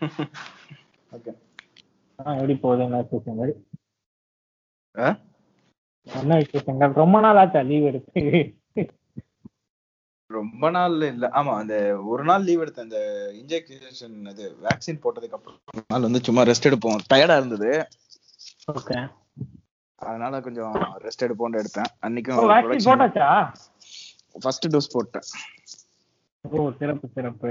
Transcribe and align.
Okay 1.16 1.32
எப்படி 2.18 2.54
போகுது? 2.62 2.82
என்ன 2.86 2.98
விசேஷங்கள்? 3.02 3.52
என்ன 6.06 6.36
விசேஷங்கள் 6.42 6.98
ரொம்ப 7.02 7.16
நாள் 7.20 7.40
ஆச்சா 7.42 7.60
லீவ் 7.70 7.88
எடுத்து? 7.90 8.22
ரொம்ப 10.30 10.70
நாள் 10.70 10.96
இல்ல. 11.10 11.26
ஆமா 11.38 11.52
அந்த 11.60 11.74
ஒரு 12.12 12.24
நாள் 12.24 12.46
லீவ் 12.48 12.62
எடுத்தேன் 12.64 12.88
அந்த 12.88 13.00
இன்ஜெக்ஷன் 13.40 14.16
அது 14.32 14.44
வேக்சின் 14.64 15.02
போட்டதுக்கு 15.04 15.36
அப்புறம் 15.38 15.58
நாள் 15.92 16.06
வந்து 16.08 16.24
சும்மா 16.28 16.42
ரெஸ்ட் 16.42 16.68
எடுப்போம். 16.70 17.00
டயர்டா 17.12 17.36
இருந்தது. 17.36 17.70
ஓகே 18.72 18.98
அதனால 19.98 20.40
கொஞ்சம் 20.40 20.74
ரெஸ்ட் 21.04 21.24
எடுப்போம்னு 21.26 21.60
எடுத்தேன். 21.62 21.90
அன்னைக்கும் 22.06 22.42
வேக்சின் 22.52 22.88
போட்டாச்சா? 22.90 23.30
ஃபர்ஸ்ட் 24.42 24.68
டோஸ் 24.74 24.92
போட்டேன். 24.92 25.26
ஓ 26.44 26.70
சிறப்பு 26.80 27.06
சிறப்பு. 27.14 27.50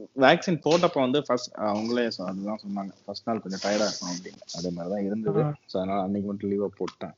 வேக்சின் 0.00 0.60
போட்டப்ப 0.64 1.00
வந்து 1.00 1.22
ஃபர்ஸ்ட் 1.26 1.56
அவங்களே 1.56 2.10
அதுதான் 2.26 2.58
சொன்னாங்க. 2.68 2.92
ஃபர்ஸ்ட் 3.04 3.28
நாள் 3.28 3.40
கொஞ்சம் 3.40 3.70
டயர்டா 3.70 3.86
இருக்கும் 3.86 4.08
அப்படின்னு. 4.08 4.56
அதே 4.56 4.70
மாதிரி 4.70 4.94
தான் 4.94 5.04
இருந்தது. 5.04 5.42
ஸோ 5.42 5.76
அதனால 5.76 6.02
அன்னைக்கு 6.02 6.30
மட்டும் 6.30 6.50
லீவா 6.50 6.66
போட்டேன். 6.76 7.14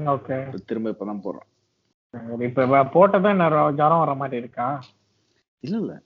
ஓகே. 0.00 0.64
திரும்ப 0.64 0.90
இப்பதான் 0.90 1.20
சரி, 2.10 2.44
இப்ப 2.44 2.66
ர- 3.48 3.74
ஜுரம் 3.74 3.98
வர 3.98 4.14
மாதிரி 4.14 4.36
இருக்கா? 4.36 4.82
இல்ல 5.60 5.78
இல்ல. 5.78 6.02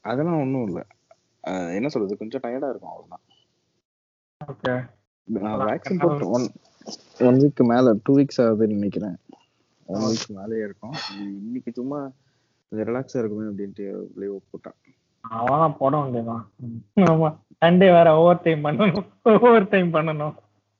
அதெல்லாம் 0.00 0.40
ஒண்ணும் 0.40 0.66
இல்ல. 0.66 0.86
என்ன 1.74 1.88
சொல்றது? 1.88 2.16
கொஞ்சம் 2.16 2.40
டயர்டா 2.40 2.68
இருக்கும் 2.68 2.90
அவ்வளவுதான். 2.90 3.20
ஓகே. 4.46 4.90
நான் 5.24 5.58
வேக்சின் 5.58 5.98
போட்டு 5.98 6.30
ஒன் 6.30 6.50
ஒன் 7.20 7.34
வீக் 7.34 7.64
மேல 7.64 7.94
டூ 8.02 8.16
வீக்ஸ் 8.16 8.40
ஆகுதுன்னு 8.40 8.66
நினைக்கிறேன். 8.66 9.16
ஒன் 9.86 10.00
வீக் 10.00 10.28
மேலேயே 10.28 10.64
இருக்கும். 10.64 10.92
இன்னைக்கு 11.18 11.72
சும்மா 11.72 12.10
ரிலாக்ஸா 12.70 13.18
இருக்குமே 13.18 13.44
அப்படின்ட்டு 13.44 14.06
லீவ் 14.16 14.38
போட்டேன். 14.50 14.74
அவதான் 15.28 15.76
போட 15.76 15.96
வேண்டியதான். 15.96 16.44
ஆமா. 17.00 17.36
சண்டே 17.64 17.78
வேற 17.78 18.16
ஓவர் 18.16 18.42
டைம் 18.42 18.64
பண்ணணும். 18.64 19.04
ஓவர் 19.22 19.68
டைம் 19.68 19.94
பண்ணணும். 19.94 20.34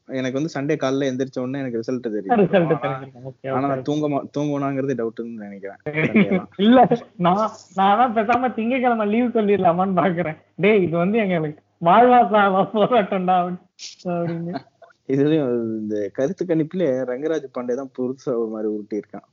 எனக்கு 0.09 0.43
வந்து 0.43 0.53
சண்டே 0.55 0.79
காலைல 0.79 1.09
எந்திரிச்ச 1.09 1.41
உடனே 1.41 1.59
எனக்கு 1.59 1.79
ரிசல்ட் 1.79 2.01
தெரியும். 2.01 2.39
ரிசல்ட் 2.39 3.27
ஆனா- 3.43 3.61
நான் 3.61 3.83
தூங்க 3.83 4.23
தூங்குவானாங்கிறது 4.39 4.95
டவுட்னு 4.95 5.37
நினைக்கிறேன். 5.37 5.77
இல்ல 6.57 6.89
நான் 7.17 7.51
நான் 7.75 8.15
பேசாம 8.15 8.55
திங்கக்கிழமை 8.55 9.09
லீவ் 9.09 9.29
சொல்லிடலாமான்னு 9.29 9.99
பாக்குறேன். 10.01 10.37
டேய் 10.57 10.83
இது 10.83 10.97
வந்து 10.97 11.19
எங்களுக்கு 11.19 11.63
வாழ்வாசா 11.85 12.41
போராட்டம்டா 12.73 13.59
அப்படின்னு 14.05 14.59
இதுலயும் 15.07 15.53
இந்த 15.81 16.11
கருத்து 16.13 16.45
கணிப்புல 16.45 16.87
ரங்கராஜ் 17.11 17.47
பாண்டே 17.59 17.75
தான் 17.75 17.91
புதுசா 17.99 18.29
ஒரு 18.29 18.49
மாதிரி 18.51 18.73
உருட்டி 18.73 18.97
இருக்கான் 18.97 19.27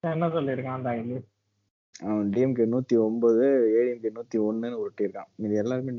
என்ன 0.00 0.28
சொல்லியிருக்கான் 0.28 0.84
அந்த 0.84 0.90
அவன் 2.02 2.30
டிஎம்கே 2.36 2.66
நூத்தி 2.72 2.98
ஒன்பது 2.98 3.70
ஏடிஎம்கே 3.78 4.06
நூத்தி 4.06 4.40
ஒண்ணுன்னு 4.40 4.72
உருட்டி 4.72 5.04
இருக்கான் 5.04 5.28
இது 5.36 5.54
எல்லாருமே 5.54 5.92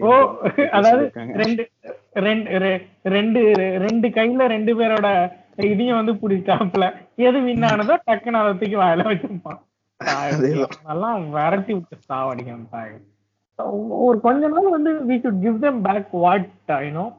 அதாவது. 0.69 1.11
ரெண்டு 1.13 1.69
ரெண்டு 2.13 2.52
ரெ- 2.52 2.81
ரெண்டு 3.03 3.52
ரெண்டு 3.55 4.07
கையில 4.07 4.45
ரெண்டு 4.45 4.79
பேரோட 4.79 5.31
இதையும் 5.55 6.05
வந்து 6.05 6.29
பிடிச்சாப்புல. 6.29 6.94
எது 7.16 7.41
வின் 7.41 7.61
ஆனதோ 7.61 7.97
டக்குன்னு 8.07 8.41
அதை 8.41 8.52
தூக்கி 8.52 8.75
வாயில 8.75 9.11
வச்சிருப்பான். 9.11 9.59
நல்லா 10.85 11.17
விரட்டி 11.17 11.73
விட்டு 11.73 11.97
சாவடிக்கணும் 12.13 12.69
தாய். 12.69 12.91
ஒரு 13.89 14.19
கொஞ்ச 14.22 14.47
நாள் 14.47 14.69
வந்து 14.69 14.94
we 14.94 15.17
should 15.17 15.47
give 15.47 15.57
them 15.61 15.81
back 15.81 16.07
what 16.11 16.49
you know 16.67 17.13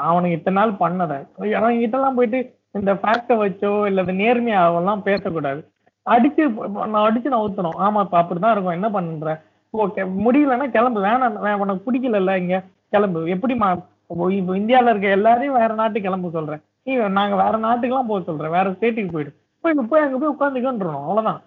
அவனுக்கு 0.00 0.36
இத்தனை 0.36 0.62
நாள் 0.62 0.90
பண்ணதை. 0.90 1.26
கிட்ட 1.34 1.96
எல்லாம் 1.96 2.14
போயிட்டு 2.14 2.54
இந்த 2.72 2.94
ஃபேக்டை 2.94 3.28
வச்சோ 3.28 3.86
இல்ல 3.86 4.02
நேர்மையாவெல்லாம் 4.02 5.02
பேசக்கூடாது. 5.02 5.70
அடிச்சு 6.10 6.42
நான் 6.88 7.06
அடிச்சு 7.06 7.32
நான் 7.32 7.44
ஊத்தணும். 7.46 7.78
ஆமா 7.86 8.00
இப்ப 8.04 8.20
அப்படிதான் 8.22 8.54
இருக்கும். 8.54 8.76
என்ன 8.78 8.90
பண்ற? 8.90 9.42
ஓகே 9.78 10.02
முடியலன்னா 10.24 10.66
கிளம்பு. 10.70 11.00
வேணாம் 11.04 11.54
உனக்கு 11.64 11.84
பிடிக்கல 11.86 12.36
இங்க? 12.36 12.62
கிளம்பு. 12.90 13.20
எப்படிமா 13.34 13.68
இப்போ 14.08 14.54
இந்தியால 14.54 14.90
இருக்க 14.90 15.16
எல்லாரையும் 15.18 15.58
வேற 15.60 15.74
நாட்டுக்கு 15.74 16.08
கிளம்ப 16.08 16.30
சொல்றேன். 16.30 16.62
நீ 16.84 16.94
நாங்க 17.18 17.36
வேற 17.42 17.54
நாட்டுக்கெல்லாம் 17.66 18.10
போக 18.10 18.20
சொல்றேன். 18.22 18.54
வேற 18.56 18.70
ஸ்டேட்டுக்கு 18.70 19.12
போயிடு. 19.12 19.32
போய் 19.60 19.74
போய் 19.90 20.04
அங்க 20.06 20.16
போய் 20.22 20.34
உட்காந்துக்கன்றோம் 20.34 21.00
அவ்வளவுதான். 21.02 21.40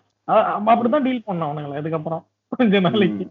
அப்படிதான் 0.72 1.06
டீல் 1.08 1.28
பண்ணோம் 1.28 1.50
அவனுங்களை 1.50 1.76
அதுக்கப்புறம். 1.82 2.24
கொஞ்ச 2.58 2.80
நாளைக்கு. 2.80 3.26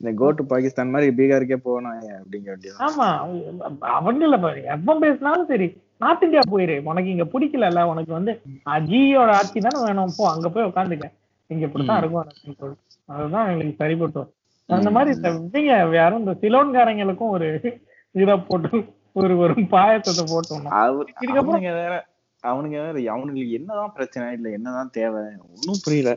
இந்த 0.00 0.10
கோ 0.20 0.30
டு 0.30 0.42
பாகிஸ்தான் 0.50 0.90
மாதிரி 0.90 1.08
பீகாருக்கே 1.18 1.56
போகணும் 1.66 1.96
அப்படிங்க 2.18 2.56
ஆமா 2.88 3.06
அவங்கள 3.98 4.40
பாரு. 4.42 4.60
எப்ப 4.76 4.96
பேசினாலும் 5.04 5.50
சரி. 5.52 5.68
நார்த் 6.00 6.24
இந்தியா 6.26 6.42
போயிரு. 6.52 6.76
உனக்கு 6.90 7.10
இங்க 7.14 7.26
பிடிக்கல 7.32 7.82
உனக்கு 7.92 8.12
வந்து 8.18 8.32
ஜியோட 8.90 9.30
ஆட்சி 9.38 9.58
தானே 9.66 9.80
வேணும். 9.86 10.14
போ 10.16 10.24
அங்க 10.32 10.48
போய் 10.54 10.68
உட்காந்துக்க 10.70 11.08
இங்க 11.50 11.64
இப்படித்தான் 11.68 12.00
இருக்கும். 12.02 12.76
அதுதான் 13.14 13.48
எங்களுக்கு 13.52 13.80
சரிப்பட்டு 13.82 14.18
வரும். 14.20 14.32
அந்த 14.68 14.90
மாதிரி 14.96 15.10
இந்த 15.16 15.30
இவங்க 15.30 15.96
யாரும் 16.00 16.22
இந்த 16.22 16.34
சிலோன்காரங்களுக்கும் 16.42 17.34
ஒரு 17.36 17.48
இதை 18.14 18.34
போட்டு 18.48 18.78
ஒரு 19.20 19.34
ஒரு 19.42 19.54
பாயசத்தை 19.74 20.24
போட்டோம் 20.32 20.66
இதுக்கப்புறம் 21.22 21.66
வேற 21.82 21.94
அவனுங்க 22.44 22.78
வேற 22.84 22.96
அவனுங்களுக்கு 23.12 23.58
என்னதான் 23.58 23.92
பிரச்சனை 23.96 24.24
இல்ல 24.36 24.48
என்னதான் 24.56 24.90
தேவை? 24.96 25.22
ஒன்னும் 25.52 25.82
புரியல. 25.84 26.10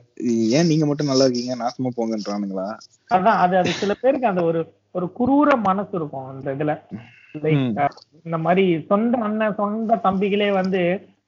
ஏன் 0.58 0.70
நீங்க 0.72 0.86
மட்டும் 0.86 1.10
நல்லா 1.12 1.26
இருக்கீங்க 1.28 1.56
நாசமா 1.62 1.90
போங்கன்றானுங்களா? 1.98 2.66
அதான் 3.12 3.40
அது 3.44 3.56
அது 3.62 3.72
சில 3.82 3.94
பேருக்கு 4.02 4.32
அந்த 4.32 4.44
ஒரு 4.44 4.62
ஒரு 4.98 5.08
குரூர 5.20 5.50
மனசு 5.68 5.94
இருக்கும் 6.00 6.28
அந்த 6.32 6.56
இதுல. 6.56 6.74
லைக். 7.44 7.68
இந்த 8.26 8.38
மாதிரி 8.44 8.64
சொந்த 8.90 9.18
அண்ணன் 9.26 9.58
சொந்த 9.58 10.00
தம்பிகளே 10.06 10.50
வந்து 10.58 10.82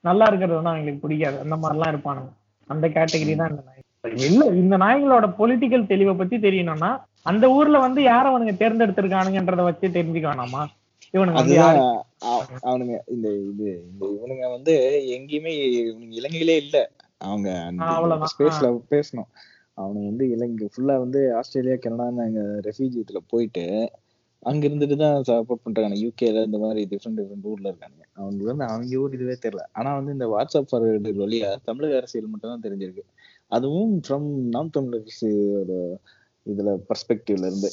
நல்லா 0.04 0.26
இருக்கிறது 0.26 0.58
வந்து 0.58 0.72
அவங்களுக்கு 0.72 1.02
பிடிக்காது. 1.02 1.36
அந்த 1.44 1.56
மாதிரிலாம் 1.56 1.92
இருப்பானுங்க. 1.92 2.30
அந்த 2.70 2.86
கேட்டகரி 2.90 3.34
தான் 3.36 3.52
இந்த 3.52 3.62
நாய். 3.62 3.78
இல்ல 4.26 4.42
இந்த 4.60 4.74
நாய்களோட 4.82 5.26
பொலிட்டிக்கல் 5.38 5.88
தெளிவை 5.88 6.14
பத்தி 6.16 6.36
தெரியணும்னா 6.44 6.90
அந்த 7.26 7.46
ஊர்ல 7.56 7.78
வந்து 7.82 8.00
யார 8.04 8.24
அவனுங்க 8.30 8.54
தேர்ந்தெடுத்திருக்கானுங்கன்றத 8.60 9.64
வச்சு 9.66 9.86
தெரிஞ்சுக்க 9.96 10.28
வேணாமா 10.28 10.62
இவனுங்க 11.14 11.40
அவனுங்க 12.64 12.94
இந்த 13.14 13.28
இது 13.44 13.68
இந்த 13.84 14.04
இவனுங்க 14.16 14.44
வந்து 14.54 14.74
எங்கேயுமே 15.16 15.52
இலங்கையிலே 16.18 16.56
இல்ல. 16.62 16.76
அவங்க. 17.20 17.48
ஸ்பேஸ்ல 18.32 18.66
பேசணும். 18.92 19.28
அவனுங்க 19.78 20.06
வந்து 20.10 20.24
இலங்கை 20.34 20.66
ஃபுல்லா 20.72 20.94
வந்து 21.02 21.20
ஆஸ்திரேலியா 21.38 21.76
கனடா 21.78 22.06
அங்க 22.24 22.40
ரெஃப்யூஜி 22.66 22.98
இதுல 23.02 23.20
போயிட்டு 23.32 23.64
அங்க 24.48 24.62
இருந்துட்டு 24.68 24.96
தான் 25.02 25.24
சப்போர்ட் 25.28 25.64
பண்றாங்க. 25.64 25.96
யூகேல 26.04 26.42
இந்த 26.48 26.58
மாதிரி 26.62 26.80
டிஃப்ரெண்ட் 26.90 27.18
டிஃப்ரெண்ட் 27.20 27.48
ஊர்ல 27.50 27.66
இருக்காங்க 27.70 28.00
அவங்களுக்கு 28.18 28.50
வந்து 28.50 28.64
அவங்க 28.68 29.00
ஊர் 29.02 29.16
இதுவே 29.16 29.36
தெரியல. 29.42 29.64
ஆனா 29.78 29.90
வந்து 29.98 30.14
இந்த 30.16 30.26
வாட்ஸ்அப் 30.34 30.68
ஃபார்வர்டு 30.70 31.10
வழியா 31.22 31.50
தமிழக 31.68 31.98
அரசியல் 32.00 32.30
மட்டும் 32.32 32.52
தான் 32.52 32.64
தெரிஞ்சிருக்கு. 32.66 33.04
அதுவும் 33.56 33.92
ஃப்ரம் 34.04 34.28
நாம் 34.54 34.74
தமிழர் 34.76 35.10
இதுல 36.46 36.70
பர்ஸ்பெக்டிவ்ல 36.88 37.48
இருந்து. 37.50 37.70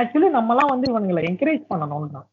ஆக்சுவலி 0.00 0.28
நம்மலாம் 0.38 0.72
வந்து 0.72 0.86
இவங்களை 0.92 1.22
என்கரேஜ் 1.30 1.64
பண்ணணும் 1.72 2.26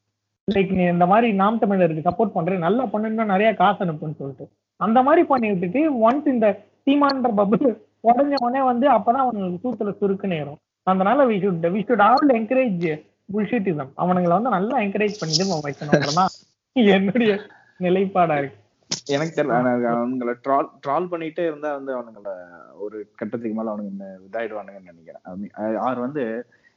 லைக் 0.48 0.72
நீ 0.78 0.84
இந்த 0.96 1.06
மாதிரி 1.12 1.28
நாம் 1.42 1.62
தமிழருக்கு 1.64 2.08
சப்போர்ட் 2.08 2.36
பண்றேன் 2.38 2.66
நல்லா 2.66 2.84
பண்ணுன்னா 2.94 3.26
நிறைய 3.34 3.50
காசு 3.62 3.80
அனுப்புன்னு 3.86 4.20
சொல்லிட்டு. 4.22 4.46
அந்த 4.80 5.00
மாதிரி 5.08 5.22
பண்ணி 5.32 5.48
விட்டுட்டு 5.52 5.82
ஒன்ஸ் 6.08 6.28
இந்த 6.34 6.48
சீமான்ற 6.86 7.30
பபுள் 7.40 7.66
உடஞ்ச 8.10 8.34
உடனே 8.46 8.62
வந்து 8.72 8.86
அப்பதான் 8.96 9.24
அவங்களுக்கு 9.24 9.64
சூத்துல 9.64 9.92
சுருக்கு 10.00 10.28
நேரும். 10.36 10.60
அதனால 10.84 11.26
we 11.26 11.36
should 11.44 11.68
we 11.76 11.82
should 11.88 12.02
all 12.02 12.30
encourage 12.30 12.88
bullshitism 13.34 13.92
அவனுங்களை 13.98 14.34
வந்து 14.38 14.50
நல்லா 14.50 14.78
என்கரேஜ் 14.78 15.20
பண்ணி 15.20 15.36
வைக்கணும்ன்றதான் 15.68 16.32
என்னுடைய 16.72 17.34
நிலைப்பாடா 17.80 18.38
இருக்கு. 18.38 18.58
எனக்கு 19.06 19.36
தெரியல. 19.36 19.60
அவனுங்களை 19.92 20.34
ட்ரால் 20.46 20.70
ட்ரால் 20.88 21.08
பண்ணிட்டே 21.12 21.44
இருந்தா 21.50 21.70
வந்து 21.76 21.92
அவனுங்கள 22.00 22.32
ஒரு 22.80 22.98
கட்டத்துக்கு 23.16 23.56
மேல 23.58 23.76
அவனுங்க 23.76 24.08
இதாயிடுவானுங்கன்னு 24.28 24.90
நினைக்கிறேன். 24.92 25.78
அவர் 25.78 26.00
வந்து 26.06 26.24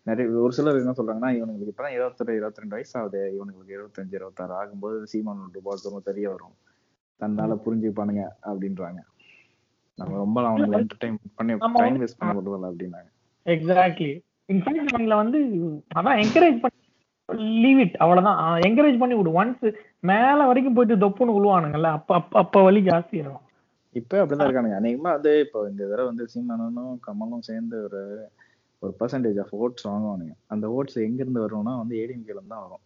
நிறைய 0.02 0.30
ஒரு 0.44 0.52
சிலர் 0.52 0.80
என்ன 0.82 0.94
சொல்றாங்கன்னா 0.96 1.30
இவனுங்களுக்கு 1.36 1.72
இப்பதான் 1.72 1.96
இருபத்தெட்டு 1.96 2.32
இருபத்தி 2.32 2.60
ரெண்டு 2.60 2.76
வயசு 2.76 2.94
ஆகுது 3.00 3.20
இவனுங்களுக்கு 3.38 3.74
இருபத்தஞ்சு 3.76 4.14
இருபத்தாறு 4.20 4.54
ஆகும்போது 4.60 5.02
சீமான் 5.02 5.48
ரூபாய்க்கு 5.52 6.02
தெரிய 6.10 6.26
வரும். 6.34 6.56
தன்னால 7.20 7.58
புரிஞ்சுப்பானுங்க 7.66 8.22
அப்படின்றாங்க. 8.52 9.00
நம்ம 9.96 10.16
ரொம்ப 10.24 10.38
அவனுங்களை 10.42 10.78
என்டர்டைன் 10.80 11.18
பண்ணி 11.34 11.54
டைம் 11.58 12.00
வேஸ்ட் 12.00 12.18
பண்ண 12.18 12.34
விடுவல 12.40 12.70
அப்படின்னாங்க. 12.72 13.10
எக்ஸாக்ட்லி 13.46 14.12
இன்ஃபேக்ட் 14.48 14.92
அவங்கள 14.92 15.16
வந்து 15.22 15.38
அதான் 15.98 16.20
என்கரேஜ் 16.22 16.58
பண்ணி 16.62 16.80
லீவ் 17.62 17.78
இட் 17.84 17.96
அவ்வளவுதான். 17.96 18.38
என்கரேஜ் 18.68 19.00
பண்ணி 19.02 19.14
விடு. 19.18 19.30
ஒன்ஸ் 19.40 19.62
மேல 20.10 20.38
வரைக்கும் 20.46 20.76
போயிட்டு 20.76 21.02
தொப்புன்னு 21.04 21.36
விழுவானுங்கல்ல 21.36 21.90
அப்ப 21.98 22.14
அப்ப 22.14 22.38
அப்ப 22.38 22.62
வலி 22.62 22.80
ஜாஸ்தி 22.90 23.16
இருக்கும் 23.20 23.40
இப்ப 23.94 24.12
அப்படிதான் 24.20 24.46
இருக்கானுங்க. 24.48 24.78
அநேகமா 24.80 25.10
வந்து 25.16 25.32
இப்போ 25.44 25.58
இந்த 25.70 25.82
தடவை 25.90 26.06
வந்து 26.10 26.24
சீமானும் 26.32 26.96
கமலும் 27.06 27.46
சேர்ந்து 27.48 27.76
ஒரு 27.86 28.00
ஒரு 28.82 28.92
பர்சன்டேஜ் 29.00 29.38
ஆஃப் 29.40 29.54
ஓட்ஸ் 29.54 29.86
வாங்குவானுங்க. 29.88 30.34
அந்த 30.46 30.66
ஓட்ஸ் 30.68 30.98
எங்க 31.06 31.20
இருந்து 31.22 31.44
வரும்னா 31.44 31.74
வந்து 31.82 31.94
ஏடிஎம்கேல 32.02 32.42
தான் 32.46 32.64
வரும். 32.64 32.82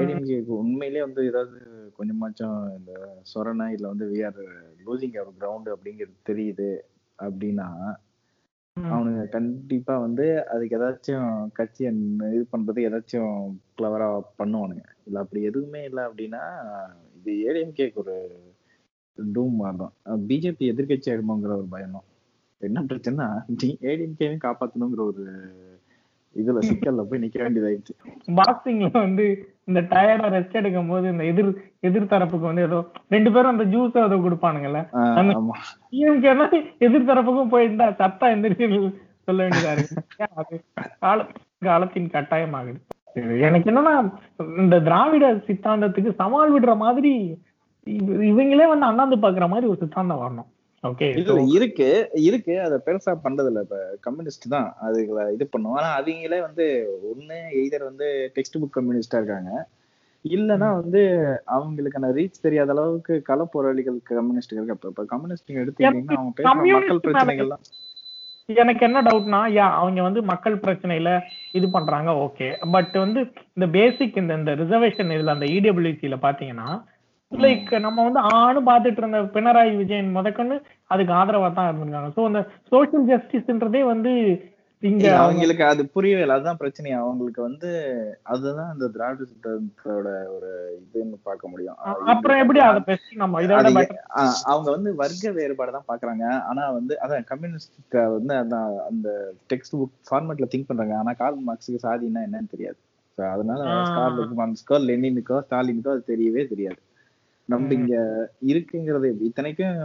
ஏடிஎம்கேக்கு 0.00 0.52
உண்மையிலேயே 0.62 1.04
வந்து 1.06 1.22
ஏதாவது 1.26 1.58
கொஞ்சமாச்சும் 1.98 2.56
இந்த 2.78 2.92
சொரணை 3.32 3.66
இல்ல 3.76 3.86
வந்து 3.88 4.06
we 4.12 4.20
are 4.28 4.40
losing 4.86 5.18
our 5.20 5.38
ground 5.40 5.68
அப்படிங்கிறது 5.74 6.16
தெரியுது 6.30 6.70
அப்படின்னா 7.18 7.68
கண்டிப்பா 9.28 9.94
வந்து 9.98 10.24
அதுக்கு 10.48 10.76
ஏதாச்சும் 10.78 11.28
கட்சியை 11.52 11.90
இது 12.30 12.44
பண்றதுக்கு 12.52 12.88
ஏதாச்சும் 12.88 13.32
கிளவரா 13.76 14.08
பண்ணுவானுங்க. 14.38 14.84
இல்ல 15.06 15.22
அப்படி 15.22 15.42
எதுவுமே 15.44 15.80
இல்லை 15.84 16.02
அப்படின்னா 16.08 16.42
இது 17.18 17.32
ஏடிஎம்கேக்கு 17.46 18.00
ஒரு 18.00 18.16
டூம் 19.18 19.56
மாதிரி 19.56 19.78
தான் 19.78 19.94
பிஜேபி 20.26 20.64
எதிர்கட்சி 20.72 21.10
ஆயிடுமோங்கிற 21.10 21.54
ஒரு 21.56 21.68
பயம் 21.70 21.98
என்ன 22.60 22.84
பிரச்சனைனா 22.86 23.28
ஏடிஎம்கேவையும் 23.88 24.44
காப்பாத்தணுங்கிற 24.44 25.02
ஒரு 25.06 25.24
இதுல 26.36 26.60
சிக்கல்ல 26.66 27.02
போய் 27.04 27.20
நிக்க 27.22 27.36
வேண்டியதாயிடுச்சு. 27.38 27.94
பாக்ஸிங்ல 28.38 28.88
வந்து 28.96 29.24
இந்த 29.68 29.80
டயர்டா 29.90 30.28
ரெஸ்ட் 30.34 30.58
எடுக்கும் 30.60 30.90
போது 30.90 31.06
இந்த 31.08 31.24
எதிர் 31.24 31.48
எதிர் 31.80 32.10
தரப்புக்கு 32.10 32.46
வந்து 32.46 32.62
ஏதோ 32.62 32.78
ரெண்டு 33.10 33.30
பேரும் 33.32 33.52
அந்த 33.52 33.64
ஜூஸ் 33.72 33.96
ஏதோ 34.02 34.18
கொடுப்பானுங்கல்ல? 34.18 34.80
ஆஹ் 34.98 35.16
அந்த- 35.20 35.36
ஆமா. 35.36 35.56
டிஎம்கே 35.90 36.32
எதிர் 36.86 37.08
தரப்புக்கும் 37.08 37.52
போயிருந்தா 37.54 37.86
சத்தா 38.00 38.28
எந்திரிச்சு 38.34 38.68
சொல்ல 39.28 39.42
வேண்டியதா 39.44 39.72
இருக்கு. 39.72 39.96
அது 40.34 40.54
கால 40.98 41.26
காலத்தின் 41.62 42.10
கட்டாயம் 42.10 42.52
ஆகுது 42.52 42.78
எனக்கு 43.40 43.70
என்னன்னா 43.70 43.94
இந்த 44.58 44.80
திராவிட 44.80 45.34
சித்தாந்தத்துக்கு 45.46 46.14
சவால் 46.14 46.52
விடுற 46.54 46.76
மாதிரி 46.76 47.12
இவ- 47.86 48.22
இவங்களே 48.24 48.66
வந்து 48.68 48.86
அண்ணாந்து 48.86 49.16
பாக்குற 49.16 49.48
மாதிரி 49.48 49.66
ஒரு 49.66 49.78
சித்தாந்தம் 49.78 50.22
வரணும். 50.22 50.48
ஓகே 50.84 51.06
இருக்கு 51.48 51.86
இருக்கு. 52.20 52.60
அத 52.60 52.82
பெருசா 52.86 53.12
பண்றது 53.24 53.46
இல்ல 53.46 53.60
இப்ப 53.60 53.78
கம்யூனிஸ்ட் 54.00 54.46
தான் 54.48 54.74
அதுல 54.80 55.32
இது 55.32 55.46
பண்ணும். 55.46 55.72
ஆனா 55.72 56.00
அவங்களே 56.00 56.40
வந்து 56.40 56.66
ஒண்ணு 57.10 57.38
எய்தர் 57.54 57.84
வந்து 57.84 58.08
டெக்ஸ்ட் 58.34 58.60
புக் 58.60 58.76
கம்யூனிஸ்டா 58.76 59.16
இருக்காங்க. 59.16 59.50
இல்லனா 60.24 60.72
வந்து 60.74 61.02
அவங்களுக்கான 61.46 62.10
ரீச் 62.12 62.40
தெரியாத 62.40 62.70
அளவுக்கு 62.70 63.22
கள 63.22 63.44
போராளிகள் 63.44 63.98
கம்யூனிஸ்ட் 64.04 64.52
இருக்கு 64.52 64.88
இப்ப 64.88 65.04
கம்யூனிஸ்ட் 65.04 65.52
எடுத்துக்கிட்டீங்கன்னா 65.52 66.14
அவங்க 66.14 66.32
பேசுற 66.36 66.72
மக்கள் 66.72 67.00
பிரச்சனைகள்லாம் 67.06 67.64
எனக்கு 68.48 68.82
என்ன 68.86 68.98
டவுட்னா 69.02 69.38
யா 69.52 69.64
அவங்க 69.78 70.00
வந்து 70.02 70.20
மக்கள் 70.30 70.54
பிரச்சனையில 70.62 71.08
இது 71.54 71.66
பண்றாங்க 71.70 72.10
ஓகே 72.18 72.46
பட் 72.74 72.94
வந்து 72.96 73.20
இந்த 73.56 73.66
பேசிக் 73.74 74.16
இந்த 74.16 74.32
இந்த 74.34 74.52
ரிசர்வேஷன் 74.54 75.12
இதுல 75.16 75.34
அந்த 75.34 75.46
இடபிள்யூசில 75.56 76.16
பாத்தீங்கன்னா 76.22 76.68
லைக் 77.32 77.70
நம்ம 77.86 78.04
வந்து 78.04 78.20
ஆணு 78.36 78.60
பாத்துட்டு 78.68 79.02
இருந்த 79.02 79.18
பினராயி 79.34 79.72
விஜயன் 79.80 80.14
முதக்கொண்டு 80.14 80.56
அதுக்கு 80.90 81.12
ஆதரவா 81.14 81.48
தான் 81.52 81.68
இருந்திருக்காங்க. 81.70 82.10
சோ 82.16 82.22
அந்த 82.30 82.40
சோசியல் 82.72 83.08
ஜஸ்டிஸ்ன்றதே 83.10 83.82
வந்து 83.90 84.12
இங்க 84.82 85.06
அவங்களுக்கு 85.20 85.62
அது 85.68 85.82
புரியவே 85.94 86.22
இல்லை 86.22 86.34
அதுதான் 86.36 86.58
பிரச்சனை 86.60 86.90
அவங்களுக்கு 86.98 87.40
வந்து 87.46 87.70
அதுதான் 88.32 88.70
இந்த 88.74 88.86
திராவிட 88.94 89.24
சித்தாந்தத்தோட 89.30 90.08
ஒரு 90.34 90.50
இதுன்னு 90.76 91.16
பார்க்க 91.28 91.50
முடியும். 91.52 91.78
அப்புறம் 92.12 92.40
எப்படி 92.42 92.60
அதை 92.66 92.80
பேசி 92.90 93.18
நம்ம 93.22 93.40
அவங்க 94.52 94.68
வந்து 94.76 94.90
வர்க்க 95.02 95.32
வேறுபாடு 95.38 95.76
தான் 95.76 95.88
பாக்குறாங்க 95.90 96.26
ஆனா 96.50 96.64
வந்து 96.78 96.96
அதான் 97.04 97.28
கம்யூனிஸ்ட் 97.32 97.98
வந்து 98.16 98.34
அதான் 98.42 98.68
அந்த 98.90 99.08
டெக்ஸ்ட் 99.52 99.76
புக் 99.80 99.96
ஃபார்மேட்ல 100.10 100.48
திங்க் 100.52 100.70
பண்றாங்க. 100.70 100.96
ஆனா 101.02 101.14
கார்ல் 101.22 101.46
மார்க்ஸுக்கு 101.48 101.84
சாதினா 101.86 102.22
என்னன்னு 102.28 102.54
தெரியாது. 102.54 102.78
அதனால 103.18 103.60
அந்த 104.08 104.78
லெனினுக்கோ 104.88 105.38
ஸ்டாலினுக்கோ 105.46 105.94
அது 105.96 106.10
தெரியவே 106.12 106.44
தெரியாது. 106.52 106.80
நம்ம 107.48 107.68
இங்க 107.78 107.94
இருக்குங்கிறது 108.50 109.08
இத்தனைக்கும் 109.28 109.76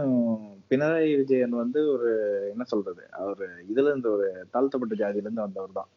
பினராயி 0.70 1.12
விஜயன் 1.20 1.54
வந்து 1.62 1.80
ஒரு 1.94 2.08
என்ன 2.52 2.64
சொல்றது? 2.72 3.02
அவரு 3.20 3.46
இதுல 3.70 3.90
இருந்து 3.90 4.08
ஒரு 4.16 4.26
தாழ்த்தப்பட்ட 4.54 4.94
ஜாதியில 5.02 5.26
இருந்து 5.26 5.46
வந்தவர் 5.46 5.78
தான். 5.78 5.90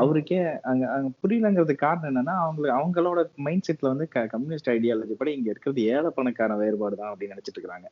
அவருக்கே 0.00 0.38
அங்க 0.70 0.84
அங்க 0.94 1.08
புரியலங்கிறதுக்கு 1.22 1.84
காரணம் 1.86 2.10
என்னன்னா 2.10 2.34
அவங்க 2.44 2.68
அவங்களோட 2.78 3.22
மைண்ட் 3.46 3.66
செட்ல 3.68 3.92
வந்து 3.94 4.06
கம்யூனிஸ்ட் 4.34 4.70
ஐடியாலஜி 4.74 5.16
படி 5.20 5.32
இங்க 5.38 5.48
இருக்கிறது 5.52 5.82
ஏழை 5.94 6.10
பணக்கார 6.18 6.56
வேறுபாடு 6.62 7.00
தான் 7.00 7.10
அப்படின்னு 7.12 7.34
நினைச்சிட்டு 7.34 7.60
இருக்காங்க. 7.60 7.88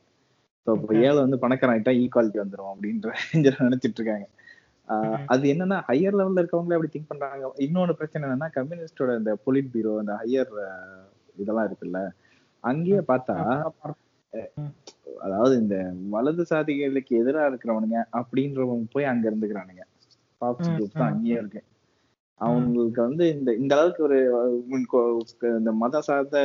ஸோ 0.67 0.71
இப்போ 0.77 0.87
Okay. 0.87 1.01
ஏழை 1.07 1.19
வந்து 1.25 1.37
பணக்காரன் 1.43 1.73
ஆயிட்டா 1.73 1.93
ஈக்குவாலிட்டி 2.01 2.39
வந்துரும் 2.43 2.71
அப்படின்ற 2.71 3.09
நினைச்சிட்டு 3.67 3.99
இருக்காங்க. 3.99 4.25
அது 5.33 5.43
என்னன்னா 5.53 5.77
ஹையர் 5.89 6.17
லெவல்ல 6.19 6.41
இருக்கவங்களே 6.41 6.77
அப்படி 6.77 6.91
திங்க் 6.93 7.11
பண்றாங்க. 7.11 7.51
இன்னொரு 7.65 7.93
பிரச்சனை 7.99 8.23
என்னன்னா 8.27 8.49
கம்யூனிஸ்டோட 8.57 9.11
இந்த 9.21 9.31
பொலிட் 9.45 9.71
பீரோ 9.75 9.93
இந்த 10.03 10.15
ஹையர் 10.21 10.51
இதெல்லாம் 11.41 11.67
இருக்குல்ல 11.69 12.01
அங்கேயே 12.65 13.01
பார்த்தா 13.09 13.35
அதாவது 15.21 15.53
இந்த 15.57 15.75
வலது 16.09 16.43
சாதிகளுக்கு 16.49 17.13
எதிரா 17.21 17.43
இருக்கிறவனுங்க 17.49 17.99
அப்படின்றவங்க 18.19 18.87
போய் 18.91 19.11
அங்க 19.11 19.23
இருந்துக்கிறானுங்க. 19.29 19.83
பாப்ஸ் 20.41 20.69
குரூப் 20.69 20.97
தான். 20.97 21.11
அங்கேயே 21.11 21.37
இருக்கு. 21.41 21.61
அவங்களுக்கு 22.41 22.99
வந்து 23.01 23.25
இந்த 23.35 23.49
இந்த 23.53 23.73
அளவுக்கு 23.75 24.01
ஒரு 24.03 24.17
இந்த 25.59 25.71
மத 25.81 26.01
சார்ந்த 26.01 26.39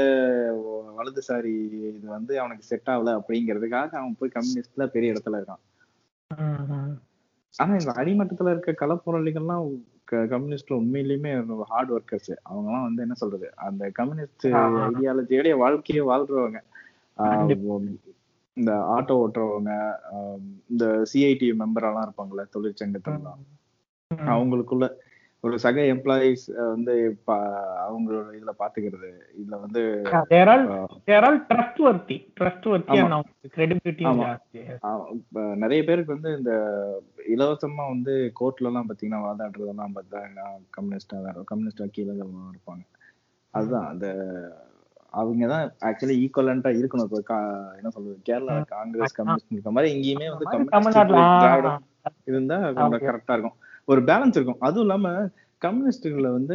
வலதுசாரி 0.99 1.55
இது 1.91 2.07
வந்து 2.09 2.33
அவனுக்கு 2.41 2.65
செட் 2.65 2.91
ஆகல 2.93 3.15
அப்படிங்கிறதுக்காக 3.19 3.99
அவன் 4.01 4.19
போய் 4.21 4.37
கம்யூனிஸ்ட்ல 4.37 4.87
பெரிய 4.95 5.15
இடத்துல 5.15 5.41
இருக்கான். 5.41 5.63
ஆனா 7.55 7.73
இந்த 7.81 7.93
அடிமட்டத்துல 8.01 8.53
இருக்க 8.53 8.73
களப்பொருளிகள்லாம் 8.83 9.65
கம்யூனிஸ்ட் 10.17 10.71
உண்மையிலுமே 10.71 11.63
ஹார்ட் 11.63 11.91
ஒர்க்கர்ஸ் 11.91 12.37
அவங்க 12.43 12.69
எல்லாம் 12.69 12.85
வந்து 12.85 13.03
என்ன 13.03 13.15
சொல்றது? 13.15 13.53
அந்த 13.57 13.91
கம்யூனிஸ்ட். 13.93 14.47
ஐடியாலஜியோடைய 14.47 15.57
வாழ்க்கையை 15.57 16.07
வாழ்றவங்க. 16.07 16.61
இந்த 18.53 18.73
ஆட்டோ 18.73 19.27
ஓட்டுறவங்க 19.27 19.95
இந்த 20.69 21.03
சிஐடி 21.13 21.53
மெம்பர் 21.59 21.83
எல்லாம் 21.83 22.13
இருப்பாங்கல்ல 22.13 22.45
தொழிற்சங்கத்துல 22.57 23.21
ம். 23.21 24.15
அவங்களுக்குள்ள 24.15 24.87
ஒரு 25.45 25.57
சக 25.65 25.83
எம்ப்ளாயிஸ் 25.93 26.43
வந்து 26.73 26.95
அவங்களோட 27.85 28.27
இதுல 28.39 28.53
பாத்துக்கிறது. 28.63 29.11
இதுல 29.41 29.59
வந்து 29.63 29.83
நிறைய 35.65 35.81
பேருக்கு 35.89 36.17
வந்து 36.17 36.33
இந்த 36.39 36.53
இலவசமா 37.35 37.85
வந்து 37.95 38.15
கோர்ட்ல 38.41 38.71
எல்லாம் 38.71 38.89
பாத்தீங்கன்னா 38.91 39.23
வாதாடுறதெல்லாம் 39.27 39.97
பார்த்தா 39.99 40.21
கம்யூனிஸ்டா 40.79 41.21
தான் 41.27 41.49
கம்யூனிஸ்ட் 41.53 41.85
வக்கீலர்கள் 41.85 42.35
இருப்பாங்க. 42.55 42.85
அதுதான். 43.55 43.89
அந்த 43.93 44.07
அவங்க 45.21 45.47
தான் 45.53 45.65
ஆக்சுவலி 45.89 46.17
ஈக்குவலண்டா 46.25 46.71
இருக்கணும். 46.81 47.09
இப்போ 47.09 47.39
என்ன 47.79 47.91
சொல்றது? 47.95 48.19
கேரளா 48.29 48.57
காங்கிரஸ் 48.77 49.17
கம்யூனிஸ்ட் 49.17 49.55
இருக்க 49.57 49.73
மாதிரி 49.77 49.95
இங்கேயுமே 49.97 50.29
வந்து 50.35 50.51
கம்யூனிஸ்ட் 50.75 52.29
இருந்தா 52.33 52.59
கரெக்டா 53.09 53.35
இருக்கும். 53.37 53.59
ஒரு 53.85 54.01
பேலன்ஸ் 54.01 54.29
இருக்கும். 54.29 54.57
அதுவும் 54.59 54.81
இல்லாம 54.81 55.29
கம்யூனிஸ்டுகளை 55.65 56.33
வந்து 56.33 56.55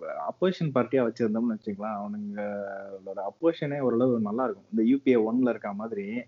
அப்போசிஷன் 0.00 0.72
பார்ட்டியா 0.74 1.08
வச்சிருந்தோம்னு 1.08 1.58
வச்சுக்கலாம். 1.58 2.00
அவனுங்களோட 2.00 3.20
அப்போசிஷனே 3.22 3.78
ஓரளவு 3.78 4.20
நல்லா 4.20 4.44
இருக்கும். 4.44 4.64
இந்த 4.74 4.82
யூபிஏ 4.82 5.32
ஒன்ல 5.32 5.48
இருக்க 5.48 5.72
மாதிரி 5.72 6.22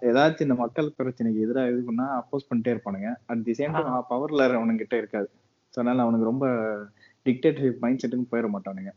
ஏதாச்சும் 0.00 0.40
இந்த 0.40 0.54
மக்கள் 0.54 0.92
பிரச்சனைக்கு 0.98 1.40
எதிராக 1.40 1.68
இது 1.68 1.82
பண்ணா 1.86 2.20
அப்போஸ் 2.20 2.54
பண்ணிட்டே 2.54 2.68
இருப்பானுங்க. 2.68 3.14
அட் 3.26 3.44
தி 3.44 3.50
சேம் 3.50 3.72
டைம் 3.72 4.04
பவர்ல 4.10 4.40
அவனுங்க 4.40 4.76
கிட்ட 4.76 4.96
இருக்காது. 4.96 5.30
ஸோ 5.66 5.70
அதனால 5.70 6.02
அவனுக்கு 6.02 6.26
ரொம்ப 6.26 6.46
டிக்டேட்டர்ஷிப் 7.24 7.78
மைண்ட் 7.78 8.04
செட்டுக்கும் 8.06 8.34
போயிட 8.34 8.48
மாட்டானுங்க. 8.52 8.90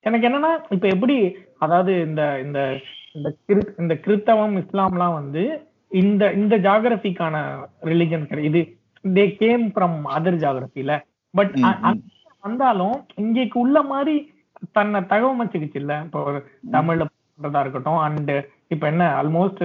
எனக்கு 0.00 0.28
என்னன்னா 0.28 0.72
இப்ப 0.72 0.88
எப்படி 0.88 1.36
அதாவது 1.58 2.00
இந்த 2.00 2.40
இந்த 2.40 2.78
இந்த 3.12 3.34
கிறிஸ்- 3.48 3.80
இந்த 3.80 3.94
கிறிஸ்தவம் 3.94 4.56
இஸ்லாம்லாம் 4.56 5.12
வந்து 5.12 5.69
இந்த 5.92 6.24
இந்த 6.32 6.54
ஜாகிரபிக்கான 6.58 7.36
ரிலிஜன் 7.82 8.26
இது 8.48 8.60
தே 9.04 9.24
கேம் 9.36 9.64
ஃப்ரம் 9.74 9.98
அதர் 10.16 10.42
ஜாகிரபில 10.42 10.92
பட். 11.34 11.54
வந்தாலும் 12.44 12.94
இங்கேக்கு 13.22 13.56
உள்ள 13.58 13.78
மாதிரி 13.84 14.14
தன்னை 14.76 15.00
தகவமைச்சுக்குச்சு 15.10 15.78
இல்ல 15.82 15.94
இப்போ 16.06 16.20
தமிழ்ல 16.72 17.04
பண்றதா 17.08 17.60
இருக்கட்டும் 17.60 18.00
அண்ட் 18.06 18.32
இப்ப 18.68 18.84
என்ன 18.86 19.04
ஆல்மோஸ்ட் 19.20 19.64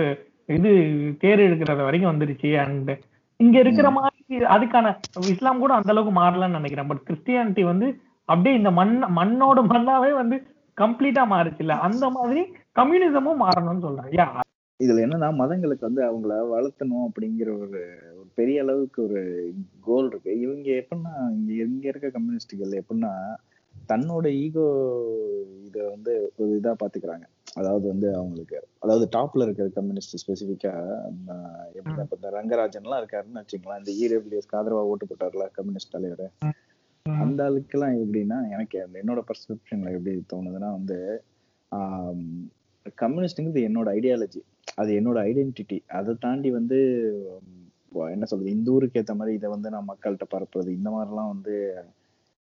இது 0.49 0.71
தேர் 1.19 1.45
எடுக்கிறது 1.45 1.87
வரைக்கும் 1.87 2.11
வந்துருச்சு 2.11 2.49
அண்ட் 2.63 2.91
இங்க 3.39 3.55
இருக்கிற 3.59 3.87
மாதிரி 3.91 4.35
அதுக்கான 4.55 4.91
இஸ்லாம் 5.31 5.61
கூட 5.63 5.73
அந்த 5.73 5.91
அளவுக்கு 5.93 6.13
மாறலன்னு 6.19 6.59
நினைக்கிறேன். 6.59 6.89
பட் 6.89 7.05
கிறிஸ்டியானிட்டி 7.07 7.63
வந்து 7.63 7.87
அப்படியே 8.29 8.55
இந்த 8.55 8.71
மண் 8.71 8.93
மண்ணோட 9.17 9.59
மண்ணாவே 9.71 10.11
வந்து 10.13 10.37
கம்ப்ளீட்டா 10.77 11.23
மாறுச்சு 11.33 11.63
இல்ல 11.65 11.75
அந்த 11.87 12.05
மாதிரி 12.09 12.41
கம்யூனிசமும் 12.75 13.41
மாறணும்னு 13.43 13.85
சொல்றேன். 13.87 14.11
இதுல 14.79 15.03
என்னன்னா 15.05 15.27
மதங்களுக்கு 15.33 15.87
வந்து 15.87 16.01
அவங்கள 16.05 16.33
வளர்த்தணும் 16.53 17.05
அப்படிங்கிற 17.07 17.49
ஒரு 17.57 17.81
ஒரு 18.13 18.29
பெரிய 18.35 18.63
அளவுக்கு 18.63 18.99
ஒரு 19.03 19.21
கோல் 19.81 20.09
இருக்கு. 20.11 20.31
இவங்க 20.43 20.67
எப்படின்னா 20.81 21.13
இங்க 21.35 21.51
இங்க 21.65 21.85
இருக்க 21.87 22.09
கம்யூனிஸ்டுகள் 22.09 22.79
எப்படின்னா 22.81 23.11
தன்னோட 23.89 24.27
ஈகோ 24.43 24.65
இத 25.67 25.77
வந்து 25.89 26.11
ஒரு 26.37 26.51
இதா 26.59 26.73
பாத்துக்கிறாங்க. 26.81 27.25
அதாவது 27.55 27.85
வந்து 27.87 28.07
அவங்களுக்கு 28.15 28.57
அதாவது 28.83 29.05
டாப்ல 29.15 29.45
இருக்கிற 29.45 29.67
கம்யூனிஸ்ட் 29.69 30.19
ஸ்பெசிபிக்கா 30.23 30.73
எப்படி 31.75 32.01
இப்ப 32.05 32.31
ரங்கராஜன் 32.37 32.85
எல்லாம் 32.87 33.01
இருக்காருன்னு 33.01 33.41
வச்சுக்கலாம் 33.41 33.81
இந்த 33.81 33.93
இடபிள்யூஎஸ்க்கு 34.03 34.59
ஆதரவா 34.59 34.83
ஓட்டு 34.91 35.09
போட்டார்ல 35.11 35.47
கம்யூனிஸ்ட் 35.57 35.95
தலைவர். 35.95 36.25
அந்த 37.05 37.39
ஆளுக்கெல்லாம் 37.47 37.97
எப்படின்னா 38.01 38.37
எனக்கு 38.49 38.77
அந்த 38.83 38.95
என்னோட 39.03 39.21
பர்செப்ஷன்ல 39.29 39.91
எப்படி 39.97 40.13
தோணுதுன்னா 40.33 40.71
வந்து 40.71 40.99
கம்யூனிஸ்ட்ங்கிறது 43.01 43.61
என்னோட 43.67 43.87
ஐடியாலஜி 43.99 44.41
அது 44.75 44.91
என்னோட 44.99 45.17
ஐடென்டிட்டி 45.29 45.77
அதை 45.99 46.13
தாண்டி 46.25 46.49
வந்து 46.51 46.77
என்ன 48.13 48.25
சொல்றது 48.25 48.55
இந்த 48.55 48.69
ஊருக்கு 48.71 48.99
ஏத்த 49.01 49.13
மாதிரி 49.19 49.37
இதை 49.37 49.49
வந்து 49.49 49.69
நான் 49.75 49.89
மக்கள்கிட்ட 49.91 50.25
பரப்புறது 50.33 50.69
இந்த 50.79 50.89
மாதிரிலாம் 50.95 51.31
வந்து 51.33 51.53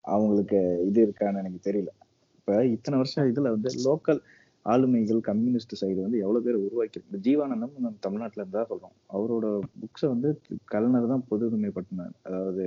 அவங்களுக்கு 0.06 0.60
இது 0.90 1.00
இருக்கான்னு 1.06 1.42
எனக்கு 1.44 1.60
தெரியல. 1.70 1.92
இப்ப 2.40 2.66
இத்தனை 2.76 2.98
வருஷம் 2.98 3.30
இதுல 3.32 3.50
வந்து 3.56 3.70
லோக்கல் 3.88 4.20
ஆளுமைகள் 4.66 5.22
கம்யூனிஸ்ட் 5.30 5.80
சைடு 5.82 6.00
வந்து 6.06 6.22
எவ்வளவு 6.24 6.46
பேர் 6.46 6.64
உருவாக்கியிருக்கு. 6.66 7.24
ஜீவானந்தம் 7.28 7.76
நம்ம 7.76 7.94
தமிழ்நாட்டுல 8.06 8.44
இருந்தா 8.44 8.64
சொல்றோம். 8.72 8.96
அவரோட 9.16 9.46
புக்ஸை 9.82 10.08
வந்து 10.14 10.30
கலைஞர் 10.66 11.12
தான் 11.14 11.26
பொது 11.30 11.48
உடைமைப்படுத்தினார் 11.50 12.16
அதாவது 12.28 12.66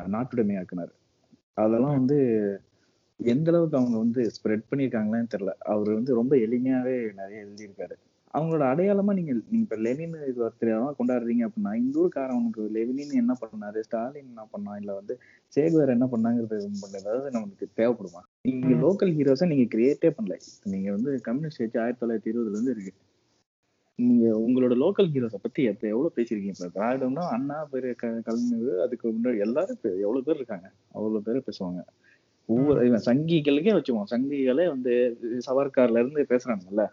நாட்டுடைமையாக்குனார். 0.00 0.92
அதெல்லாம் 1.54 1.96
வந்து 1.98 2.18
எந்த 3.16 3.50
அளவுக்கு 3.50 3.76
அவங்க 3.76 3.98
வந்து 3.98 4.30
ஸ்ப்ரெட் 4.30 4.62
பண்ணியிருக்காங்களான்னு 4.70 5.26
தெரியல. 5.36 5.50
அவர் 5.58 5.92
வந்து 5.92 6.14
ரொம்ப 6.14 6.36
எளிமையாவே 6.36 7.14
நிறைய 7.14 7.46
எழுதியிருக்காரு. 7.46 7.92
அவங்களோட 8.34 8.66
அடையாளமா 8.66 9.12
நீங்க 9.12 9.32
நீங்க 9.32 9.42
இப்ப 9.50 9.76
லெனின் 9.76 10.14
இது 10.28 10.46
ஒருத்தரமா 10.46 10.92
கொண்டாடுறீங்க 10.98 11.48
அப்படின்னா 11.48 11.74
இந்த 11.74 12.08
ஊருக்காரவனுக்கு 12.08 12.70
லெனின் 12.70 13.10
என்ன 13.10 13.34
பண்ணாரு 13.40 13.80
ஸ்டாலின் 13.80 14.26
என்ன 14.26 14.44
பண்ணா 14.50 14.76
இல்ல 14.76 14.94
வந்து 14.94 15.18
சேகுவேர் 15.56 15.88
என்ன 15.88 16.06
பண்ணாங்கிறது 16.06 16.70
ஏதாவது 16.94 17.30
நமக்கு 17.30 17.68
தேவைப்படுமா? 17.76 18.22
நீங்க. 18.42 18.66
லோக்கல் 18.68 19.08
ஹீரோஸை 19.08 19.46
நீங்க 19.46 19.78
கிரியேட்டே 19.78 20.10
பண்ணல. 20.22 20.40
நீங்க 20.64 20.90
வந்து 20.90 21.20
கம்யூனிஸ்ட் 21.20 21.58
வச்சு 21.58 21.80
ஆயிரத்தி 21.80 22.06
தொள்ளாயிரத்தி 22.06 22.34
இருபதுல 22.34 22.50
இருந்து 22.50 22.70
இருக்கு. 22.70 22.92
நீங்க 23.96 24.38
உங்களோட 24.38 24.72
லோக்கல் 24.72 25.10
ஹீரோஸை 25.14 25.34
பத்தி 25.42 25.62
எப்ப 25.62 25.88
எவ்வளவு 25.88 26.12
பேசிருக்கீங்க 26.16 26.52
இப்ப 26.60 26.66
திராவிடம்னா 26.66 27.28
அண்ணா 27.28 27.64
பெரிய 27.64 27.92
க- 27.92 28.20
கலைஞர் 28.24 28.80
அதுக்கு 28.80 29.08
முன்னாடி 29.08 29.38
எல்லாரும் 29.38 29.76
எவ்வளவு 29.82 30.22
பேர் 30.24 30.34
இருக்காங்க? 30.34 30.70
அவ்வளவு 30.92 31.22
பேர் 31.22 31.42
பேசுவாங்க. 31.50 31.84
ஒவ்வொரு 32.48 32.80
இவன் 32.88 33.06
சங்கிகளுக்கே 33.06 33.74
வச்சுக்குவோம். 33.76 34.10
சங்கிகளே 34.12 34.66
வந்து 34.74 34.92
சவர்கார்ல 35.46 36.02
இருந்து 36.02 36.22
பேசுறாங்கல்ல. 36.32 36.84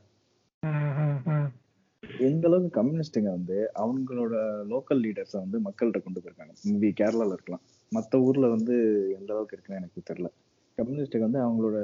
எந்த 2.28 2.48
அளவுக்கு 2.48 2.78
கம்யூனிஸ்டுங்க 2.78 3.30
வந்து 3.38 3.58
அவங்களோட 3.84 4.34
லோக்கல் 4.72 5.02
லீடர்ஸை 5.06 5.38
வந்து 5.44 5.58
மக்கள்கிட்ட 5.60 6.00
கொண்டு 6.04 6.22
போயிருக்காங்க. 6.22 6.54
மேபி 6.70 6.90
கேரளால 7.00 7.36
இருக்கலாம். 7.38 7.64
மத்த 7.92 8.22
ஊர்ல 8.28 8.48
வந்து 8.48 8.76
எந்த 9.20 9.30
அளவுக்கு 9.34 9.56
இருக்குன்னு 9.56 9.80
எனக்கு 9.82 10.08
தெரியல. 10.10 10.30
கம்யூனிஸ்டுக்கு 10.78 11.28
வந்து 11.30 11.42
அவங்களோட 11.46 11.78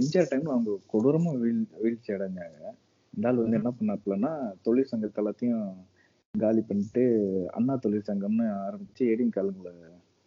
எம்ஜிஆர் 0.00 0.30
டைம்ல 0.30 0.54
அவங்க 0.54 0.72
கொடூரமா 0.92 1.30
வீழ் 1.42 1.62
வீழ்ச்சி 1.82 2.10
அடைஞ்சாங்க. 2.12 2.58
இந்த 3.14 3.28
ஆள் 3.28 3.40
வந்து 3.42 3.58
என்ன 3.60 3.70
பண்ணாப்புலன்னா 3.78 4.32
தொழிற்சங்கத்தை 4.66 5.20
எல்லாத்தையும் 5.22 5.64
காலி 6.34 6.62
பண்ணிட்டு 6.68 7.02
அண்ணா 7.52 7.74
தொழிற்சங்கம்னு 7.86 8.46
ஆரம்பிச்சு 8.66 9.02
ஏடிஎம் 9.12 9.36
காலங்களை 9.36 9.72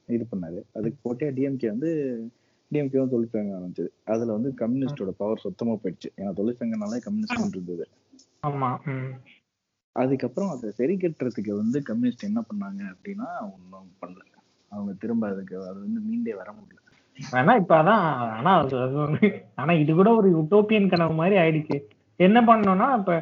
இது 0.10 0.26
பண்ணாரு. 0.32 0.60
அதுக்கு 0.78 0.98
போட்டியா 1.06 1.30
டிஎம்கே 1.38 1.68
வந்து 1.68 1.90
டிஎம்கேவும் 2.72 3.12
தொழிற்சங்கம் 3.14 3.58
ஆரம்பிச்சது 3.58 3.90
அதுல 4.06 4.34
வந்து 4.34 4.50
கம்யூனிஸ்டோட 4.62 5.12
பவர் 5.18 5.44
சுத்தமா 5.46 5.74
போயிடுச்சு. 5.74 6.10
ஏன்னா 6.20 6.32
தொழிற்சங்கம்னாலே 6.40 7.00
கம்யூனிஸ்ட் 7.08 7.56
இருந்தது. 7.56 7.86
ஆமா. 8.44 8.70
அதுக்கப்புறம் 9.96 10.50
அதை 10.50 10.70
சரி 10.72 10.96
கட்டுறதுக்கு 10.96 11.52
வந்து 11.62 11.78
கம்யூனிஸ்ட் 11.82 12.30
என்ன 12.30 12.40
பண்ணாங்க 12.50 12.82
அப்படின்னா 12.94 13.28
ஒன்றும் 13.54 13.92
பண்ணல. 14.02 14.24
அவங்க 14.72 14.92
திரும்ப 14.94 15.28
அதுக்கு 15.28 15.56
அது 15.70 15.80
வந்து 15.80 16.02
மீண்டே 16.08 16.34
வர 16.36 16.50
முடியல. 16.52 16.82
ஆனா 17.20 17.52
இப்ப 17.56 17.74
அதான் 17.82 18.04
ஆனா 18.38 18.52
வந்து 18.62 19.28
ஆனா 19.56 19.74
இது 19.74 19.92
கூட 19.94 20.10
ஒரு 20.16 20.30
யூட்டோப்பியன் 20.30 20.90
கனவு 20.90 21.14
மாதிரி 21.14 21.36
ஆயிடுச்சு. 21.36 21.78
என்ன 22.20 22.38
பண்ணோம்னா 22.42 22.88
இப்ப 23.00 23.14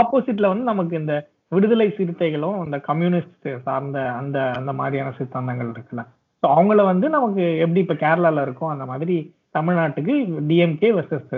ஆப்போசிட்ல 0.00 0.50
வந்து 0.52 0.64
நமக்கு 0.64 0.94
இந்த 0.96 1.14
விடுதலை 1.52 1.86
சிறுத்தைகளும் 1.96 2.60
அந்த 2.64 2.76
கம்யூனிஸ்ட் 2.80 3.48
சார்ந்த 3.62 3.98
அந்த 4.12 4.38
அந்த 4.50 4.72
மாதிரியான 4.72 5.14
சித்தாந்தங்கள் 5.18 5.72
இருக்குல்ல. 5.74 6.02
ஸோ 6.42 6.46
அவங்கள 6.54 6.80
வந்து 6.84 7.06
நமக்கு 7.08 7.42
எப்படி 7.58 7.80
இப்போ 7.80 7.94
கேரளாவில் 7.94 8.42
இருக்கும் 8.42 8.72
அந்த 8.74 8.84
மாதிரி 8.84 9.16
தமிழ்நாட்டுக்கு 9.54 10.14
டிஎம்கே 10.48 10.90
வர்சஸ் 10.98 11.34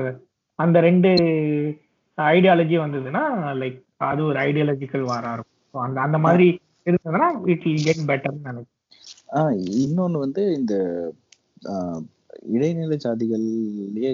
அந்த 0.58 0.80
ரெண்டு 0.80 1.10
ஐடியாலஜி 2.18 2.76
வந்ததுன்னா 2.78 3.22
லைக் 3.62 3.78
அது 4.08 4.20
ஒரு 4.24 4.38
ஐடியாலஜிக்கல் 4.38 5.04
வாரா 5.04 5.32
இருக்கும். 5.32 5.84
அந்த 5.84 5.98
அந்த 6.00 6.18
மாதிரி 6.18 6.46
இருந்ததுன்னா 6.86 7.28
இட் 7.52 7.64
வில் 7.64 7.86
கெட் 7.86 8.08
பெட்டர்னு 8.10 8.48
நினைக்கிறேன். 8.50 8.70
ஆஹ் 9.36 9.54
இன்னொன்று 9.82 10.18
வந்து 10.18 10.42
இந்த 10.58 10.74
இடைநிலை 12.54 12.96
சாதிகள்லயே 13.04 14.10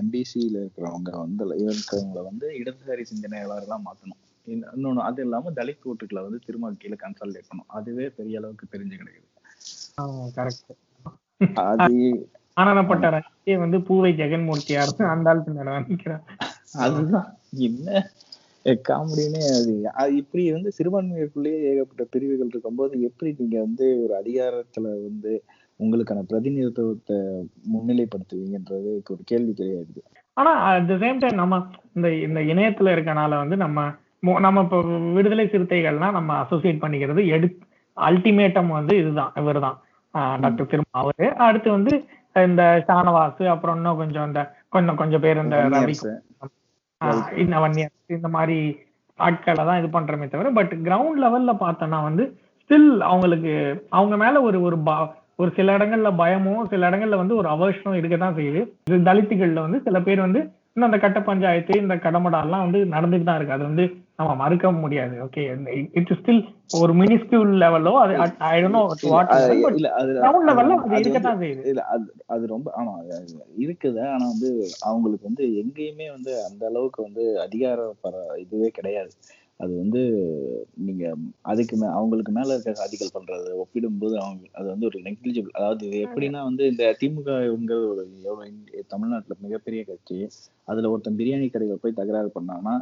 எம்பிசியில 0.00 0.56
இருக்கிறவங்க 0.62 1.10
வந்து 1.16 1.44
இருக்கிறவங்கள 1.66 2.22
வந்து 2.22 2.46
இடதுசாரி 2.60 3.04
சிந்தனையாளர்களாக 3.10 3.80
மாற்றணும் 3.86 4.20
இன்ன- 4.46 4.70
இன்னொன்னு 4.74 5.02
அது 5.02 5.22
இல்லாம 5.22 5.50
தலித் 5.50 5.86
ஓட்டுகளை 5.86 6.22
வந்து 6.22 6.38
திரும்ப 6.46 6.72
கீழே 6.78 6.96
கன்சாலிடேட் 7.00 7.48
பண்ணும் 7.48 7.70
அதுவே 7.72 8.08
பெரிய 8.10 8.38
அளவுக்கு 8.38 8.66
தெரிஞ்சு 8.72 8.96
கிடைக்குது. 8.96 9.28
கரெக்ட் 10.36 10.72
அது 11.68 11.98
ஆனந்தப்பட்ட 12.56 13.06
வந்து 13.58 13.78
பூவை 13.82 14.10
ஜெகன்மூர்த்தியார் 14.18 14.92
அந்த 15.08 15.30
ஆள் 15.30 15.44
பின்னாடி 15.46 16.12
அதுதான். 16.78 17.28
என்ன? 17.64 17.88
காமெடினே 18.84 19.40
அது. 19.54 19.72
இப்படி 20.16 20.52
வந்து 20.52 20.70
சிறுபான்மையருக்குள்ளேயே 20.76 21.58
ஏகப்பட்ட 21.70 22.04
பிரிவுகள் 22.10 22.46
இருக்கும்போது 22.46 23.02
எப்படி 23.02 23.30
நீங்க 23.38 23.58
வந்து 23.60 23.86
ஒரு 24.04 24.14
அதிகாரத்துல 24.20 24.86
வந்து 25.00 25.32
உங்களுக்கான 25.80 26.22
பிரதிநிதித்துவத்தை 26.22 27.16
முன்னிலைப்படுத்துவீங்கன்றது 27.74 28.90
ஒரு 29.08 29.22
கேள்வி 29.24 29.52
கிடையாது 29.52 30.02
ஆனா 30.36 30.52
அட் 30.68 30.86
த 30.86 30.96
சேம் 31.02 31.18
டைம் 31.18 31.34
நம்ம 31.34 31.56
இந்த 31.94 32.08
இந்த 32.20 32.40
இணையத்துல 32.52 32.94
இருக்கனால 32.94 33.36
வந்து 33.36 33.56
நம்ம 33.56 33.84
நம்ம 34.44 34.62
இப்போ 34.62 34.78
விடுதலை 35.16 35.44
சிறுத்தைகள்னா 35.46 36.08
நம்ம 36.12 36.36
அசோசியேட் 36.42 36.82
பண்ணிக்கிறது 36.82 37.22
எடு 37.34 37.48
அல்டிமேட்டம் 37.96 38.70
வந்து 38.76 38.94
இதுதான் 39.00 39.32
இவர்தான். 39.40 39.78
தான் 40.14 40.40
டாக்டர் 40.42 40.70
திருமா 40.72 40.98
அவரு. 41.00 41.26
அடுத்து 41.46 41.68
வந்து 41.70 41.92
இந்த 42.44 42.62
ஷானவாஸ் 42.88 43.42
அப்புறம் 43.52 43.76
இன்னும் 43.78 43.96
கொஞ்சம் 43.96 44.26
இந்த 44.28 44.40
கொஞ்சம் 44.68 44.96
கொஞ்சம் 44.96 45.22
பேர் 45.24 45.42
இந்த 45.44 45.56
ரவி 45.74 45.96
ஆஹ் 47.00 47.22
இந்த 48.16 48.28
மாதிரி 48.36 48.56
ஆட்களை 49.18 49.62
தான் 49.64 49.80
இது 49.80 49.88
பண்றமே 49.90 50.26
தவிர 50.28 50.50
பட் 50.52 50.72
கிரவுண்ட் 50.86 51.20
லெவல்ல 51.24 51.52
பார்த்தோம்னா 51.60 52.00
வந்து 52.02 52.24
ஸ்டில் 52.62 52.90
அவங்களுக்கு 53.08 53.52
அவங்க 53.90 54.16
மேல 54.16 54.42
ஒரு 54.42 54.58
ஒரு 54.62 54.76
ஒரு 55.38 55.50
சில 55.56 55.74
இடங்கள்ல 55.76 56.10
பயமும் 56.16 56.68
சில 56.72 56.88
இடங்கள்ல 56.90 57.16
வந்து 57.20 57.36
ஒரு 57.36 57.48
அவர்ஷனும் 57.48 57.98
இருக்க 57.98 58.16
தான் 58.16 58.36
செய்யுது. 58.36 58.60
இது 58.88 58.98
தலித்துகள்ல 59.08 59.64
வந்து 59.66 59.78
சில 59.86 60.00
பேர் 60.00 60.20
வந்து 60.20 60.40
இன்னும் 60.74 60.88
அந்த 60.88 60.98
கட்ட 60.98 61.18
பஞ்சாயத்து 61.22 61.74
இந்த 61.80 61.94
கடமடாலாம் 62.04 62.64
வந்து 62.66 62.80
நடந்துட்டு 62.94 63.28
தான் 63.28 63.38
இருக்கு. 63.38 63.56
அது 63.56 63.64
வந்து 63.70 63.84
நம்ம 64.18 64.32
மறுக்க 64.40 64.66
முடியாது. 64.74 65.14
ஓகே 65.24 65.42
இட்ஸ் 65.98 66.18
ஸ்டில் 66.18 66.42
ஒரு 66.80 66.92
மினிஸ்கியூல் 67.00 67.52
லெவலோ 67.62 67.92
அது 68.02 68.12
I 68.48 68.54
don't 68.56 68.76
know 68.76 68.82
what 69.12 69.30
but 69.64 69.76
இல்ல 69.78 69.88
அது 70.00 70.10
கிரவுண்ட் 70.16 70.48
லெவல்ல 70.50 70.74
அது 70.76 70.90
அது 70.90 71.00
இருக்க 71.02 71.14
வந்து 71.14 71.28
தான் 71.28 71.40
செய்யுது. 71.42 71.62
இல்ல 71.70 71.82
அது 71.94 72.04
அது 72.34 72.44
ரொம்ப 72.54 72.68
ஆமா 72.78 72.94
இருக்குது. 73.64 74.02
ஆனா 74.08 74.24
வந்து 74.32 74.50
அவங்களுக்கு 74.88 75.28
வந்து 75.30 75.46
எங்கேயுமே 75.62 76.06
வந்து 76.16 76.34
அந்த 76.48 76.62
அளவுக்கு 76.70 77.00
வந்து 77.02 77.24
அதிகார 77.46 77.88
பர 78.04 78.14
இதுவே 78.44 78.70
கிடையாது. 78.78 79.12
அது 79.60 79.72
வந்து 79.80 80.00
நீங்க 80.84 81.04
அதுக்கு 81.50 81.74
மே 81.76 81.86
அவங்களுக்கு 81.98 82.32
மேல 82.32 82.54
இருக்க 82.54 82.72
சாதிகள் 82.78 83.12
பண்றது 83.16 83.50
ஒப்பிடும்போது 83.62 84.16
அவங்க 84.22 84.44
அது 84.52 84.66
வந்து 84.72 84.88
ஒரு 84.90 84.98
நெக்லிஜிபிள் 85.06 85.54
அதாவது 85.58 85.84
இது 85.88 85.98
எப்படின்னா 86.06 86.40
வந்து 86.48 86.64
இந்த 86.72 86.86
திமுக 87.00 87.36
இவங்க 87.48 87.72
ஒரு 87.92 88.02
எவ்வளவு 88.22 88.48
தமிழ்நாட்டுல 88.92 89.36
மிகப்பெரிய 89.44 89.82
கட்சி. 89.84 90.18
அதுல 90.68 90.90
ஒருத்தன் 90.92 91.18
பிரியாணி 91.20 91.48
கடையில 91.48 91.76
போய் 91.76 91.98
தகராறு 92.00 92.30
பண்ணான்னா 92.36 92.74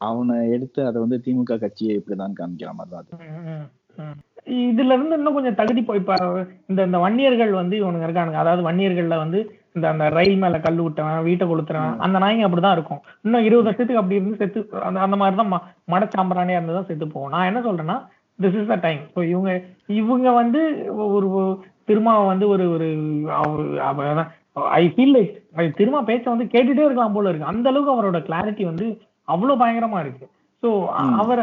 அவனை 0.00 0.36
எடுத்து 0.54 0.80
அதை 0.88 0.98
வந்து 1.04 1.18
திமுக 1.24 1.58
கட்சியை 1.62 1.94
இப்படிதான் 1.98 2.38
காமிக்கிற 2.38 2.72
மாதிரி 2.78 2.92
தான். 2.96 3.22
இதுல 4.66 4.94
இருந்து 4.96 5.16
இன்னும் 5.18 5.36
கொஞ்சம் 5.36 5.56
தகுதி 5.60 5.80
போய் 5.86 6.00
இப்ப 6.02 6.14
இந்த 6.70 6.80
இந்த 6.88 6.98
வன்னியர்கள் 7.04 7.52
வந்து 7.60 7.74
இவனுங்க 7.80 8.06
இருக்கானுங்க. 8.08 8.42
அதாவது 8.42 8.62
வன்னியர்கள்ல 8.68 9.16
வந்து 9.22 9.38
இந்த 9.76 9.86
அந்த 9.92 10.04
ரயில் 10.18 10.38
மேல 10.42 10.58
கல் 10.66 10.78
விட்டவன் 10.84 11.26
வீட்டை 11.28 11.46
கொளுத்துறவன் 11.48 11.98
அந்த 12.04 12.16
நாய்ங்க 12.24 12.46
அப்படிதான் 12.46 12.76
இருக்கும். 12.76 13.00
இன்னும் 13.24 13.46
இருபது 13.48 13.68
வருஷத்துக்கு 13.68 14.00
அப்படி 14.02 14.18
இருந்து 14.18 14.40
செத்து 14.42 14.60
அந்த 14.88 15.00
அந்த 15.06 15.16
மாதிரி 15.22 15.36
தான் 15.40 15.52
மடச்சாம்பிராணியா 15.94 16.58
இருந்து 16.58 16.78
தான் 16.78 16.88
செத்து 16.90 17.08
போகும். 17.14 17.32
நான் 17.34 17.48
என்ன 17.50 17.62
சொல்றேன்னா 17.66 17.96
this 18.38 18.56
is 18.60 18.70
the 18.72 18.78
time 18.86 19.02
so 19.14 19.20
இவங்க 19.32 19.50
இவங்க 20.00 20.28
வந்து 20.40 20.60
ஒரு 21.16 21.28
ஒரு 21.38 21.50
திருமாவை 21.90 22.24
வந்து 22.32 22.46
ஒரு 22.54 22.64
ஒரு 22.76 22.88
ஐ 24.78 24.84
ஃபீல் 24.94 25.14
லைக் 25.16 25.32
திருமா 25.80 26.00
பேச்ச 26.08 26.26
வந்து 26.34 26.46
கேட்டுட்டே 26.54 26.86
இருக்கலாம் 26.86 27.16
போல 27.16 27.30
இருக்கு. 27.30 27.52
அந்த 27.52 27.66
அளவுக்கு 27.72 27.94
அவரோட 27.96 28.20
கிளாரிட்டி 28.28 28.64
வந்து 28.70 28.86
அவ்வளவு 29.34 29.60
பயங்கரமா 29.62 30.00
இருக்கு. 30.04 30.26
ஸோ 30.62 30.68
அவர் 31.22 31.40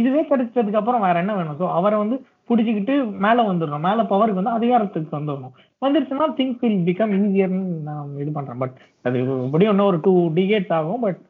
இதுவே 0.00 0.22
கிடைச்சதுக்கு 0.30 0.80
அப்புறம் 0.80 1.04
வேற 1.06 1.16
என்ன 1.22 1.34
வேணும்? 1.38 1.58
ஸோ 1.60 1.66
அவரை 1.78 1.96
வந்து 2.02 2.16
புடிச்சுக்கிட்டு 2.48 2.94
மேல 3.24 3.44
வந்துடணும். 3.50 3.86
மேல 3.88 4.00
பவருக்கு 4.12 4.40
வந்து 4.40 4.56
அதிகாரத்துக்கு 4.58 5.18
வந்துடணும். 5.18 5.54
வந்துருச்சுன்னா 5.84 6.26
திங்ஸ் 6.38 6.62
வில் 6.64 6.82
பிகம் 6.88 7.14
ஈஸியர்னு 7.18 7.62
நான் 7.88 8.16
இது 8.22 8.30
பண்றேன். 8.36 8.60
பட் 8.62 8.76
அது 9.08 9.18
எப்படியும் 9.46 9.74
இன்னும் 9.74 9.90
ஒரு 9.92 10.00
டூ 10.06 10.14
டிகேட்ஸ் 10.38 10.74
ஆகும். 10.78 11.04
But 11.06 11.20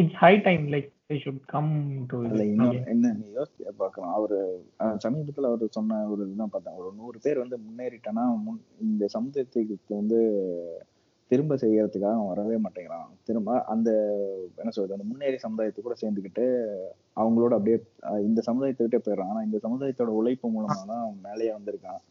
it's 0.00 0.20
high 0.24 0.34
time 0.48 0.66
like 0.74 0.90
என்ன 2.92 3.08
நீ 3.18 3.26
யோசிச்சு 3.38 3.72
பார்க்கலாம். 3.82 4.12
அவரு 4.18 4.38
சமீபத்துல 5.04 5.48
அவர் 5.50 5.74
சொன்ன 5.76 5.98
ஒரு 6.12 6.20
இதுதான் 6.26 6.52
பார்த்தேன். 6.52 6.78
ஒரு 6.80 6.90
நூறு 7.00 7.18
பேர் 7.24 7.42
வந்து 7.42 7.56
முன்னேறிட்டானா 7.64 8.24
முன் 8.44 8.60
இந்த 8.86 9.08
சமுதாயத்துக்கு 9.16 10.00
வந்து 10.00 10.20
திரும்ப 11.34 11.54
செய்யறதுக்காக 11.54 12.12
அவன் 12.12 12.26
வரவே 12.26 12.56
மாட்டேங்கிறான். 12.56 13.10
திரும்ப 13.24 13.64
அந்த 13.64 13.90
என்ன 14.56 14.70
சொல்றது 14.70 15.00
அந்த 15.00 15.04
முன்னேறி 15.04 15.38
சமுதாயத்தை 15.38 15.84
கூட 15.84 15.94
சேர்ந்துக்கிட்டு 16.00 16.44
அவங்களோட 17.16 17.52
அப்படியே 17.58 17.78
இந்த 18.26 18.40
சமுதாயத்தை 18.40 18.86
விட்டே 18.86 19.12
போயிடுறான். 19.12 19.28
ஆனா 19.28 19.42
இந்த 19.42 19.58
சமுதாயத்தோட 19.62 20.12
உழைப்பு 20.20 20.48
மூலமா 20.48 20.86
தான் 20.86 21.04
அவன் 21.04 21.20
மேலேயே 21.22 21.52
வந்திருக்கான் 21.52 22.02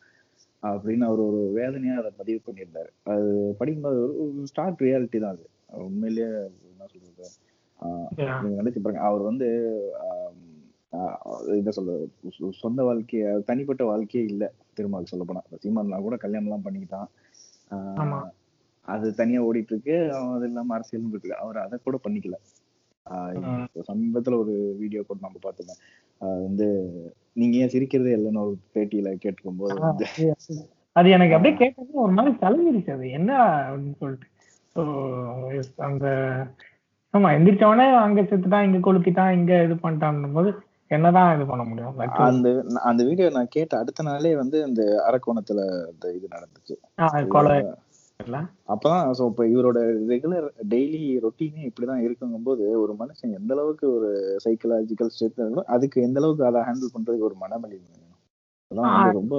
அப்படின்னு 0.63 1.03
அவர் 1.03 1.19
ஒரு 1.19 1.51
வேதனையா 1.53 1.97
அதை 1.97 2.11
பதிவு 2.17 2.39
பண்ணியிருந்தாரு. 2.45 2.89
அது 3.03 3.55
படிக்கும்போது 3.57 4.01
ஒரு 4.21 4.41
ஸ்டார்ட் 4.43 4.81
ரியாலிட்டி 4.81 5.19
தான் 5.19 5.31
அது. 5.31 5.45
உண்மையிலேயே 5.83 6.33
என்ன 6.71 6.85
சொல்றது 6.91 7.29
நினைச்சு 8.43 8.81
பாருங்க. 8.81 9.05
அவர் 9.05 9.21
வந்து 9.21 9.47
என்ன 11.47 11.69
சொல்றது 11.69 12.11
சொ- 12.39 12.51
சொந்த 12.51 12.83
வாழ்க்கைய 12.83 13.43
தனிப்பட்ட 13.43 13.83
வாழ்க்கையே 13.85 14.27
இல்ல. 14.27 14.51
திரும்ப 14.73 15.01
சொல்ல 15.03 15.25
போனா. 15.25 15.41
சீமான்லாம் 15.63 16.01
கூட 16.01 16.15
கல்யாணம் 16.15 16.47
எல்லாம் 16.47 16.65
பண்ணிக்கிட்டான். 16.65 17.07
அது 18.87 19.07
தனியா 19.15 19.41
ஓடிட்டு 19.41 19.73
இருக்கு 19.73 19.95
அது 20.27 20.45
இல்லாம 20.47 20.75
அரசியலும் 20.77 21.11
இருக்கு 21.11 21.31
அவர் 21.37 21.57
அதை 21.57 21.75
கூட 21.79 21.97
பண்ணிக்கல. 22.03 22.37
சமீபத்துல 23.87 24.37
ஒரு 24.39 24.53
வீடியோ 24.81 25.01
கூட 25.03 25.19
நம்ம 25.21 25.51
ஆஹ் 26.21 26.41
வந்து 26.43 26.67
நீங்க 27.33 27.55
ஏன் 27.57 27.71
சிரிக்கிறதே 27.71 28.11
இல்லைன்னு 28.13 28.43
ஒரு 28.43 28.57
பேட்டியில 28.75 29.09
கேட்டுக்கும் 29.23 29.59
போது 29.59 29.77
அது 30.95 31.07
எனக்கு 31.09 31.35
அப்படியே 31.35 31.55
கேட்டது 31.55 32.01
ஒரு 32.01 32.13
மாதிரி 32.13 32.33
தலைவிரிச்சு 32.41 32.91
அது. 32.95 33.05
என்ன 33.11 33.29
அப்படின்னு 33.63 33.95
சொல்லிட்டு. 34.01 34.27
அந்த 35.87 36.05
ஆமா 37.13 37.29
எந்திரிச்சவனே 37.35 37.87
அங்க 37.99 38.21
செத்துட்டான் 38.21 38.67
இங்க 38.67 38.79
கொளுத்திட்டான் 38.81 39.31
இங்க 39.31 39.53
இது 39.63 39.75
பண்ணிட்டான் 39.81 40.35
போது 40.35 40.51
என்னதான் 40.91 41.35
இது 41.35 41.45
பண்ண 41.45 41.63
முடியும். 41.63 41.97
அந்த 42.27 42.47
அந்த 42.83 43.01
வீடியோ 43.03 43.29
நான் 43.29 43.51
கேட்ட 43.51 43.73
அடுத்த 43.77 44.03
நாளே 44.03 44.35
வந்து 44.35 44.57
இந்த 44.67 44.81
அரக்கோணத்துல 45.07 45.61
அந்த 45.89 46.05
இது 46.13 46.27
நடந்துச்சு? 46.35 46.75
அப்பதான் 48.67 49.13
so 49.13 49.23
இப்ப 49.29 49.45
இவரோட 49.45 49.79
ரெகுலர் 50.09 50.45
டெய்லி 50.69 51.01
ரொட்டீனே 51.23 51.61
இப்படிதான் 51.69 52.03
இருக்குங்கும்போது 52.05 52.63
ஒரு 52.81 52.93
மனுஷன் 52.99 53.35
எந்த 53.35 53.51
அளவுக்கு 53.53 53.85
ஒரு 53.95 54.09
சைக்கலாஜிக்கல் 54.45 55.11
ஸ்ட்ரென்த் 55.13 55.39
இருக்கணும் 55.39 55.71
அதுக்கு 55.75 55.97
எந்த 56.01 56.19
அளவுக்கு 56.19 56.45
அதை 56.45 56.61
ஹேண்டில் 56.61 56.93
பண்றதுக்கு 56.95 57.27
ஒரு 57.29 57.37
மனவலி 57.41 57.79
ரொம்ப 59.11 59.33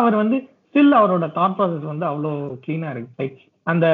அவர் 0.00 0.16
வந்து 0.16 0.38
ஸ்டில் 0.66 0.98
அவரோட 0.98 1.26
தாட் 1.38 1.56
ப்ராசஸ் 1.58 1.90
வந்து 1.92 2.06
அவ்வளோ 2.06 2.32
கிளீனா 2.66 2.90
இருக்கு. 2.90 3.12
லைக் 3.20 3.38
அந்த 3.66 3.86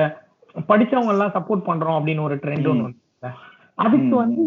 படிச்சவங்க 0.70 1.12
எல்லாம் 1.14 1.34
சப்போர்ட் 1.34 1.68
பண்றோம் 1.68 1.98
அப்படின்னு 1.98 2.26
ஒரு 2.28 2.36
ட்ரெண்ட் 2.36 2.68
ஒன்று 2.68 2.86
வந்து 2.86 3.00
அதுக்கு. 3.78 4.14
வந்து 4.16 4.42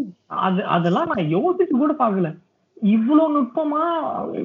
அது 0.46 0.60
அதெல்லாம் 0.76 1.10
நான் 1.12 1.32
யோசிச்சு 1.36 1.76
கூட 1.84 1.94
பார்க்கல. 1.94 2.30
இவ்வளவு 2.78 3.34
நுட்பமா 3.36 3.82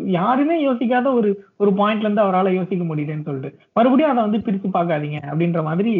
யாருமே 0.04 0.66
யோசிக்காத 0.66 1.12
ஒரு 1.12 1.30
ஒரு 1.56 1.70
பாயிண்ட்ல 1.70 2.06
இருந்து 2.06 2.22
அவரால 2.22 2.52
யோசிக்க 2.54 2.84
முடியுதுன்னு 2.84 3.24
சொல்லிட்டு. 3.24 3.58
மறுபடியும் 3.72 4.10
அதை 4.10 4.22
வந்து 4.22 4.38
பிரிச்சு 4.38 4.68
பார்க்காதீங்க 4.72 5.20
அப்படின்ற 5.22 5.62
மாதிரி 5.62 5.94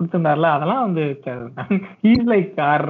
கொடுத்துருந்தாருல 0.00 0.50
அதெல்லாம் 0.50 0.84
வந்து 0.88 1.04
ஹீஸ் 2.02 2.30
லைக் 2.30 2.54
கார் 2.54 2.88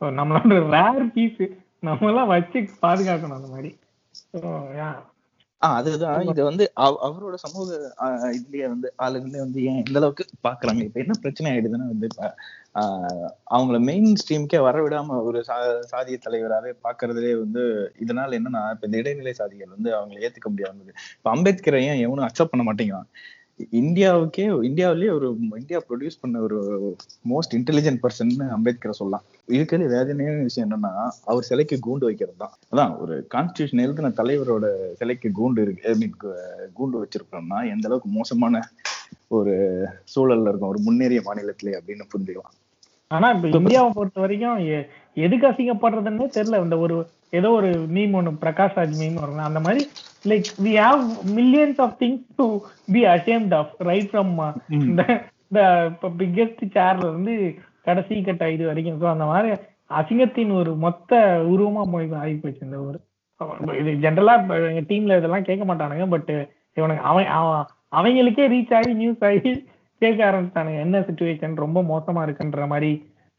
நம்மளோட 0.00 0.58
ரேர் 0.70 1.12
பீஸ் 1.14 1.42
நம்ம 1.80 2.08
எல்லாம் 2.08 2.28
வச்சு 2.28 2.58
பாதுகாக்கணும் 2.80 3.38
அந்த 3.38 3.48
மாதிரி. 3.48 3.70
ஸோ 4.32 4.40
அதுதான். 5.62 6.26
இது 6.30 6.42
வந்து 6.44 6.64
அவ- 6.76 7.00
அவரோட 7.04 7.34
சமூக 7.34 7.68
இதுலயே 8.32 8.66
வந்து 8.68 8.94
ஆளுங்களே 8.98 9.38
வந்து 9.38 9.62
ஏன் 9.62 9.78
இந்த 9.82 9.98
அளவுக்கு 9.98 10.24
பாக்குறாங்க? 10.44 10.82
இப்ப 10.82 11.00
என்ன 11.00 11.14
பிரச்சனை 11.20 11.52
ஆயிடுதுன்னா 11.52 11.86
வந்து 11.86 12.08
இப்ப 12.10 12.26
ஆஹ் 12.74 13.28
அவங்கள 13.50 13.78
மெயின் 13.82 14.08
ஸ்ட்ரீம்க்கே 14.14 14.60
வர 14.60 14.76
விடாம 14.82 15.22
ஒரு 15.22 15.44
சா 15.44 15.56
சாதிய 15.90 16.16
தலைவராகவே 16.18 16.74
பாக்குறதுலே 16.84 17.38
வந்து 17.38 17.62
இதனால 17.98 18.38
என்னன்னா 18.38 18.70
இப்ப 18.70 18.86
இந்த 18.86 18.96
இடைநிலை 18.96 19.34
சாதிகள் 19.38 19.74
வந்து 19.74 19.90
அவங்களை 19.94 20.18
ஏத்துக்க 20.20 20.50
முடியாம 20.50 20.82
இப்ப 21.16 21.30
அம்பேத்கரை 21.34 21.82
ஏன் 21.84 22.00
எவனும் 22.00 22.26
அக்செப்ட் 22.26 22.52
பண்ண 22.54 22.64
மாட்டேங்கிறான்? 22.64 23.08
இந்தியாவுக்கே 23.58 24.44
இந்தியாவிலேயே 24.68 25.10
ஒரு 25.10 25.28
இந்தியா 25.58 25.78
ப்ரொடியூஸ் 25.88 26.20
பண்ண 26.20 26.40
ஒரு 26.40 26.58
மோஸ்ட் 27.30 27.54
இன்டெலிஜென்ட் 27.58 28.00
பர்சன் 28.04 28.32
அம்பேத்கரை 28.56 28.94
சொல்லலாம். 29.00 29.24
இருக்கிறது 29.46 29.88
வேதனையான 29.94 30.42
விஷயம் 30.42 30.70
என்னன்னா 30.70 30.92
அவர் 31.24 31.48
சிலைக்கு 31.50 31.76
கூண்டு 31.86 32.08
வைக்கிறது 32.08 32.36
தான். 32.36 32.54
அதான் 32.72 32.92
ஒரு 32.98 33.16
கான்ஸ்டியூஷன் 33.34 33.84
எழுதின 33.84 34.12
தலைவரோட 34.20 34.66
சிலைக்கு 35.00 35.30
கூண்டு 35.38 35.62
இருக்கு 35.66 35.88
ஐ 35.92 35.94
மீன் 36.02 36.16
கூண்டு 36.78 37.02
வச்சிருக்கோம்னா 37.02 37.60
எந்த 37.74 37.88
அளவுக்கு 37.88 38.10
மோசமான 38.18 38.62
ஒரு 39.28 39.54
சூழல்ல 40.14 40.50
இருக்கும் 40.50 40.72
ஒரு 40.72 40.82
முன்னேறிய 40.88 41.22
மாநிலத்திலே 41.28 41.78
அப்படின்னு 41.78 42.10
புரிஞ்சுக்கலாம். 42.14 42.56
ஆனா 43.10 43.30
இப்ப 43.30 43.48
இந்தியாவை 43.58 43.90
பொறுத்த 43.94 44.20
வரைக்கும் 44.20 44.60
எதுக்கு 45.16 45.46
அசிங்கப்படுறதுன்னே 45.50 46.26
தெரியல. 46.36 46.60
இந்த 46.64 46.76
ஒரு 46.84 46.96
ஏதோ 47.38 47.48
ஒரு 47.58 47.70
மீம் 47.94 48.14
ஒன்று 48.18 48.32
பிரகாஷ் 48.42 48.76
ராஜ் 48.78 48.96
மீம் 49.00 49.20
வரும் 49.20 49.46
அந்த 49.48 49.60
மாதிரி 49.66 49.82
like 50.30 50.48
we 50.66 50.72
have 50.84 51.02
millions 51.38 51.80
of 51.84 51.94
things 52.02 52.24
to 52.40 52.46
be 52.94 53.00
ashamed 53.14 53.54
of 53.60 53.72
right 53.90 54.10
from 54.10 54.32
இந்த 54.80 55.04
இப்போ 55.92 56.10
பிக்கெஸ்ட் 56.20 56.62
சேர்ல 56.76 57.08
இருந்து 57.10 57.34
கடைசி 57.88 58.20
கட்ட 58.28 58.44
இது 58.56 58.64
வரைக்கும். 58.70 59.00
ஸோ 59.02 59.06
அந்த 59.14 59.26
மாதிரி 59.32 59.50
அசிங்கத்தின் 59.98 60.52
ஒரு 60.60 60.70
மொத்த 60.84 61.12
உருவமா 61.52 61.82
போய் 61.94 62.08
ஆகி 62.22 62.36
போச்சு 62.42 62.66
இந்த 62.68 62.78
ஒரு 62.88 62.98
இது 63.80 63.90
ஜென்ரலா 64.04 64.34
எங்க 64.70 64.82
டீம்ல 64.90 65.18
இதெல்லாம் 65.20 65.48
கேட்க 65.48 65.64
மாட்டானுங்க 65.70 66.06
பட் 66.14 66.30
இவனுக்கு 66.76 67.04
அவன் 67.10 67.28
அவங்களுக்கே 67.98 68.46
ரீச் 68.54 68.74
ஆகி 68.78 68.92
நியூஸ் 69.00 69.24
ஆகி 69.28 69.52
கேட்க 70.02 70.20
ஆரம்பிச்சானுங்க 70.28 70.80
என்ன 70.86 71.00
சுச்சுவேஷன் 71.08 71.62
ரொம்ப 71.64 71.78
மோசமா 71.90 72.22
இருக்குன்ற 72.26 72.64
மாதிரி 72.72 72.90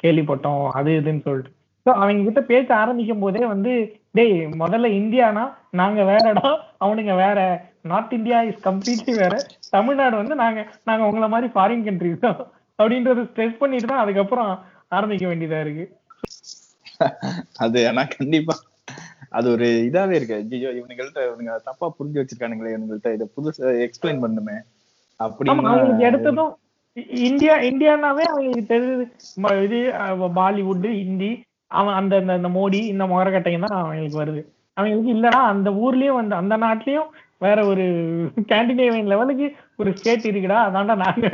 கேள்விப்பட்டோம் 0.03 0.63
அது 0.79 0.91
இதுன்னு 0.99 1.25
சொல்லிட்டு. 1.27 1.51
ஸோ 1.85 1.91
அவங்க 2.01 2.21
கிட்ட 2.27 2.41
பேச 2.51 2.67
ஆரம்பிக்கும் 2.81 3.23
போதே 3.23 3.41
வந்து 3.53 3.71
டேய் 4.17 4.33
முதல்ல 4.61 4.87
இந்தியானா? 4.99 5.43
நாங்க 5.79 6.01
வேறடா 6.09 6.49
அவனுங்க 6.83 7.13
வேற. 7.23 7.39
நார்த் 7.91 8.15
இந்தியா 8.17 8.37
இஸ் 8.49 8.63
கம்ப்ளீட்லி 8.67 9.13
வேற. 9.21 9.33
தமிழ்நாடு 9.75 10.15
வந்து 10.21 10.35
நாங்க 10.43 10.59
நாங்க 10.89 11.03
உங்களை 11.09 11.27
மாதிரி 11.33 11.49
ஃபாரின் 11.55 11.85
கண்ட்ரிஸ் 11.87 12.23
தான். 12.25 12.39
அப்படின்றத 12.79 13.25
ஸ்ட்ரெஸ் 13.29 13.59
பண்ணிட்டு 13.61 13.91
தான் 13.91 14.03
அதுக்கப்புறம் 14.03 14.51
ஆரம்பிக்க 14.97 15.25
வேண்டியதா 15.31 15.59
இருக்கு. 15.65 15.85
அது 17.65 17.79
ஆனா 17.89 18.03
கண்டிப்பா. 18.17 18.55
அது 19.37 19.47
ஒரு 19.55 19.67
இதாவே 19.87 20.17
இருக்கு. 20.19 20.35
ஐயோ 20.57 20.69
இவனுங்கள்ட்ட 20.79 21.21
இவனுங்க 21.27 21.53
தப்பா 21.69 21.87
புரிஞ்சு 21.97 22.19
வச்சிருக்கானுங்களே 22.21 22.73
இவனுங்கள்ட்ட 22.75 23.11
இதை 23.17 23.25
புதுசா 23.35 23.71
எக்ஸ்பிளைன் 23.87 24.23
பண்ணுமே. 24.25 24.57
அவங்களுக்கு 25.19 26.07
எடுத்ததும் 26.09 26.53
இந்தியா 27.27 27.55
இந்தியானாவே 27.69 28.25
அவங்களுக்கு 28.31 28.71
தெரியுது 28.73 29.05
இது 29.67 29.79
பாலிவுட் 30.39 30.87
ஹிந்தி 31.01 31.31
அவன் 31.71 31.97
அந்த 31.99 32.15
அந்த 32.35 32.49
மோடி 32.57 32.79
இந்த 32.93 33.03
முகரக்கட்டையும் 33.05 33.65
தான் 33.65 33.79
அவங்களுக்கு 33.79 34.21
வருது. 34.21 34.41
அவங்களுக்கு 34.77 35.13
இல்லனா 35.15 35.41
அந்த 35.53 35.69
ஊர்லயும் 35.83 36.19
வந்து 36.19 36.35
அந்த 36.35 36.55
நாட்டிலயும் 36.57 37.09
வேற 37.41 37.59
ஒரு 37.65 37.85
கேண்டினேவியன் 38.51 39.11
லெவலுக்கு 39.13 39.47
ஒரு 39.75 39.89
ஸ்டேட் 39.97 40.29
இருக்குடா 40.29 40.59
அதான்டா 40.67 40.95
நாங்க 41.03 41.27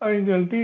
அப்படின்னு 0.00 0.30
சொல்லிட்டு 0.32 0.60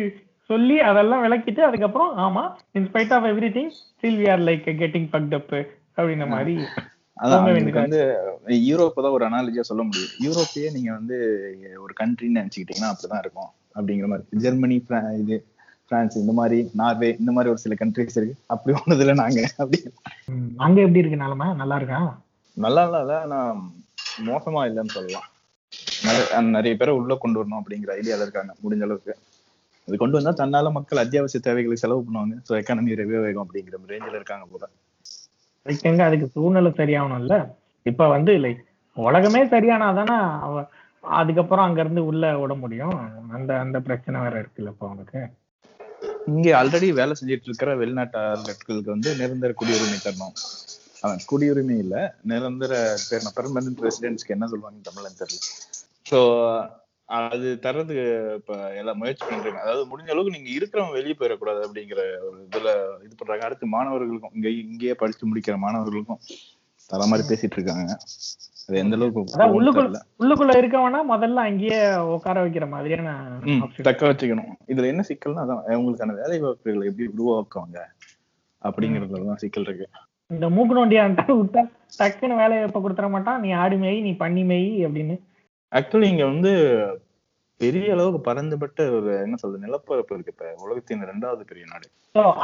சொல்லி 0.51 0.77
அதெல்லாம் 0.89 1.25
விளக்கிட்டு 1.25 1.61
அதுக்கப்புறம் 1.69 2.11
ஆமா 2.25 2.43
in spite 2.79 3.15
of 3.17 3.29
everything 3.55 3.71
still 3.79 4.19
we 4.21 4.27
are 4.31 4.45
like 4.49 4.67
getting 4.83 5.09
fucked 5.15 5.37
up 5.39 5.55
அப்படின்ற 5.97 6.27
மாதிரி 6.29 6.55
வந்து 7.79 8.01
யூரோப் 8.69 9.03
தான் 9.05 9.15
ஒரு 9.17 9.25
அனாலஜியா 9.29 9.65
சொல்ல 9.69 9.83
முடியும். 9.83 10.13
யூரோப்பையே 10.25 10.69
நீங்க 10.73 10.91
வந்து 10.93 11.17
ஒரு 11.83 11.93
கண்ட்ரின்னு 12.01 12.41
நினைச்சுக்கிட்டீங்கன்னா 12.41 12.91
அப்படிதான் 12.93 13.23
இருக்கும். 13.25 13.51
அப்படிங்கிற 13.77 14.07
மாதிரி. 14.07 14.41
ஜெர்மனி 14.45 14.77
இது 15.23 15.37
பிரான்ஸ் 15.95 16.23
இந்த 16.23 16.33
மாதிரி 16.41 16.59
நார்வே 16.81 17.11
இந்த 17.23 17.31
மாதிரி 17.35 17.51
ஒரு 17.55 17.61
சில 17.65 17.75
கண்ட்ரிஸ் 17.81 18.17
இருக்கு. 18.19 18.37
அப்படி 18.55 18.73
ஒண்ணுதுல 18.81 19.15
நாங்க. 19.23 19.41
அப்படி. 19.63 19.79
அங்க 20.67 20.79
எப்படி 20.87 21.03
இருக்கு 21.03 21.25
நிலைமை? 21.25 21.49
நல்லா 21.63 21.77
இருக்கா? 21.81 22.01
நல்லா 22.57 22.83
இல்ல 22.87 23.15
ஆனா 23.25 23.39
மோசமா 24.29 24.61
இல்லைன்னு 24.69 24.97
சொல்லலாம். 24.97 25.29
நிறைய 26.57 26.73
பேரை 26.81 26.93
உள்ள 26.99 27.13
கொண்டு 27.23 27.39
வரணும் 27.41 27.61
அப்படிங்கிற 27.61 27.93
ஐடியால 27.99 28.27
இருக்காங்க 28.27 28.53
முடிஞ்ச 28.65 28.85
அளவுக்கு. 28.87 29.15
இது 29.89 29.97
கொண்டு 30.03 30.17
வந்தா 30.19 30.33
தன்னால 30.41 30.71
மக்கள் 30.77 31.03
அத்தியாவசிய 31.03 31.41
தேவைகளுக்கு 31.47 31.83
செலவு 31.83 32.05
பண்ணுவாங்க. 32.07 32.35
ஸோ 32.49 32.53
எக்கானமி 32.61 32.99
ரெவே 33.01 33.19
வேகம் 33.25 33.45
அப்படிங்கிற 33.45 33.81
ரேஞ்சில் 33.93 34.19
இருக்காங்க 34.21 34.47
போல. 34.53 34.67
எங்க 35.91 36.01
அதுக்கு 36.05 36.27
சூழ்நிலை 36.37 36.71
சரியாகணும்ல? 36.81 37.37
இப்ப 37.87 38.09
வந்து 38.15 38.33
லைக் 38.45 38.63
உலகமே 38.97 39.43
சரியானாதானே 39.55 40.17
அவ 40.47 40.55
அதுக்கப்புறம் 41.19 41.67
அங்க 41.67 41.81
இருந்து 41.85 42.03
உள்ள 42.11 42.25
விட 42.43 42.53
முடியும்? 42.55 42.95
அந்த 43.37 43.51
அந்த 43.65 43.79
பிரச்சனை 43.89 44.21
வேற 44.21 44.35
இருக்குல்ல 44.43 44.73
இப்ப 44.75 44.87
அவனுக்கு. 44.91 45.21
இங்க 46.25 46.49
ஆல்ரெடி 46.61 46.89
வேலை 46.93 47.15
செஞ்சிட்டு 47.15 47.49
இருக்கிற 47.49 47.71
வெளிநாட்டாளர்களுக்கு 47.77 48.93
வந்து 48.95 49.11
நிரந்தர 49.15 49.53
குடியுரிமை 49.53 49.99
தரணும். 49.99 50.35
அவன் 51.03 51.21
குடியுரிமை 51.31 51.77
இல்ல 51.79 51.97
நிரந்தர 52.25 52.73
பெர்மனன்ட் 53.39 53.85
ரெசிடென்ஸ்க்கு 53.87 54.35
என்ன 54.37 54.47
சொல்லுவாங்க 54.47 54.81
தமிழ்ல 54.89 55.11
தெரியல. 55.21 55.43
ஸோ 56.07 56.19
அது 57.09 57.49
தர்றதுக்கு 57.63 58.05
இப்ப 58.35 58.53
எல்லாம் 58.73 58.99
முயற்சி 58.99 59.25
பண்றாங்க. 59.25 59.61
அதாவது 59.61 59.85
முடிஞ்ச 59.91 60.11
அளவுக்கு 60.11 60.37
நீங்க 60.37 60.51
இருக்கிறவங்க 60.51 60.93
வெளியே 60.93 61.17
போயிடக்கூடாது 61.19 61.61
அப்படிங்கிற 61.67 62.01
ஒரு 62.29 62.39
இதுல 62.47 62.71
இது 63.05 63.15
பண்றாங்க. 63.15 63.45
அடுத்து 63.45 63.67
மாணவர்களுக்கும் 63.67 64.35
இங்க 64.35 64.49
இங்கேயே 64.65 64.95
படிச்சு 64.95 65.27
முடிக்கிற 65.27 65.57
மாணவர்களுக்கும் 65.57 66.23
தர 66.91 67.07
மாதிரி 67.07 67.29
பேசிட்டு 67.29 67.59
இருக்காங்க. 67.59 67.93
அது 68.69 68.79
எந்த 68.79 68.97
அளவுக்கு 68.97 69.23
உள்ளுக்குள்ள. 69.61 69.99
உள்ளுக்குள்ள 70.21 70.53
இருக்கவனா 70.61 71.01
முதல்ல 71.13 71.41
அங்கேயே 71.49 71.81
உட்கார 72.15 72.37
வைக்கிற 72.45 72.69
மாதிரியான. 72.69 73.11
தக்க 73.83 74.09
வச்சுக்கணும். 74.09 74.53
இதுல 74.67 74.87
என்ன 74.87 75.05
சிக்கல்னா 75.09 75.43
அதான் 75.45 75.65
அவங்களுக்கான 75.75 76.15
வேலை 76.21 76.39
வாய்ப்புகளை 76.41 76.87
எப்படி 76.91 77.09
உருவாக்குவாங்க 77.17 77.79
அப்படிங்கறதுலதான் 78.63 79.43
சிக்கல் 79.43 79.63
இருக்கு. 79.63 79.89
இந்த 80.31 80.49
மூக்கு 80.49 80.75
நோண்டியான்ட்டா 80.77 81.25
விட்டா 81.41 81.63
டக்குன்னு 81.99 82.37
வேலையை 82.37 82.61
எப்ப 82.67 82.81
கொடுத்துட 82.85 83.11
மாட்டான். 83.11 83.41
நீ 83.41 83.51
ஆடு 83.63 83.77
மேய் 83.77 84.01
நீ 84.01 84.13
பண்ணி 84.23 84.45
மேய் 84.45 84.87
அப்படின்னு. 84.87 85.17
ஆக்சுவலி 85.73 86.09
இங்க 86.13 86.25
வந்து 86.25 86.53
பெரிய 87.61 87.93
அளவுக்கு 87.93 88.21
பரந்துபட்ட 88.21 88.91
ஒரு 88.91 89.11
என்ன 89.25 89.37
சொல்றது 89.37 89.65
நிலப்பரப்பு 89.65 90.15
இருக்கு 90.15 90.33
இப்ப. 90.37 90.65
உலகத்தின் 90.65 91.05
ரெண்டாவது 91.11 91.43
பெரிய 91.51 91.67
நாடு. 91.73 91.87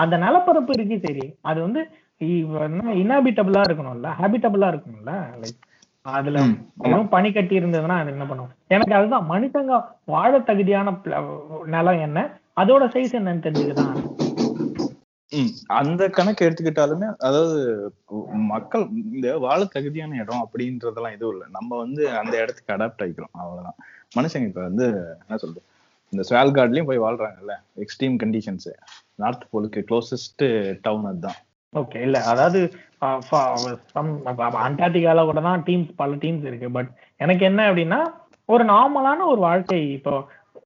அந்த 0.02 0.16
நிலப்பரப்பு 0.16 0.72
இருக்கு 0.76 0.98
சரி. 1.06 1.26
அது 1.40 1.60
வந்து 1.60 1.80
இன்ஹாபிட்டபிளா 2.20 3.60
இருக்கணும்ல? 3.68 4.08
ஹேபிட்டபிளா 4.20 4.68
இருக்கணும்ல? 4.72 5.12
லைக் 5.42 5.58
அதுல 6.06 6.38
ம், 6.42 6.54
ஆமா. 6.76 6.82
வெறும் 6.82 7.08
பனி 7.08 7.32
கட்டி 7.32 7.58
இருந்ததுன்னா 7.58 7.96
அது 7.98 8.10
என்ன 8.10 8.26
பண்ணும்? 8.26 8.52
எனக்கு 8.68 8.94
அதுதான் 8.94 9.30
மனுஷங்க 9.30 9.74
வாழ 10.04 10.38
தகுதியான 10.40 10.94
நிலம் 11.66 12.00
என்ன? 12.00 12.18
அதோட 12.56 12.84
சைஸ் 12.94 13.16
என்னன்னு 13.18 13.44
தெரிஞ்சுக்கதான் 13.44 13.98
அந்த 15.72 16.08
கணக்கு 16.08 16.46
எடுத்துக்கிட்டாலுமே 16.46 17.08
அதாவது 17.18 17.58
மக்கள் 18.46 18.84
இந்த 19.12 19.38
வாழ 19.38 19.60
தகுதியான 19.64 20.16
இடம் 20.16 20.42
அப்படின்றதெல்லாம் 20.44 21.12
எதுவும் 21.12 21.34
இல்லை. 21.34 21.46
நம்ம 21.50 21.76
வந்து 21.76 22.10
அந்த 22.10 22.34
இடத்துக்கு 22.42 22.74
அடாப்ட் 22.74 23.04
ஆகிக்கிறோம் 23.04 23.34
அவ்வளவுதான். 23.34 23.78
மனுஷங்க 24.16 24.46
இப்ப 24.46 24.60
வந்து 24.60 24.86
என்ன 25.20 25.36
சொல்றது? 25.36 25.62
இந்த 26.12 26.22
ஸ்வால்கார்ட்லயும் 26.28 26.84
போய் 26.84 27.00
வாழ்றாங்கல்ல 27.00 27.54
எக்ஸ்ட்ரீம் 27.76 28.16
கண்டிஷன்ஸ் 28.16 28.68
நார்த் 29.14 29.46
போலுக்கு 29.52 29.82
க்ளோசஸ்ட் 29.82 30.44
டவுன் 30.80 31.04
அதுதான். 31.04 31.38
ஓகே 31.72 31.98
இல்ல 32.06 32.18
அதாவது 32.32 32.60
அண்டார்டிகால 34.66 35.24
கூட 35.28 35.40
தான் 35.48 35.62
டீம்ஸ் 35.68 35.92
பல 36.00 36.16
டீம்ஸ் 36.24 36.46
இருக்கு. 36.48 36.68
பட் 36.76 36.90
எனக்கு 37.20 37.44
என்ன 37.50 37.60
அப்படின்னா 37.70 38.00
ஒரு 38.48 38.64
நார்மலான 38.72 39.26
ஒரு 39.32 39.40
வாழ்க்கை 39.48 39.80
இப்போ 39.96 40.14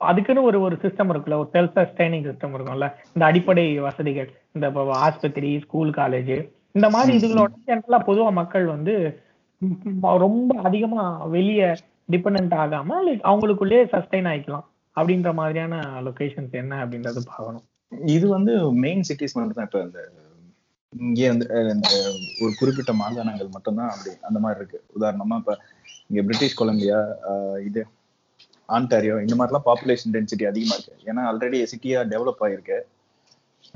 அதுக்குன்னு 0.09 0.47
ஒரு 0.49 0.59
ஒரு 0.67 0.77
சிஸ்டம் 0.85 1.11
இருக்குல்ல 1.13 1.39
ஒரு 1.43 1.51
செல்ஃப் 1.55 1.77
சஸ்டைனிங் 1.79 2.27
சிஸ்டம் 2.29 2.55
இருக்கும்ல. 2.57 2.87
இந்த 3.15 3.25
அடிப்படை 3.31 3.65
வசதிகள் 3.89 4.29
இந்த 4.57 4.65
இப்ப 4.71 4.97
ஆஸ்பத்திரி 5.07 5.51
ஸ்கூல் 5.65 5.93
காலேஜ் 6.01 6.35
இந்த 6.79 6.89
மாதிரி 6.95 7.13
இதுகளோட 7.19 7.53
ஜென்ரலா 7.69 7.99
பொதுவா 8.09 8.31
மக்கள் 8.41 8.67
வந்து 8.75 8.95
ரொம்ப 10.25 10.55
அதிகமா 10.69 11.03
வெளிய 11.37 11.61
டிபெண்ட் 12.09 12.55
ஆகாம 12.63 12.97
like 13.07 13.23
அவங்களுக்குள்ளேயே 13.31 13.85
சஸ்டைன் 13.93 14.29
ஆயிக்கலாம் 14.31 14.67
அப்படின்ற 14.97 15.31
மாதிரியான 15.39 15.75
லொகேஷன்ஸ் 16.09 16.55
என்ன 16.63 16.75
அப்படின்றது 16.85 17.21
பார்க்கணும். 17.31 17.65
இது 18.11 18.27
வந்து 18.37 18.53
மெயின் 18.85 19.05
சிட்டிஸ் 19.09 19.37
மட்டும் 19.37 19.59
தான் 19.59 19.69
இப்ப 19.69 19.81
இந்த 19.87 20.01
இங்கே 20.99 21.29
வந்து 21.29 21.47
இந்த 21.75 21.89
ஒரு 22.41 22.53
குறிப்பிட்ட 22.59 22.93
மாகாணங்கள் 22.93 23.51
மட்டும்தான் 23.51 23.89
அப்படி 23.89 24.11
அந்த 24.23 24.39
மாதிரி 24.39 24.61
இருக்கு. 24.61 24.83
உதாரணமா 25.01 25.37
இப்ப 25.37 25.59
இங்க 26.07 26.23
பிரிட்டிஷ் 26.23 26.59
கொலம்பியா 26.63 26.99
இது 27.67 27.87
ஆன்டாரியோ 28.69 29.17
இந்த 29.21 29.35
மாதிரிலாம் 29.39 29.69
பாப்புலேஷன் 29.69 30.13
டென்சிட்டி 30.13 30.47
அதிகமா 30.47 30.75
இருக்கு. 30.75 30.95
ஏன்னா 31.05 31.23
ஆல்ரெடி 31.31 31.59
சிட்டியா 31.73 32.01
டெவலப் 32.13 32.43
ஆயிருக்கு. 32.45 32.79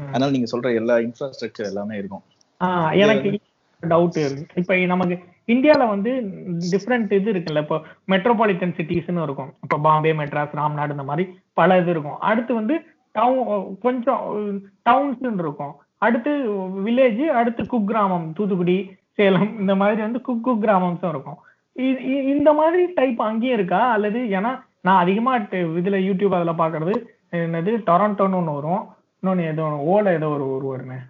அதனால 0.09 0.31
நீங்க 0.31 0.59
சொல்ற 0.59 0.75
எல்லா 0.75 0.97
இன்ஃப்ராஸ்ட்ரக்சர் 0.97 1.71
எல்லாமே 1.73 1.97
இருக்கும். 1.97 2.23
ஆஹ் 2.65 2.99
எனக்கு 2.99 3.41
டவுட் 3.83 4.19
இருக்கு. 4.19 4.47
இப்ப 4.55 4.77
நமக்கு 4.77 5.19
இந்தியால 5.47 5.89
வந்து 5.89 6.11
டிஃப்ரெண்ட் 6.71 7.13
இது 7.13 7.33
இருக்குல்ல. 7.33 7.59
இப்போ 7.59 7.77
மெட்ரோபாலிட்டன் 8.09 8.75
சிட்டிஸ்னு 8.79 9.23
இருக்கும். 9.23 9.55
இப்போ 9.63 9.79
பாம்பே 9.79 10.13
மெட்ராஸ் 10.13 10.57
ராம்நாடு 10.61 10.91
இந்த 10.91 11.03
மாதிரி 11.03 11.39
பல 11.53 11.79
இது 11.81 11.91
இருக்கும். 11.91 12.19
அடுத்து 12.31 12.55
வந்து 12.55 12.81
டவுன் 13.13 13.79
கொஞ்சம் 13.79 14.23
டவுன்ஸ் 14.83 15.23
இருக்கும். 15.39 15.75
அடுத்து 16.03 16.33
வில்லேஜ் 16.85 17.23
அடுத்து 17.41 17.63
குக்கிராமம் 17.65 18.27
தூத்துக்குடி 18.37 18.79
சேலம் 19.19 19.51
இந்த 19.61 19.75
மாதிரி 19.81 20.01
வந்து 20.03 20.21
குக் 20.21 20.45
குக் 20.45 20.65
கிராமம்ஸும் 20.65 21.13
இருக்கும் 21.15 21.39
இந்த 22.33 22.51
மாதிரி 22.59 22.83
டைப் 22.95 23.21
அங்கேயும் 23.23 23.57
இருக்கா? 23.59 23.81
அல்லது 23.95 24.21
ஏன்னா 24.37 24.51
நான் 24.87 25.03
அதிகமா 25.03 25.33
இதுல 25.79 25.99
யூடியூப் 26.07 26.37
அதுல 26.39 26.53
பாக்குறது 26.61 26.95
என்னது? 27.39 27.73
டொரண்டோன்னு 27.89 28.39
ஒண்ணு 28.41 28.55
வரும். 28.59 28.83
இன்னொன்னு 29.23 29.45
ஏதோ 29.53 29.65
ஓல 29.93 30.13
ஏதோ 30.19 30.29
ஒரு 30.35 30.45
ஒரு 30.51 30.67
வரும். 30.69 31.05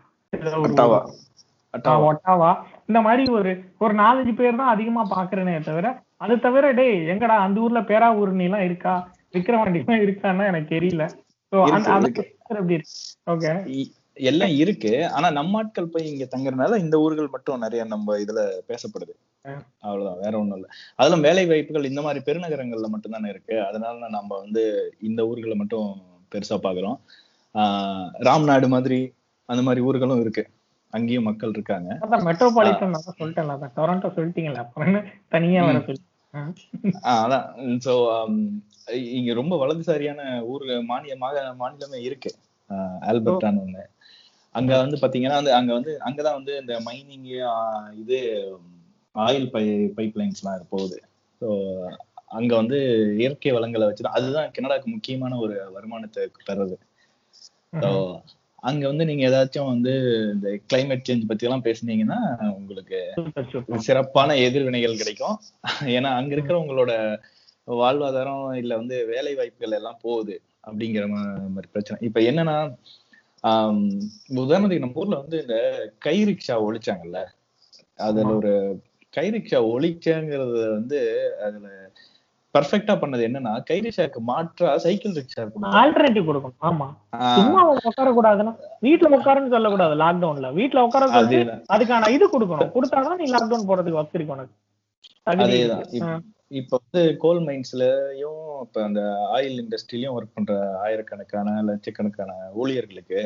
ஒட்டாவா. 2.07 2.51
இந்த 2.89 2.99
மாதிரி 3.07 3.23
ஒரு 3.39 3.51
ஒரு 3.79 3.95
நாலஞ்சு 3.95 4.33
பேர் 4.37 4.61
தான் 4.61 4.73
அதிகமா 4.75 5.03
பாக்குறேனே 5.15 5.55
தவிர 5.69 5.87
அது 6.25 6.35
தவிர 6.47 6.71
டேய் 6.79 6.97
எங்கடா 7.13 7.37
அந்த 7.47 7.65
ஊர்ல 7.65 7.81
பேராவூரணி 7.91 8.47
எல்லாம் 8.49 8.67
இருக்கா? 8.69 8.95
விக்கிரவாண்டி 9.35 9.81
எல்லாம் 9.83 10.03
இருக்கான்னு 10.05 10.49
எனக்கு 10.51 10.71
தெரியல. 10.77 11.05
ஓகே 13.27 13.53
எல்லாம் 14.19 14.49
இருக்கு. 14.49 15.11
ஆனா 15.11 15.31
நம்ம 15.31 15.59
ஆட்கள் 15.59 15.87
போய் 15.87 16.13
இங்க 16.13 16.29
தங்குறதுனால 16.37 16.79
இந்த 16.79 16.99
ஊர்கள் 16.99 17.27
மட்டும் 17.27 17.59
நிறைய 17.59 17.85
நம்ம 17.85 18.19
இதுல 18.19 18.51
பேசப்படுது. 18.69 19.13
அவ்வளவுதான். 19.81 20.21
வேற 20.21 20.39
ஒண்ணும் 20.39 20.57
இல்ல. 20.57 20.69
அதெல்லாம் 20.95 21.21
வேலை 21.21 21.47
வாய்ப்புகள் 21.47 21.85
இந்த 21.85 22.03
மாதிரி 22.03 22.33
பெருநகரங்கள்ல 22.33 22.87
மட்டும் 22.87 23.13
தானே 23.13 23.29
இருக்கு. 23.29 23.67
அதனால 23.67 24.09
நம்ம 24.09 24.39
வந்து 24.39 24.95
இந்த 25.01 25.27
ஊர்களை 25.27 25.57
மட்டும் 25.57 26.03
பெருசா 26.35 26.57
பாக்குறோம். 26.63 27.01
ஆஹ் 27.55 28.11
ராம்நாடு 28.19 28.69
மாதிரி 28.69 29.13
அந்த 29.45 29.63
மாதிரி 29.63 29.85
ஊர்களும் 29.85 30.21
இருக்கு. 30.21 30.49
அங்கேயும் 30.91 31.23
மக்கள் 31.23 31.51
இருக்காங்க. 31.51 31.99
அதான் 32.01 32.25
மெட்ரோபாலிட்டன் 32.25 33.01
அதான் 33.19 33.71
டொரண்டோ 33.77 34.09
சொல்லிட்டீங்களா 34.09 34.55
அப்புறம் 34.55 35.05
தனியா 35.29 35.65
வர 35.65 35.81
சொல்லி 35.81 36.01
அதான். 37.03 37.79
சோ 37.85 38.27
இங்க 38.93 39.35
ரொம்ப 39.35 39.67
வலதுசாரியான 39.67 40.41
ஊர் 40.41 40.83
மாக- 40.83 41.55
மாநிலமே 41.59 41.97
இருக்கு. 41.97 42.35
ஆல்பர்டான்னு 43.01 43.61
ஒண்ணு. 43.67 43.79
அங்க 44.55 44.73
வந்து 44.79 44.97
பாத்தீங்கன்னா 44.97 45.39
வந்து 45.41 45.53
அங்க 45.55 45.73
வந்து 45.73 45.93
அங்கதான் 46.01 46.39
வந்து 46.39 46.53
இந்த 46.61 46.75
மைனிங் 46.89 47.27
இது 48.03 48.19
ஆயில் 49.15 49.47
பை 49.51 49.65
பைப் 49.97 50.19
லைன்ஸ் 50.21 50.43
எல்லாம் 50.43 50.71
போகுது. 50.71 50.99
ஸோ 51.41 51.49
அங்க 52.39 52.53
வந்து 52.57 52.79
இயற்கை 53.21 53.53
வளங்களை 53.53 53.85
வச்சுதான் 53.87 54.17
அதுதான் 54.19 54.51
கனடாக்கு 54.57 54.89
முக்கியமான 54.95 55.39
ஒரு 55.39 55.55
வருமானத்தை 55.77 56.25
தர்றது. 56.49 56.77
ஸோ 57.83 57.91
அங்க 58.63 58.83
வந்து 58.87 59.05
நீங்க 59.05 59.23
ஏதாச்சும் 59.31 59.71
வந்து 59.73 59.93
இந்த 60.35 60.49
கிளைமேட் 60.71 61.07
சேஞ்ச் 61.09 61.29
பத்தி 61.29 61.47
எல்லாம் 61.47 61.67
பேசுனீங்கன்னா 61.67 62.19
உங்களுக்கு. 62.57 63.01
சிறப்பான 63.89 64.37
எதிர்வினைகள் 64.47 65.01
கிடைக்கும். 65.03 65.37
ஏன்னா 65.97 66.11
அங்க 66.21 66.33
இருக்கிறவங்களோட 66.37 66.93
வாழ்வாதாரம் 67.69 68.45
இல்ல 68.55 68.73
வந்து 68.77 68.97
வேலை 69.07 69.33
வாய்ப்புகள் 69.35 69.79
எல்லாம் 69.79 70.03
போகுது 70.03 70.37
அப்படிங்கிற 70.67 71.05
மாதிரி 71.09 71.69
பிரச்சனை. 71.73 71.99
இப்ப 72.01 72.21
என்னன்னா 72.31 72.57
உதாரணத்துக்கு 74.39 74.79
நம்ம 74.79 74.95
ஊர்ல 74.95 75.17
வந்து 75.17 75.41
இந்த 75.41 75.57
கை 75.99 76.25
ரிக்ஷா 76.25 76.57
ஒழிச்சாங்கல்ல 76.67 77.21
அதுல. 77.99 78.25
ஒரு 78.35 78.53
கை 79.15 79.31
ரிக்ஷா 79.31 79.59
ஒழிச்சாங்கிறது 79.73 80.73
வந்து 80.73 80.99
அதுல 81.45 81.69
பர்ஃபெக்டா 82.55 82.95
பண்ணது 82.99 83.23
என்னன்னா 83.29 83.65
கை 83.65 83.81
ரிக்ஷாக்கு 83.81 84.21
மாற்றா 84.23 84.77
சைக்கிள் 84.79 85.13
ரிக்ஷா 85.13 85.43
ஆல்டர்னேட்டிவ் 85.81 86.29
கொடுக்கணும். 86.29 86.57
ஆமா. 86.63 86.87
ஆஹ் 87.17 87.35
சும்மா 87.35 87.63
உட்கார 87.71 88.11
கூடாதுன்னா 88.11 88.53
வீட்டுல 88.83 89.13
உட்காருன்னு 89.17 89.49
சொல்லக்கூடாது 89.49 89.95
லாக்டவுன்ல 89.95 90.51
வீட்டுல 90.53 90.79
உட்கார 90.79 91.09
அதுக்கான 91.69 92.11
இது 92.11 92.27
கொடுக்கணும். 92.29 92.73
கொடுத்தாதான் 92.75 93.17
நீ 93.17 93.27
லாக்டவுன் 93.33 93.69
போறதுக்கு 93.71 94.01
வசதி 94.01 94.27
உனக்கு. 94.29 94.55
அதேதான். 95.27 96.25
இப்ப- 96.51 96.79
வந்து 96.79 97.17
கோல் 97.19 97.41
மைன்ஸ்லயும் 97.41 98.37
இப்ப 98.63 98.83
அந்த 98.83 99.01
ஆயில் 99.33 99.59
இண்டஸ்ட்ரியிலயும் 99.63 100.15
ஒர்க் 100.15 100.35
பண்ற 100.35 100.53
ஆயிரக்கணக்கான 100.79 101.63
லட்சக்கணக்கான 101.63 102.31
ஊழியர்களுக்கு 102.55 103.21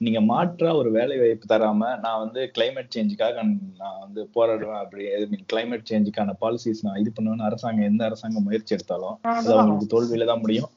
நீங்க 0.00 0.20
மாற்றா 0.22 0.74
ஒரு 0.74 0.90
வேலை 0.90 1.18
வாய்ப்பு 1.18 1.46
தராம 1.48 1.98
நான் 1.98 2.18
வந்து 2.18 2.40
கிளைமேட் 2.54 2.94
சேஞ்சுக்காக 2.96 3.36
நான் 3.78 4.00
வந்து 4.00 4.20
போராடுவேன் 4.34 4.80
அப்படி 4.80 5.04
ஐ 5.12 5.26
மீன் 5.26 5.46
கிளைமேட் 5.52 5.88
சேஞ்சுக்கான 5.90 6.34
பாலிசிஸ் 6.40 6.82
நான் 6.82 6.98
இது 6.98 7.12
பண்ணுவேன்னு 7.16 7.42
அரசாங்கம் 7.42 7.84
எந்த 7.84 8.04
அரசாங்கம் 8.04 8.42
முயற்சி 8.42 8.74
எடுத்தாலும் 8.74 9.16
அது. 9.32 9.48
அவங்களுக்கு 9.54 9.92
தோல்வியில 9.94 10.24
தான் 10.24 10.40
முடியும். 10.40 10.70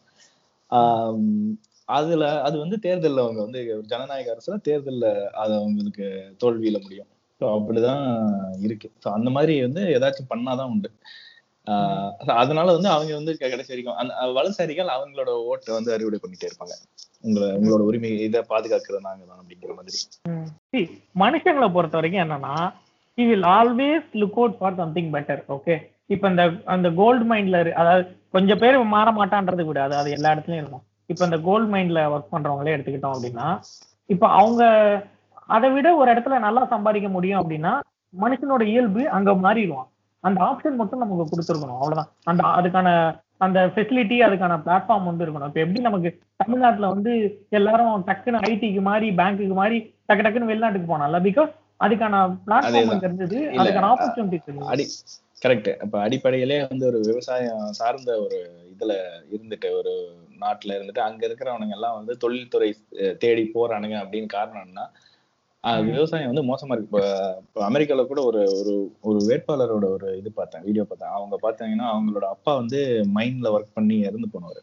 அதுல 1.87 2.41
அது 2.41 2.57
வந்து 2.59 2.77
தேர்தல்ல 2.83 3.23
அவங்க 3.23 3.41
வந்து 3.41 3.61
ஜனநாயக 3.85 4.35
அரசுல 4.35 4.57
தேர்தல்ல 4.67 5.05
அது 5.35 5.53
அவங்களுக்கு 5.55 6.05
தோல்வியில 6.43 6.77
முடியும். 6.83 7.09
ஸோ 7.41 7.45
அப்படிதான் 7.57 8.03
இருக்கு. 8.59 8.91
ஸோ 9.03 9.09
அந்த 9.11 9.29
மாதிரி 9.29 9.61
வந்து 9.61 9.83
ஏதாச்சும் 9.97 10.31
பண்ணாதான் 10.31 10.71
உண்டு. 10.71 10.91
அதனால 12.41 12.67
வந்து 12.75 12.89
அவங்க 12.93 13.11
வந்து 13.19 13.33
கடைசி 13.41 13.71
வரைக்கும் 13.73 13.97
அந்த 14.01 14.31
வலதுசாரிகள் 14.37 14.93
அவங்களோட 14.95 15.31
ஓட்டை 15.49 15.71
வந்து 15.77 15.93
அறுவடை 15.95 16.19
பண்ணிட்டே 16.23 16.47
இருப்பாங்க. 16.49 16.75
உங்களை 17.25 17.47
உங்களோட 17.57 17.81
உரிமை 17.89 18.11
இதை 18.27 18.39
பாதுகாக்கிறது 18.51 19.07
நாங்க 19.07 19.23
தான் 19.29 19.41
அப்படிங்கிற 19.41 19.73
மாதிரி. 19.79 19.97
மனுஷங்களை 21.23 21.69
பொறுத்த 21.75 21.99
வரைக்கும் 21.99 22.23
என்னன்னா 22.25 22.55
he 23.17 23.23
will 23.29 23.47
always 23.57 24.07
look 24.21 24.37
out 24.39 24.57
for 24.59 24.79
something 24.81 25.09
better 25.15 25.41
okay 25.55 25.75
இப்ப 26.13 26.29
இந்த 26.33 26.43
அந்த 26.73 26.87
கோல்டு 26.99 27.25
மைண்ட்ல 27.31 27.59
அதாவது 27.81 28.03
கொஞ்சம் 28.35 28.61
பேர் 28.63 28.77
மாற 28.95 29.07
மாட்டான்றது 29.19 29.63
கூட 29.69 29.79
அது 29.85 29.95
அது 30.01 30.09
எல்லா 30.17 30.31
இடத்துலயும் 30.33 30.61
இருக்கும். 30.63 30.83
இப்ப 31.09 31.21
இந்த 31.29 31.37
கோல்டு 31.47 31.69
மைண்ட்ல 31.73 32.01
ஒர்க் 32.13 32.33
பண்றவங்களே 32.35 32.75
எடுத்துக்கிட்டோம் 32.75 33.15
அப்படின்னா 33.15 33.47
இப்ப 34.09 34.25
அவங்க 34.39 34.63
அதை 35.55 35.69
விட 35.75 35.87
ஒரு 36.01 36.09
இடத்துல 36.13 36.39
நல்லா 36.47 36.63
சம்பாதிக்க 36.73 37.09
முடியும் 37.15 37.41
அப்படின்னா 37.41 37.73
மனுஷனோட 38.13 38.63
இயல்பு 38.73 39.01
அங்க 39.17 39.31
மாறிடுவான். 39.45 39.89
அந்த 40.23 40.39
ஆப்ஷன் 40.45 40.79
மட்டும் 40.79 41.01
நமக்கு 41.01 41.29
கொடுத்துருக்கணும். 41.29 41.77
அவ்வளவுதான். 41.77 42.09
அந்த 42.25 42.41
அதுக்கான 42.57 42.89
அந்த 43.41 43.59
ஃபெசிலிட்டி 43.71 44.17
அதுக்கான 44.21 44.55
பிளாட்ஃபார்ம் 44.63 45.07
வந்து 45.07 45.23
இருக்கணும். 45.25 45.49
இப்ப 45.49 45.61
எப்படி 45.61 45.81
நமக்கு 45.81 46.09
தமிழ்நாட்டுல 46.39 46.89
வந்து 46.93 47.13
எல்லாரும் 47.51 48.05
டக்குன்னு 48.07 48.43
ஐடிக்கு 48.47 48.81
மாறி 48.83 49.07
பேங்க்குக்கு 49.19 49.55
மாறி 49.55 49.77
டக்கு 50.03 50.23
டக்குன்னு 50.23 50.51
வெளிநாட்டுக்கு 50.51 50.91
போனால 50.91 51.21
பிகாஸ் 51.25 51.51
அதுக்கான 51.79 52.15
பிளாட்ஃபார்ம் 52.43 52.91
இல்ல, 53.47 53.61
அதுக்கான 53.61 53.89
ஆப்பர்ச்சுனிட்டிஸ் 53.93 54.67
அடி 54.67 54.85
கரெக்ட் 55.41 55.69
இப்ப 55.85 55.95
அடிப்படையிலே 56.01 56.57
வந்து 56.65 56.85
ஒரு 56.87 56.99
விவசாயம் 57.05 57.63
சார்ந்த 57.77 58.11
ஒரு 58.25 58.39
இதுல 58.73 58.93
இருந்துட்டு 59.31 59.69
ஒரு 59.79 59.93
நாட்டுல 60.41 60.75
இருந்துட்டு 60.77 61.01
அங்க 61.05 61.21
இருக்கிறவனுங்க 61.27 61.77
எல்லாம் 61.77 61.97
வந்து 61.97 62.13
தொழில்துறை 62.21 62.69
தேடி 63.19 63.45
போறானுங்க 63.55 63.97
அப்படின்னு 64.03 64.29
காரணம் 64.31 64.67
என்ன 64.67 64.83
ஆஹ், 64.83 64.99
ம். 64.99 65.10
விவசாயம் 65.87 66.29
வந்து 66.31 66.43
மோசமா 66.49 66.75
இருக்கு. 66.75 67.01
இப்ப 67.43 67.63
அமெரிக்கால 67.65 68.05
கூட 68.07 68.19
ஒரு 68.23 68.41
ஒரு 68.59 68.73
ஒரு 69.01 69.19
வேட்பாளரோட 69.27 69.85
ஒரு 69.89 70.07
இது 70.17 70.29
பார்த்தேன் 70.31 70.63
வீடியோ 70.63 70.83
பார்த்தேன். 70.83 71.13
அவங்க 71.17 71.35
பார்த்தீங்கன்னா 71.43 71.87
அவங்களோட 71.93 72.25
அப்பா 72.35 72.53
வந்து 72.55 72.79
மைன்ல 73.17 73.51
ஒர்க் 73.55 73.75
பண்ணி 73.75 73.97
இறந்து 74.09 74.29
போனவர். 74.33 74.61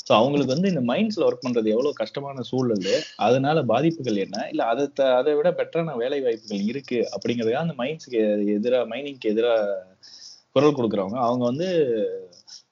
ஸோ 0.00 0.12
அவங்களுக்கு 0.12 0.54
வந்து 0.54 0.70
இந்த 0.72 0.82
மைன்ஸ்ல 0.90 1.26
ஒர்க் 1.28 1.44
பண்றது 1.44 1.68
எவ்வளவு 1.74 2.00
கஷ்டமான 2.00 2.42
சூழல் 2.42 2.88
அதனால 3.16 3.58
பாதிப்புகள் 3.62 4.22
என்ன? 4.24 4.38
இல்ல 4.52 4.64
அதை 4.64 4.84
அதை 5.18 5.32
விட 5.34 5.50
பெட்டரான 5.50 5.96
வேலை 5.96 6.18
வாய்ப்புகள் 6.20 6.68
இருக்கு 6.72 6.98
அப்படிங்கறதுக்காக 7.14 7.64
அந்த 7.66 7.76
மைன்ஸ்க்கு 7.82 8.20
எதிரா 8.56 8.80
மைனிங்க்கு 8.92 9.32
எதிரா 9.34 9.54
குரல் 10.56 10.76
கொடுக்குறவங்க 10.76 11.18
அவங்க 11.20 11.44
வந்து 11.44 11.68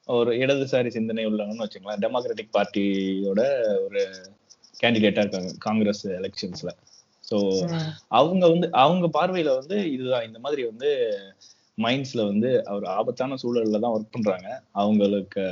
ஒரு 0.08 0.30
இடதுசாரி 0.35 0.88
சிந்தனை 0.88 1.24
உள்ளவங்கன்னு 1.26 1.66
வச்சுக்கலாம் 1.66 2.02
டெமோக்ராட்டிக் 2.04 2.54
பார்ட்டியோட 2.54 3.42
ஒரு 3.87 4.02
கேண்டிடேட்டா 4.80 5.22
இருக்காங்க 5.24 5.52
காங்கிரஸ் 5.58 6.04
எலெக்ஷன்ஸ்ல 6.18 6.70
ஸோ. 7.33 7.38
அவங்க 8.09 8.49
வந்து 8.49 8.73
அவங்க 8.73 9.07
பார்வையில 9.18 9.59
வந்து 9.59 9.92
இதுதான். 9.92 10.27
இந்த 10.27 10.38
மாதிரி 10.38 10.64
வந்து 10.64 10.90
மைண்ட்ஸ்ல 11.79 12.27
வந்து 12.27 12.62
ஒரு 12.71 12.87
ஆபத்தான 12.88 13.35
சூழல்ல 13.42 13.81
தான் 13.81 13.92
ஒர்க் 13.92 14.12
பண்றாங்க. 14.12 14.49
அவங்களுக்கு 14.73 15.42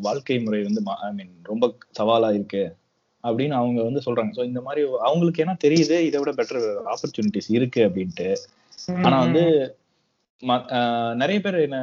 வாழ்க்கை 0.00 0.38
முறை 0.38 0.62
வந்து 0.62 0.82
ஐ 1.00 1.12
மீன் 1.12 1.34
ரொம்ப 1.42 1.74
சவாலா 1.98 2.34
இருக்கு 2.34 2.76
அப்படின்னு 3.24 3.50
அவங்க 3.50 3.82
வந்து 3.82 4.00
சொல்றாங்க. 4.06 4.30
ஸோ 4.36 4.44
இந்த 4.44 4.60
மாதிரி 4.60 4.88
அவங்களுக்கு 5.00 5.42
என்ன 5.42 5.56
தெரியுது 5.64 5.98
இதை 6.00 6.20
விட 6.20 6.32
பெட்டர் 6.32 6.82
ஆப்பர்ச்சுனிட்டிஸ் 6.84 7.48
இருக்கு 7.48 7.88
அப்படின்ட்டு. 7.88 8.28
ஆனா 9.02 9.18
வந்து 9.18 9.76
ம- 10.42 10.66
ஆஹ் 10.68 11.14
நிறைய 11.14 11.40
பேர் 11.40 11.54
என்ன 11.54 11.78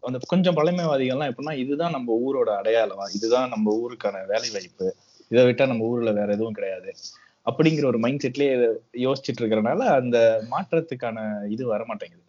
அந்த 0.00 0.18
கொஞ்சம் 0.26 0.56
பழமைவாதிகள்லாம் 0.56 1.30
எப்படின்னா 1.30 1.54
இதுதான் 1.56 1.90
நம்ம 1.90 2.20
ஊரோட 2.26 2.48
அடையாளம் 2.56 3.10
இதுதான் 3.14 3.48
நம்ம 3.48 3.76
ஊருக்கான 3.76 4.26
வேலை 4.26 4.50
வாய்ப்பு 4.50 4.94
இதை 5.28 5.44
விட்டா 5.44 5.66
நம்ம 5.66 5.84
ஊர்ல 5.84 6.12
வேற 6.12 6.32
எதுவும் 6.32 6.52
கிடையாது. 6.52 6.94
அப்படிங்கிற 7.46 7.86
ஒரு 7.92 7.98
மைண்ட் 8.04 8.22
செட்லயே 8.24 8.52
யோசிச்சுட்டு 9.06 9.42
இருக்கறனால 9.42 9.80
அந்த 10.00 10.18
மாற்றத்துக்கான 10.52 11.18
இது 11.56 11.64
வர 11.74 11.82
மாட்டேங்குது 11.90 12.24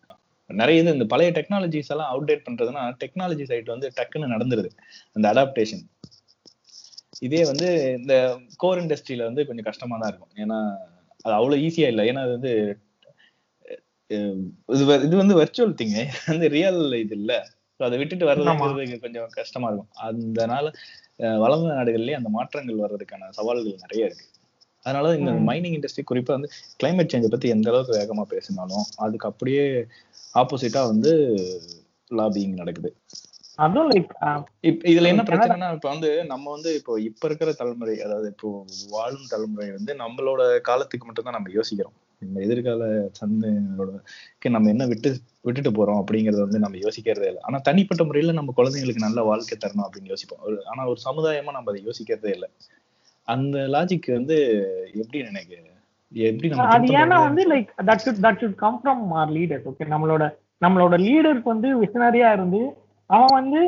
நிறைய 0.49 0.81
இது 0.81 0.93
இந்த 0.95 1.05
பழைய 1.11 1.29
டெக்னாலஜிஸ் 1.37 1.89
எல்லாம் 1.93 2.11
அவுடேட் 2.13 2.45
பண்றதுன்னா 2.45 2.83
டெக்னாலஜி 3.01 3.45
சைட் 3.49 3.73
வந்து 3.73 3.87
டக்குன்னு 3.97 4.33
நடந்துருது. 4.33 4.69
அந்த 5.15 5.25
அடாப்டேஷன் 5.33 5.83
இதே 7.25 7.41
வந்து 7.49 7.67
இந்த 7.99 8.13
கோர் 8.63 8.81
இண்டஸ்ட்ரியில 8.83 9.27
வந்து 9.29 9.45
கொஞ்சம் 9.49 9.67
கஷ்டமா 9.69 9.95
தான் 10.01 10.11
இருக்கும். 10.11 10.33
ஏன்னா 10.43 10.59
அது 11.25 11.33
அவ்வளவு 11.39 11.61
ஈஸியா 11.65 11.87
இல்லை. 11.91 12.03
ஏன்னா 12.11 12.23
அது 12.25 12.33
வந்து 12.37 12.53
இது 14.69 14.83
இது 15.07 15.15
வந்து 15.21 15.37
வர்ச்சுவல் 15.41 15.75
திங் 15.79 15.95
வந்து 16.31 16.47
ரியல் 16.55 16.81
இது 17.03 17.15
இல்ல. 17.19 17.31
அதை 17.79 17.95
விட்டுட்டு 18.01 18.29
வர்றதுங்கிறது 18.29 19.03
கொஞ்சம் 19.05 19.29
கஷ்டமா 19.39 19.67
இருக்கும். 19.69 19.91
அதனால 20.07 20.65
வளர்ந்த 21.43 21.69
நாடுகள்லயே 21.79 22.19
அந்த 22.19 22.31
மாற்றங்கள் 22.37 22.83
வர்றதுக்கான 22.85 23.29
சவால்கள் 23.39 23.83
நிறைய 23.85 24.09
இருக்கு. 24.09 24.25
அதனால 24.87 25.13
இந்த. 25.19 25.31
மைனிங் 25.49 25.75
இண்டஸ்ட்ரி 25.77 26.03
குறிப்பா 26.09 26.35
வந்து 26.37 26.49
கிளைமேட் 26.79 27.11
சேஞ்சை 27.13 27.31
பத்தி 27.33 27.53
எந்த 27.55 27.69
அளவுக்கு 27.71 27.99
வேகமா 27.99 28.25
பேசினாலும் 28.33 28.85
அதுக்கு 29.05 29.29
அப்படியே 29.31 29.63
ஆப்போசிட்டா 30.33 30.81
வந்து 30.91 31.11
லாபிங் 32.11 32.59
நடக்குது. 32.61 32.89
அதுவும் 33.65 33.89
லைக் 33.91 34.11
இதுல 34.91 35.11
என்ன 35.11 35.23
பிரச்சனைனா 35.27 35.67
இப்ப 35.75 35.87
வந்து 35.93 36.09
நம்ம 36.31 36.51
வந்து 36.55 36.69
இப்போ 36.79 36.93
இப்ப 37.07 37.23
இருக்கிற 37.27 37.51
தலைமுறை 37.61 37.95
அதாவது 38.05 38.27
இப்போ 38.33 38.49
வாழும் 38.91 39.29
தலைமுறை 39.29 39.67
வந்து 39.77 39.93
நம்மளோட 40.03 40.41
காலத்துக்கு 40.69 41.07
மட்டும்தான் 41.07 41.37
நம்ம 41.37 41.51
யோசிக்கிறோம். 41.55 41.95
இந்த 42.21 42.37
எதிர்கால 42.45 42.83
சந்தையோட 43.19 43.89
நம்ம 44.49 44.69
என்ன 44.69 44.85
விட்டு 44.91 45.09
விட்டுட்டு 45.47 45.71
போறோம் 45.71 45.99
அப்படிங்கறத 46.01 46.41
வந்து 46.45 46.63
நம்ம 46.65 46.79
யோசிக்கிறதே 46.85 47.27
இல்லை. 47.31 47.41
ஆனா 47.47 47.57
தனிப்பட்ட 47.67 48.03
முறையில 48.03 48.37
நம்ம 48.39 48.53
குழந்தைங்களுக்கு 48.57 49.05
நல்ல 49.07 49.21
வாழ்க்கை 49.29 49.57
தரணும் 49.57 49.87
அப்படின்னு 49.87 50.13
யோசிப்போம். 50.13 50.43
ஆனா 50.71 50.83
ஒரு 50.93 51.01
சமுதாயமா 51.07 51.53
நம்ம 51.57 51.71
அதை 51.73 51.81
யோசிக்கிறதே 51.89 52.31
இல்லை. 52.37 52.49
அந்த 53.27 53.57
லாஜிக் 53.73 54.09
வந்து 54.13 54.37
எப்படி 55.01 55.17
நினைக்க 55.23 55.53
எப்படி 56.11 56.49
நம்ம 56.51 56.67
அது 56.75 56.93
ஏன்னா? 56.99 57.17
வந்து 57.25 57.43
like 57.51 57.71
that 57.87 58.03
should 58.03 58.21
that 58.25 58.39
should 58.41 58.59
come 58.61 58.77
from 58.81 59.03
our 59.19 59.31
leaders 59.37 59.67
okay 59.71 59.87
நம்மளோட 59.93 60.23
நம்மளோட 60.61 60.95
லீடருக்கு 61.05 61.53
வந்து 61.53 61.69
விஷனரியா 61.81 62.29
இருந்து 62.33 62.61
அவன் 63.09 63.35
வந்து 63.39 63.61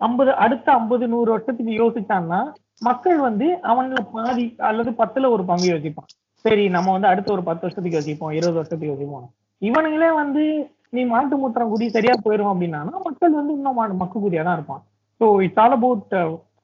ஐம்பது 0.00 0.30
அடுத்த 0.44 0.68
ஐம்பது 0.72 1.04
நூறு 1.08 1.30
வருஷத்துக்கு 1.32 1.74
யோசிச்சான்னா 1.80 2.40
மக்கள் 2.82 3.18
வந்து 3.18 3.48
அவங்கள 3.62 4.00
பாதி 4.12 4.46
அல்லது 4.68 4.90
பத்துல 5.00 5.28
ஒரு 5.30 5.42
பங்கு 5.44 5.66
யோசிப்பான். 5.72 6.08
சரி 6.44 6.64
நம்ம 6.68 6.92
வந்து 6.92 7.10
அடுத்த 7.10 7.28
ஒரு 7.32 7.42
பத்து 7.48 7.64
வருஷத்துக்கு 7.64 7.98
யோசிப்போம் 7.98 8.32
இருபது 8.38 8.58
வருஷத்துக்கு 8.58 8.90
யோசிப்போம். 8.92 9.26
இவனுங்களே 9.62 10.08
வந்து 10.22 10.42
நீ 10.90 11.02
மாட்டு 11.04 11.34
மூத்திரம் 11.36 11.70
குடி 11.72 11.86
சரியா 11.88 12.14
போயிரும் 12.24 12.52
அப்படின்னா 12.52 12.80
மக்கள் 13.06 13.38
வந்து 13.40 13.54
இன்னும் 13.58 13.78
மக்கு 14.02 14.16
குதியா 14.18 14.44
தான் 14.48 14.58
இருப்பான். 14.58 14.82
ஸோ 15.20 15.26
இட்ஸ் 15.44 15.60
ஆல் 15.64 15.76
அபவுட் 15.78 16.16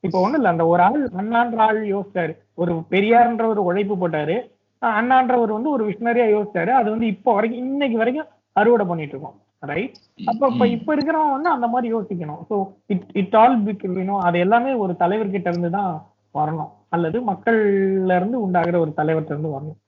இப்போ 0.03 0.17
ஒண்ணும் 0.21 0.39
இல்ல 0.39 0.53
அந்த 0.53 0.65
ஒரு 0.67 0.81
ஆள் 0.81 1.01
அண்ணான்ற 1.21 1.59
ஆள் 1.67 1.79
யோசிச்சாரு. 1.95 2.33
ஒரு 2.53 2.73
பெரியார்ன்ற 2.93 3.45
ஒரு 3.53 3.61
உழைப்பு 3.63 3.95
போட்டாரு. 3.97 4.35
அண்ணான்றவர் 4.81 5.55
வந்து 5.57 5.69
ஒரு 5.69 5.83
விஷனரியா 5.89 6.27
யோசிச்சாரு. 6.35 6.71
அது 6.79 6.87
வந்து 6.89 7.07
இப்போ 7.07 7.29
வரைக்கும் 7.33 7.63
இன்னைக்கு 7.65 7.97
வரைக்கும் 7.97 8.29
அறுவடை 8.55 8.85
பண்ணிட்டு 8.87 9.13
இருக்கோம். 9.15 9.37
ரைட் 9.63 9.95
அப்ப 10.27 10.41
இப்ப. 10.51 10.65
இப்ப 10.75 10.89
இருக்கிறவன் 10.95 11.35
வந்து 11.35 11.49
அந்த 11.49 11.67
மாதிரி 11.67 11.87
யோசிக்கணும். 11.95 12.41
ஸோ 12.49 12.55
இட் 12.93 13.07
இட் 13.13 13.35
ஆல் 13.35 13.57
வேணும் 13.97 14.21
அது 14.27 14.37
எல்லாமே 14.39 14.73
ஒரு 14.83 14.93
தலைவர்கிட்ட 15.03 15.47
இருந்து 15.53 15.71
தான் 15.77 15.91
வரணும். 16.35 16.71
அல்லது 16.95 17.17
மக்கள்ல 17.31 18.15
இருந்து 18.19 18.37
உண்டாகிற 18.45 18.75
ஒரு 18.79 18.93
தலைவர்கிட்ட 18.99 19.35
இருந்து 19.35 19.55
வரணும். 19.55 19.79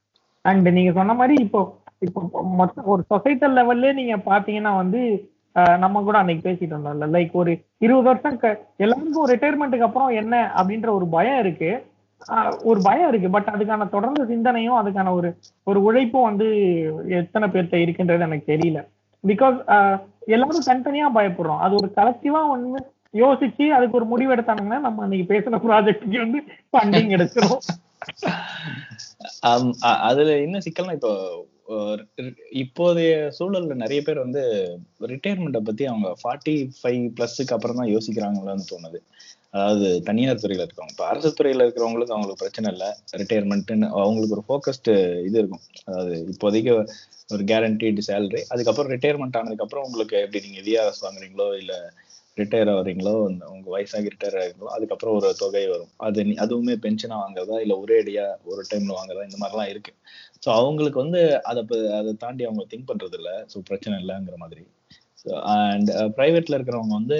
அண்ட் 0.45 0.67
நீங்க 0.77 0.91
சொன்ன 0.99 1.13
மாதிரி 1.13 1.35
இப்போ 1.45 1.61
இப்போ 2.01 2.21
மொத்த 2.59 2.83
ஒரு 2.91 3.01
சொசைட்டல் 3.11 3.55
லெவல்லே 3.57 3.89
நீங்க 3.93 4.15
பாத்தீங்கன்னா 4.29 4.71
வந்து 4.75 5.01
நம்ம 5.77 6.01
கூட 6.01 6.17
அன்னைக்கு 6.17 6.43
பேசிட்டு 6.47 6.73
இருந்தோம்ல 6.73 7.07
லைக் 7.15 7.31
ஒரு 7.33 7.51
இருபது 7.79 8.07
வருஷம் 8.09 8.37
எல்லாருக்கும் 8.77 9.29
ரிட்டையர்மெண்ட்டுக்கு 9.29 9.87
அப்புறம் 9.87 10.11
என்ன 10.21 10.35
அப்படின்ற 10.57 10.89
ஒரு 10.89 11.07
பயம் 11.07 11.39
இருக்கு. 11.39 11.71
ஆஹ் 12.27 12.55
ஒரு 12.63 12.79
பயம் 12.83 13.09
இருக்கு. 13.09 13.29
பட் 13.29 13.51
அதுக்கான 13.53 13.89
தொடர்ந்து 13.89 14.25
சிந்தனையும் 14.25 14.79
அதுக்கான 14.79 15.11
ஒரு 15.11 15.29
ஒரு 15.67 15.79
உழைப்பும் 15.83 16.27
வந்து 16.29 16.47
எத்தனை 17.19 17.47
பேர்த்த 17.49 17.83
இருக்குன்றது 17.83 18.25
எனக்கு 18.27 18.51
தெரியல. 18.53 18.81
பிகாஸ் 19.23 19.57
எல்லாரும் 20.27 20.67
தனித்தனியா 20.67 21.07
பயப்படுறோம். 21.15 21.61
அது 21.65 21.73
ஒரு 21.73 21.89
கலெக்டிவா 21.95 22.41
ஒண்ணு 22.53 22.81
யோசிச்சு 23.13 23.65
அதுக்கு 23.69 23.97
ஒரு 23.97 24.05
முடிவு 24.05 24.35
எடுத்தாங்கன்னா 24.35 24.79
நம்ம 24.79 25.03
அன்னைக்கு 25.03 25.33
பேசுற 25.33 25.55
ப்ராஜெக்ட்டுக்கு 25.61 26.19
வந்து 26.25 26.39
ஃபண்டிங் 26.71 27.11
எடுக்கிறோம். 27.15 27.63
அதுல 30.03 30.29
என்ன 30.37 30.59
சிக்கல்னா 30.65 30.93
இப்போ 30.93 31.11
இப்போதைய 32.61 33.11
சூழல்ல 33.37 33.75
நிறைய 33.83 33.99
பேர் 34.07 34.23
வந்து 34.25 34.41
ரிட்டையர்மெண்ட்டை 35.11 35.61
பத்தி 35.69 35.83
அவங்க 35.91 36.09
ஃபார்ட்டி 36.21 36.55
ஃபைவ் 36.79 37.03
பிளஸ்க்கு 37.17 37.55
அப்புறம் 37.57 37.79
தான் 37.81 37.91
யோசிக்கிறாங்களான்னு 37.95 38.65
தோணுது. 38.71 38.99
அதாவது 39.53 39.87
தனியார் 40.09 40.41
துறையில 40.43 40.65
இருக்கவங்க. 40.65 40.93
இப்போ 40.95 41.05
அரசு 41.11 41.29
துறையில 41.39 41.65
இருக்கிறவங்களுக்கு 41.65 42.15
அவங்களுக்கு 42.15 42.43
பிரச்சனை 42.43 42.67
இல்லை. 42.73 42.89
ரிட்டையர்மெண்ட்னு 43.21 43.87
அவங்களுக்கு 44.01 44.37
ஒரு 44.37 44.45
ஃபோக்கஸ்டு 44.49 44.93
இது 45.27 45.37
இருக்கும். 45.41 45.65
அதாவது 45.87 46.13
இப்போதைக்கு 46.33 46.73
ஒரு 47.33 47.43
கேரண்டீடு 47.51 48.01
சேலரி 48.09 48.41
அதுக்கப்புறம் 48.53 48.91
ரிட்டையர்மெண்ட் 48.95 49.37
ஆனதுக்கப்புறம் 49.41 49.85
உங்களுக்கு 49.87 50.15
எப்படி 50.25 50.41
நீங்க 50.47 50.61
விஆர்எஸ் 50.69 51.03
வாங்குறீங்களோ 51.05 51.47
இல்லை 51.61 51.79
ரிட்டையர் 52.37 52.71
ஆகுறீங்களோ 52.73 53.13
உங்க 53.53 53.67
வயசாகி 53.73 54.11
ரிட்டையர் 54.13 54.37
ஆகிறீங்களோ 54.41 54.69
அதுக்கப்புறம் 54.75 55.15
ஒரு 55.17 55.29
தொகை 55.39 55.63
வரும். 55.67 55.91
அது 56.07 56.21
அதுவுமே 56.43 56.75
பென்ஷனா 56.85 57.17
வாங்குறதா? 57.23 57.57
இல்ல 57.63 57.73
ஒரே 57.79 57.97
அடியா 58.03 58.25
ஒரு 58.51 58.61
டைம்ல 58.71 58.93
வாங்குறதா? 58.99 59.25
இந்த 59.29 59.39
மாதிரிலாம் 59.41 59.71
இருக்கு. 59.73 59.91
ஸோ 60.43 60.49
அவங்களுக்கு 60.59 60.99
வந்து 61.03 61.21
அதை 61.43 61.63
அதை 61.99 62.13
தாண்டி 62.23 62.45
அவங்க 62.45 62.63
திங்க் 62.71 62.89
பண்றது 62.91 63.17
இல்ல 63.19 63.31
ஸோ 63.53 63.59
பிரச்சனை 63.69 63.97
இல்லைங்கிற 64.03 64.37
மாதிரி. 64.37 64.63
அண்ட் 65.55 65.89
பிரைவேட்ல 66.17 66.57
இருக்கிறவங்க 66.57 66.93
வந்து 66.99 67.17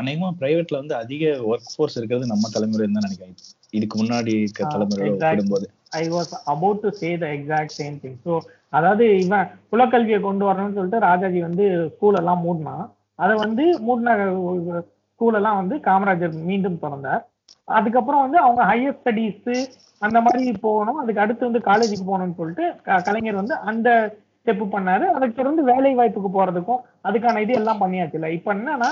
அநேகமா 0.00 0.28
பிரைவேட்ல 0.40 0.80
வந்து 0.82 0.94
அதிக 0.94 1.32
ஒர்க் 1.50 1.72
ஃபோர்ஸ் 1.72 1.98
இருக்கிறது 1.98 2.26
நம்ம 2.26 2.50
தலைமுறைன்னு 2.54 2.96
தான் 2.98 3.06
நினைக்கிறேன். 3.08 3.36
இதுக்கு 3.70 3.96
முன்னாடி 4.02 4.32
இருக்க 4.38 4.62
தலைமுறையோட 4.74 5.10
exact. 5.10 5.28
ஒப்பிடும்போது. 5.28 5.66
I 6.00 6.04
was 6.08 6.32
about 6.46 6.82
to 6.84 6.90
say 7.00 7.10
the 7.16 7.26
exact 7.36 7.76
same 7.80 7.96
thing 8.02 8.18
so 8.24 8.34
அதாவது 8.70 9.04
இவன் 9.18 9.48
குலக்கல்வியை 9.72 10.20
கொண்டு 10.20 10.44
வரணும்னு 10.48 10.76
சொல்லிட்டு 10.78 11.06
ராஜாஜி 11.08 11.40
வந்து 11.40 11.64
ஸ்கூல் 11.94 12.18
எல்லாம் 12.20 12.42
மூடினா 12.46 12.76
அதை 13.22 13.36
வந்து 13.36 13.80
மூடின 13.80 14.14
ஸ்கூல் 15.14 15.34
எல்லாம் 15.34 15.56
வந்து 15.56 15.76
காமராஜர் 15.76 16.44
மீண்டும் 16.44 16.78
திறந்தார். 16.78 17.28
அதுக்கப்புறம் 17.64 18.20
வந்து 18.20 18.38
அவங்க 18.38 18.62
ஹையர் 18.64 18.96
ஸ்டடீஸ் 19.04 19.64
அந்த 19.98 20.20
மாதிரி 20.20 20.52
போகணும். 20.60 20.96
அதுக்கு 20.96 21.20
அடுத்து 21.20 21.50
வந்து 21.50 21.58
காலேஜுக்கு 21.58 22.08
போகணும்னு 22.08 22.34
சொல்லிட்டு 22.34 22.74
கலைஞர் 23.04 23.34
வந்து 23.34 23.54
அந்த 23.54 24.14
ஸ்டெப் 24.44 24.72
பண்ணாரு. 24.72 25.04
அதுக்கு 25.06 25.32
தொடர்ந்து 25.32 25.62
வேலை 25.62 25.96
வாய்ப்புக்கு 25.96 26.30
போறதுக்கும் 26.34 26.80
அதுக்கான 27.04 27.38
இது 27.38 27.52
எல்லாம் 27.52 27.80
பண்ணியாச்சுல 27.80 28.28
இப்ப 28.28 28.54
என்னன்னா. 28.54 28.86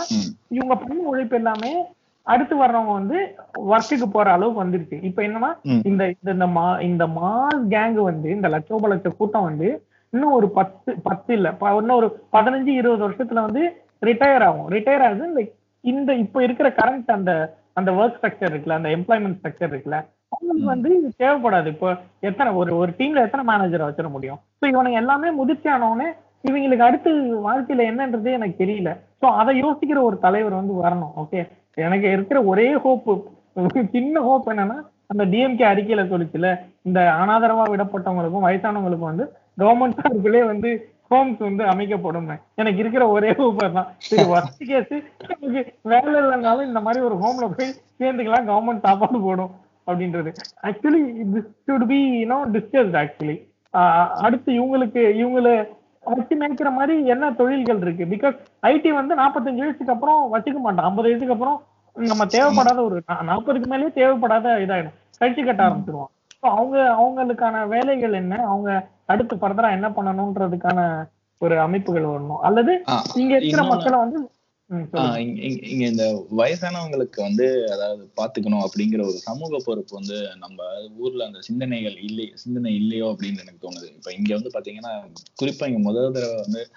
இவங்க 0.48 0.76
பண்ண 0.76 1.02
உழைப்பு 1.02 1.36
எல்லாமே 1.36 1.84
அடுத்து 2.22 2.64
வர்றவங்க 2.64 2.92
வந்து 2.92 3.34
ஒர்க்குக்கு 3.68 4.10
போற 4.12 4.32
அளவுக்கு 4.32 4.64
வந்துருச்சு 4.64 5.02
இப்ப 5.02 5.22
என்னன்னா. 5.22 5.56
இந்த 5.86 6.14
இந்த- 6.24 6.46
மா 6.46 6.78
இந்த 6.80 7.06
மாஸ் 7.06 7.62
கேங் 7.68 7.92
வந்து 7.92 8.30
இந்த 8.30 8.48
லட்சோப 8.48 8.88
லட்ச 8.88 9.16
கூட்டம் 9.16 9.42
வந்து 9.42 9.84
இன்னும் 10.10 10.32
ஒரு 10.32 10.50
பத்து 10.50 10.94
பத்து 11.02 11.34
இல்ல 11.34 11.56
இன்னும் 11.60 11.96
ஒரு 11.96 12.26
பதினஞ்சு 12.32 12.66
இருபது 12.66 13.10
வருஷத்துல 13.10 13.32
வந்து 13.32 13.82
ரிட்டையர் 14.02 14.44
ஆகும். 14.48 14.68
ரிட்டையர் 14.74 15.04
ஆகுது 15.06 15.26
இந்த 15.30 15.42
இந்த 15.84 16.10
இப்ப 16.24 16.42
இருக்கிற 16.46 16.68
கரண்ட் 16.78 17.10
அந்த 17.16 17.32
அந்த 17.78 17.90
ஒர்க் 17.98 18.16
ஸ்ட்ரக்சர் 18.16 18.52
இருக்குல்ல 18.52 18.78
அந்த 18.78 18.90
எம்ப்ளாய்மெண்ட் 18.96 19.38
ஸ்ட்ரக்சர் 19.38 19.70
இருக்குல்ல 19.72 19.98
அவங்களுக்கு. 20.32 20.66
வந்து 20.72 20.88
இது 20.96 21.08
தேவைப்படாது. 21.22 21.68
இப்போ 21.74 21.88
எத்தனை 22.28 22.50
ஒரு 22.60 22.72
ஒரு 22.80 22.90
டீம்ல 22.98 23.24
எத்தனை 23.26 23.44
மேனேஜரை 23.48 23.86
வச்சிட 23.86 24.08
முடியும்? 24.16 24.40
ஸோ 24.60 24.64
இவனுங்க 24.72 24.98
எல்லாமே 25.02 25.30
முதிர்ச்சி 25.38 25.68
ஆனவொடனே 25.74 26.08
இவங்களுக்கு 26.44 26.86
அடுத்து 26.88 27.10
வாழ்க்கையில 27.46 27.86
என்னன்றதே 27.90 28.36
எனக்கு 28.36 28.56
தெரியல. 28.62 28.90
ஸோ 29.20 29.26
அதை 29.40 29.52
யோசிக்கிற 29.62 29.98
ஒரு 30.08 30.16
தலைவர் 30.26 30.60
வந்து 30.60 30.74
வரணும் 30.82 31.16
ஓகே 31.22 31.40
எனக்கு 31.86 32.08
இருக்கிற 32.16 32.38
ஒரே 32.52 32.68
ஹோப் 32.84 33.08
சின்ன 33.94 34.20
ஹோப் 34.26 34.48
என்னன்னா 34.52 34.78
அந்த 35.12 35.22
டிஎம்கே 35.32 35.66
அறிக்கையில 35.70 36.02
சொல்லிச்சுல 36.12 36.48
இந்த 36.88 37.00
அனாதரவா 37.20 37.64
விடப்பட்டவங்களுக்கும் 37.72 38.46
வயசானவங்களுக்கும் 38.46 39.10
வந்து 39.12 39.24
கவர்மெண்ட் 39.58 39.98
சார்பிலே 40.00 40.42
வந்து 40.52 40.70
ஹோம்ஸ் 41.10 41.38
வந்து 41.38 41.64
அமைக்கப்படும் 41.64 42.28
எனக்கு 42.54 42.80
இருக்கிற 42.80 43.08
ஒரே 43.08 43.30
ஊபர் 43.30 43.72
தான். 43.72 43.94
சரி 43.98 44.22
ஒர்ஸ்ட் 44.22 44.64
கேஸ் 44.64 45.02
நமக்கு 45.28 45.74
வேலை 45.82 46.14
இல்லைனாலும் 46.14 46.66
இந்த 46.66 46.80
மாதிரி 46.80 47.04
ஒரு 47.04 47.14
ஹோம்ல 47.14 47.50
போய் 47.56 47.74
சேர்ந்துக்கலாம். 47.98 48.46
கவர்மெண்ட் 48.46 48.82
சாப்பாடு 48.82 49.20
போடும் 49.20 49.50
அப்படின்றது. 49.86 50.32
Actually 50.62 51.26
this 51.34 51.46
should 51.66 51.86
be 51.86 52.24
you know 52.24 52.34
discussed 52.34 53.02
actually 53.02 53.48
அடுத்து 54.12 54.52
இவங்களுக்கு 54.52 55.00
இவங்களை 55.22 55.68
வச்சு 56.04 56.36
மேய்க்கிற 56.38 56.72
மாதிரி 56.72 57.06
என்ன 57.06 57.32
தொழில்கள் 57.32 57.80
இருக்கு? 57.80 58.04
பிகாஸ் 58.04 58.36
ஐடி 58.62 58.88
வந்து 58.88 59.14
நாற்பத்தஞ்சு 59.14 59.56
வயசுக்கு 59.56 59.92
அப்புறம் 59.92 60.34
வச்சுக்க 60.34 60.58
மாட்டோம் 60.58 60.84
ஐம்பது 60.84 61.08
வயசுக்கு 61.08 61.32
அப்புறம் 61.32 61.62
நம்ம 61.94 62.24
தேவைப்படாத 62.24 62.84
ஒரு 62.84 63.02
நா- 63.12 63.24
நாற்பதுக்கு 63.26 63.66
மேலேயே 63.66 63.88
தேவைப்படாத 63.88 64.58
இதாயிடும். 64.58 64.94
கழிச்சு 65.20 65.44
கட்ட 65.44 65.62
ஆரம்பிச்சிருவோம் 65.64 66.19
அவங்க 66.40 66.78
அவங்களுக்கான 66.78 67.68
வேலைகள் 67.68 68.12
என்ன? 68.12 68.36
அவங்க 68.36 68.88
அடுத்து 69.06 69.36
ஃபர்தரா 69.36 69.70
என்ன 69.70 69.88
பண்ணணும்ன்றதுக்கான 69.88 71.08
ஒரு 71.38 71.60
அமைப்புகள் 71.60 72.04
வரணும். 72.04 72.36
அல்லது 72.36 72.82
இங்க 73.14 73.36
இருக்கிற 73.36 73.62
மக்களை 73.62 73.98
வந்து. 73.98 74.30
இங்க- 75.18 75.66
இந்த 75.66 76.24
வயசானவங்களுக்கு 76.36 77.16
வந்து 77.16 77.72
அதாவது 77.72 78.10
பாத்துக்கணும் 78.16 78.64
அப்படிங்கிற 78.64 79.00
ஒரு 79.00 79.12
சமூக 79.12 79.56
பொறுப்பு 79.64 79.94
வந்து 79.94 80.28
நம்ம 80.38 80.62
ஊர்ல 80.98 81.26
அந்த 81.26 81.40
சிந்தனைகள் 81.40 81.96
இல்லை 81.96 82.30
சிந்தனை 82.34 82.74
இல்லையோ 82.74 83.06
அப்படின்னு 83.06 83.40
எனக்கு 83.40 83.68
தோணுது. 83.68 83.94
இப்ப 83.94 84.12
இங்க 84.12 84.34
வந்து 84.34 84.50
பாத்தீங்கன்னா 84.54 85.12
குறிப்பா 85.42 85.66
இங்க 85.66 85.78
முதல் 85.78 86.12
தடவை 86.12 86.36
வந்து 86.36 86.68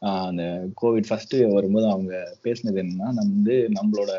ஆஹ் 0.00 0.26
அந்த 0.26 0.42
கோவிட் 0.82 1.04
ஃபர்ஸ்ட் 1.08 1.34
வரும்போது 1.48 1.90
அவங்க 1.90 2.36
பேசினது 2.44 2.82
என்னன்னா 2.82 3.12
நம்ம 3.12 3.20
வந்து 3.20 3.68
நம்மளோட 3.82 4.10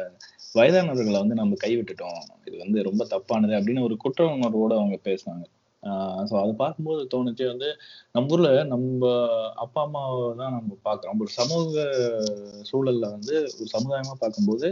வயதானவர்களை 0.55 1.17
வந்து 1.19 1.35
நம்ம 1.35 1.57
கைவிட்டுட்டோம். 1.63 2.19
இது 2.47 2.55
வந்து 2.57 2.79
ரொம்ப 2.83 3.03
தப்பானது 3.13 3.53
அப்படின்னு 3.59 3.85
ஒரு 3.87 3.97
குற்ற 3.97 4.25
உணர்வோட 4.35 4.73
அவங்க 4.79 4.97
பேசுனாங்க 5.05 5.45
ஸோ 6.29 6.33
அதை 6.41 6.53
பார்க்கும்போது 6.55 7.01
தோணுச்சு 7.11 7.45
வந்து 7.45 7.67
நம்ம 8.15 8.33
ஊர்ல 8.33 8.49
நம்ம 8.71 9.09
அப்பா 9.55 9.81
அம்மாவை 9.81 10.23
தான் 10.39 10.55
நம்ம 10.55 10.71
பார்க்குறோம். 10.85 11.19
ஒரு 11.23 11.31
சமூக 11.37 11.83
சூழல்ல 12.69 13.05
வந்து 13.11 13.35
ஒரு 13.53 13.67
சமுதாயமா 13.75 14.15
பார்க்கும்போது 14.19 14.69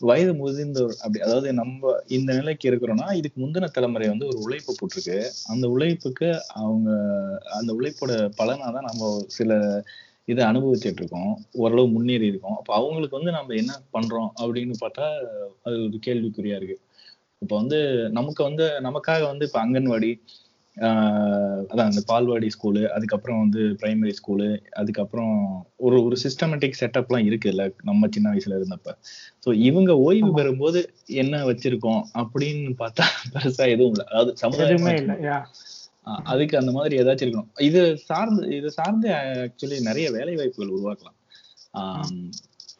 வயது 0.00 0.32
முதிர்ந்தவர் 0.40 0.96
அப்படி 1.02 1.22
அதாவது 1.26 1.50
நம்ம 1.52 1.92
இந்த 2.08 2.30
நிலைக்கு 2.34 2.70
இருக்கிறோம்னா 2.70 3.08
இதுக்கு 3.20 3.38
முந்தின 3.44 3.70
தலைமுறை 3.76 4.08
வந்து 4.08 4.30
ஒரு 4.32 4.40
உழைப்பு 4.46 4.72
போட்டிருக்கு. 4.72 5.18
அந்த 5.52 5.66
உழைப்புக்கு 5.68 6.30
அவங்க 6.62 6.88
அந்த 7.58 7.70
உழைப்போட 7.78 8.12
பலனாதான் 8.40 8.88
நம்ம 8.90 9.04
சில 9.38 9.52
இதை 10.28 10.42
அனுபவிச்சுட்டு 10.44 11.00
இருக்கோம் 11.00 11.30
ஓரளவு 11.56 11.88
முன்னேறி 11.88 12.26
இருக்கோம் 12.26 12.56
அப்ப 12.56 12.70
அவங்களுக்கு 12.74 13.18
வந்து 13.18 13.32
நம்ம 13.32 13.54
என்ன 13.54 13.72
பண்றோம் 13.94 14.30
அப்படின்னு 14.40 14.74
பார்த்தா 14.80 15.06
அது 15.62 15.76
ஒரு 15.84 15.98
கேள்விக்குறியா 16.06 16.56
இருக்கு. 16.56 16.78
இப்ப 17.42 17.52
வந்து 17.56 17.78
நமக்கு 18.12 18.42
வந்து 18.44 18.66
நமக்காக 18.80 19.22
வந்து 19.26 19.46
இப்ப 19.48 19.60
அங்கன்வாடி 19.64 20.10
அதான் 21.66 21.90
அந்த 21.90 22.00
பால்வாடி 22.08 22.48
ஸ்கூலு 22.54 22.80
அதுக்கப்புறம் 22.88 23.38
வந்து 23.38 23.62
பிரைமரி 23.80 24.12
ஸ்கூலு 24.18 24.48
அதுக்கப்புறம் 24.74 25.32
ஒரு 25.78 25.96
ஒரு 26.02 26.16
சிஸ்டமேட்டிக் 26.24 26.78
செட்டப்லாம் 26.80 27.26
இருக்குல்ல 27.28 27.64
நம்ம 27.82 28.08
சின்ன 28.08 28.32
வயசுல 28.32 28.58
இருந்தப்ப. 28.58 28.90
ஸோ 29.44 29.52
இவங்க 29.68 29.92
ஓய்வு. 30.04 30.30
பெறும்போது 30.38 30.80
என்ன 31.16 31.44
வச்சிருக்கோம் 31.46 32.02
அப்படின்னு 32.14 32.74
பார்த்தா 32.82 33.06
பெருசா 33.34 33.66
எதுவும் 33.74 33.94
இல்லை. 33.94 34.06
அதாவது 34.10 34.34
சமுதாயமா 34.42 34.90
இல்ல. 34.96 35.14
அதுக்கு 36.32 36.54
அந்த 36.60 36.72
மாதிரி 36.76 36.94
ஏதாச்சும் 37.02 37.26
இருக்கணும். 37.26 37.52
இது 37.68 37.80
சார்ந்து 38.08 38.42
இது 38.58 38.68
சார்ந்து 38.78 39.08
ஆக்சுவலி 39.46 39.78
நிறைய 39.88 40.06
வேலை 40.16 40.34
வாய்ப்புகள் 40.40 40.74
உருவாக்கலாம். 40.76 41.18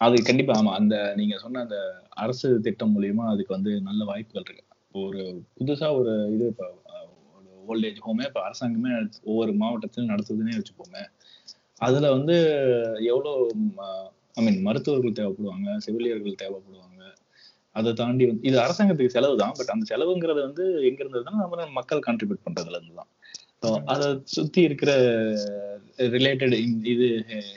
அது 0.05 0.17
கண்டிப்பா 0.29 0.55
ஆமா 0.59 0.73
அந்த 0.81 0.95
நீங்க 1.21 1.35
சொன்ன 1.45 1.63
அந்த 1.67 1.79
அரசு 2.25 2.49
திட்டம் 2.67 2.95
மூலியமா 2.97 3.25
அதுக்கு 3.33 3.57
வந்து 3.57 3.73
நல்ல 3.89 4.01
வாய்ப்புகள் 4.11 4.47
இருக்கு. 4.47 4.65
ஒரு 5.03 5.23
புதுசா 5.59 5.89
ஒரு 6.01 6.13
இது 6.35 6.45
இப்போ 6.53 6.67
ஒரு 7.37 7.51
ஓல்டேஜ் 7.71 8.01
ஹோமே 8.07 8.27
இப்போ 8.31 8.43
அரசாங்கமே 8.49 8.93
ஒவ்வொரு 9.31 9.53
மாவட்டத்திலும் 9.63 10.13
நடத்துதுன்னே 10.13 10.59
வச்சுப்போமே 10.59 11.03
அதுல 11.87 12.11
வந்து 12.17 12.37
எவ்வளோ 13.13 13.33
ஐ 14.39 14.43
மீன் 14.47 14.61
மருத்துவர்கள் 14.69 15.19
தேவைப்படுவாங்க 15.19 15.69
செவிலியர்கள் 15.87 16.41
தேவைப்படுவாங்க. 16.43 17.03
அதை 17.77 17.91
தாண்டி 18.01 18.25
வந்து 18.29 18.47
இது 18.49 18.57
அரசாங்கத்துக்கு 18.65 19.15
செலவு 19.17 19.35
தான் 19.43 19.55
பட் 19.59 19.73
அந்த 19.75 19.85
செலவுங்கிறது 19.93 20.41
வந்து 20.49 20.65
எங்க 20.89 21.01
இருந்ததுன்னா 21.05 21.35
நம்ம 21.43 21.67
மக்கள் 21.79 22.07
கான்ட்ரிபியூட் 22.07 22.47
பண்றதுல 22.47 22.79
இருந்து 22.79 22.97
தான். 23.01 23.11
ஸோ 23.67 23.73
அதை 23.87 24.07
சுத்தி 24.29 24.63
இருக்கிற 24.63 24.91
ரிலேட்டட் 26.13 26.55
இது 26.85 27.07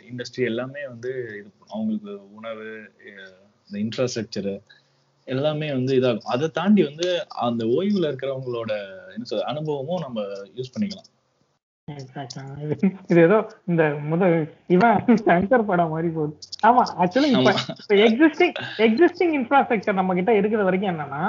இண்டஸ்ட்ரி 0.10 0.44
எல்லாமே 0.44 0.88
வந்து 0.88 1.12
இது 1.40 1.50
அவங்களுக்கு 1.68 2.12
உணவு 2.32 2.68
இந்த 3.66 3.78
இன்ஃப்ராஸ்ட்ரக்சரு 3.80 4.54
எல்லாமே 5.28 5.72
வந்து 5.72 5.94
இதாகும். 5.96 6.26
அதை 6.26 6.48
தாண்டி 6.50 6.84
வந்து 6.84 7.08
அந்த 7.42 7.66
ஓய்வுல 7.74 8.10
இருக்கிறவங்களோட 8.10 8.72
என்ன 9.14 9.28
சொல்ற 9.30 9.44
அனுபவமும் 9.44 10.00
நம்ம 10.00 10.20
யூஸ் 10.56 10.74
பண்ணிக்கலாம். 10.74 11.10
இது 13.10 13.20
ஏதோ 13.22 13.38
இந்த 13.68 13.84
முத 14.10 14.24
இவன் 14.68 14.98
சங்கர் 15.22 15.66
படம் 15.66 15.90
மாதிரி 15.90 16.10
போகுது. 16.10 16.34
ஆமா 16.68 16.84
ஆக்சுவலி 17.00 17.30
இப்ப 17.34 17.54
எக்ஸிஸ்டிங் 18.08 18.56
எக்ஸிஸ்டிங் 18.80 19.34
இன்ஃப்ராஸ்ட்ரக்சர் 19.40 19.94
நம்ம 19.94 20.14
கிட்ட 20.14 20.34
இருக்கிற 20.36 20.64
வரைக்கும் 20.64 20.92
என்னன்னா 20.92 21.22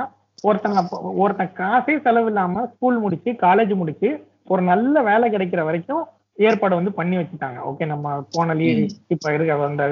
ஒருத்தன் 0.45 0.77
அப்ப- 0.77 1.03
ஒருத்தன் 1.17 1.55
காசே 1.57 1.95
செலவு 2.03 2.27
இல்லாம 2.27 2.67
ஸ்கூல் 2.67 2.99
முடிச்சு 2.99 3.31
காலேஜ் 3.41 3.75
முடிச்சு 3.75 4.11
ஒரு 4.47 4.63
நல்ல 4.71 5.03
வேலை 5.11 5.27
கிடைக்கிற 5.35 5.63
வரைக்கும் 5.69 6.05
ஏற்பாடு 6.49 6.79
வந்து 6.79 6.93
பண்ணி 6.99 7.17
வச்சுட்டாங்க. 7.19 7.59
ஓகே 7.71 7.87
நம்ம 7.93 8.13
போன 8.35 8.55
லீடு. 8.61 8.85
இப்ப 9.15 9.33
இருக்க 9.37 9.69
அந்த 9.69 9.87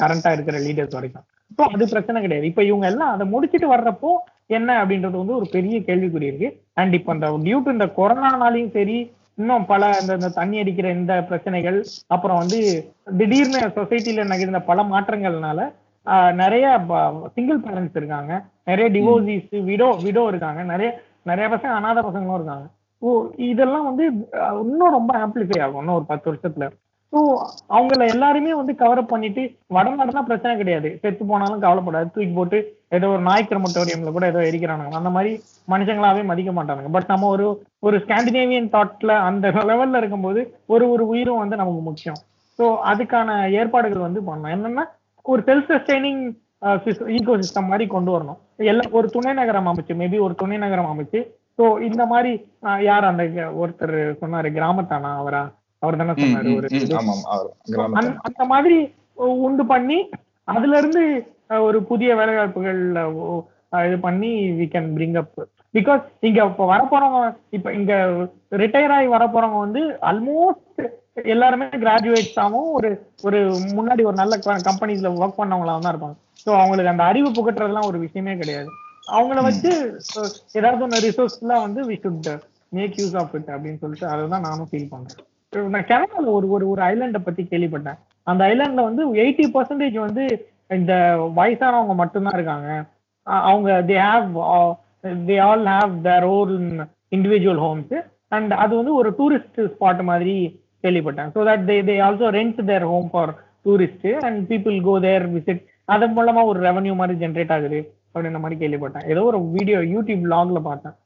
கரண்டா 0.00 0.30
இருக்கிற 0.36 0.58
லீடர்ஸ் 0.66 0.96
வரைக்கும். 0.98 1.26
ஸோ 1.56 1.62
அது 1.74 1.84
பிரச்சனை 1.92 2.18
கிடையாது. 2.24 2.46
இப்ப 2.50 2.62
இவங்க 2.70 2.86
எல்லாம் 2.92 3.12
அதை 3.14 3.24
முடிச்சிட்டு 3.34 3.68
வர்றப்போ 3.74 4.10
என்ன 4.58 4.70
அப்படின்றது 4.82 5.16
வந்து 5.22 5.36
ஒரு 5.38 5.46
பெரிய 5.56 5.76
கேள்விக்குறி 5.88 6.28
இருக்கு. 6.30 6.48
அண்ட் 6.80 6.94
இப்போ 6.98 7.14
இந்த 7.16 7.28
டியூ 7.46 7.58
டு 7.64 7.76
இந்த 7.76 7.88
கொரோனானாலையும் 7.98 8.74
சரி 8.78 8.98
இன்னும் 9.40 9.68
பல 9.72 9.90
இந்த 10.00 10.12
இந்த 10.18 10.30
தண்ணி 10.38 10.56
அடிக்கிற 10.62 10.86
இந்த 11.00 11.12
பிரச்சனைகள் 11.28 11.78
அப்புறம் 12.14 12.40
வந்து 12.42 12.58
திடீர்னு 13.20 13.60
சொசைட்டில 13.78 14.24
நகர்ந்த 14.32 14.60
பல 14.70 14.82
மாற்றங்கள்னால 14.94 15.60
நிறைய 16.42 16.66
சிங்கிள் 17.36 17.62
பேரண்ட்ஸ் 17.64 17.98
இருக்காங்க. 18.00 18.32
நிறைய 18.68 18.86
டிவோர்ஸிஸ் 18.94 19.54
விடோ 19.70 19.88
விடோ 20.04 20.22
இருக்காங்க. 20.32 20.60
நிறைய 20.72 20.90
நிறைய 21.30 21.46
பசங்க 21.54 21.72
அனாதை 21.78 22.00
பசங்களும் 22.08 22.38
இருக்காங்க. 22.38 22.66
ஓ 23.02 23.08
இதெல்லாம் 23.50 23.88
வந்து 23.88 24.04
இன்னும் 24.64 24.96
ரொம்ப 24.98 25.12
ஆம்பிளிஃபை 25.24 25.58
ஆகும் 25.64 25.80
இன்னும் 25.82 25.98
ஒரு 25.98 26.06
பத்து 26.12 26.26
வருஷத்துல. 26.30 26.66
ஸோ 27.12 27.20
அவங்கள 27.76 28.02
எல்லாருமே 28.14 28.50
வந்து 28.58 28.72
கவர் 28.80 29.00
அப் 29.02 29.12
பண்ணிட்டு 29.12 29.42
வடநாடுனா 29.76 30.20
பிரச்சனை 30.28 30.52
கிடையாது. 30.60 30.88
செத்து 31.02 31.22
போனாலும் 31.30 31.62
கவலைப்படாது. 31.64 32.12
தூக்கி 32.14 32.34
போட்டு 32.36 32.58
ஏதோ 32.96 33.08
ஒரு 33.14 33.22
நாய் 33.28 33.48
கிரமட்டோரியம்ல 33.48 34.12
கூட 34.16 34.26
ஏதோ 34.32 34.40
எரிக்கிறானுங்க. 34.50 35.00
அந்த 35.00 35.10
மாதிரி 35.16 35.32
மனுஷங்களாவே 35.68 36.22
மதிக்க 36.30 36.52
மாட்டானுங்க. 36.58 36.90
பட் 36.96 37.10
நம்ம 37.12 37.28
ஒரு 37.36 37.46
ஒரு 37.86 37.98
ஸ்காண்டினேவியன் 38.04 38.70
தாட்ல 38.76 39.16
அந்த 39.28 39.48
லெவல்ல 39.70 40.02
இருக்கும்போது 40.02 40.42
ஒரு 40.74 40.86
ஒரு 40.94 41.06
உயிரும் 41.14 41.42
வந்து 41.42 41.60
நமக்கு 41.62 41.82
முக்கியம். 41.88 42.20
ஸோ 42.58 42.66
அதுக்கான 42.92 43.28
ஏற்பாடுகள் 43.60 44.06
வந்து 44.08 44.22
பண்ணணும். 44.28 44.54
என்னன்னா 44.56 44.86
ஒரு 45.26 45.42
செல்ஃப் 45.48 45.70
சஸ்டைனிங் 45.72 46.22
ஈகோ 47.18 47.34
சிஸ்டம் 47.42 47.70
மாதிரி 47.72 47.84
கொண்டு 47.92 48.10
வரணும். 48.14 48.40
எல்லாம் 48.72 48.96
ஒரு 48.98 49.06
துணை 49.14 49.32
நகரம் 49.40 49.70
அமைச்சு 49.70 49.92
மேபி 50.00 50.18
ஒரு 50.26 50.34
துணை 50.40 50.56
நகரம் 50.64 50.90
அமைச்சு 50.92 51.20
ஸோ 51.60 51.66
இந்த 51.86 52.02
மாதிரி 52.06 52.32
யார் 52.84 53.04
அந்த 53.08 53.24
ஒருத்தர் 53.60 53.92
சொன்னாரு 54.20 54.48
கிராமத்தானா 54.54 55.10
அவரா? 55.18 55.42
அவர் 55.82 55.96
தானே 55.96 56.14
சொன்னாரு 56.16 56.48
ஒரு 56.56 56.68
அந்த- 57.90 58.48
மாதிரி 58.48 58.78
உண்டு 59.42 59.64
பண்ணி 59.66 59.98
அதுல 60.48 60.78
இருந்து 60.78 61.02
ஒரு 61.60 61.78
புதிய 61.82 62.10
வேலைவாய்ப்புகள் 62.14 62.80
இது 63.86 63.96
பண்ணி 64.00 64.30
we 64.58 64.66
can 64.68 64.88
bring 64.94 65.18
up 65.18 65.34
because 65.74 66.04
இங்க 66.20 66.38
இப்ப 66.44 66.66
வரப்போறவங்க 66.66 67.18
இப்ப 67.50 67.72
இங்க 67.72 67.92
ரிட்டையர் 68.56 68.94
ஆகி 68.96 69.08
வரப்போறவங்க 69.08 69.58
வந்து 69.58 69.82
ஆல்மோஸ்ட் 70.08 70.82
எல்லாருமே 71.26 71.66
கிராஜுவேட்ஸாவும் 71.76 72.68
ஒரு 72.72 72.90
ஒரு 73.22 73.38
முன்னாடி 73.76 74.04
ஒரு 74.04 74.16
நல்ல 74.16 74.34
கம்பெனிஸ்ல 74.66 75.10
ஒர்க் 75.16 75.40
பண்ணவங்களா 75.40 75.74
தான் 75.78 75.92
இருப்பாங்க. 75.94 76.16
ஸோ 76.42 76.50
அவங்களுக்கு 76.56 76.92
அந்த 76.92 77.04
அறிவு 77.04 77.30
புகட்டுறதுலாம் 77.30 77.88
ஒரு 77.88 77.98
விஷயமே 77.98 78.34
கிடையாது. 78.36 78.70
அவங்கள 79.16 79.40
வச்சு 79.48 79.70
ஏதாவது 80.58 80.82
ஒன்று 80.86 81.04
ரிசோர்ஸ்லாம் 81.06 81.64
வந்து 81.66 81.80
we 81.88 81.96
should 82.02 82.30
make 82.78 82.96
use 83.00 83.16
of 83.20 83.34
it 83.38 83.50
அப்படின்னு 83.54 83.80
சொல்லிட்டு 83.82 84.06
அதை 84.12 84.22
தான் 84.34 84.46
நானும் 84.48 84.68
ஃபீல் 84.70 84.90
பண்றேன். 84.92 85.26
நான் 85.74 85.88
கனடால 85.90 86.26
ஒரு 86.38 86.46
ஒரு 86.54 86.64
ஒரு 86.72 86.82
ஐலாண்டை 86.90 87.20
பத்தி 87.28 87.42
கேள்விப்பட்டேன். 87.52 87.98
அந்த 88.30 88.42
ஐலாண்ட்ல 88.52 88.82
வந்து 88.88 89.02
எயிட்டி 89.22 89.46
பர்சன்டேஜ் 89.54 89.98
வந்து 90.06 90.24
இந்த 90.78 90.92
வயசானவங்க 91.38 91.94
மட்டும்தான் 92.02 92.36
இருக்காங்க. 92.38 92.70
அவங்க 93.48 93.70
they 93.90 93.96
have 94.08 94.28
they 95.28 95.36
all 95.48 95.66
have 95.74 95.94
their 96.08 96.26
own 96.36 96.56
individual 97.16 97.62
homes 97.66 97.94
and 98.36 98.52
அது 98.64 98.72
வந்து 98.80 98.92
ஒரு 99.00 99.10
டூரிஸ்ட் 99.18 99.60
ஸ்பாட் 99.74 100.02
மாதிரி 100.10 100.34
கேள்விப்பட்டேன். 100.84 101.30
So 101.34 101.40
that 101.48 101.64
they 101.70 101.76
they 101.88 101.96
also 102.08 102.28
rent 102.38 102.60
their 102.70 102.86
home 102.92 103.08
for 103.14 103.32
tourist 103.66 104.08
and 104.26 104.40
people 104.52 104.76
go 104.88 104.94
there 105.06 105.26
visit 105.36 105.62
அதன் 105.94 106.14
மூலமா 106.18 106.42
ஒரு 106.50 106.60
ரெவன்யூ 106.68 106.94
மாதிரி 107.00 107.16
ஜென்ரேட் 107.24 107.54
ஆகுது. 107.56 107.80
அப்படின்ற 108.14 108.40
மாதிரி 108.40 108.56
கேள்விப்பட்டேன். 108.60 109.08
ஏதோ 109.08 109.22
ஒரு 109.22 109.38
வீடியோ 109.50 109.78
யூடியூப் 109.92 110.24
லாக்ல 110.32 110.60
பார்த்தேன். 110.60 110.96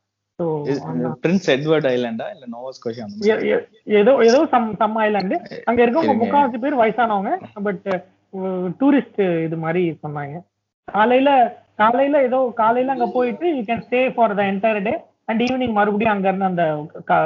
பிரின்ஸ் 1.22 1.48
எட்வர்ட் 1.54 1.88
ஐலாண்டா 1.90 2.26
இல்ல 2.32 2.44
நோவா 2.46 2.70
ஸ்கோஷியா 2.76 3.04
அந்த 3.06 3.16
மாதிரி 3.18 3.48
எ- 3.48 3.56
எ- 3.56 3.66
ஏதோ 4.00 4.12
ஏதோ 4.22 4.46
சம் 4.46 4.74
சம் 4.78 4.96
ஐலாண்டு 4.98 5.36
அங்க 5.64 5.80
இருக்கவங்க. 5.84 6.14
முக்காவாசி 6.22 6.58
பேர் 6.58 6.78
வயசானவங்க 6.78 7.32
பட் 7.62 7.86
டூரிஸ்ட் 8.80 9.44
இது 9.44 9.56
மாதிரி 9.56 9.98
சொன்னாங்க. 10.02 10.36
காலையில 10.88 11.30
காலையில 11.76 12.22
ஏதோ 12.22 12.52
காலையில 12.54 12.92
அங்க 12.92 13.06
போயிட்டு 13.14 13.46
you 13.56 13.62
can 13.62 13.84
stay 13.86 14.14
for 14.14 14.34
the 14.34 14.42
entire 14.42 14.82
day 14.82 14.94
and 15.24 15.40
evening 15.40 15.72
மறுபடியும் 15.72 16.14
அங்க 16.14 16.28
இருந்து 16.28 16.44
அந்த 16.44 16.64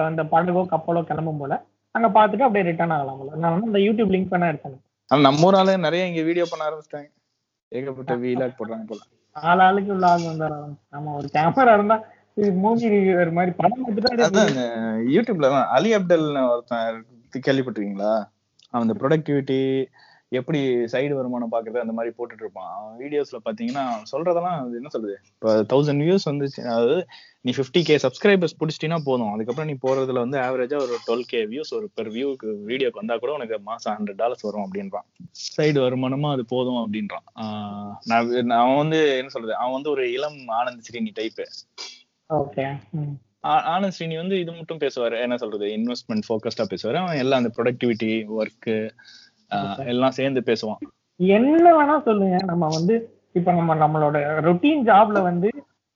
அந்த 0.05 0.23
படகோ 0.25 0.67
கப்பலோ 0.71 1.05
கிளம்பும் 1.05 1.37
போல 1.37 1.55
அங்க 1.95 2.09
பார்த்துட்டு 2.09 2.47
அப்படியே 2.47 2.65
ரிட்டர்ன் 2.65 2.91
ஆகலாம் 2.91 3.19
போல. 3.19 3.31
நான் 3.37 3.53
வந்து 3.53 3.69
அந்த 3.69 3.81
யூடியூப் 3.87 4.13
லிங்க் 4.15 4.29
பண்ண 4.29 4.53
எடுத்தேன் 4.53 4.79
நம்ம 5.11 5.47
ஊர் 5.47 5.55
ஆளு 5.55 5.79
நிறைய 5.79 6.07
இங்க 6.07 6.23
வீடியோ 6.23 6.45
பண்ண 6.51 6.63
ஆரம்பிச்சிட்டாங்க. 6.67 7.09
ஏகப்பட்ட 7.73 8.17
வீலாக் 8.17 8.59
போடுறாங்க 8.59 8.85
போல. 8.87 9.01
ஆள் 9.51 9.63
ஆளுக்கு 9.67 9.93
உள்ள 9.95 10.07
ஆள் 10.13 10.29
வந்துடுறாங்க 10.31 10.75
ஆமா 10.97 11.11
ஒரு 11.19 11.29
கேமரா 11.37 11.75
இருந்தா 11.79 11.97
இது 12.41 12.51
மூவி 12.65 12.89
ரிவ்யூவர் 12.95 13.31
மாதிரி 13.39 13.53
படம் 13.61 13.87
அதான் 14.27 14.53
யூடியூப்ல 15.15 15.49
தான் 15.55 15.67
அலி 15.77 15.91
அப்டல்னு 15.97 16.43
ஒருத்தன் 16.51 17.01
கேள்விப்பட்டிருக்கீங்களா? 17.47 18.13
அவன் 18.73 18.87
இந்த 18.87 18.97
ப்ரொடக்டிவிட்டி 19.01 19.61
எப்படி 20.39 20.61
சைடு 20.93 21.13
வருமானம் 21.19 21.53
பாக்குறது 21.55 21.83
அந்த 21.83 21.95
மாதிரி 21.99 22.11
போட்டுட்டு 22.17 22.45
இருப்பான். 22.45 22.73
வீடியோஸ்ல 23.03 23.39
பாத்தீங்கன்னா 23.47 23.85
சொல்றதெல்லாம் 24.13 24.59
என்ன 24.79 24.91
சொல்றது? 24.95 25.17
இப்போ 25.33 25.51
தௌசண்ட் 25.73 26.05
வியூஸ் 26.07 26.29
வந்துச்சு. 26.31 26.61
அதாவது 26.73 26.97
நீ 27.45 27.51
ஃபிஃப்டி 27.57 27.81
கே 27.89 27.97
சப்ஸ்கிரைபர்ஸ் 28.05 28.57
பிடிச்சிட்டினா 28.61 28.97
போதும். 29.05 29.31
அதுக்கப்புறம் 29.35 29.69
நீ 29.71 29.75
போறதுல 29.85 30.23
வந்து 30.25 30.39
ஆவரேஜா 30.47 30.79
ஒரு 30.85 30.95
டுவெல் 31.07 31.29
கே 31.33 31.41
வியூஸ் 31.53 31.71
ஒரு 31.77 31.87
பெர் 31.97 32.11
வியூக்கு 32.17 32.49
வீடியோக்கு 32.71 33.01
வந்தா 33.03 33.17
கூட 33.23 33.33
உனக்கு 33.39 33.57
மாசம் 33.69 33.95
ஹண்ட்ரட் 33.99 34.19
டாலர்ஸ் 34.23 34.47
வரும் 34.47 34.65
அப்படின்றான். 34.65 35.07
சைடு 35.57 35.79
வருமானமா 35.85 36.31
அது 36.37 36.45
போதும் 36.55 36.81
அப்படின்றான். 36.83 37.25
நான் 38.11 38.59
அவன் 38.63 38.81
வந்து 38.83 39.01
என்ன 39.21 39.33
சொல்றது? 39.37 39.55
அவன் 39.61 39.77
வந்து 39.77 39.93
ஒரு 39.95 40.05
இளம் 40.17 40.41
ஆனந்த் 40.59 40.85
ஸ்ரீனி 40.89 41.13
டைப்பு 41.21 41.47
ஆனந்த் 43.75 43.97
ஸ்ரீனி 43.97 44.17
வந்து 44.23 44.37
இது 44.43 44.53
மட்டும் 44.53 44.83
பேசுவாரு. 44.85 45.17
என்ன 45.27 45.37
சொல்றது? 45.43 45.67
இன்வெஸ்ட்மெண்ட் 45.77 46.27
ஃபோக்கஸ்டா 46.29 46.65
பேசுவாரு. 46.73 46.99
அவன் 47.03 47.21
எல்லாம் 47.23 47.41
அந்த 47.43 47.53
ப்ரொடக்டிவிட்டி 47.59 48.11
ஒர்க்கு 48.39 48.77
எல்லாம் 49.93 50.17
சேர்ந்து 50.19 50.41
பேசுவான். 50.51 50.81
என்ன 51.21 51.71
வேணா 51.79 51.97
சொல்லுங்க. 52.09 52.37
நம்ம 52.51 52.67
வந்து 52.77 52.97
இப்ப 53.39 53.53
நம்ம 53.53 53.75
நம்மளோட 53.85 54.17
ரொட்டீன் 54.49 54.85
ஜாப்ல 54.91 55.23
வந்து 55.31 55.49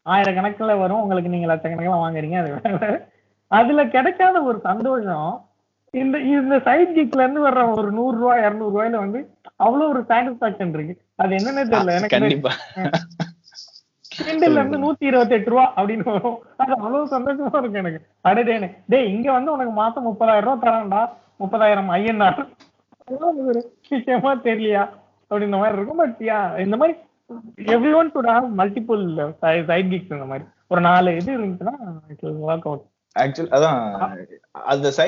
ஆயிரக்கணக்கில் 0.07 0.79
வரும். 0.79 1.01
உங்களுக்கு 1.01 1.31
நீங்க 1.31 1.49
லட்சக்கணக்கில் 1.55 2.03
வாங்குறீங்க. 2.05 2.37
அது 2.39 2.79
வேற 2.79 3.09
அதுல 3.51 3.87
கிடைக்காத 3.87 4.43
ஒரு 4.43 4.59
சந்தோஷம் 4.61 5.33
இந்த 5.91 6.19
இந்த 6.19 6.59
சைட் 6.59 6.93
கிக்ல 6.99 7.25
இருந்து 7.25 7.47
வர்ற 7.47 7.63
ஒரு 7.77 7.89
நூறு 7.93 8.19
ரூபாய் 8.19 8.45
இருநூறு 8.45 8.73
ரூபாயில 8.75 8.97
வந்து 8.97 9.21
அவ்வளவு 9.57 9.91
ஒரு 9.91 10.01
சாட்டிஸ்பாக்சன் 10.01 10.75
இருக்கு. 10.75 10.95
அது 11.17 11.37
என்னன்னே 11.37 11.65
தெரியல. 11.73 11.97
எனக்கு 11.99 12.19
கண்டிப்பா. 12.19 12.53
கிண்டில்ல 14.17 14.59
இருந்து 14.61 14.79
நூத்தி 14.79 15.05
இருபத்தி 15.11 15.35
எட்டு 15.35 15.51
ரூபா 15.51 15.73
அப்படின்னு 15.77 16.05
வரும். 16.05 16.39
அது 16.57 16.73
அவ்வளவு 16.73 17.05
சந்தோஷமா 17.17 17.59
இருக்கு 17.59 17.79
எனக்கு. 17.79 18.01
அடடேனே 18.29 18.69
டேய் 18.89 19.13
இங்க 19.15 19.33
வந்து 19.33 19.53
உனக்கு 19.53 19.73
மாசம் 19.73 20.07
முப்பதாயிரம் 20.07 20.49
ரூபாய் 20.49 20.65
தரான்டா. 20.65 21.03
முப்பதாயிரம் 21.41 21.93
ஐயன்டா 21.99 22.31
விஷயமா 23.89 24.33
தெரியலையா? 24.35 24.85
அப்படின்ற 25.31 25.57
மாதிரி 25.61 25.77
இருக்கும். 25.77 26.01
பட் 26.03 26.17
யா 26.21 26.59
இந்த 26.65 26.77
மாதிரி 26.77 26.99
everyone 27.99 28.13
to 28.15 28.23
have 28.31 28.47
multiple 28.61 29.03
side 29.69 29.93
gigs 29.93 30.17
இந்த 30.17 30.29
மாதிரி. 30.33 30.47
ஒரு 30.73 30.83
நாலு 30.89 31.11
இது 31.21 31.31
இருந்துச்சுன்னா 31.37 31.75
ஒர்க் 32.49 32.67
அவுட் 32.71 32.85
ஆக்சுவல் 33.17 33.51
அதான் 33.57 33.79
அந்த 34.73 34.91
சை 34.99 35.07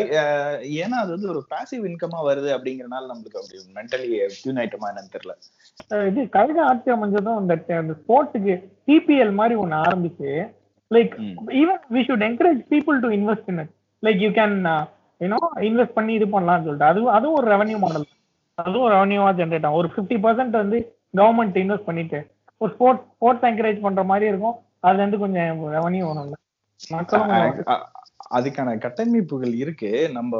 ஏன்னா 0.81 0.97
அது 1.03 1.11
வந்து 1.15 1.31
ஒரு 1.35 1.41
பாசிவ் 1.53 1.85
இன்கமா 1.91 2.19
வருது 2.27 2.51
அப்படிங்கறனால 2.57 3.09
நம்மளுக்கு 3.11 3.41
அப்படி 3.41 3.61
மென்டலி 3.77 4.09
டியூன் 4.35 4.59
ஆயிட்டோமா 4.63 4.91
என்னன்னு 4.91 5.15
தெரியல. 5.15 5.35
இது 6.09 6.21
கவிதை 6.37 6.63
ஆட்சி 6.71 6.91
அமைஞ்சதும் 6.95 7.39
அந்த 7.41 7.55
ஸ்போர்ட்ஸுக்கு 8.01 8.55
பிபிஎல் 8.89 9.33
மாதிரி 9.39 9.55
ஒண்ணு 9.63 9.77
ஆரம்பிச்சு 9.87 10.33
like. 10.91 11.15
Even 11.61 11.81
we 11.95 12.03
should 12.09 12.27
encourage 12.29 12.61
people 12.75 12.99
to 13.05 13.11
invest 13.19 13.49
in 13.53 13.63
like 14.03 14.21
you 14.25 14.31
can 14.41 14.57
you know 15.21 15.41
invest 15.69 15.97
பண்ணி 15.99 16.13
இது 16.19 16.29
பண்ணலாம்னு 16.37 16.67
சொல்லிட்டு. 16.69 16.91
அது 16.93 17.01
அதுவும் 17.19 17.39
ஒரு 17.41 17.49
ரெவன்யூ 17.55 17.79
மாடல் 17.85 18.07
அதுவும் 18.59 18.91
ரெவன்யூவா 18.97 19.31
ஜென்ரேட் 19.41 19.67
ஆகும். 19.67 19.81
ஒரு 19.83 19.91
ஃபிஃப்டி 19.95 20.19
பர்சன்ட் 20.27 20.57
வந்து 20.63 20.79
கவர்மெண்ட் 21.15 21.59
இன்வெஸ்ட் 21.63 21.89
பண்ணிட்டு 21.89 22.19
ஒரு 22.61 22.71
ஸ்போர்ட்ஸ் 22.75 23.05
ஸ்போர்ட்ஸ் 23.15 23.47
என்கரேஜ் 23.51 23.85
பண்ற 23.87 24.03
மாதிரி 24.11 24.27
இருக்கும். 24.33 24.57
அதுல 24.87 25.03
இருந்து 25.03 25.23
கொஞ்சம் 25.25 25.61
ரெவன்யூ 25.77 26.05
வரும்ல 26.09 26.37
மக்களும் 26.97 27.33
அதுக்கான 28.37 28.71
கட்டமைப்புகள் 28.85 29.53
இருக்கு. 29.63 29.91
நம்ம 30.17 30.39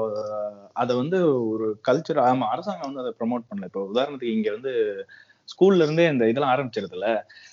அதை 0.83 0.93
வந்து 1.01 1.19
ஒரு 1.53 1.67
கல்ச்சர் 1.89 2.21
ஆமா 2.31 2.47
அரசாங்கம் 2.55 2.89
வந்து 2.89 3.03
அதை 3.05 3.13
ப்ரமோட் 3.21 3.49
பண்ணல. 3.49 3.69
இப்போ 3.71 3.83
உதாரணத்துக்கு 3.93 4.37
இங்க 4.37 4.51
வந்து 4.57 4.73
ஸ்கூல்ல 5.53 5.85
இருந்தே 5.87 6.07
இந்த 6.13 6.25
இதெல்லாம் 6.31 6.53
ஆரம்பிச்சிருதுல 6.55 7.09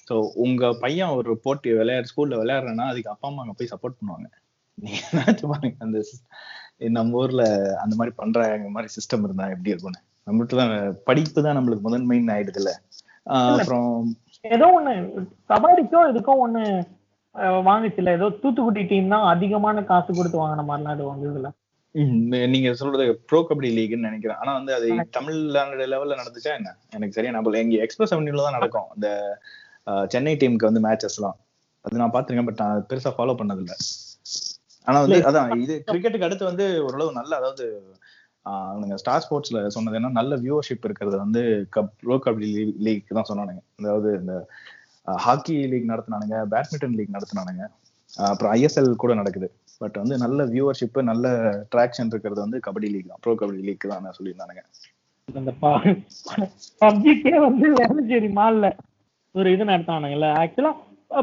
ஸோ 0.10 0.16
உங்க 0.44 0.72
பையன் 0.84 1.16
ஒரு 1.20 1.32
போட்டி 1.46 1.70
விளையாடு 1.80 2.10
ஸ்கூல்ல 2.12 2.40
விளையாடுறேன்னா 2.42 2.86
அதுக்கு 2.92 3.12
அப்பா 3.14 3.28
அம்மா 3.30 3.44
அங்க 3.44 3.56
போய் 3.58 3.72
சப்போர்ட் 3.74 4.00
பண்ணுவாங்க. 4.00 4.28
நீங்க 4.78 5.02
நினைச்சு 5.18 5.46
பாருங்க 5.52 5.78
அந்த 5.86 6.00
நம்ம 6.98 7.20
ஊர்ல 7.24 7.44
அந்த 7.84 7.94
மாதிரி 8.00 8.14
பண்றாங்க 8.22 8.70
மாதிரி 8.76 8.96
சிஸ்டம் 8.98 9.26
இருந்தா 9.28 9.48
எப்படி 9.56 9.72
இருக்கும்னு. 9.74 10.02
நம்மளுக்கு 10.28 10.56
தான் 10.62 10.74
படிப்பு 11.10 11.40
தான் 11.46 11.58
நம்மளுக்கு 11.58 11.86
முதன்மைன்னு 11.88 12.34
ஆயிடுதுல்ல. 12.36 12.72
ஏதோ 14.46 14.68
ஒண்ணு 14.78 14.94
கபாடிக்கோ 15.50 16.02
இதுக்கோ 16.12 16.34
ஒண்ணு 16.38 16.64
வாங்குச்சுல 17.68 18.14
ஏதோ 18.14 18.28
தூத்துக்குடி 18.42 18.84
டீம் 18.84 19.14
தான் 19.14 19.28
அதிகமான 19.32 19.84
காசு 19.84 20.12
கொடுத்து 20.12 20.42
வாங்கின 20.42 20.66
மாதிரிலாம் 20.70 20.96
இது 20.98 21.12
வந்ததுல 21.12 21.50
ம், 21.96 22.20
நீங்க 22.54 22.70
சொல்றது 22.74 23.06
ப்ரோ 23.30 23.40
கபடி 23.42 23.70
லீக்னு 23.78 24.08
நினைக்கிறேன். 24.10 24.40
ஆனா 24.42 24.52
வந்து 24.54 24.72
அது 24.76 24.88
தமிழ்நாடு 25.12 25.88
லெவல்ல 25.94 26.20
நடந்துச்சா 26.20 26.52
என்ன? 26.60 26.70
எனக்கு 26.92 27.16
சரியா 27.16 27.34
ஞாபகம் 27.36 27.64
எங்க 27.64 27.82
எக்ஸ்பிரஸ் 27.86 28.14
அவென்யூல 28.16 28.46
தான் 28.46 28.58
நடக்கும். 28.58 28.88
இந்த 28.96 29.08
சென்னை 30.14 30.34
டீமுக்கு 30.36 30.70
வந்து 30.70 30.84
மேட்சஸ் 30.88 31.18
எல்லாம். 31.20 31.38
அது 31.86 32.02
நான் 32.02 32.14
பாத்துருக்கேன் 32.14 32.50
பட் 32.50 32.62
நான் 32.64 32.86
பெருசா 32.90 33.12
ஃபாலோ 33.18 33.36
பண்ணது 33.40 33.62
இல்ல 33.64 33.76
ஆனா 34.88 34.98
வந்து 35.04 35.18
அதான் 35.30 35.52
இது 35.64 35.76
கிரிக்கெட்டுக்கு 35.88 36.28
அடுத்து 36.28 36.50
வந்து 36.50 36.66
ஓரளவு 36.86 37.18
நல்ல 37.20 37.32
அதாவது 37.36 37.66
அவனுங்க 38.46 38.96
ஸ்டார் 39.02 39.24
ஸ்போர்ட்ஸ்ல 39.24 39.60
சொன்னது 39.76 39.98
என்ன 40.00 40.14
நல்ல 40.20 40.36
வியூவர்ஷிப் 40.44 40.86
இருக்கிறது 40.88 41.18
வந்து 41.24 41.42
கப் 41.76 41.92
ப்ரோ 42.02 42.16
கபடி 42.26 42.50
லீக் 42.86 43.16
தான் 43.18 43.30
சொன்னானுங்க. 43.32 43.62
அதாவது 43.80 44.10
இந்த 44.22 44.34
ஹாக்கி 45.26 45.56
லீக் 45.72 45.92
நடத்தினானுங்க 45.92 46.38
பேட்மிண்டன் 46.54 46.98
லீக் 47.00 47.16
நடத்தினானுங்க. 47.18 47.64
அப்புறம் 48.32 48.52
ஐஎஸ்எல் 48.56 49.02
கூட 49.04 49.14
நடக்குது. 49.22 49.48
பட் 49.82 49.98
வந்து 50.02 50.16
நல்ல 50.24 50.44
வியூவர்ஷிப் 50.54 50.98
நல்ல 51.12 51.28
ட்ராக்ஷன் 51.74 52.12
இருக்கிறது 52.14 52.42
வந்து 52.46 52.60
கபடி 52.68 52.90
லீக் 52.94 53.12
தான். 53.12 53.22
ப்ரோ 53.26 53.34
கபடி 53.42 53.62
லீக் 53.70 53.92
தான் 53.94 54.18
சொல்லியிருந்தானுங்க. 54.20 54.64
அந்த 55.28 55.52
பப்ஜிக்கே 56.84 57.36
வந்து 57.48 57.68
வேளச்சேரி 57.80 58.30
மால்ல 58.40 58.70
ஒரு 59.36 59.50
இது 59.56 59.66
நடத்தானுங்கல்ல 59.72 60.30
ஆக்சுவலா 60.42 60.72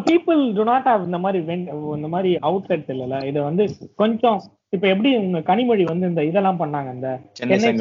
பீப்புள் 0.07 0.41
டு 0.59 0.63
நாட் 0.71 0.89
ஹாவ் 0.91 1.03
இந்த 1.09 1.19
மாதிரி 1.25 1.41
வென் 1.49 1.67
இந்த 1.99 2.09
மாதிரி 2.15 2.31
அவுட்லெட்ஸ் 2.49 2.93
இல்லைல்ல. 2.95 3.19
இதை 3.31 3.41
வந்து 3.49 3.65
கொஞ்சம் 4.03 4.39
இப்ப 4.73 4.85
எப்படி 4.93 5.11
உங்க 5.17 5.39
கனிமொழி 5.51 5.85
வந்து 5.91 6.09
இந்த 6.09 6.23
இதெல்லாம் 6.31 6.61
பண்ணாங்க? 6.63 6.91
இந்த 6.97 7.09
சென்னை 7.39 7.73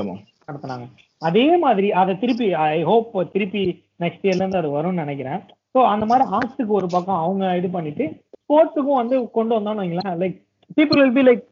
நடத்துனாங்க. 0.49 0.85
அதே 1.21 1.45
மாதிரி 1.63 1.87
அதை 2.01 2.13
திருப்பி 2.19 2.47
ஐ 2.65 2.81
ஹோப் 2.89 3.15
திருப்பி 3.33 3.63
நெக்ஸ்ட் 4.03 4.25
இயர்ல 4.25 4.43
இருந்து 4.43 4.61
அது 4.61 4.69
வரும்னு 4.77 5.03
நினைக்கிறேன். 5.03 5.39
ஸோ 5.75 5.79
அந்த 5.93 6.05
மாதிரி 6.05 6.25
ஆர்ட்ஸுக்கு 6.37 6.73
ஒரு 6.79 6.87
பக்கம் 6.95 7.23
அவங்க 7.23 7.45
இது 7.59 7.69
பண்ணிட்டு 7.69 8.05
ஸ்போர்ட்ஸுக்கும் 8.41 8.99
வந்து 9.01 9.15
கொண்டு 9.37 9.53
வந்தோம்னு 9.57 9.83
வைங்களேன். 9.83 10.15
Like 10.23 10.37
people 10.77 11.01
will 11.01 11.17
be 11.19 11.23
like 11.29 11.43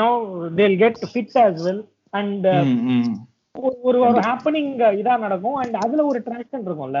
no 0.00 0.08
they'll 0.60 0.76
get 0.82 1.00
fit 1.12 1.38
as 1.44 1.60
well 1.66 1.82
and. 2.20 2.48
ஒரு 3.54 3.98
ஒரு 4.08 4.20
ஹாப்பனிங் 4.28 4.72
இதா 5.00 5.14
நடக்கும். 5.26 5.58
அண்ட் 5.62 5.76
அதுல 5.84 6.04
ஒரு 6.10 6.18
ட்ராக்ஷன் 6.26 6.66
இருக்கும்ல. 6.68 7.00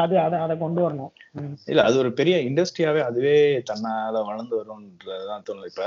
அது 0.00 0.16
அதை 0.18 0.38
அதை 0.38 0.54
கொண்டு 0.58 0.80
வரணும். 0.82 1.10
ம். 1.34 1.54
இல்ல 1.66 1.82
அது 1.82 1.96
ஒரு 1.98 2.10
பெரிய 2.12 2.36
இண்டஸ்ட்ரியாவே 2.40 3.00
அதுவே 3.00 3.34
தன்னால 3.70 4.22
வளர்ந்து 4.24 4.54
வரும்ன்றதுதான் 4.56 5.44
தோணுது. 5.46 5.70
இப்ப 5.70 5.84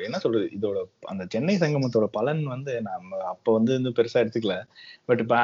என்ன 0.00 0.18
சொல்றது? 0.18 0.46
இதோட 0.52 0.78
அந்த 1.02 1.24
சென்னை 1.28 1.56
சங்கமத்தோட 1.56 2.06
பலன் 2.12 2.42
வந்து 2.46 2.74
நம்ம 2.80 3.20
அப்ப 3.24 3.52
வந்து 3.52 3.72
வந்து 3.72 3.90
பெருசா 3.90 4.22
எடுத்துக்கல. 4.22 4.56
பட் 5.06 5.18
இப்ப 5.18 5.36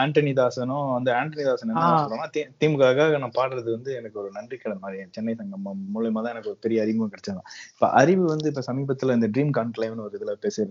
ஆண்டனி 0.00 0.32
தாசனும் 0.32 0.90
வந்து 0.92 1.12
ஆண்டனி 1.12 1.46
தாசன் 1.48 1.72
என்ன. 1.72 1.86
சொல்றோம்னா 2.02 2.28
திமுகவுக்காக 2.60 3.18
நான் 3.18 3.38
பாடுறது 3.38 3.68
வந்து 3.70 3.92
எனக்கு 3.94 4.20
ஒரு 4.20 4.30
நன்றி 4.30 4.58
கடன் 4.58 4.82
மாதிரி. 4.82 5.06
சென்னை 5.10 5.34
சங்கமம் 5.34 5.82
மூலியமா 5.94 6.22
தான் 6.22 6.34
எனக்கு 6.36 6.48
ஒரு 6.48 6.60
பெரிய 6.60 6.82
அறிமுகம் 6.82 7.12
கிடைச்சது. 7.14 7.44
இப்ப 7.74 7.90
அறிவு 7.94 8.24
வந்து 8.24 8.48
இப்ப 8.48 8.64
சமீபத்துல 8.70 9.18
இந்த 9.18 9.28
ட்ரீம் 9.28 9.56
கான்க்ளேவ்னு 9.58 10.06
ஒரு 10.06 10.16
இதுல 10.20 10.34
பேசி 10.40 10.62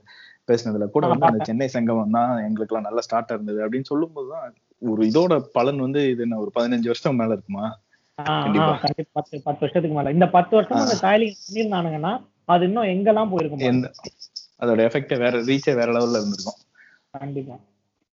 பேசினதுல 0.49 0.85
கூட 0.89 1.05
வந்து 1.07 1.25
அந்த 1.25 1.45
சென்னை 1.45 1.67
சங்கமம் 1.69 2.15
தான் 2.17 2.31
எங்களுக்கு 2.43 2.73
எல்லாம் 2.73 2.89
நல்ல 2.89 3.01
ஸ்டார்ட் 3.01 3.31
இருந்தது 3.31 3.59
அப்படின்னு 3.65 3.89
சொல்லும் 3.89 4.13
போதுதான் 4.13 4.53
ஒரு 4.81 5.01
இதோட 5.09 5.33
பலன் 5.53 5.79
வந்து 5.79 6.01
இது 6.11 6.21
என்ன 6.23 6.39
ஒரு 6.39 6.51
பதினஞ்சு 6.55 6.89
வருஷம் 6.91 7.19
மேல 7.21 7.35
இருக்குமா? 7.35 7.65
பத்து 8.75 9.03
பத்து 9.39 9.61
வருஷத்துக்கு 9.61 9.95
மேல. 9.97 10.11
இந்த 10.15 10.27
பத்து 10.35 10.53
வருஷம் 10.57 10.81
அந்த 10.81 10.95
காயலிங் 11.01 11.39
பண்ணியிருந்தானுங்கன்னா 11.39 12.13
அது 12.49 12.65
இன்னும் 12.69 12.91
எங்கெல்லாம் 12.93 13.31
போயிருக்கும் 13.31 13.87
அதோட 14.61 14.79
எஃபெக்ட் 14.87 15.13
வேற 15.23 15.33
ரீச்சே 15.49 15.73
வேற 15.79 15.89
லெவல்ல 15.91 16.19
இருந்திருக்கும். 16.19 16.59
கண்டிப்பா. 17.13 17.55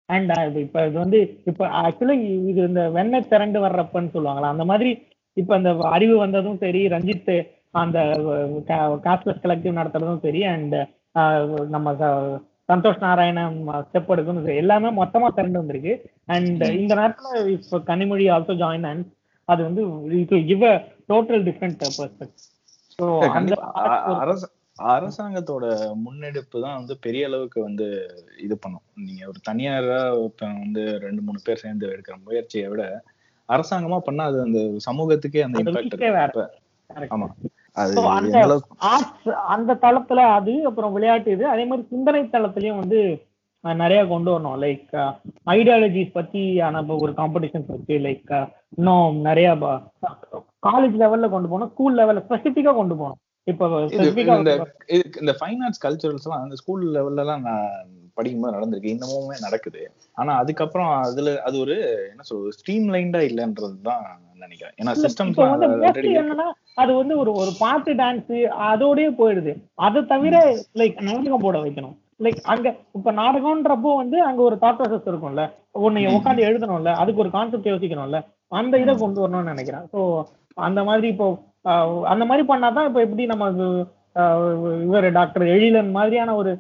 அண்ட் 0.10 0.32
இப்ப 0.64 0.84
இது 0.88 0.98
வந்து 1.00 1.20
இப்ப 1.46 1.64
ஆக்சுவலா 1.80 2.16
இது 2.50 2.60
இந்த 2.68 2.84
வெண்ணெய் 2.90 3.30
திரண்டு 3.32 3.60
வர்றப்பன்னு 3.60 4.14
சொல்லுவாங்களா 4.14 4.52
அந்த 4.54 4.66
மாதிரி 4.66 4.92
இப்ப 5.38 5.52
அந்த 5.56 5.72
அறிவு 5.90 6.16
வந்ததும் 6.18 6.62
சரி 6.62 6.82
ரஞ்சித் 6.94 7.34
அந்த 7.76 7.98
காஸ்ட்லெஸ் 9.06 9.44
கலெக்டிவ் 9.44 9.80
நடத்துறதும் 9.80 10.24
சரி 10.24 10.42
அண்ட் 10.54 10.76
நம்ம 11.70 11.88
சந்தோஷ் 12.68 13.00
நாராயணன் 13.00 13.70
ஸ்டெப் 13.70 14.08
எடுக்கணும் 14.08 14.56
எல்லாமே 14.56 15.04
மொத்தமா 15.04 15.28
திரண்டு 15.28 15.58
வந்திருக்கு. 15.58 16.12
அண்ட் 16.26 16.62
இந்த 16.64 16.96
நேரத்துல 16.96 17.48
இப்ப 17.48 17.78
கனிமொழி 17.80 18.26
ஆல்சோ 18.32 18.56
ஜாயின் 18.56 18.84
அண்ட் 18.84 19.06
அது 19.46 19.64
வந்து 19.64 20.04
it 20.04 20.28
give 20.28 20.64
a 20.64 20.88
total 21.10 21.44
different 21.44 21.80
perspective 21.80 22.36
so 23.02 23.14
அந்த 23.14 23.28
கண்டிப்பா. 23.28 23.72
அ- 23.76 24.18
அரச- 24.18 24.50
அரசாங்கத்தோட 24.84 25.94
முன்னெடுப்பு 25.96 26.62
தான் 26.62 26.76
வந்து 26.76 26.98
பெரிய 27.02 27.26
அளவுக்கு 27.26 27.62
வந்து 27.62 28.16
இது 28.44 28.58
பண்ணும். 28.58 28.82
நீங்க 28.96 29.28
ஒரு 29.28 29.40
தனியாரா 29.52 30.32
வந்து 30.40 31.00
ரெண்டு 31.00 31.22
மூணு 31.22 31.40
பேர் 31.44 31.58
சேர்ந்து 31.58 31.88
எடுக்கிற 31.88 32.24
முயற்சியை 32.26 32.68
விட 32.68 33.04
அரசாங்கமா 33.50 34.00
பண்ணா 34.00 34.26
அது 34.26 34.42
அந்த 34.42 34.60
சமூகத்துக்கே 34.60 35.42
அந்த 35.42 35.72
இம்பாக்ட். 35.72 36.48
ஆமா. 36.90 37.30
அந்த 39.54 39.72
தளத்துல 39.86 40.20
அது 40.38 40.54
அப்புறம் 40.70 40.94
விளையாட்டு 40.98 41.30
இது. 41.36 41.46
அதே 41.54 41.66
மாதிரி 41.70 41.84
சிந்தனை 41.94 42.22
தளத்துலயும் 42.36 42.82
வந்து 42.82 43.00
நிறைய 43.64 44.02
கொண்டு 44.12 44.30
வரணும். 44.32 44.58
லைக் 44.64 44.92
ஐடியாலஜிஸ் 45.56 46.18
பத்தி 46.18 46.42
ஆன 46.66 46.82
இப்ப 46.84 46.98
ஒரு 47.06 47.14
காம்படிஷன்ஸ் 47.20 47.72
வச்சு 47.74 47.96
லைக் 48.08 48.34
இன்னும் 48.78 49.16
நிறைய 49.28 49.48
காலேஜ் 50.68 50.96
லெவல்ல 51.04 51.30
கொண்டு 51.34 51.50
போகணும் 51.52 51.72
ஸ்கூல் 51.74 51.98
லெவல்ல 52.00 52.24
ஸ்பெசிபிக்கா 52.28 52.74
கொண்டு 52.80 52.96
போகணும். 53.02 53.22
இந்த 55.22 55.34
ஃபைன் 55.40 55.62
ஆர்ட்ஸ் 55.66 55.84
கல்ச்சுரல்ஸ் 55.86 56.26
எல்லாம் 56.28 56.44
அந்த 56.46 56.56
ஸ்கூல் 56.62 56.84
லெவல்ல 56.96 57.24
எல்லாம் 57.26 57.46
நான் 57.50 57.70
படிக்கும்போது 58.18 58.56
நடந்திருக்கு. 58.56 58.94
இன்னமுமே 58.96 59.38
நடக்குது. 59.46 59.82
ஆனா 60.20 60.32
அதுக்கப்புறம் 60.44 60.92
அதுல 61.08 61.36
அது 61.48 61.58
ஒரு 61.66 61.76
என்ன 62.12 62.24
சொல்றது 62.30 62.58
ஸ்ட்ரீம் 62.60 62.88
லைன்டா 62.96 63.22
இல்லைன்றது 63.30 63.78
தான் 63.90 64.06
நினைக்கிறேன். 64.46 64.74
ஏன்னா 64.80 64.94
mostly 65.84 66.12
என்னன்னா 66.22 66.48
அது 66.82 66.92
வந்து 67.00 67.14
ஒரு 67.22 67.32
ஒரு 67.42 67.52
பாட்டு 67.62 67.94
டான்ஸ் 68.02 68.34
அதோடயே 68.70 69.10
போயிடுது. 69.20 69.54
அதை 69.88 70.02
தவிர 70.12 70.36
லைக் 70.82 71.00
நாடகம் 71.10 71.46
போட 71.46 71.58
வைக்கணும். 71.66 71.96
லைக் 72.26 72.40
அங்க 72.54 72.68
இப்ப 72.98 73.12
நாடகம்ன்றப்போ 73.22 73.92
வந்து 74.02 74.18
அங்க 74.28 74.42
ஒரு 74.50 74.56
தாட் 74.64 74.80
ப்ராசஸ் 74.80 75.10
இருக்கும்ல. 75.12 75.44
ஒன்னு 75.86 76.06
ம். 76.06 76.16
உட்காந்து 76.18 76.48
எழுதணும்ல 76.50 76.94
அதுக்கு 77.02 77.24
ஒரு 77.26 77.32
கான்செப்ட் 77.36 77.72
யோசிக்கணும்ல. 77.74 78.20
அந்த 78.60 78.74
இதை 78.84 78.96
கொண்டு 79.04 79.22
வரணும்னு 79.24 79.52
நினைக்கிறேன். 79.54 79.86
ஸோ 79.94 80.02
அந்த 80.68 80.82
மாதிரி 80.90 81.08
இப்போ 81.14 81.28
அந்த 82.14 82.24
மாதிரி 82.30 82.44
பண்ணாதான் 82.52 82.88
இப்போ 82.90 83.00
எப்படி 83.06 83.24
நம்ம 83.32 83.46
இவர் 84.86 85.08
டாக்டர் 85.18 85.46
எழிலன் 85.56 85.92
மாதிரியான 85.98 86.36
ஒரு 86.42 86.52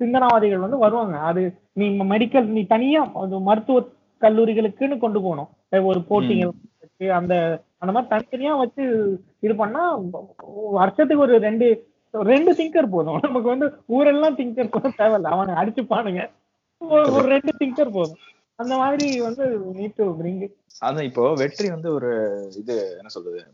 சிந்தனாவாதிகள் 0.00 0.64
வந்து 0.64 0.78
வருவாங்க. 0.84 1.16
அது 1.30 1.42
நீ 1.80 1.86
மெடிக்கல் 2.12 2.46
நீ 2.56 2.62
தனியா 2.74 3.00
மருத்துவ 3.48 3.80
கல்லூரிகளுக்குன்னு 4.22 4.96
கொண்டு 5.04 5.18
போகணும். 5.24 5.48
ஒரு 5.78 6.00
போட்டிங்க 6.00 6.50
வச்சு 6.80 7.12
அந்த 7.12 7.62
அந்த 7.78 8.00
மாதிரி 8.00 8.26
தனித்தனியா 8.26 8.58
வச்சு 8.58 8.82
இது 9.40 9.54
பண்ணா 9.54 9.98
வருஷத்துக்கு 10.70 11.22
ஒரு 11.22 11.38
ரெண்டு 11.38 11.88
ரெண்டு 12.10 12.52
திங்கர் 12.52 12.88
போதும். 12.90 13.18
நமக்கு 13.22 13.48
வந்து 13.48 13.72
ஊரெல்லாம் 13.86 14.38
திங்கர் 14.38 14.68
கூட 14.68 14.88
தேவையில்ல. 14.88 15.22
அவனை 15.22 15.54
அடிச்சுப்பானுங்க 15.54 16.30
ஒரு- 16.80 17.12
ஒரு 17.12 17.22
ரெண்டு 17.22 17.52
திங்கர் 17.58 17.90
போதும். 17.90 18.16
அந்த 18.54 18.76
மாதிரி 18.76 19.20
வந்து 19.20 19.44
நீட் 19.74 19.92
டு 19.96 20.16
பிரிங் 20.20 20.52
அதான் 20.84 21.02
இப்போ 21.02 21.32
வெற்றி 21.32 21.68
வந்து 21.68 21.92
ஒரு 21.92 22.30
இது 22.56 22.90
என்ன 22.90 23.08
சொல்றது? 23.08 23.44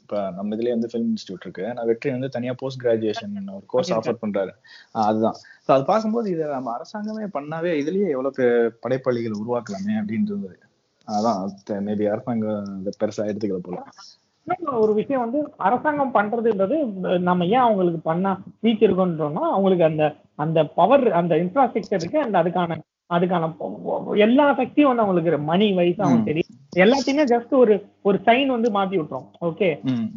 இப்ப 0.00 0.30
நம்ம 0.30 0.56
இதுலயே 0.56 0.68
வந்து 0.68 0.88
ஃபிலிம் 0.92 1.12
இன்ஸ்டியூட் 1.12 1.40
இருக்கு. 1.40 1.72
நான் 1.74 1.86
வெற்றி 1.86 2.10
வந்து 2.10 2.28
தனியா 2.28 2.54
போஸ்ட் 2.56 2.86
கிராஜுவேஷன் 2.86 3.50
ஒரு 3.50 3.62
கோர்ஸ் 3.66 3.92
ஆஃபர் 3.92 4.16
பண்றாரு. 4.26 4.50
அதுதான். 4.92 5.34
ஸோ 5.68 5.70
அது 5.70 5.84
பார்க்கும்போது 5.84 6.30
இதை 6.30 6.48
நம்ம 6.48 6.76
அரசாங்கமே 6.76 7.26
பண்ணாவே 7.32 7.70
இதுலயே 7.70 8.08
எவ்வளவு 8.08 8.32
பெ- 8.36 8.76
படைப்பாளிகள் 8.80 9.32
உருவாக்கலாமே 9.32 9.92
அப்படின்றது. 10.04 10.66
அதான் 11.08 11.40
மேபி 11.86 12.06
அரசாங்கம் 12.10 12.66
பெருசா 13.00 13.22
எடுத்துக்கல 13.24 13.58
போல. 13.58 13.78
ஒரு 14.76 14.94
விஷயம் 14.94 15.20
வந்து 15.20 15.38
அரசாங்கம் 15.56 16.14
பண்றதுன்றது 16.14 16.76
நம்ம 17.18 17.46
ஏன் 17.46 17.56
அவங்களுக்கு 17.56 18.00
பண்ணா 18.00 18.30
இருக்குன்றோம்னா 18.62 19.42
அவங்களுக்கு 19.48 19.84
அந்த 19.84 20.04
அந்த 20.36 20.64
பவர் 20.74 21.12
அந்த 21.12 21.36
இன்ஃப்ராஸ்ட்ரக்சர் 21.36 22.00
இருக்கு 22.00 22.20
அந்த 22.20 22.42
அதுக்கான 22.42 22.78
அதுக்கான 23.10 23.44
எல்லா 24.16 24.54
சக்தியும் 24.54 24.88
வந்து 24.88 25.02
அவங்களுக்கு 25.02 25.38
மணி 25.44 25.72
வைஸ் 25.72 26.00
அவங்க 26.00 26.20
ம். 26.20 26.24
தெரியும். 26.24 26.54
எல்லாத்தையுமே 26.76 27.24
ஜஸ்ட் 27.34 27.54
ஒரு 27.54 27.74
ஒரு 28.02 28.18
சைன் 28.24 28.46
வந்து 28.46 28.70
மாத்தி 28.70 28.96
விட்டுரும். 28.98 29.28
ஓகே. 29.40 29.68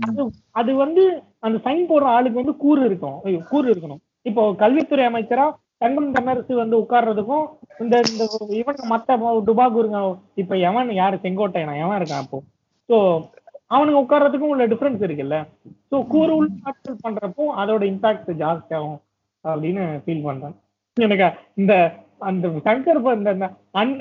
அது 0.08 0.22
அது 0.52 0.76
வந்து 0.76 1.04
அந்த 1.39 1.58
சைன் 1.64 1.89
போடுற 1.89 2.08
ஆளுக்கு 2.10 2.42
வந்து 2.42 2.58
கூறு 2.58 2.86
இருக்கும். 2.86 3.18
கூறு 3.50 3.74
இருக்கணும். 3.74 4.02
இப்போ 4.22 4.54
கல்வித்துறை 4.56 5.06
அமைச்சரா 5.06 5.46
தங்கம் 5.82 6.14
தென்னரசு 6.16 6.54
வந்து 6.62 6.76
உட்கார்றதுக்கும் 6.82 7.46
இந்த 7.84 7.96
இந்த 8.12 8.24
இவன் 8.60 8.82
மத்த 8.90 9.18
டுபாகூருங்க 9.48 10.00
இப்ப 10.42 10.58
எவன் 10.70 10.90
யாரு? 11.02 11.16
செங்கோட்டையனா? 11.24 11.76
எவன் 11.84 12.00
இருக்கான் 12.00 12.24
அப்போ. 12.26 12.40
சோ 12.90 12.98
அவனுக்கு 13.76 14.02
உட்கார்றதுக்கும் 14.04 14.52
உள்ள 14.54 14.64
டிஃபரன்ஸ் 14.68 15.04
இருக்குல்ல. 15.08 15.38
சோ 15.92 15.98
கூறு 16.14 16.32
உள்ள 16.40 16.52
ஆட்கள் 16.70 17.04
பண்றப்போ 17.06 17.44
அதோட 17.62 17.84
இம்பாக்ட் 17.92 18.32
ஜாஸ்தி 18.42 18.74
ஆகும் 18.80 19.00
அப்படின்னு 19.44 19.84
ஃபீல் 20.06 20.26
பண்றேன். 20.28 20.56
எனக்கு 20.98 21.28
இந்த 21.62 21.74
அந்த 22.22 22.48
சங்கர் 22.66 23.00
அன் 23.74 23.94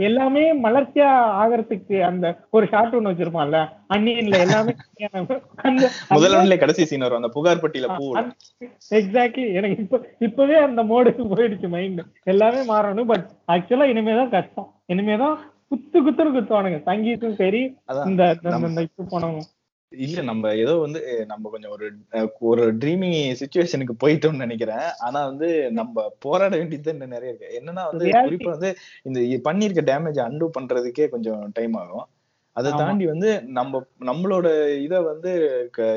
எல்லாமே 0.00 0.42
மலர்ச்சியா 0.62 1.08
ஆகிறதுக்கு 1.40 1.96
அந்த 2.02 2.26
ஒரு 2.50 2.66
ஷார்ட் 2.66 2.96
ஒண்ணு 2.96 3.10
வச்சிருப்பான்ல 3.10 3.58
அன்னியன்ல 3.94 4.38
எல்லாமே 4.38 4.72
அந்த 5.62 5.82
முதல்வன்ல 6.10 6.56
கடைசி 6.58 6.84
சீன் 6.84 7.00
வரும் 7.00 7.20
அந்த 7.20 7.28
புகார் 7.28 7.62
பட்டியல 7.62 7.90
பூ 7.96 8.06
எக்ஸாக்ட்லி 8.92 9.44
எனக்கு 9.52 9.82
இப்ப 9.82 10.00
இப்பவே 10.20 10.56
அந்த 10.60 10.82
மோடுக்கு 10.84 11.24
போயிடுச்சு 11.32 11.68
மைண்ட் 11.68 12.02
எல்லாமே 12.24 12.62
மாறணும் 12.68 13.06
பட் 13.06 13.26
ஆக்சுவலா 13.48 13.88
இனிமேதான் 13.90 14.30
கஷ்டம். 14.30 14.68
இனிமேதான் 14.88 15.36
குத்து 15.70 15.98
குத்துன்னு 16.00 16.34
குத்துவானுங்க. 16.34 16.78
சங்கீத்தும் 16.86 17.36
சரி 17.36 17.62
இந்த 18.06 18.22
இந்த- 18.36 18.68
இந்த 18.68 18.82
இது 18.82 19.08
போனவங்க 19.10 19.42
இல்ல 19.92 20.20
நம்ம 20.22 20.50
ஏதோ 20.62 20.72
வந்து 20.82 21.00
நம்ம 21.26 21.50
கொஞ்சம் 21.50 21.74
ஒரு 21.74 21.86
ஒரு 22.48 22.64
ட்ரீமி 22.80 23.08
சுச்சுவேஷனுக்கு 23.40 23.94
போயிட்டோம்னு 24.02 24.44
நினைக்கிறேன். 24.44 24.86
ஆனா 25.06 25.20
வந்து 25.26 25.48
நம்ம 25.78 25.94
போராட 26.20 26.52
வேண்டியது 26.56 26.92
இன்னும் 26.94 27.14
நிறைய 27.14 27.32
இருக்கு. 27.32 27.54
என்னன்னா 27.58 27.84
வந்து 27.92 28.06
குறிப்பா 28.24 28.50
வந்து 28.56 28.70
இந்த 29.06 29.18
பண்ணிருக்க 29.46 29.84
டேமேஜ் 29.90 30.20
அன்டூ 30.26 30.48
பண்றதுக்கே 30.56 31.06
கொஞ்சம் 31.08 31.42
டைம் 31.58 31.76
ஆகும். 31.82 32.06
அதை. 32.56 32.70
தாண்டி 32.74 33.04
வந்து 33.06 33.28
நம்ம 33.58 33.80
நம்மளோட 34.08 34.46
இத 34.84 34.94
வந்து 35.04 35.32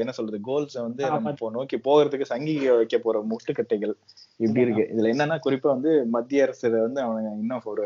என்ன 0.01 0.13
சொல்றது 0.17 0.39
கோல்ஸ 0.47 0.75
வந்து 0.87 1.03
நம்ம 1.15 1.29
நோக்கி 1.55 1.77
போகிறதுக்கு 1.87 2.31
சங்கி 2.31 2.53
வைக்க 2.73 2.97
போற 2.99 3.19
முட்டுக்கட்டைகள் 3.31 3.93
இப்படி 4.39 4.63
இருக்கு. 4.65 4.85
இதுல 4.93 5.11
என்னன்னா 5.13 5.37
குறிப்பா 5.45 5.69
வந்து 5.75 5.93
மத்திய 6.15 6.43
அரசு 6.43 6.59
வந்து 6.79 7.01
அவனுங்க 7.05 7.31
இன்னும் 7.41 7.67
ஒரு 7.73 7.85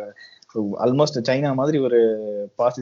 ஆல்மோஸ்ட் 0.84 1.18
சைனா 1.28 1.50
மாதிரி 1.60 1.78
ஒரு 1.88 2.00
பாசி 2.60 2.82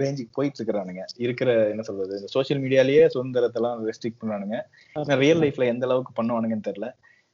ரேஞ்சுக்கு 0.00 0.36
போயிட்டு 0.38 0.58
இருக்கிறானுங்க 0.60 1.02
இருக்கிற 1.24 1.50
என்ன 1.72 1.82
சொல்றது 1.88 2.18
இந்த 2.18 2.30
சோஷியல் 2.34 2.60
மீடியாலயே 2.64 3.04
சுதந்திரத்தெல்லாம் 3.14 3.78
ரெஸ்ட்ரிக்ட் 3.88 4.20
பண்றானுங்க 4.20 4.58
ரியல் 5.22 5.42
லைஃப்ல 5.44 5.66
எந்த 5.72 5.86
அளவுக்கு 5.88 6.12
பண்ணுவானுங்கன்னு 6.18 6.68
தெரியல. 6.68 6.88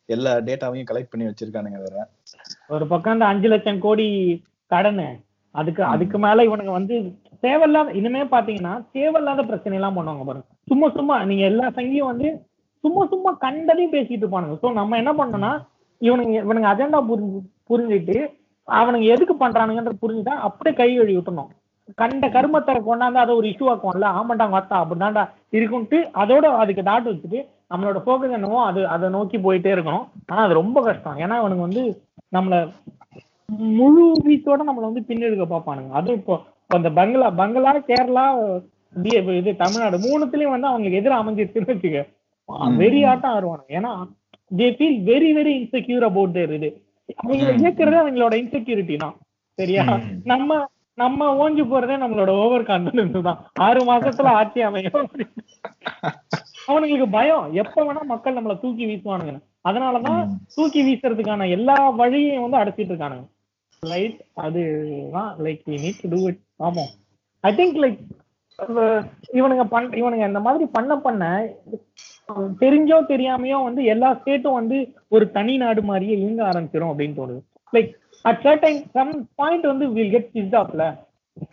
எல்லா 0.09 0.33
டேட்டாவையும் 0.49 0.89
கலெக்ட் 0.91 1.13
பண்ணி 1.13 1.27
வச்சிருக்கானுங்க 1.29 1.81
வேற. 1.87 1.97
ஒரு 2.75 2.85
பக்கம் 2.93 3.15
அந்த 3.15 3.27
அஞ்சு 3.33 3.49
லட்சம் 3.53 3.83
கோடி 3.87 4.07
கடன். 4.71 5.03
அதுக்கு 5.55 5.83
அதுக்கு 5.93 6.19
மேல 6.25 6.45
இவனுங்க 6.49 6.73
வந்து 6.79 6.97
தேவையில்லாத 7.47 7.95
இனிமே 8.01 8.23
பாத்தீங்கன்னா 8.35 8.75
தேவையில்லாத 8.97 9.43
பிரச்சனை 9.51 9.77
எல்லாம் 9.79 9.97
பண்ணுவாங்க 9.99 10.25
பாருங்க. 10.29 10.47
சும்மா 10.71 10.89
சும்மா 10.97 11.17
நீங்க 11.31 11.45
எல்லா 11.53 11.67
சங்கியும் 11.77 12.11
வந்து 12.13 12.29
சும்மா 12.85 13.03
சும்மா 13.13 13.31
கண்டதையும் 13.45 13.95
பேசிட்டு 13.97 14.23
இருப்பானுங்க. 14.25 14.57
சோ 14.63 14.69
நம்ம 14.81 14.99
என்ன 15.03 15.13
பண்ணோம்னா 15.21 15.53
இவனுங்க 16.01 16.37
இவனுங்க 16.45 16.69
அஜெண்டா 16.73 17.01
புரிஞ்சு 17.11 17.41
புரிஞ்சுட்டு 17.71 18.19
அவனுங்க 18.69 19.07
எதுக்கு 19.15 19.35
பண்றானுங்கன்றது 19.43 20.03
புரிஞ்சுட்டா 20.03 20.35
அப்படியே 20.49 20.75
கை 20.81 20.89
கழுவி 20.91 21.17
விட்டணும். 21.17 21.51
கண்ட 22.01 22.27
கருமத்தை 22.35 22.73
கொண்டாந்து 22.89 23.21
அதை 23.23 23.33
ஒரு 23.39 23.47
இஷ்யூ 23.53 23.69
ஆக்குவோம்ல 23.73 24.09
ஆமாண்டாங்க 24.19 24.55
வாத்தா 24.57 24.77
அப்படிதான்டா 24.83 25.25
இருக்குன்ட்டு 25.57 25.99
அதோட 26.23 26.45
அதுக்கு 26.63 26.83
டாட் 26.89 27.09
வச்சுட்டு 27.11 27.41
நம்மளோட 27.73 27.99
ஃபோக்கஸ் 28.05 28.37
என்னவோ 28.37 28.59
அது 28.69 28.81
அதை 28.95 29.07
நோக்கி 29.17 29.39
போயிட்டே 29.47 29.71
இருக்கணும். 29.75 30.07
ஆனா 30.31 30.41
அது 30.47 30.61
ரொம்ப 30.61 30.79
கஷ்டம். 30.89 31.19
ஏன்னா 31.25 31.37
இவனுங்க 31.41 31.65
வந்து 31.69 31.83
நம்மள 32.37 32.57
முழு 33.79 34.05
வீச்சோட 34.27 34.63
நம்மள 34.69 34.85
வந்து 34.89 35.07
பின்னெடுக்க 35.09 35.47
பார்ப்பானுங்க. 35.53 35.93
அதுவும் 36.01 36.21
இப்போ 36.21 36.37
இந்த 36.81 36.91
பங்களா 36.99 37.29
பங்களா 37.43 37.73
கேரளா 37.91 38.27
இது 39.41 39.51
தமிழ்நாடு 39.63 39.97
மூணுத்துலயும் 40.07 40.55
வந்து 40.55 40.71
அவங்களுக்கு 40.71 41.01
எதிர 41.01 41.15
அமைஞ்சிருச்சுன்னு 41.23 41.73
வச்சுக்க. 41.73 42.01
வெறி 42.83 43.01
ஆட்டம் 43.11 43.35
ஆடுவானுங்க. 43.35 43.73
ஏன்னா 43.79 43.93
they 44.61 44.69
feel 44.77 45.01
very 45.11 45.31
very 45.39 45.53
insecure 45.61 46.07
about 46.11 46.37
their 46.39 46.55
இது. 46.59 46.71
அவங்க 47.17 47.53
ம். 47.53 47.61
இயக்குறதே 47.63 47.99
அவங்களோட 48.03 48.35
இன்செக்யூரிட்டி 48.43 48.97
தான். 48.99 49.17
சரியா. 49.55 50.01
நம்ம 50.25 50.67
நம்ம 50.95 51.29
ஓஞ்சி 51.41 51.63
போறதே 51.63 51.97
நம்மளோட 52.03 52.29
ஓவர் 52.29 52.63
கான்பிடன்ஸ் 52.63 53.23
தான். 53.23 53.51
ஆறு 53.55 53.93
மாசத்துல 53.93 54.23
ஆட்சி 54.23 54.61
அமையும். 54.61 55.09
அவனுங்களுக்கு 56.69 57.11
பயம். 57.11 57.53
எப்ப 57.53 57.85
வேணா 57.85 58.03
மக்கள் 58.03 58.35
நம்மள 58.35 58.61
தூக்கி 58.61 58.87
வீசுவானுங்க. 58.87 59.41
அதனாலதான். 59.69 60.29
தூக்கி 60.55 60.83
வீசுறதுக்கான 60.83 61.51
எல்லா 61.51 61.91
வழியையும் 61.91 62.51
வந்து 62.51 62.59
அடைச்சிட்டு 62.59 62.93
இருக்கானுங்க. 62.93 63.27
ரைட் 63.81 64.25
அதுதான் 64.35 65.37
like 65.39 65.61
we 65.67 65.77
need 65.85 66.01
to 66.03 66.09
do 66.09 66.27
it 66.27 66.41
ஆமாம். 66.57 66.91
ஐ 67.41 67.55
திங்க் 67.55 67.81
லைக் 67.85 68.01
இவனுங்க 69.39 69.65
பண் 69.75 69.89
இவனுங்க 70.01 70.25
இந்த 70.31 70.41
மாதிரி 70.47 70.65
பண்ண 70.77 70.93
பண்ண 71.07 71.25
தெரிஞ்சோ 72.63 72.99
தெரியாமையோ 73.13 73.59
வந்து 73.69 73.83
எல்லா 73.93 74.09
ஸ்டேட்டும் 74.19 74.59
வந்து 74.61 74.79
ஒரு 75.15 75.25
தனி 75.37 75.55
நாடு 75.63 75.83
மாதிரியே 75.91 76.17
இயங்க 76.23 76.43
ஆரம்பிச்சிடும் 76.51 76.93
அப்படின்னு 76.93 77.19
தோணுது. 77.21 77.41
Like 77.73 77.91
at 78.25 78.43
certain 78.47 78.81
some 78.97 79.13
point 79.41 79.67
வந்து 79.73 79.87
வில் 79.97 80.13
கெட் 80.17 80.33
பிஸ்ட் 80.37 80.59
ஆஃப்ல 80.63 80.87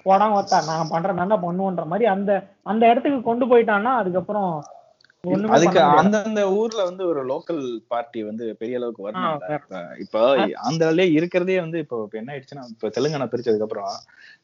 போடாம 0.05 0.37
ஒத்தா 0.39 0.57
நான் 0.69 0.91
பண்றேன் 0.93 1.21
நல்லா 1.21 1.37
பண்ணுவோன்ற 1.45 1.85
மாதிரி 1.91 2.07
அந்த 2.15 2.31
அந்த 2.71 2.83
இடத்துக்கு 2.91 3.19
கொண்டு 3.29 3.45
போயிட்டான்னா 3.51 3.93
அதுக்கப்புறம் 4.01 4.51
அதுக்கு. 5.55 5.79
அந்தந்த 6.01 6.41
ஊர்ல 6.59 6.81
வந்து 6.89 7.03
ஒரு 7.11 7.21
லோக்கல் 7.31 7.61
பார்ட்டி 7.91 8.19
வந்து 8.27 8.45
பெரிய 8.59 8.79
அளவுக்கு 8.79 9.05
வரணும். 9.07 9.39
இப்போ 10.03 10.19
ஆந்திராலே 10.67 11.05
இருக்கிறதே 11.17 11.57
வந்து 11.63 11.79
இப்போ 11.83 11.97
என்ன 12.21 12.31
ஆயிடுச்சுன்னா 12.33 12.63
இப்ப 12.73 12.91
தெலுங்கானா 12.97 13.27
பிரிச்சதுக்கு 13.33 13.67
அப்புறம் 13.67 13.91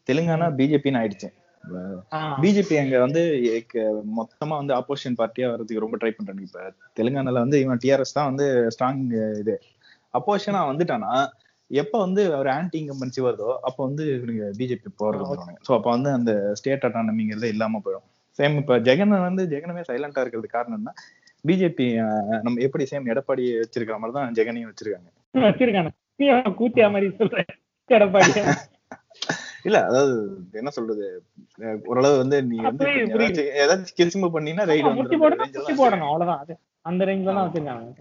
தெலுங்கானா 0.09 0.47
பிஜேபின்னு 0.59 1.01
ஆயிடுச்சு. 1.01 1.29
பிஜேபி 2.43 2.75
அங்க 2.81 2.95
வந்து 3.05 3.21
மொத்தமா 4.19 4.55
வந்து 4.61 4.73
ஆப்போசிஷன் 4.79 5.17
பார்ட்டியா 5.21 5.47
வர்றதுக்கு 5.51 5.83
ரொம்ப 5.85 5.97
ட்ரை 6.01 6.11
பண்றாங்க. 6.15 6.43
இப்ப 6.47 6.59
தெலுங்கானால 6.99 7.43
வந்து 7.45 7.59
இவன் 7.63 7.81
டிஆர்எஸ் 7.83 8.17
தான் 8.17 8.29
வந்து 8.31 8.45
ஸ்ட்ராங் 8.75 9.01
இது. 9.41 9.55
அப்போசிஷனா 10.17 10.61
வந்துட்டானா 10.71 11.11
எப்ப 11.71 11.93
வந்து 12.05 12.21
ஒரு 12.39 12.49
ஆன்டி 12.55 12.77
இன்கம்பன்சி 12.81 13.21
வருதோ 13.27 13.51
அப்ப 13.67 13.77
வந்து 13.87 14.03
இவனுங்க 14.17 14.47
பிஜேபி 14.59 14.89
போறது 15.01 15.37
சோ 15.67 15.71
அப்ப 15.77 15.87
வந்து 15.95 16.09
அந்த 16.17 16.31
ஸ்டேட் 16.59 16.85
அட்டானமிங்கிறது 16.87 17.49
இல்லாம 17.53 17.81
போயிடும். 17.85 18.07
சேம் 18.39 18.55
இப்ப 18.61 18.77
ஜெகன் 18.87 19.15
வந்து 19.27 19.43
ஜெகனமே 19.53 19.83
சைலண்டா 19.89 20.23
இருக்கிறது 20.23 20.49
காரணம் 20.55 20.79
என்ன 20.81 20.93
பிஜேபி 21.45 21.87
நம்ம 22.45 22.59
எப்படி 22.67 22.83
சேம் 22.91 23.09
எடப்பாடி 23.13 23.45
வச்சிருக்கிற 23.61 23.97
மாதிரி 24.01 24.15
தான் 24.17 24.37
ஜெகனையும் 24.39 24.69
வச்சிருக்காங்க. 24.71 25.09
அவன் 26.35 26.57
கூத்தியா 26.61 26.87
மாதிரி 26.95 27.07
சொல்ற. 27.21 27.39
எடப்பாடி 27.89 28.31
இல்ல 29.65 29.77
அதாவது 29.89 30.13
என்ன 30.59 30.69
சொல்றது? 30.77 31.05
ஓரளவு 31.91 32.15
வந்து 32.21 32.37
நீ 32.49 32.57
வந்து 32.67 32.85
ஏதாச்சும் 33.61 33.97
கிரிசிம்பு 33.99 34.29
பண்ணினா 34.35 34.63
ரைடு 34.71 34.89
முட்டி 34.97 35.17
போடணும் 35.81 36.09
அவ்வளவுதான் 36.09 36.41
அந்த 36.85 37.05
ரேஞ்ச்ல 37.09 37.35
தான் 37.37 37.45
வச்சிருக்காங்க. 37.45 37.91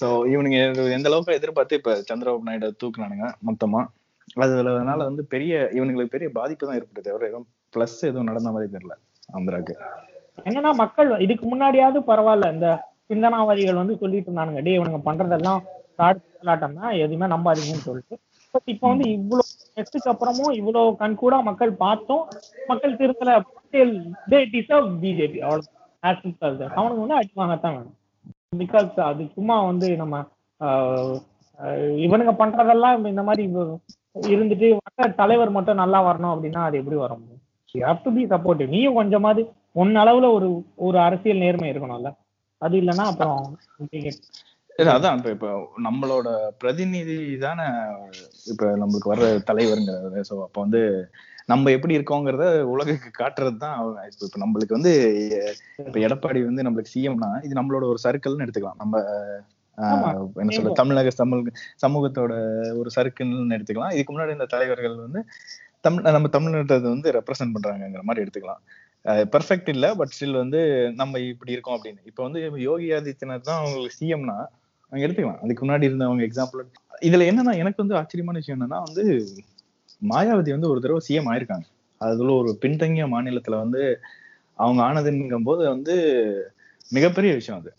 சோ 0.00 0.06
இவனுங்க 0.32 0.58
எந்த 0.96 1.08
அளவுக்கு 1.10 1.38
எதிர்பார்த்து 1.38 1.78
இப்ப 1.80 1.94
சந்திரபாபு 2.10 2.48
நாயுடு 2.48 2.68
தூக்குனானுங்க 2.82 3.26
மொத்தமா. 3.48 3.80
அதுனால 4.44 4.98
வந்து 5.08 5.22
பெரிய 5.34 5.52
இவனுங்களுக்கு 5.76 6.14
பெரிய 6.16 6.28
பாதிப்பு 6.38 6.66
தான் 6.66 6.78
ஏற்படுது 6.78 7.06
தவிர 7.08 7.28
எதுவும் 7.30 7.48
பிளஸ் 7.74 7.98
எதுவும் 8.10 8.30
நடந்த 8.30 8.50
மாதிரி 8.54 8.70
தெரியல 8.74 8.94
ஆந்திராக்கு 9.36 9.74
என்னன்னா 10.48 10.72
மக்கள் 10.82 11.10
இதுக்கு 11.24 11.44
முன்னாடியாவது 11.52 12.00
பரவாயில்ல 12.10 12.52
இந்த 12.54 12.68
சிந்தனாவாதிகள் 13.10 13.80
வந்து 13.80 13.94
சொல்லிட்டு 14.02 14.28
இருந்தானுங்க 14.30 14.62
டே 14.66 14.74
இவனுங்க 14.78 15.00
பண்றதெல்லாம் 15.08 15.62
தான் 15.98 16.98
எதுவுமே 17.04 17.26
நம்பாதீங்கன்னு 17.32 17.86
சொல்லிட்டு. 17.88 18.16
பட் 18.54 18.70
இப்ப 18.72 18.84
வந்து 18.88 19.06
இவ்வளவு 19.10 19.44
நெக்ஸ்ட்டுக்கு 19.76 20.10
அப்புறமும் 20.12 20.52
இவ்வளவு 20.52 20.96
கண்கூடா 21.02 21.38
மக்கள் 21.48 21.72
பார்த்தோம். 21.82 22.24
மக்கள் 22.66 22.98
திருத்தல 23.00 23.36
தே 24.30 24.38
டிசர்வ் 24.54 24.90
பிஜேபி 25.02 25.38
அவ்வளவு 25.38 25.68
அவனுக்கு 26.78 27.02
வந்து 27.02 27.18
அடி 27.18 27.32
வாங்கத்தான் 27.36 27.76
வேணும். 27.76 27.96
பிகாஸ் 28.56 29.00
அது 29.00 29.22
சும்மா 29.34 29.56
வந்து 29.62 29.88
நம்ம 29.96 30.22
இவனுங்க 32.04 32.32
பண்றதெல்லாம் 32.38 33.06
இந்த 33.06 33.22
மாதிரி 33.22 33.42
இருந்துட்டு 34.34 34.68
வர 34.78 35.08
தலைவர் 35.20 35.54
மட்டும் 35.56 35.80
நல்லா 35.82 35.98
வரணும் 36.06 36.32
அப்படின்னா 36.34 36.62
அது 36.68 36.78
எப்படி 36.78 36.96
வர 36.96 37.12
முடியும்? 37.14 37.42
ஹேவ் 37.74 38.04
டு 38.04 38.10
பி 38.16 38.22
சப்போர்ட்டிவ் 38.32 38.72
நீயும் 38.74 38.98
கொஞ்சமாவது 39.00 39.42
உன் 39.72 39.94
அளவுல 39.94 40.28
ஒரு 40.36 40.48
ஒரு 40.86 40.98
அரசியல் 40.98 41.42
நேர்மை 41.44 41.68
இருக்கணும்ல. 41.72 42.10
அது 42.62 42.74
இல்லைன்னா 42.80 43.04
அப்புறம் 43.12 43.42
அதான் 44.94 45.16
இப்ப 45.16 45.30
இப்ப 45.30 45.48
நம்மளோட 45.82 46.28
பிரதிநிதி 46.58 47.16
தானே 47.38 47.66
இப்ப 48.46 48.68
நம்மளுக்கு 48.76 49.12
வர்ற 49.12 49.26
தலைவருங்கிறது 49.50 50.20
சோ 50.28 50.34
அப்ப 50.42 50.56
வந்து 50.60 50.80
நம்ம 51.46 51.70
எப்படி 51.70 51.96
இருக்கோங்கிறத 51.98 52.44
உலகுக்கு 52.72 53.10
காட்டுறது 53.18 53.58
தான் 53.58 53.78
இப்ப 54.10 54.22
இப்ப 54.28 54.40
நம்மளுக்கு 54.44 54.76
வந்து 54.78 54.92
இப்ப 55.80 55.98
எடப்பாடி 56.06 56.40
வந்து 56.44 56.62
நம்மளுக்கு 56.62 56.94
சிஎம்னா 56.94 57.30
இது 57.42 57.58
நம்மளோட 57.60 57.86
ஒரு 57.92 58.00
சர்க்கிள்னு 58.04 58.46
எடுத்துக்கலாம். 58.46 58.80
நம்ம. 58.82 58.96
என்ன 60.40 60.52
சொல்ல 60.56 60.72
தமிழக 60.74 61.10
தமிழ் 61.16 61.42
சமூகத்தோட 61.84 62.32
ஒரு 62.76 62.90
சர்க்கிள்னு 62.96 63.56
எடுத்துக்கலாம். 63.56 63.94
இதுக்கு 63.94 64.14
முன்னாடி 64.14 64.34
இந்த 64.38 64.48
தலைவர்கள் 64.54 64.96
வந்து 64.98 65.20
தமிழ் 65.84 66.14
நம்ம 66.16 66.30
தமிழ்நாட்டை 66.36 66.76
வந்து 66.86 67.10
ரெப்ரசென்ட் 67.18 67.54
பண்றாங்கங்கிற 67.56 68.02
மாதிரி 68.02 68.24
எடுத்துக்கலாம். 68.24 68.62
பெர்ஃபெக்ட் 69.34 69.68
இல்ல 69.68 69.86
பட் 69.94 70.14
ஸ்டில் 70.14 70.40
வந்து 70.42 70.60
நம்ம 70.96 71.20
இப்படி 71.28 71.52
இருக்கோம் 71.52 71.76
அப்படின்னு. 71.76 72.00
இப்ப 72.04 72.20
வந்து 72.22 72.40
யோகி 72.62 72.88
ஆதித்யநாத் 72.92 73.48
தான் 73.48 73.60
அவங்களுக்கு 73.60 73.98
சிஎம்னா 74.00 74.38
அவங்க 74.92 75.02
எடுத்துக்கலாம். 75.06 75.42
அதுக்கு 75.42 75.66
முன்னாடி 75.66 75.88
இருந்தவங்க 75.88 76.24
எக்ஸாம்பிள் 76.28 76.62
இதுல 77.02 77.26
என்னன்னா 77.30 77.56
எனக்கு 77.56 77.76
வந்து 77.76 77.96
ஆச்சரியமான 77.96 78.38
விஷயம் 78.38 78.60
என்னன்னா 78.60 78.78
வந்து 78.86 79.04
மாயாவதி 80.02 80.50
வந்து 80.50 80.70
ஒரு 80.70 80.80
தடவை 80.80 81.00
சிஎம் 81.08 81.30
ஆயிருக்காங்க. 81.30 81.66
அதுல 82.00 82.32
ஒரு 82.32 82.56
பின்தங்கிய 82.60 83.06
மாநிலத்துல 83.06 83.58
வந்து 83.58 83.82
அவங்க 84.58 84.80
ஆனதுங்கும் 84.82 85.42
போது 85.42 85.68
வந்து 85.68 85.94
மிகப்பெரிய 86.90 87.34
விஷயம் 87.34 87.60
அது. 87.60 87.70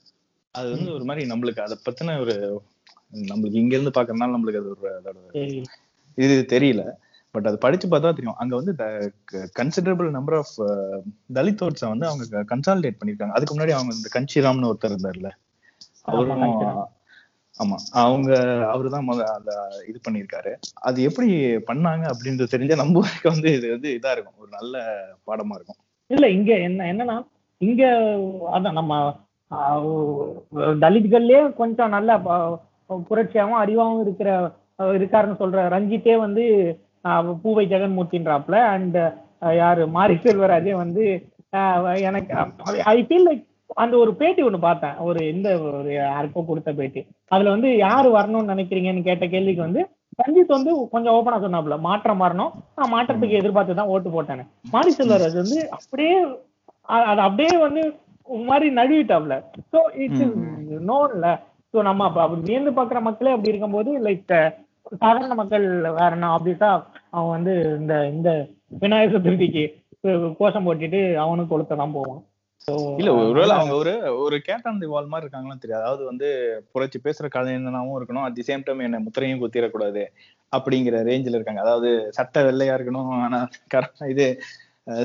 அது 0.55 0.71
வந்து 0.71 0.93
ஒரு 0.93 1.03
மாதிரி 1.03 1.29
நம்மளுக்கு 1.31 1.59
அதை 1.59 1.77
பத்தின 1.87 2.19
ஒரு 2.19 2.35
நம்மளுக்கு 3.29 3.61
இங்க 3.61 3.73
இருந்து 3.77 3.93
பாக்குறதுனால 3.97 4.35
நம்மளுக்கு 4.35 4.61
அது 4.61 4.69
ஒரு 4.69 4.89
அதோட 4.97 5.37
இது 6.17 6.45
தெரியல. 6.49 6.83
பட் 7.35 7.47
அது 7.47 7.57
படிச்சு 7.57 7.87
பார்த்தா 7.87 8.13
தெரியும். 8.13 8.37
அங்க 8.37 8.55
வந்து 8.55 8.73
கன்சிடரபிள் 9.59 10.09
நம்பர் 10.09 10.35
ஆஃப் 10.35 10.55
தலித் 11.33 11.63
வந்து 11.85 12.07
அவங்க 12.07 12.45
கன்சாலிடேட் 12.51 12.99
பண்ணிருக்காங்க. 12.99 13.35
அதுக்கு 13.37 13.55
முன்னாடி 13.55 13.71
அவங்க 13.71 13.93
இந்த 13.95 14.09
கஞ்சிராம்னு 14.13 14.69
ஒருத்தர் 14.71 14.93
இருந்தார்ல. 14.93 15.29
அவரும். 16.05 16.89
ஆமா. 17.55 17.77
அவங்க 18.01 18.31
அவருதான் 18.71 19.07
முத 19.07 19.21
அந்த 19.31 19.51
இது 19.87 19.97
பண்ணிருக்காரு 20.05 20.51
அது 20.81 20.99
எப்படி 21.09 21.29
பண்ணாங்க 21.67 22.03
அப்படின்றது 22.11 22.53
தெரிஞ்சா 22.53 22.75
நம்ம 22.75 23.01
ஊருக்கு 23.01 23.33
வந்து 23.33 23.49
இது 23.57 23.67
வந்து 23.73 23.89
இதா 23.97 24.11
இருக்கும். 24.13 24.39
ஒரு 24.41 24.51
நல்ல 24.51 24.75
பாடமா 25.27 25.55
இருக்கும். 25.57 25.79
இல்ல 26.09 26.25
இங்க 26.37 26.51
என்ன 26.67 26.87
என்னன்னா 26.91 27.17
இங்க 27.61 27.83
அதான் 28.51 28.79
நம்ம 28.79 28.93
தலித்கள்லயே 30.81 31.41
கொஞ்சம் 31.59 31.93
நல்ல 31.95 32.11
புரட்சியாகவும் 32.19 33.09
புரட்சியாவும் 33.09 34.01
இருக்கிற 34.05 34.29
இருக்காருன்னு 34.95 35.41
சொல்ற 35.41 35.67
ரஞ்சித்தே 35.73 36.15
வந்து 36.19 36.43
பூவை 37.43 37.63
ஜெகன்மூர்த்தின்றாப்ல 37.71 38.57
அண்ட் 38.73 38.97
யாரு? 39.57 39.83
மாரி 39.95 40.15
செல்வராஜே 40.23 40.73
வந்து 40.81 41.03
எனக்கு 42.09 42.33
ஐ 42.91 42.99
ஃபீல் 43.03 43.27
லைக் 43.27 43.43
அந்த 43.77 43.93
ஒரு 44.03 44.11
பேட்டி 44.19 44.41
ஒண்ணு 44.47 44.59
பார்த்தேன். 44.65 44.95
ஒரு 45.07 45.19
இந்த 45.33 45.47
ஒரு 45.69 45.89
யாருக்கோ 45.95 46.41
கொடுத்த 46.49 46.71
பேட்டி. 46.79 47.01
அதுல 47.31 47.53
வந்து 47.55 47.69
யாரு 47.87 48.07
வரணும்னு 48.17 48.53
நினைக்கிறீங்கன்னு 48.53 49.07
கேட்ட 49.09 49.25
கேள்விக்கு 49.33 49.67
வந்து 49.67 49.81
ரஞ்சித் 50.21 50.55
வந்து 50.55 50.71
கொஞ்சம் 50.93 51.15
ஓப்பனா 51.17 51.37
சொன்னாப்ல 51.43 51.75
மாற்றம் 51.87 52.23
வரணும். 52.23 52.53
நான் 52.77 52.93
மாற்றத்துக்கு 52.95 53.39
எதிர்பார்த்து 53.41 53.79
தான் 53.79 53.91
ஓட்டு 53.93 54.09
போட்டேன்னு 54.15 54.45
மாரி 54.73 54.91
செல்வராஜ் 54.97 55.41
வந்து 55.41 55.59
அப்படியே 55.77 56.15
அது 57.09 57.21
அப்படியே 57.27 57.53
வந்து 57.65 57.83
மாதிரி 58.49 58.67
நழுவிட்டாப்ல 58.79 59.35
ஸோ 59.71 59.79
இட்ஸ் 60.03 60.25
நோன்ல 60.89 61.27
ஸோ 61.73 61.79
நம்ம 61.89 62.05
அப்ப 62.07 62.19
அப்படி 62.23 62.41
வியந்து 62.47 62.71
பார்க்குற 62.77 62.99
மக்களே 63.07 63.33
அப்படி 63.35 63.51
இருக்கும்போது 63.51 63.91
லைக் 64.07 64.33
சாதாரண 65.01 65.33
மக்கள் 65.39 65.65
வேற 65.99 66.09
என்ன 66.15 66.31
அப்படிட்டா 66.35 66.69
அவன் 67.15 67.33
வந்து 67.35 67.53
இந்த 67.79 67.93
இந்த 68.13 68.29
விநாயகர் 68.83 69.15
சதுர்த்திக்கு 69.15 69.63
கோஷம் 70.39 70.67
போட்டுட்டு 70.67 71.01
அவனும் 71.23 71.49
கொளுத்த 71.51 71.79
தான் 71.81 71.95
போவான். 71.97 72.21
இல்ல 72.97 73.09
ஒருவேளை 73.19 73.53
அவங்க 73.55 73.75
ஒரு 73.75 73.93
ஒரு 74.23 74.35
கேட்டான் 74.41 74.81
வால் 74.91 75.11
மாதிரி 75.11 75.25
இருக்காங்களான்னு 75.25 75.63
தெரியாது. 75.63 75.83
அதாவது 75.83 76.03
வந்து 76.05 76.27
புரட்சி 76.73 76.99
பேசுற 76.99 77.27
கலைஞனாவும் 77.35 77.97
இருக்கணும் 77.99 78.25
அட் 78.25 78.35
தி 78.35 78.45
சேம் 78.49 78.65
டைம் 78.65 78.85
என்ன 78.87 78.99
முத்திரையும் 79.05 79.41
குத்திடக்கூடாது 79.43 80.03
அப்படிங்கிற 80.53 80.97
ரேஞ்சில் 81.09 81.37
இருக்காங்க. 81.37 81.61
அதாவது 81.61 81.89
சட்டை 82.11 82.41
வெள்ளையா 82.43 82.75
இருக்கணும் 82.77 83.11
ஆனா 83.19 83.39
இது 84.09 84.25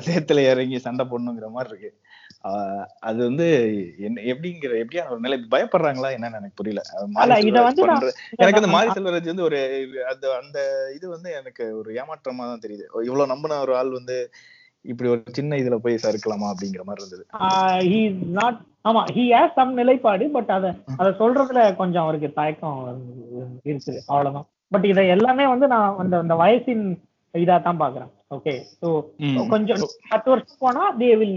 சேத்துல 0.05 0.43
இறங்கி 0.51 0.79
சண்டை 0.79 1.05
போடணுங்கிற 1.07 1.49
மாதிரி 1.51 1.73
இருக்கு. 1.73 1.91
ஆஹ் 2.45 2.87
அது 3.01 3.19
வந்து 3.25 3.47
என்ன 3.99 4.25
எப்படிங்கிற 4.33 4.73
எப்படியா 4.83 5.03
ஒரு 5.13 5.21
நிலை 5.21 5.37
பயப்படுறாங்களா 5.55 6.09
என்னன்னு 6.17 6.39
எனக்கு 6.41 6.59
புரியல. 6.61 6.83
எனக்கு 8.39 8.59
வந்து 8.59 8.75
மாரி 8.75 8.91
செல்வராஜ் 8.91 9.33
வந்து 9.33 9.47
ஒரு 9.49 9.61
அந்த 10.13 10.27
அந்த 10.41 10.59
இது 10.97 11.07
வந்து 11.09 11.31
எனக்கு 11.41 11.65
ஒரு 11.81 11.91
ஏமாற்றமா 12.01 12.47
தான் 12.51 12.65
தெரியுது. 12.67 12.87
இவ்வளவு 13.09 13.33
நம்பின 13.35 13.61
ஒரு 13.61 13.75
ஆள் 13.77 13.93
வந்து 13.99 14.19
இப்படி 14.87 15.09
ஒரு 15.12 15.22
சின்ன 15.39 15.57
இதுல 15.57 15.76
போய் 15.84 16.03
சறுக்கலாமா 16.03 16.49
அப்படிங்கிற 16.53 16.82
மாதிரி 16.89 17.03
இருந்தது. 17.03 17.24
ஹி 17.91 18.01
நாட் 18.39 18.59
ஆமா 18.84 19.03
ஹி 19.14 19.24
ஹேஸ் 19.32 19.57
சம் 19.57 19.72
நிலைப்பாடு 19.80 20.26
பட் 20.37 20.53
அத 20.57 20.66
அத 20.99 21.09
சொல்றதுல 21.20 21.62
கொஞ்சம் 21.80 22.05
அவருக்கு 22.05 22.28
தயக்கம் 22.39 22.78
இருக்குது 23.64 23.99
அவ்வளவுதான். 24.11 24.47
பட் 24.72 24.87
இதை 24.93 25.05
எல்லாமே 25.16 25.47
வந்து 25.53 25.66
நான் 25.74 25.99
அந்த 26.03 26.14
அந்த 26.24 26.37
வயசின் 26.43 26.84
இதா 27.34 27.57
தான் 27.61 27.82
பாக்குறேன் 27.82 28.12
ஓகே 28.37 28.53
ஸோ. 28.80 28.89
கொஞ்சம் 29.51 29.82
பத்து 30.12 30.28
வருஷம் 30.32 30.62
போனா 30.62 30.84
தே 31.01 31.11
வில் 31.18 31.34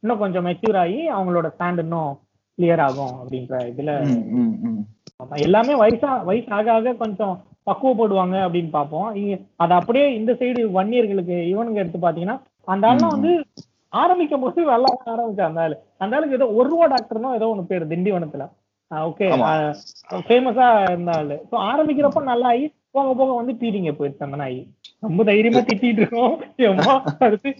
இன்னும் 0.00 0.22
கொஞ்சம் 0.22 0.46
மெச்சூர் 0.48 0.78
ஆகி 0.82 1.00
அவங்களோட 1.16 1.48
ஸ்டாண்ட் 1.54 1.82
இன்னும் 1.84 2.12
கிளியர் 2.58 2.82
ஆகும் 2.86 3.12
அப்படின்ற 3.20 3.58
இதுல 3.70 3.90
எல்லாமே 5.44 5.74
வயசா 5.82 6.10
வயசு 6.28 6.50
ஆக 6.56 6.72
ஆக 6.74 6.94
கொஞ்சம் 7.02 7.34
பக்குவப்படுவாங்க 7.66 8.36
அப்படின்னு 8.44 8.70
பார்ப்போம். 8.70 9.08
அது 9.62 9.72
அப்படியே 9.78 10.06
இந்த 10.18 10.32
சைடு 10.40 10.60
வன்னியர்களுக்கு 10.76 11.36
இவனுங்க 11.50 11.82
எடுத்து 11.82 11.98
பாத்தீங்கன்னா 11.98 12.36
அந்த 12.68 12.84
ஆள்லாம் 12.90 13.14
வந்து 13.16 13.32
ஆரம்பிக்கும் 13.92 14.42
போது 14.44 14.64
நல்லா 14.72 14.88
ஆரம்பிச்சா 15.12 15.44
அந்த 15.50 15.60
ஆளு. 15.66 15.76
அந்த 16.02 16.16
ஆளுக்கு 16.16 16.38
ஏதோ 16.38 16.48
ஒரு 16.58 16.68
ரூபா 16.72 16.86
டாக்டர்னோ 16.94 17.30
ஏதோ 17.38 17.46
ஒண்ணு 17.52 17.70
பேரு 17.70 17.90
திண்டிவனத்துல. 17.92 18.46
ஓகே. 18.90 19.28
ஃபேமஸா 20.26 20.66
இருந்த 20.90 21.12
ஆளு. 21.20 21.36
ஸோ 21.50 21.54
ஆரம்பிக்கிறப்ப 21.70 22.22
நல்லா 22.32 22.50
ஆகி 22.54 22.66
போக 22.96 23.08
போக 23.14 23.30
வந்து 23.38 23.52
பீடிங்க 23.62 23.90
போயிடுச்சு 23.96 24.26
அந்த 24.26 24.38
நாய். 24.42 24.58
ரொம்ப 25.06 25.24
தைரியமா 25.30 25.62
திட்டிட்டு 25.70 26.02
இருக்கோம். 26.02 26.34
எம்மா 26.68 26.94
அடுத்து 27.26 27.50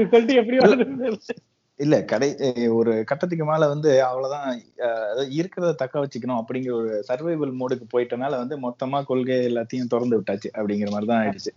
ரிசல்ட் 0.00 0.40
எப்படி 0.40 0.58
வருது 0.62 1.14
இல்ல 1.80 1.94
கடை 2.10 2.28
ஒரு 2.76 2.92
கட்டத்துக்கு 3.08 3.44
மேல 3.48 3.64
வந்து 3.72 3.90
அவ்வளவுதான் 4.08 4.46
இருக்கிறத 5.38 5.72
தக்க 5.80 6.02
வச்சுக்கணும் 6.02 6.40
அப்படிங்கிற 6.40 6.72
ஒரு 6.78 6.92
சர்வைவல் 7.08 7.52
மோடுக்கு 7.58 7.86
போயிட்டனால 7.94 8.38
வந்து 8.42 8.56
மொத்தமா 8.62 8.98
கொள்கை 9.10 9.36
எல்லாத்தையும் 9.50 9.90
திறந்து 9.92 10.18
விட்டாச்சு 10.18 10.50
அப்படிங்கிற 10.56 10.90
மாதிரி 10.94 11.08
தான் 11.10 11.20
ஆயிடுச்சு. 11.22 11.52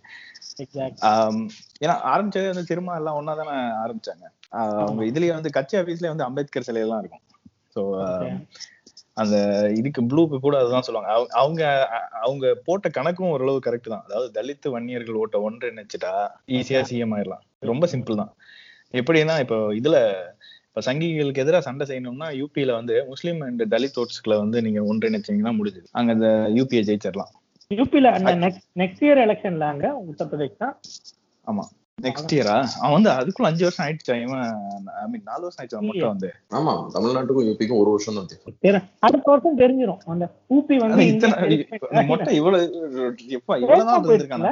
ஏன்னா 1.80 1.96
ஆரம்பிச்சதே 2.04 2.44
வந்து 2.44 2.64
திரும்ப 2.64 2.96
எல்லாம் 2.96 3.20
ஒன்னா 3.20 3.36
தானே 3.36 3.50
ஆரம்பிச்சாங்க. 3.50 4.24
ஆஹ் 4.52 4.80
அவங்க 4.80 5.04
இதுலயே 5.04 5.32
வந்து 5.32 5.50
கட்சி 5.50 5.78
ஆபீஸ்லயே 5.78 6.06
வந்து 6.06 6.24
அம்பேத்கர் 6.24 6.62
சிலையெல்லாம் 6.66 6.98
இருக்கும். 6.98 7.20
ஸோ 7.74 7.98
அந்த 9.14 9.68
இதுக்கு 9.74 10.02
ப்ளூக்கு 10.02 10.40
கூட 10.40 10.58
அதுதான் 10.58 10.82
சொல்லுவாங்க. 10.82 11.26
அவங்க- 11.30 11.86
அவங்க 12.22 12.58
போட்ட 12.64 12.88
கணக்கும் 12.88 13.30
ஓரளவு 13.30 13.60
கரெக்ட் 13.66 13.88
தான். 13.88 14.04
அதாவது 14.04 14.42
தலித் 14.42 14.68
வன்னியர்கள் 14.68 15.14
ஓட்ட 15.14 15.50
ஒன்றிணைச்சிட்டா 15.50 16.30
ஈஸியா 16.46 16.84
சிஎம் 16.90 17.14
ஆயிடலாம். 17.14 17.40
ரொம்ப 17.58 17.86
சிம்பிள் 17.86 18.16
தான். 18.16 18.34
எப்படின்னா 18.92 19.38
இப்போ 19.38 19.72
இதுல 19.72 20.14
இப்ப 20.72 20.92
சங்கிகளுக்கு 20.92 21.38
எதிராக 21.38 21.60
சண்டை 21.60 21.86
செய்யணும்னா 21.86 22.44
யூபியில 22.44 22.72
வந்து 22.72 23.04
முஸ்லீம் 23.06 23.40
அண்ட் 23.40 23.62
தலித் 23.62 23.96
ஓட்ஸ்களை 23.96 24.38
வந்து 24.38 24.62
நீங்க 24.62 24.94
ஒன்றிணைச்சீங்கன்னா 24.94 25.56
முடிஞ்சுது. 25.62 25.84
அங்க 25.90 26.12
இந்த 26.12 26.46
யூபியை 26.54 26.82
ஜெயிச்சிடலாம். 26.82 27.38
யூபில 27.70 28.08
நெக்ஸ்ட் 28.44 28.64
நெக்ஸ்ட் 28.80 29.02
இயர் 29.06 29.20
எலெக்ஷன்ல 29.24 29.66
அங்க 29.72 29.86
உத்தரப்பிரதேஷ் 30.06 30.56
தான். 30.56 30.74
ஆமா. 31.46 31.64
நெக்ஸ்ட் 32.02 32.32
இயரா 32.36 32.54
அவன் 32.80 32.94
வந்து 32.96 33.10
அதுக்குள்ள 33.10 33.48
அஞ்சு 33.48 33.64
வருஷம் 33.66 33.84
ஆயிடுச்சா? 33.86 34.14
இவன் 34.24 34.42
ஐ 35.00 35.04
மீன் 35.10 35.24
நாலு 35.24 35.42
வருஷம் 35.46 35.60
ஆயிடுச்சு? 35.62 35.80
மட்டும் 35.88 36.12
வந்து? 36.12 36.28
ஆமா. 36.58 36.72
தமிழ்நாட்டுக்கும் 36.94 37.48
யூபிக்கும் 37.48 37.80
ஒரு 37.82 37.90
வருஷம் 37.90 38.16
தான் 38.18 38.86
அடுத்த 39.00 39.26
வருஷம் 39.32 39.58
தெரிஞ்சிரும். 39.62 40.00
அந்த 40.06 40.26
ஊபி 40.56 40.76
வந்து 40.84 41.06
இத்தனை 41.06 42.06
மொட்டை 42.10 42.34
இவ்வளவு 42.36 42.64
எப்ப 43.38 43.58
இவ்வளவுதான் 43.58 44.00
இருந்திருக்காங்க. 44.00 44.50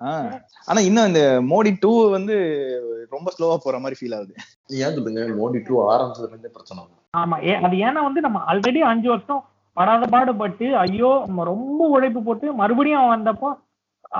ஆஹ் 0.00 0.28
ஆனா 0.66 0.80
இன்னும் 0.80 1.08
இந்த 1.10 1.22
மோடி 1.50 1.72
டூ 1.80 1.92
வந்து 2.16 2.36
ரொம்ப 3.10 3.28
ஸ்லோவா 3.36 3.56
போற 3.64 3.78
மாதிரி 3.78 3.98
ஃபீல் 3.98 4.16
ஆகுது. 4.18 4.34
ஏன் 4.84 4.94
சொல்லுங்க? 4.96 5.22
மோடி 5.40 5.60
டூ 5.68 5.74
ஆரம்பிச்சதுல 5.94 6.32
இருந்தே 6.32 6.52
பிரச்சனை. 6.56 6.84
ஆமா. 7.22 7.36
அது 7.66 7.76
ஏன்னா 7.86 8.02
வந்து 8.08 8.20
நம்ம 8.20 8.38
ஆல்ரெடி 8.50 8.82
அஞ்சு 8.92 9.08
வருஷம் 9.08 9.42
படாத 9.76 10.06
பாடுபட்டு 10.14 10.66
ஐயோ 10.84 11.10
நம்ம 11.26 11.44
ரொம்ப 11.52 11.82
உழைப்பு 11.94 12.20
போட்டு 12.28 12.46
மறுபடியும் 12.60 13.00
அவன் 13.00 13.14
வந்தப்போ 13.16 13.50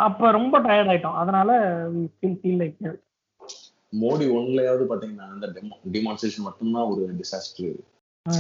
அப்ப 0.07 0.31
ரொம்ப 0.39 0.55
டயர்ட் 0.67 0.91
ஆயிட்டோம். 0.93 1.17
அதனால 1.23 1.51
ஃபீல் 2.19 2.61
லைக் 2.61 2.79
மோடி 4.03 4.27
ஒன்லயாவது 4.37 4.85
பாத்தீங்கன்னா 4.91 5.27
அந்த 5.35 5.47
டிமான்ஸ்ட்ரேஷன் 5.97 6.47
மட்டும்தான் 6.49 6.87
ஒரு 6.93 7.03
disaster 7.19 7.75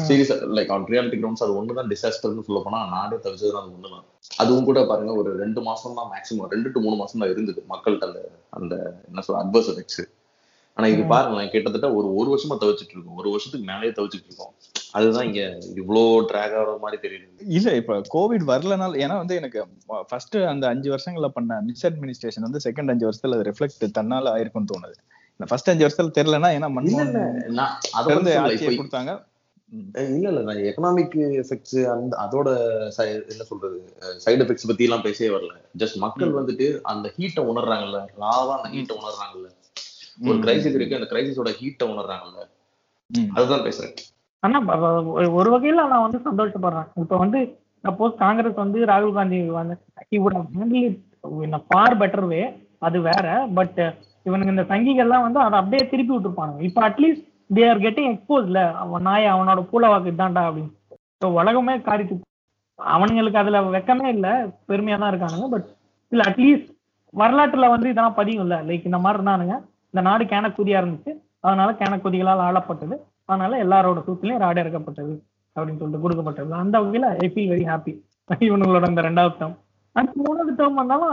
serious 0.07 0.33
like 0.57 0.71
on 0.75 0.87
reality 0.93 1.19
grounds 1.21 1.45
அது 1.47 1.57
ஒண்ணுதான் 1.61 1.91
டிசாஸ்டர்னு 1.93 2.47
சொல்ல 2.49 2.61
போனா 2.65 2.81
நாடே 2.95 3.17
தவிச்சது 3.25 3.59
அது 3.61 3.71
ஒண்ணுதான். 3.77 4.05
அதுவும் 4.43 4.67
கூட 4.69 4.81
பாருங்க 4.91 5.13
ஒரு 5.21 5.31
ரெண்டு 5.43 5.61
மாசம் 5.69 5.97
தான் 5.99 6.11
மேக்ஸிமம் 6.13 6.51
ரெண்டு 6.55 6.69
டு 6.75 6.83
மூணு 6.85 6.97
மாசம் 7.01 7.23
தான் 7.23 7.33
இருந்தது 7.35 7.61
மக்கள்கிட்ட 7.73 8.09
அந்த 8.11 8.21
அந்த 8.59 8.75
என்ன 9.09 9.25
சொல்ற 9.27 9.41
அட்வர்ஸ் 9.43 9.71
எஃபெக்ட்ஸ் 9.73 10.03
ஆனா 10.77 10.87
இது. 10.93 11.03
பாருங்களேன் 11.13 11.53
கிட்டத்தட்ட 11.55 11.89
ஒரு 11.99 12.09
ஒரு 12.21 12.29
வருஷமா 12.35 12.57
தவிச்சிட்டு 12.63 12.95
இருக்கோம். 12.97 13.19
ஒரு 13.23 13.29
வருஷத்துக்கு 13.35 13.67
மேலேயே 13.73 13.93
தவிச்சிட்டு 13.99 14.29
இருக்கோம். 14.31 14.55
அதுதான் 14.95 15.27
இங்க 15.27 15.43
இவ்வளோ 15.81 16.03
ட்ராக் 16.31 16.55
ஆகிற 16.59 16.73
மாதிரி 16.81 16.99
தெரியுது 17.05 17.47
இல்ல 17.57 17.71
இப்ப 17.75 18.01
கோவிட் 18.15 18.45
வரலனால 18.51 18.99
ஏன்னா 19.05 19.17
வந்து 19.17 19.35
எனக்கு 19.35 19.61
ஃபர்ஸ்ட் 20.11 20.37
அந்த 20.37 20.65
அஞ்சு 20.69 20.89
வருஷங்கள்ல 20.95 21.29
பண்ண 21.29 21.61
மிஸ் 21.61 21.87
அட்மினிஸ்ட்ரேஷன் 21.87 22.47
வந்து 22.49 22.63
செகண்ட் 22.65 22.93
அஞ்சு 22.95 23.07
வருஷத்துல 23.09 23.39
அது 23.39 23.49
ரிஃப்ளெக்ட் 23.51 23.85
தன்னால 23.99 24.33
ஆயிருக்கும்னு 24.35 24.71
தோணுது 24.73 24.99
ஃபர்ஸ்ட் 25.41 25.71
அஞ்சு 25.71 25.85
வருஷத்துல 25.85 26.15
தெரியலனா 26.19 26.51
ஏன்னா 26.57 26.71
மன்மோகன் 26.77 27.15
கொடுத்தாங்க. 28.81 29.13
இல்ல 30.15 30.27
இல்ல 30.31 30.41
நான் 30.49 30.63
எக்கனாமிக் 30.71 31.15
எஃபெக்ட்ஸ் 31.43 31.79
அந்த 31.93 32.15
அதோட 32.25 32.49
என்ன 33.33 33.45
சொல்றது 33.51 33.79
சைடு 34.25 34.43
எஃபெக்ட்ஸ் 34.45 34.69
பத்தி 34.71 34.87
எல்லாம் 34.89 35.05
பேசவே 35.07 35.31
வரல 35.37 35.55
ஜஸ்ட் 35.83 35.99
மக்கள். 36.05 36.33
வந்துட்டு 36.39 36.67
அந்த 36.93 37.07
ஹீட்டை 37.17 37.45
உணர்றாங்கல்ல 37.53 38.01
ராவா 38.25 38.55
அந்த 38.59 38.71
ஹீட்டை 38.75 38.95
உணர்றாங்கல்ல 39.01 39.49
ஒரு. 40.29 40.39
கிரைசிஸ் 40.45 40.77
இருக்கு 40.79 40.99
அந்த 41.01 41.09
கிரைசிஸோட 41.13 41.53
ஹீட்டை 41.61 41.87
உணர்றாங்கல்ல. 41.95 42.41
அதுதான் 43.39 43.65
பேசுறேன் 43.69 43.95
ஆனா 44.43 44.59
ஒரு- 45.15 45.33
ஒரு 45.33 45.51
வகையில 45.53 45.87
நான் 45.87 46.07
வந்து 46.07 46.21
சந்தோஷப்படுறேன். 46.29 46.89
இப்ப 46.97 47.17
வந்து 47.17 47.41
சப்போஸ் 47.85 48.15
காங்கிரஸ் 48.15 48.55
வந்து 48.55 48.85
ராகுல் 48.85 49.13
காந்தி 49.13 49.39
வந்து 49.51 49.77
he 50.13 50.19
ஃபார் 51.69 51.95
பெட்டர் 51.99 52.27
வே 52.27 52.41
அது 52.81 53.01
வேற 53.01 53.27
பட் 53.55 53.79
இவனுங்க 54.27 54.53
இந்த 54.53 54.63
சங்கிகள்லாம் 54.63 55.27
வந்து 55.27 55.41
அதை 55.41 55.59
அப்படியே 55.59 55.83
திருப்பி 55.89 56.13
விட்டுருப்பானுங்க. 56.15 56.61
இப்ப 56.61 56.89
at least 56.89 57.25
they 57.55 57.69
are 57.71 57.79
getting 57.79 58.11
எக்ஸ்போஸ்ல 58.11 58.61
அவன் 58.75 59.03
நாய் 59.03 59.27
அவனோட 59.27 59.61
பூல 59.73 59.89
வாக்கு 59.89 60.11
இதான்டா 60.11 60.43
அப்படின்னு. 60.49 60.73
ஸோ 61.21 61.29
உலகமே 61.33 61.81
காரித்து 61.81 62.15
அவனுங்களுக்கு 62.79 63.35
அதுல 63.35 63.61
வெக்கமே 63.71 64.07
இல்ல 64.07 64.29
பெருமையா 64.69 64.99
தான் 64.99 65.13
இருக்கானுங்க 65.13 65.49
பட் 65.51 65.69
இல்ல 66.13 66.23
அட்லீஸ்ட் 66.31 66.71
வரலாற்றுல 67.15 67.69
வந்து 67.69 67.89
இதெல்லாம் 67.89 68.15
பதியும் 68.15 68.43
இல்ல. 68.43 68.63
லைக் 68.63 68.85
இந்த 68.85 68.99
மாதிரி 68.99 69.19
இருந்தானுங்க. 69.19 69.55
இந்த 69.95 70.01
நாடு 70.01 70.25
கேனக்குதியா 70.25 70.79
இருந்துச்சு 70.83 71.13
அதனால 71.41 71.73
கேனக்குதிகளால் 71.73 72.47
ஆளப்பட்டது. 72.49 72.97
அதனால 73.33 73.59
எல்லாரோட 73.65 74.01
தூக்கிலையும் 74.07 74.43
ராடு 74.45 74.63
இறக்கப்பட்டது 74.63 75.15
அப்படின்னு 75.57 75.81
சொல்லிட்டு 75.81 76.05
கொடுக்கப்பட்டது. 76.05 76.51
அந்த 76.63 76.77
வகையில 76.83 77.09
ஐ 77.25 77.29
ஃபீல் 77.33 77.53
வெரி 77.53 77.67
ஹாப்பி 77.71 77.93
இவங்களோட 78.49 78.87
அந்த 78.91 79.03
ரெண்டாவது 79.09 79.37
டேர்ம் 79.41 79.57
அடுத்து 79.97 80.25
மூணாவது 80.27 80.53
டேர்ம் 80.59 80.81
வந்தாலும் 80.81 81.11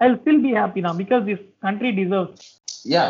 ஐ 0.00 0.08
ஸ்டில் 0.16 0.42
பி 0.44 0.52
ஹாப்பி 0.58 0.80
தான். 0.86 0.98
Because 1.02 1.24
this 1.28 1.44
country 1.66 1.90
deserves 1.98 2.48
yeah 2.92 3.02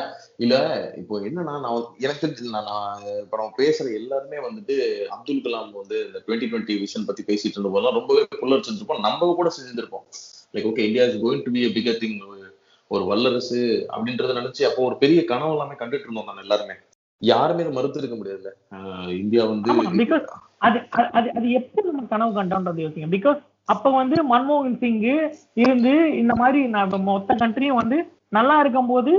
இல்ல 0.45 0.55
இப்போ 1.01 1.15
என்னன்னா 1.29 1.55
நான் 1.65 1.77
எனக்கு 2.07 2.27
நான் 2.55 2.67
நான் 2.71 3.05
இப்ப 3.23 3.37
நம்ம 3.39 3.55
பேசுற 3.61 3.87
எல்லாருமே 4.01 4.39
வந்துட்டு 4.47 4.75
அப்துல் 5.15 5.45
கலாம் 5.45 5.71
வந்து 5.79 5.99
இந்த 6.07 6.19
டுவெண்ட்டி 6.27 6.49
டுவெண்ட்டி 6.51 6.75
விஷன் 6.83 7.09
பத்தி 7.09 7.23
பேசிட்டு 7.31 7.57
இருந்த 7.57 7.71
போதெல்லாம் 7.75 7.99
ரொம்பவே 7.99 8.25
புல்லர் 8.43 8.67
செஞ்சிருப்போம் 8.67 9.07
நம்ம 9.07 9.31
கூட 9.41 9.51
செஞ்சிருப்போம் 9.57 10.05
like 10.55 10.69
okay 10.71 10.87
India 10.89 11.07
is 11.11 11.23
going 11.25 11.45
to 11.47 11.53
be 11.57 11.63
bigger 11.79 12.01
thing 12.03 12.19
ஒரு 12.91 13.05
வல்லரசு 13.11 13.61
அப்படின்றத 13.95 14.35
நினைச்சு 14.41 14.63
அப்போ 14.69 14.81
ஒரு 14.89 14.97
பெரிய 15.03 15.21
கனவு 15.31 15.55
எல்லாமே 15.55 15.77
கண்டுட்டு 15.81 16.07
இருந்தோம் 16.07 16.29
நான் 16.31 16.43
எல்லாருமே. 16.45 16.75
யாருமே 17.23 17.61
இதை 17.61 17.73
மறுத்து 17.73 17.99
இருக்க 17.99 18.17
முடியாதுல்ல. 18.17 18.51
இந்தியா 19.11 19.45
வந்து 19.45 19.71
அது 20.59 20.79
அது- 21.13 21.31
அது 21.31 21.51
எப்படி 21.51 21.87
நம்ம 21.87 22.03
கனவு 22.03 22.43
கண்டோன்றது 22.43 22.83
யோசிங்க. 22.85 23.09
பிகாஸ் 23.11 23.41
அப்ப 23.65 23.91
வந்து 23.91 24.17
மன்மோகன் 24.31 24.79
சிங் 24.79 25.01
இருந்து 25.53 26.19
இந்த 26.19 26.35
மாதிரி 26.35 26.69
மொத்த 27.03 27.35
கண்ட்ரியும் 27.35 27.75
வந்து 27.75 27.99
நல்லா 28.29 28.61
இருக்கும்போது 28.61 29.13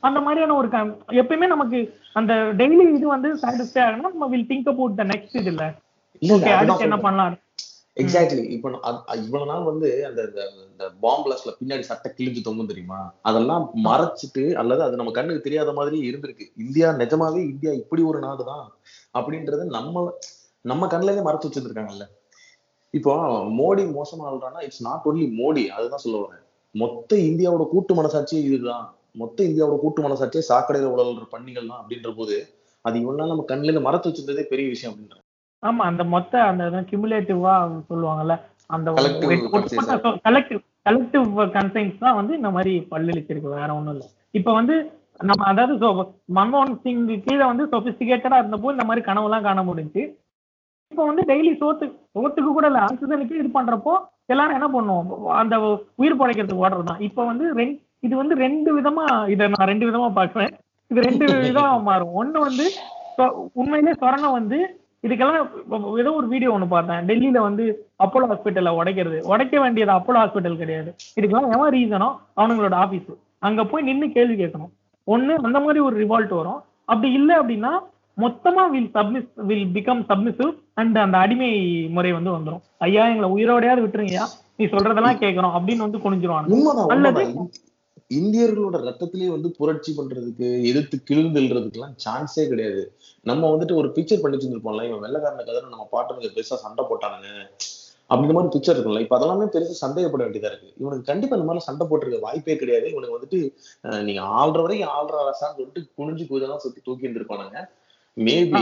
அந்த 0.00 0.20
மாதிரியான 0.20 0.54
ஒரு 0.54 0.68
எப்பயுமே 1.08 1.46
நமக்கு 1.46 1.78
அந்த 2.12 2.32
டெய்லி 2.56 2.94
இது 2.94 3.06
வந்து 3.08 3.34
சாட்டிஸ்ஃபை 3.34 3.78
ஆகணும் 3.78 4.00
நம்ம 4.00 4.26
will 4.26 4.46
think 4.48 4.68
about 4.68 4.96
the 4.96 5.04
next 5.04 5.36
இது 5.36 5.44
இல்ல. 5.44 5.74
ஓகே 6.22 6.52
அடுத்து 6.52 6.82
என்ன 6.82 6.96
பண்ணலாம்? 6.96 7.36
எக்ஸாக்ட்லி 7.96 8.44
இப்போ 8.44 8.80
இவ்வளவு 9.14 9.50
நாள் 9.50 9.62
வந்து 9.62 10.06
அந்த 10.06 10.22
இந்த- 10.22 10.52
இந்த 10.70 10.90
பின்னாடி 11.60 11.80
சட்டை 11.80 12.12
கிழிஞ்சு 12.16 12.42
தொங்கும் 12.42 12.66
தெரியுமா? 12.66 13.14
அதெல்லாம் 13.22 13.70
மறைச்சிட்டு 13.84 14.54
அல்லது 14.54 14.82
அது 14.82 14.96
நம்ம 14.96 15.12
கண்ணுக்கு 15.12 15.40
தெரியாத 15.40 15.72
மாதிரி 15.72 16.10
இருந்திருக்கு. 16.10 16.42
இந்தியா 16.56 16.90
நிஜமாவே 16.90 17.38
இந்தியா 17.38 17.72
இப்படி 17.72 18.02
ஒரு 18.02 18.18
நாடுதான் 18.18 18.68
அப்படின்றத 19.14 19.64
நம்ம 19.64 20.18
நம்ம 20.60 20.86
கண்ணுல 20.86 21.24
மறைச்சு 21.24 21.50
வச்சிருக்காங்கல்ல 21.50 22.08
இப்போ 22.90 23.28
மோடி 23.44 23.78
மோசமா 23.78 24.24
ஆள்றான்னா 24.24 24.62
இட்ஸ் 24.62 24.82
நாட் 24.82 25.02
ஒன்லி 25.04 25.32
மோடி 25.38 25.66
அதுதான் 25.66 25.98
சொல்ல 25.98 26.18
வரேன். 26.18 26.44
மொத்த 26.70 27.16
இந்தியாவோட 27.16 27.68
கூட்டு 27.68 28.02
மனசாட்சியே 28.02 28.42
இதுதான். 28.42 28.94
மொத்த 29.12 29.44
இந்தியாவோட 29.44 29.78
கூட்டு 29.78 30.02
மனசாட்சியே 30.02 30.42
சாக்கடையில 30.48 30.88
உழல்ற 30.92 31.22
பண்ணிகள்லாம் 31.32 31.84
அப்படின்ற 31.84 32.14
போது 32.16 32.48
அது 32.80 33.00
இவ்வளவு 33.00 33.28
நாள் 33.28 33.36
நம்ம 33.36 33.44
கண்ணுல 33.48 33.94
மறைச்சு 33.94 33.98
வச்சிருந்ததே 33.98 34.42
பெரிய 34.42 34.68
விஷயம் 34.68 34.96
அப்படின்ற 34.96 35.24
ஆமா 35.62 35.82
அந்த 35.90 36.02
மொத்த 36.14 36.32
அந்த 36.48 36.82
கிமுலேட்டிவா 36.90 37.54
சொல்லுவாங்கல்ல 37.90 38.34
அந்த 38.70 38.88
கலெக்டிவ் 40.26 40.60
கலெக்டிவ் 40.86 41.24
கன்சைன்ஸ் 41.56 42.02
தான் 42.04 42.18
வந்து 42.18 42.32
இந்த 42.38 42.50
மாதிரி 42.56 42.72
பல்லிழிச்சிருக்கு 42.92 43.56
வேற 43.56 43.68
ஒண்ணும் 43.76 43.94
இல்ல. 43.94 44.04
இப்ப 44.34 44.52
வந்து 44.52 44.74
நம்ம 45.20 45.42
அதாவது 45.50 45.74
மன்மோகன் 46.38 46.78
சிங் 46.82 47.04
கீழே 47.26 47.44
வந்து 47.44 47.64
சொபிஸ்டிகேட்டடா 47.72 48.38
இருந்தப்போ 48.40 48.72
இந்த 48.74 48.84
மாதிரி 48.88 49.02
கனவுலாம் 49.06 49.46
காண 49.46 49.62
முடிஞ்சு 49.62 50.02
இப்போ 50.92 51.04
வந்து 51.06 51.22
டெய்லி 51.30 51.52
சோத்து 51.60 51.86
சோத்துக்கு 52.14 52.50
கூட 52.50 52.66
இல்ல 52.70 52.80
ஆக்சிஜனுக்கு 52.86 53.40
இது 53.40 53.48
பண்றப்போ 53.56 53.94
எல்லாரும் 54.32 54.56
என்ன 54.58 54.68
பண்ணுவோம் 54.68 55.08
அந்த 55.40 55.56
உயிர் 56.00 56.20
பழைக்கிறதுக்கு 56.20 56.64
ஓடுறது 56.64 56.90
தான் 56.90 57.02
இப்போ 57.08 57.22
வந்து 57.24 57.46
ரெண்டு 57.60 57.76
இது 58.02 58.14
வந்து 58.16 58.34
ரெண்டு 58.44 58.70
விதமா 58.76 59.04
இதை 59.34 59.44
நான் 59.52 59.70
ரெண்டு 59.70 59.86
விதமா 59.88 60.08
பார்க்குறேன். 60.16 60.52
இது 60.90 61.04
ரெண்டு 61.06 61.24
விதமா 61.44 61.70
மாறும். 61.86 62.12
ஒண்ணு 62.14 62.38
வந்து 62.46 62.66
உண்மையிலே 63.54 63.92
சொரணம் 64.00 64.36
வந்து 64.38 64.58
இதுக்கெல்லாம் 65.06 65.98
ஏதோ 65.98 66.12
ஒரு 66.12 66.28
வீடியோ 66.28 66.52
ஒண்ணு 66.52 66.66
பார்த்தேன். 66.66 67.06
டெல்லியில 67.06 67.38
வந்து 67.38 67.88
அப்போலோ 68.04 68.32
ஹாஸ்பிட்டல்ல 68.32 68.68
உடைக்கிறது. 68.68 69.26
உடைக்க 69.26 69.60
வேண்டியது 69.60 69.92
அப்போலோ 69.92 70.16
ஹாஸ்பிட்டல் 70.16 70.56
கிடையாது. 70.56 70.94
இதுக்கெல்லாம் 71.20 71.52
எவன் 71.52 71.72
ரீசனோ 71.72 72.16
அவனுங்களோட 72.36 72.74
ஆபீஸ் 72.74 73.04
அங்க 73.38 73.64
போய் 73.64 73.82
நின்னு 73.82 74.10
கேள்வி 74.10 74.44
கேட்கணும். 74.44 74.70
ஒண்ணு 75.06 75.26
அந்த 75.26 75.60
மாதிரி 75.60 75.78
ஒரு 75.78 76.04
ரிவால்ட் 76.04 76.34
வரும். 76.34 76.60
அப்படி 76.84 77.12
இல்லை 77.12 77.38
அப்படின்னா 77.38 77.78
மொத்தமா 78.16 78.70
will 78.70 78.90
submiss 78.94 79.28
will 79.34 79.66
become 79.66 80.04
submissive 80.08 80.58
and 80.74 80.98
அந்த 80.98 81.18
அடிமை 81.18 81.82
முறை 81.90 82.12
வந்து 82.12 82.30
வந்துரும். 82.30 82.60
ஐயா 82.78 83.08
எங்களை 83.08 83.30
உயிரோடையாவது 83.30 83.84
விட்டுருங்கய்யா. 83.84 84.26
நீ 84.56 84.66
சொல்றதெல்லாம் 84.66 85.18
கேட்கறோம் 85.18 85.60
அப்படின்னு 85.60 85.76
வந்து 85.76 85.98
குனிஞ்சிருவாங்க 85.98 86.48
அல்லது- 86.88 87.46
இந்தியர்களோட 88.10 88.76
ரத்தத்திலேயே 88.88 89.30
வந்து 89.34 89.48
புரட்சி 89.58 89.92
பண்றதுக்கு 89.96 90.48
எதிர்த்து 90.70 90.96
கிழிந்தெழுறதுக்குலாம் 91.08 91.94
சான்ஸே 92.04 92.44
கிடையாது. 92.48 92.82
நம்ம 93.22 93.50
வந்துட்டு 93.54 93.74
ஒரு 93.74 93.88
பிக்சர் 93.96 94.20
பண்ணி 94.22 94.36
வச்சிருப்போம்ல 94.36 94.84
இவன் 94.88 95.02
வெள்ளக்காரன 95.06 95.44
கதை 95.48 95.62
நம்ம 95.62 95.88
பாட்டுங்க 95.94 96.30
பெருசா 96.36 96.58
சண்டை 96.64 96.84
போட்டானுங்க. 96.90 97.30
அப்படின்ற 98.10 98.34
மாதிரி 98.36 98.52
பிக்சர் 98.54 98.76
இருக்கும்ல. 98.76 99.00
இப்ப 99.04 99.16
அதெல்லாமே 99.18 99.46
பெருசா 99.54 99.76
சந்தேகப்பட 99.84 100.22
வேண்டியதா 100.26 100.50
இருக்கு. 100.52 100.70
இவனுக்கு 100.82 101.10
கண்டிப்பா 101.10 101.36
இந்த 101.36 101.48
மாதிரி 101.48 101.66
சண்டை 101.68 101.86
போட்டிருக்க 101.90 102.20
வாய்ப்பே 102.26 102.56
கிடையாது. 102.62 102.86
இவனுக்கு 102.92 103.16
வந்துட்டு 103.18 103.40
நீங்க 104.08 104.22
ஆள்ற 104.40 104.60
வரைக்கும் 104.66 104.94
ஆள்ற 104.98 105.16
அரசான்னு 105.24 105.58
சொல்லிட்டு 105.58 105.82
குனிஞ்சு 105.98 106.26
குதிதான் 106.30 106.64
சுத்தி 106.66 106.80
தூக்கி 106.84 107.08
இருந்திருப்பானுங்க 107.08 107.66
மேபி 108.16 108.52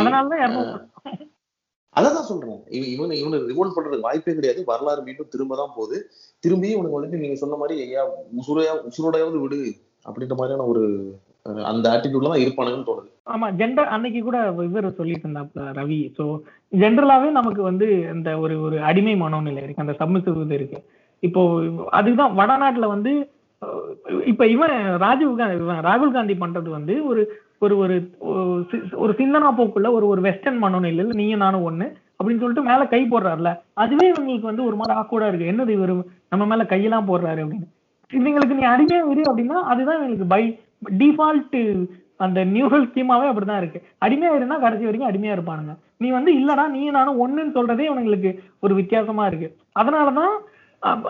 அதான் 1.97 2.29
சொல்றேன். 2.31 2.61
இவன் 2.95 3.19
இவனு 3.23 3.39
ரிவோல்ட் 3.51 3.75
பண்றதுக்கு 3.75 4.07
வாய்ப்பே 4.07 4.35
கிடையாது. 4.39 4.61
வரலாறு 4.71 5.01
மீண்டும் 5.09 5.33
திரும்ப 5.35 5.57
தான் 5.61 5.75
போகுது. 5.77 5.97
திரும்பியும் 6.45 6.77
இவனுக்கு 6.77 6.99
வந்துட்டு 6.99 7.21
நீங்க 7.25 7.37
சொன்ன 7.43 7.59
மாதிரி 7.61 7.77
ஐயா 7.85 8.03
உசுரையா 8.41 8.73
உசுரோடையாவது 8.89 9.39
விடு 9.45 9.61
அப்படின்ற 10.07 10.35
மாதிரியான 10.39 10.67
ஒரு 10.73 10.83
அந்த 11.71 11.87
ஆட்டிடியூட்ல 11.93 12.31
தான் 12.33 12.43
இருப்பானுங்கன்னு 12.43 12.89
தோணுது. 12.89 13.09
ஆமா 13.33 13.47
ஜெண்டர் 13.61 13.93
அன்னைக்கு 13.95 14.21
கூட 14.29 14.39
இவர் 14.69 14.87
சொல்லிட்டு 14.99 15.27
இருந்தாப்ல 15.27 15.63
ரவி. 15.79 16.01
சோ 16.19 16.25
ஜென்ரலாவே 16.83 17.29
நமக்கு 17.39 17.63
வந்து 17.71 17.87
இந்த 18.15 18.31
ஒரு 18.45 18.55
ஒரு 18.67 18.77
அடிமை 18.89 19.15
மனோநிலை 19.23 19.63
இருக்கு. 19.65 19.85
அந்த 19.85 19.97
சம்மிசிவ் 20.03 20.43
இது 20.45 20.59
இருக்கு. 20.61 20.81
இப்போ 21.23 21.43
அதுதான் 21.99 22.35
வடநாட்டுல 22.41 22.89
வந்து 22.95 23.13
இப்ப 24.31 24.45
இவன் 24.55 24.75
ராஜீவ் 25.03 25.37
காந்தி 25.39 25.59
இவன் 25.65 25.85
ராகுல் 25.87 26.17
காந்தி 26.17 26.35
பண்றது 26.41 26.69
வந்து 26.79 26.95
ஒரு 27.11 27.23
ஒரு 27.63 27.75
ஒரு 27.79 27.97
ஒரு 29.03 29.13
சிந்தனா 29.19 29.51
போக்குள்ள 29.59 29.89
ஒரு 29.97 30.07
ஒரு 30.07 30.21
வெஸ்டர்ன் 30.21 30.63
மனோநிலையில 30.63 31.15
நீயும் 31.21 31.45
நானும் 31.45 31.67
ஒண்ணு 31.69 31.87
அப்படின்னு 32.17 32.43
சொல்லிட்டு 32.43 32.69
மேல 32.69 32.83
கை 32.87 33.01
போடுறாருல 33.13 33.51
அதுவே 33.75 34.07
இவங்களுக்கு 34.13 34.51
வந்து 34.51 34.67
ஒரு 34.67 34.77
மாதிரி 34.77 34.95
ஆக்கூடா 35.01 35.29
இருக்கு. 35.29 35.51
என்னது 35.53 35.73
இவரு 35.79 35.95
நம்ம 36.29 36.45
மேல 36.47 36.65
கையெல்லாம் 36.73 37.09
போடுறாரு 37.11 37.41
அப்படின்னு. 37.45 37.69
இவங்களுக்கு 38.11 38.59
நீ 38.61 38.65
அடிமையா 38.73 39.03
இரு 39.13 39.23
அப்படின்னா 39.31 39.59
அதுதான் 39.73 39.99
இவங்களுக்கு 39.99 40.29
பை 40.35 40.43
டிஃபால்ட் 41.03 41.57
அந்த 42.17 42.41
நியூரல் 42.45 42.89
ஸ்கீமாவே 42.89 43.27
அப்படிதான் 43.31 43.61
இருக்கு. 43.63 43.79
அடிமையா 44.05 44.33
இருந்தா 44.39 44.57
கடைசி 44.57 44.85
வரைக்கும் 44.85 45.11
அடிமையா 45.11 45.37
இருப்பானுங்க. 45.37 45.73
நீ 45.97 46.09
வந்து 46.11 46.31
இல்லடா 46.41 46.65
நீ 46.75 46.83
நானும் 46.97 47.21
ஒண்ணுன்னு 47.25 47.57
சொல்றதே 47.59 47.85
இவங்களுக்கு 47.91 48.31
ஒரு 48.61 48.75
வித்தியாசமா 48.75 49.27
இருக்கு. 49.27 49.49
அதனாலதான் 49.81 50.35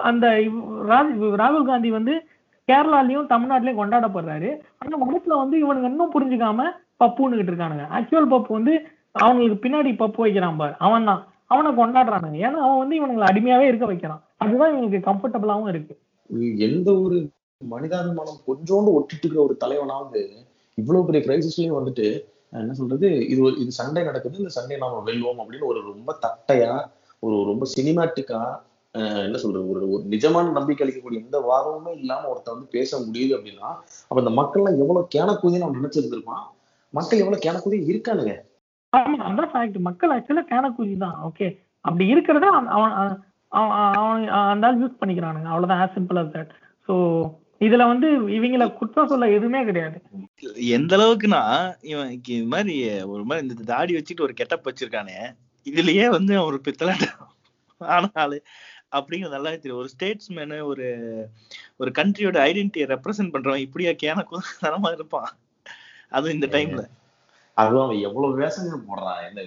அந்த 0.02 0.26
ராகுல் 1.40 1.68
காந்தி 1.70 1.90
வந்து 1.90 2.14
கேரளாலையும் 2.68 3.30
தமிழ்நாட்டிலயும் 3.32 3.80
கொண்டாடப்படுறாரு. 3.80 4.50
ஆனா 4.80 4.94
மனசுல 5.04 5.38
வந்து 5.42 5.56
இவனுங்க 5.64 5.88
இன்னும் 5.92 6.14
புரிஞ்சுக்காம 6.14 6.66
பப்புன்னுகிட்டு 7.02 7.52
இருக்கானுங்க. 7.52 7.86
ஆக்சுவல் 7.96 8.32
பப்பு 8.34 8.50
வந்து 8.58 8.74
அவங்களுக்கு 9.24 9.56
பின்னாடி 9.64 9.90
பப்பு 10.02 10.20
வைக்கிறான் 10.24 10.60
பாரு. 10.60 10.74
அவன் 10.86 11.08
தான் 11.10 11.22
அவனை 11.52 11.70
கொண்டாடுறானுங்க. 11.80 12.38
ஏன்னா 12.46 12.60
அவன் 12.66 12.82
வந்து 12.82 12.98
இவனுங்களை 13.00 13.26
அடிமையாவே 13.30 13.66
இருக்க 13.70 13.86
வைக்கிறான். 13.86 14.22
அதுதான் 14.42 14.72
இவங்களுக்கு 14.72 15.08
கம்ஃபர்டபுளாவும் 15.08 15.70
இருக்கு. 15.72 15.94
எந்த 16.68 16.88
ஒரு 17.04 17.16
மனிதாபிமானம் 17.72 18.40
கொஞ்சோண்டு 18.48 18.94
ஒட்டிட்டு 18.96 19.24
இருக்கிற 19.24 19.42
ஒரு 19.46 19.54
தலைவனாவது 19.64 20.22
இவ்வளவு 20.78 21.06
பெரிய 21.08 21.20
கிரைசிஸ்லயும் 21.26 21.78
வந்துட்டு 21.78 22.06
என்ன 22.60 22.74
சொல்றது? 22.80 23.08
இது 23.32 23.42
இது 23.62 23.70
சண்டை 23.80 24.02
நடக்குது. 24.08 24.40
இந்த 24.42 24.52
சண்டை 24.56 24.76
நாம 24.82 25.02
வெல்வோம் 25.06 25.40
அப்படின்னு 25.42 25.70
ஒரு 25.72 25.80
ரொம்ப 25.92 26.10
தட்டையா 26.24 26.72
ஒரு 27.26 27.36
ரொம்ப 27.50 27.64
சினிமாட்டிக்கா 27.76 28.40
என்ன 29.26 29.38
சொல்றது? 29.42 29.64
ஒரு 29.72 29.80
ஒரு 29.94 30.02
நிஜமான 30.12 30.52
நம்பிக்கை 30.56 30.82
அளிக்கக்கூடிய 30.84 31.22
எந்த 31.24 31.38
வாதமுமே 31.48 31.92
இல்லாம 32.00 32.28
ஒருத்தன் 32.32 32.54
வந்து 32.56 32.74
பேச 32.76 32.98
முடியுது 33.06 33.32
அப்படின்னா 33.36 33.68
அப்ப 34.08 34.18
இந்த 34.22 34.32
மக்கள்லாம் 34.40 34.80
எவ்வளவு 34.82 35.12
கேனக்கூதின்னு 35.14 35.66
அவன் 35.66 35.78
நினைச்சிருந்திருப்பான் 35.80 36.44
மக்கள் 36.94 37.22
எவ்வளவு 37.22 37.44
கேனக்கூதி 37.46 37.78
இருக்கானுங்க. 37.92 38.34
ஆமா 38.92 39.16
அதான் 39.28 39.50
ஃபேக்ட் 39.52 39.78
மக்கள் 39.88 40.12
ஆக்சுவலா 40.16 40.44
கேனக்கூதி 40.52 40.94
தான் 41.04 41.16
ஓகே 41.28 41.46
அப்படி 41.84 42.04
இருக்கிறத 42.12 42.46
அவன் 42.50 42.68
அவன் 43.52 44.22
அந்த 44.52 44.66
ஆள் 44.68 44.80
யூஸ் 44.82 45.00
பண்ணிக்கிறானுங்க. 45.00 45.48
அவ்வளவுதான். 45.52 45.82
As 45.84 45.96
simple 45.96 46.20
as 46.22 46.30
that. 46.36 46.50
So 46.88 46.94
இதுல 47.66 47.82
வந்து 47.90 48.08
இவங்கள 48.36 48.64
குற்றம் 48.78 49.10
சொல்ல 49.12 49.26
எதுவுமே 49.36 49.60
கிடையாது. 49.68 49.96
எந்த 50.78 50.92
அளவுக்குன்னா 50.98 51.42
இவன் 51.92 52.10
இது 52.16 52.38
மாதிரி 52.54 52.74
ஒரு 53.14 53.22
மாதிரி 53.28 53.44
இந்த 53.46 53.66
தாடி 53.72 53.92
வச்சுட்டு 53.98 54.26
ஒரு 54.28 54.34
கெட்டப் 54.40 54.68
வச்சிருக்கானே. 54.68 55.18
இதுலயே 55.66 56.06
வந்து 56.16 56.32
அவன் 56.38 56.50
ஒரு 56.52 56.60
பித்தலாட்ட 56.66 57.08
ஆன 57.80 58.08
ஆளு 58.22 58.36
அப்படிங்கிறது 58.98 59.36
நல்லா 59.36 59.52
தெரியும். 59.54 59.80
ஒரு 59.82 59.90
ஸ்டேட்ஸ்மேனு 59.94 60.58
ஒரு 60.70 60.86
ஒரு 61.76 61.90
கண்ட்ரியோட 61.98 62.38
ஐடென்டிட்டியை 62.48 62.88
ரெப்ரசென்ட் 62.92 63.34
பண்றவன் 63.34 63.64
இப்படியா 63.66 63.92
கேனக்கும் 64.02 64.50
தரமா 64.64 64.92
இருப்பான். 64.92 65.30
அதுவும் 66.08 66.36
இந்த 66.36 66.48
டைம்ல 66.56 66.84
அதுவும் 67.56 67.84
அவன் 67.84 68.04
எவ்வளவு 68.06 68.38
வேஷங்கள் 68.40 68.86
போடுறான். 68.86 69.20
என்ன 69.26 69.42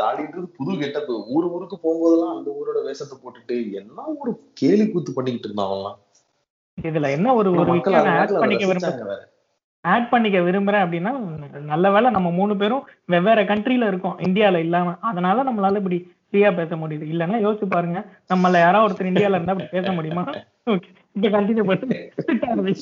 தாடின்றது 0.00 0.48
புது 0.58 0.72
கெட்டப்பு. 0.78 1.14
ஊர் 1.34 1.46
ஊருக்கு 1.54 1.76
போகும்போதெல்லாம் 1.84 2.34
அந்த 2.36 2.48
ஊரோட 2.58 2.80
வேஷத்தை 2.84 3.16
போட்டுட்டு 3.22 3.56
என்ன 3.80 4.04
ஒரு 4.18 4.32
கேலி 4.54 4.84
கூத்து 4.90 5.12
பண்ணிக்கிட்டு 5.12 5.48
இருந்தான் 5.48 5.70
அவன்லாம். 5.72 5.98
இதுல 6.78 7.10
என்ன 7.16 7.34
ஒரு 7.34 7.50
ஒரு 7.52 7.72
அதை 7.92 8.38
பண்ணிக்க 8.42 8.66
விரும்புறேன். 8.70 9.24
ஆட் 9.84 10.08
பண்ணிக்க 10.12 10.38
விரும்புறேன் 10.46 10.84
அப்படின்னா 10.84 11.10
நல்ல 11.72 11.86
வேளை 11.90 12.08
நம்ம 12.10 12.28
மூணு 12.30 12.54
பேரும் 12.56 12.86
வெவ்வேறு 13.04 13.42
கண்ட்ரில 13.50 13.88
இருக்கோம். 13.90 14.16
இந்தியால 14.18 14.56
இல்லாம. 14.66 14.94
அதனால 15.10 15.44
நம்மளால 15.48 15.80
இப்படி 15.82 15.98
ஃப்ரீயா 16.32 16.48
பேச 16.56 16.76
முடியுது. 16.76 17.04
இல்லைன்னா 17.12 17.38
யோசிச்சு 17.44 17.66
பாருங்க. 17.66 17.98
நம்மள 18.28 18.58
யாராவது 18.58 18.86
ஒருத்தர் 18.86 19.10
இந்தியால 19.10 19.38
இருந்தா 19.38 19.52
இப்படி 19.52 19.70
பேச 19.70 19.92
முடியுமா? 19.92 20.24
ஓகே 20.66 20.90
இப்ப 21.16 21.28
கண்டினியூ 21.34 21.64
பண்ணி 21.64 22.74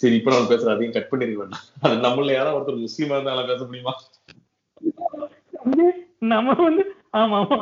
சரி 0.00 0.14
இப்ப 0.16 0.30
நம்ம 0.30 0.48
பேசுற 0.50 0.68
அதையும் 0.74 0.92
கட் 0.92 1.10
பண்ணிருக்க 1.10 1.40
வேண்டாம். 1.40 1.64
அது 1.80 1.96
நம்மள 1.96 2.32
யாராவது 2.32 2.58
ஒருத்தர் 2.58 2.84
முஸ்லீமா 2.84 3.16
இருந்தாலும் 3.16 3.46
பேச 3.46 3.64
முடியுமா? 3.64 3.94
நம்ம 6.32 6.54
வந்து 6.62 6.82
ஆமா 7.12 7.36
ஆமா. 7.42 7.58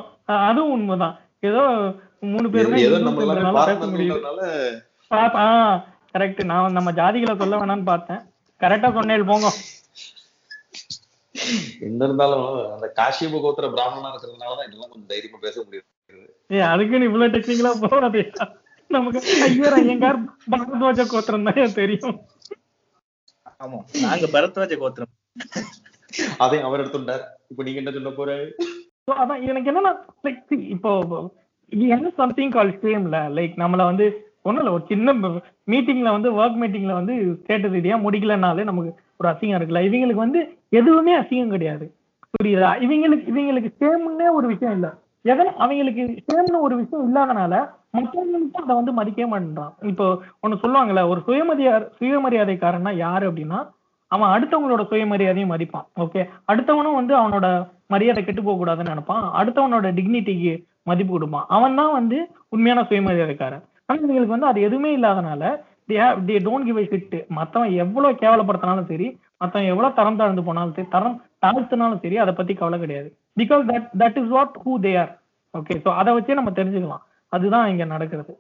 அதுவும் 0.48 0.72
உண்மைதான். 0.72 1.16
ஏதோ 1.40 1.62
மூணு 2.26 2.46
பேருமே 2.50 2.78
பேச 2.82 4.06
பாப்பா 5.10 5.44
கரெக்ட் 6.14 6.40
நான் 6.44 6.72
நம்ம 6.72 6.90
ஜாதிகளை 6.92 7.34
சொல்ல 7.36 7.56
வேணாம்னு 7.56 7.84
பார்த்தேன். 7.84 8.22
கரெக்டா 8.60 8.88
சொன்னேன் 8.92 9.24
போங்க. 9.24 9.48
என்ன 11.86 12.00
இருந்தாலும் 12.08 12.44
அந்த 12.74 12.86
காஷ்யப 12.98 13.40
கோத்திர 13.44 13.68
பிராமணனா 13.74 14.10
இருக்கிறதுனாலதான் 14.12 14.68
இதெல்லாம் 14.68 14.92
கொஞ்சம் 14.92 15.10
தைரியமா 15.12 15.38
பேச 15.46 15.56
முடியுது. 15.64 15.86
ஏ 16.50 16.60
அதுக்குன்னு 16.72 17.08
இவ்வளவு 17.08 17.32
டெக்னிக்கலா 17.34 17.72
போகாது 17.84 18.22
நமக்கு 18.90 19.20
ஐயர் 19.46 19.76
ஐயங்கார் 19.80 20.18
பாரத்வாஜ 20.52 21.00
கோத்திரம் 21.12 21.46
தான் 21.48 21.78
தெரியும். 21.80 22.16
ஆமா 23.62 23.78
நாங்க 24.04 24.26
பரத்வாஜ 24.36 24.72
கோத்திரம். 24.82 25.12
அதையும் 26.44 26.66
அவர் 26.68 26.82
எடுத்துட்டார். 26.82 27.24
இப்ப 27.50 27.64
நீங்க 27.66 27.80
என்ன 27.82 27.92
சொல்ல 27.96 28.10
போற 28.12 28.30
அதான் 29.22 29.42
எனக்கு 29.50 29.68
என்னன்னா 29.70 29.92
லைக் 30.24 30.40
இப்போ 30.74 30.90
என்ன 31.92 32.10
சம்திங் 32.20 32.54
கால் 32.56 32.72
ஸ்ட்ரீம்ல 32.76 33.18
லைக் 33.38 33.54
நம்மள 33.62 33.84
வந்து 33.90 34.06
ஒண்ணும் 34.46 34.62
இல்ல 34.62 34.72
ஒரு 34.76 34.84
சின்ன 34.90 35.12
மீட்டிங்ல 35.72 36.10
வந்து 36.16 36.30
ஒர்க் 36.38 36.58
மீட்டிங்ல 36.62 36.94
வந்து 36.98 37.14
ஸ்டேட்டஸ் 37.40 37.76
ரீதியா 37.76 37.96
முடிக்கலனாலே 38.04 38.64
நமக்கு 38.70 38.92
ஒரு 39.20 39.28
அசிங்கம் 39.32 39.58
இருக்குல்ல? 39.58 39.80
இவங்களுக்கு 39.88 40.24
வந்து 40.26 40.40
எதுவுமே 40.68 41.12
அசிங்கம் 41.18 41.54
கிடையாது. 41.54 41.86
புரியுதா? 42.34 42.70
இவங்களுக்கு 42.86 43.26
இவங்களுக்கு 43.32 43.70
சேம்னே 43.82 44.26
ஒரு 44.32 44.46
விஷயம் 44.46 44.74
இல்லை. 44.74 44.90
எதனா 45.24 45.52
அவங்களுக்கு 45.64 46.02
சேம்னு 46.28 46.58
ஒரு 46.60 46.74
விஷயம் 46.76 47.06
இல்லாதனால 47.08 47.54
மற்றவங்களுக்கும் 47.96 48.64
அதை 48.64 48.74
வந்து 48.76 48.92
மதிக்கவே 48.98 49.28
மாட்டான் 49.28 49.72
இப்போ 49.82 50.06
ஒண்ணு 50.42 50.60
சொல்லுவாங்கல்ல 50.62 51.02
ஒரு 51.08 51.20
சுயமரியாதை 51.26 51.86
சுயமரியாதைக்காரன்னா 52.00 52.92
யாரு 52.96 53.30
அப்படின்னா 53.30 53.58
அவன் 54.10 54.32
அடுத்தவங்களோட 54.34 54.82
சுயமரியாதையும் 54.90 55.52
மதிப்பான். 55.54 55.86
ஓகே 56.00 56.20
அடுத்தவனும் 56.52 56.98
வந்து 57.00 57.14
அவனோட 57.16 57.46
மரியாதை 57.86 58.24
கெட்டு 58.24 58.42
போக 58.42 58.56
கூடாதுன்னு 58.58 58.92
நினைப்பான். 58.92 59.24
அடுத்தவனோட 59.40 59.88
டிக்னிட்டிக்கு 59.98 60.52
மதிப்பு 60.82 61.12
கொடுப்பான். 61.12 61.46
அவன் 61.48 61.74
தான் 61.74 61.92
வந்து 61.92 62.18
உண்மையான 62.48 62.82
சுயமரியாதைக்காரன். 62.90 63.64
ஆனா 63.86 63.98
இவங்களுக்கு 64.02 64.36
வந்து 64.36 64.46
அது 64.46 64.60
எதுவுமே 64.60 64.92
இல்லாதனால 64.96 65.42
தே 65.88 66.36
டோன்ட் 66.46 66.66
கிவ் 66.68 66.80
ஷிட் 66.92 67.16
மத்தவன் 67.38 67.72
எவ்வளவு 67.84 68.20
கேவலப்படுத்தினாலும் 68.22 68.88
சரி 68.92 69.08
மத்தவன் 69.44 69.70
எவ்வளவு 69.72 69.94
தரம் 69.94 70.16
தாழ்ந்து 70.16 70.44
போனாலும் 70.48 70.74
சரி 70.76 70.88
தரம் 70.88 71.16
தாழ்த்தினாலும் 71.46 72.02
சரி 72.04 72.16
அதை 72.16 72.34
பத்தி 72.34 72.54
கவலை 72.54 72.78
கிடையாது. 72.78 73.08
Because 73.40 73.64
that 73.70 73.88
that 74.02 74.18
is 74.22 74.32
what 74.36 74.56
who 74.64 74.74
they 74.86 74.92
are 75.02 75.12
okay 75.54 75.76
so 75.84 75.90
அதை 76.00 76.12
வச்சே 76.14 76.38
நம்ம 76.40 76.50
தெரிஞ்சுக்கலாம். 76.50 77.04
அதுதான் 77.32 77.68
இங்க 77.68 77.84
நடக்கிறது. 77.84 78.32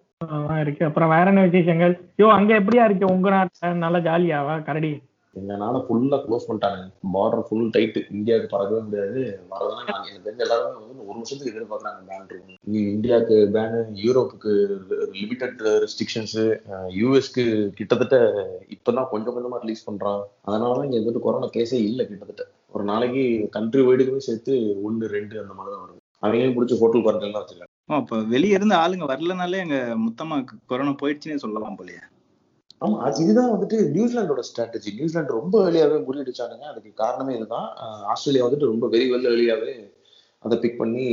இருக்கு. 0.60 0.82
அப்புறம் 0.84 1.08
வேற 1.08 1.26
என்ன 1.30 1.42
விசேஷங்கள்? 1.42 1.92
யோ 2.18 2.26
அங்க 2.36 2.52
எப்படியா 2.60 2.84
இருக்கு? 2.84 3.06
உங்க 3.14 3.28
நாட்டு 3.30 3.74
நல்லா 3.84 3.98
ஜாலியாவா? 3.98 4.54
கரடி. 4.62 4.90
எங்கனால 5.36 5.80
ஃபுல்லா 5.86 6.18
க்ளோஸ் 6.24 6.46
பண்ணிட்டாங்க 6.48 6.84
பார்டர் 7.14 7.44
ஃபுல் 7.48 7.70
டைட் 7.74 7.98
இந்தியாவுக்கு 8.16 8.52
பறக்கவே 8.54 8.80
முடியாது. 8.86 9.20
வரதான் 9.52 9.88
நாங்க 9.90 10.06
எனக்கு 10.10 10.26
தெரிஞ்ச 10.26 10.44
எல்லாருமே 10.46 10.72
வந்து 10.84 11.06
ஒரு 11.08 11.16
வருஷத்துக்கு 11.18 11.52
எதிர்பார்க்கறாங்க 11.52 12.00
பேன் 12.08 12.24
இருக்கும் 12.30 12.58
நீ 12.72 12.80
இந்தியாவுக்கு 12.94 13.36
பேன் 13.56 13.76
யூரோப்புக்கு 14.04 14.52
லிமிட்டட் 15.18 15.60
ரெஸ்ட்ரிக்ஷன்ஸ் 15.84 16.38
யூஎஸ்க்கு 17.00 17.44
கிட்டத்தட்ட 17.78 18.18
இப்பதான் 18.76 19.10
கொஞ்சம் 19.12 19.36
கொஞ்சமா 19.36 19.62
ரிலீஸ் 19.64 19.86
பண்றான். 19.88 20.22
அதனாலதான் 20.48 20.86
இங்க 20.88 20.98
வந்துட்டு 21.00 21.24
கொரோனா 21.26 21.50
கேஸே 21.56 21.80
இல்லை 21.90 22.06
கிட்டத்தட்ட. 22.10 22.44
ஒரு 22.74 22.84
நாளைக்கு 22.92 23.24
கண்ட்ரி 23.56 23.82
வைடுக்குமே 23.86 24.26
சேர்த்து 24.28 24.54
ஒன்னு 24.88 25.14
ரெண்டு 25.16 25.34
அந்த 25.44 25.54
மாதிரி 25.58 25.72
தான் 25.74 25.84
வருது 25.84 26.04
அவங்களையும் 26.22 26.56
பிடிச்சி 26.56 26.80
ஹோட்டல் 26.82 27.02
குவாரண்டைன்லாம் 27.04 27.42
வச்சிருக்காங்க. 27.42 27.74
அப்ப 27.98 28.16
வெளியே 28.32 28.56
இருந்து 28.58 28.74
ஆளுங்க 28.82 29.04
வரலனாலே 29.10 29.60
அங்க 29.64 29.76
மொத்தமா 30.06 30.36
கொரோனா 30.70 30.94
போயிடுச்சுன்னே 31.02 31.42
சொல்லலாம் 31.44 31.78
போலயே. 31.80 32.02
ஆமா 32.80 32.98
இதுதான் 33.22 33.52
வந்துட்டு 33.52 33.76
நியூசிலாண்டோட 33.94 34.42
ஸ்ட்ராட்டஜி 34.48 34.90
நியூசிலாந்து 34.98 35.38
ரொம்ப 35.38 35.56
வெளியாவே 35.66 35.96
முறியடிச்சானுங்க. 36.08 36.64
அதுக்கு 36.72 36.90
காரணமே 37.02 37.32
இதுதான். 37.38 37.68
ஆஸ்திரேலியா 38.12 38.44
வந்துட்டு 38.46 38.72
ரொம்ப 38.72 38.86
வெரி 38.94 39.06
வெல் 39.12 39.32
வெளியாவே 39.34 39.72
அதை 40.44 40.56
பிக் 40.62 40.80
பண்ணி 40.80 41.04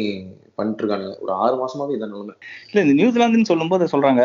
பண்ணிட்டு 0.57 0.81
இருக்கானுங்க 0.81 1.13
ஒரு 1.23 1.31
ஆறு 1.43 1.55
மாசமாவே 1.61 1.95
இதான் 1.95 2.11
நிலைமை. 2.13 2.35
இல்ல 2.69 2.83
இந்த 2.85 2.93
நியூசிலாந்துன்னு 2.99 3.49
சொல்லும்போது 3.51 3.85
சொல்றாங்க. 3.93 4.23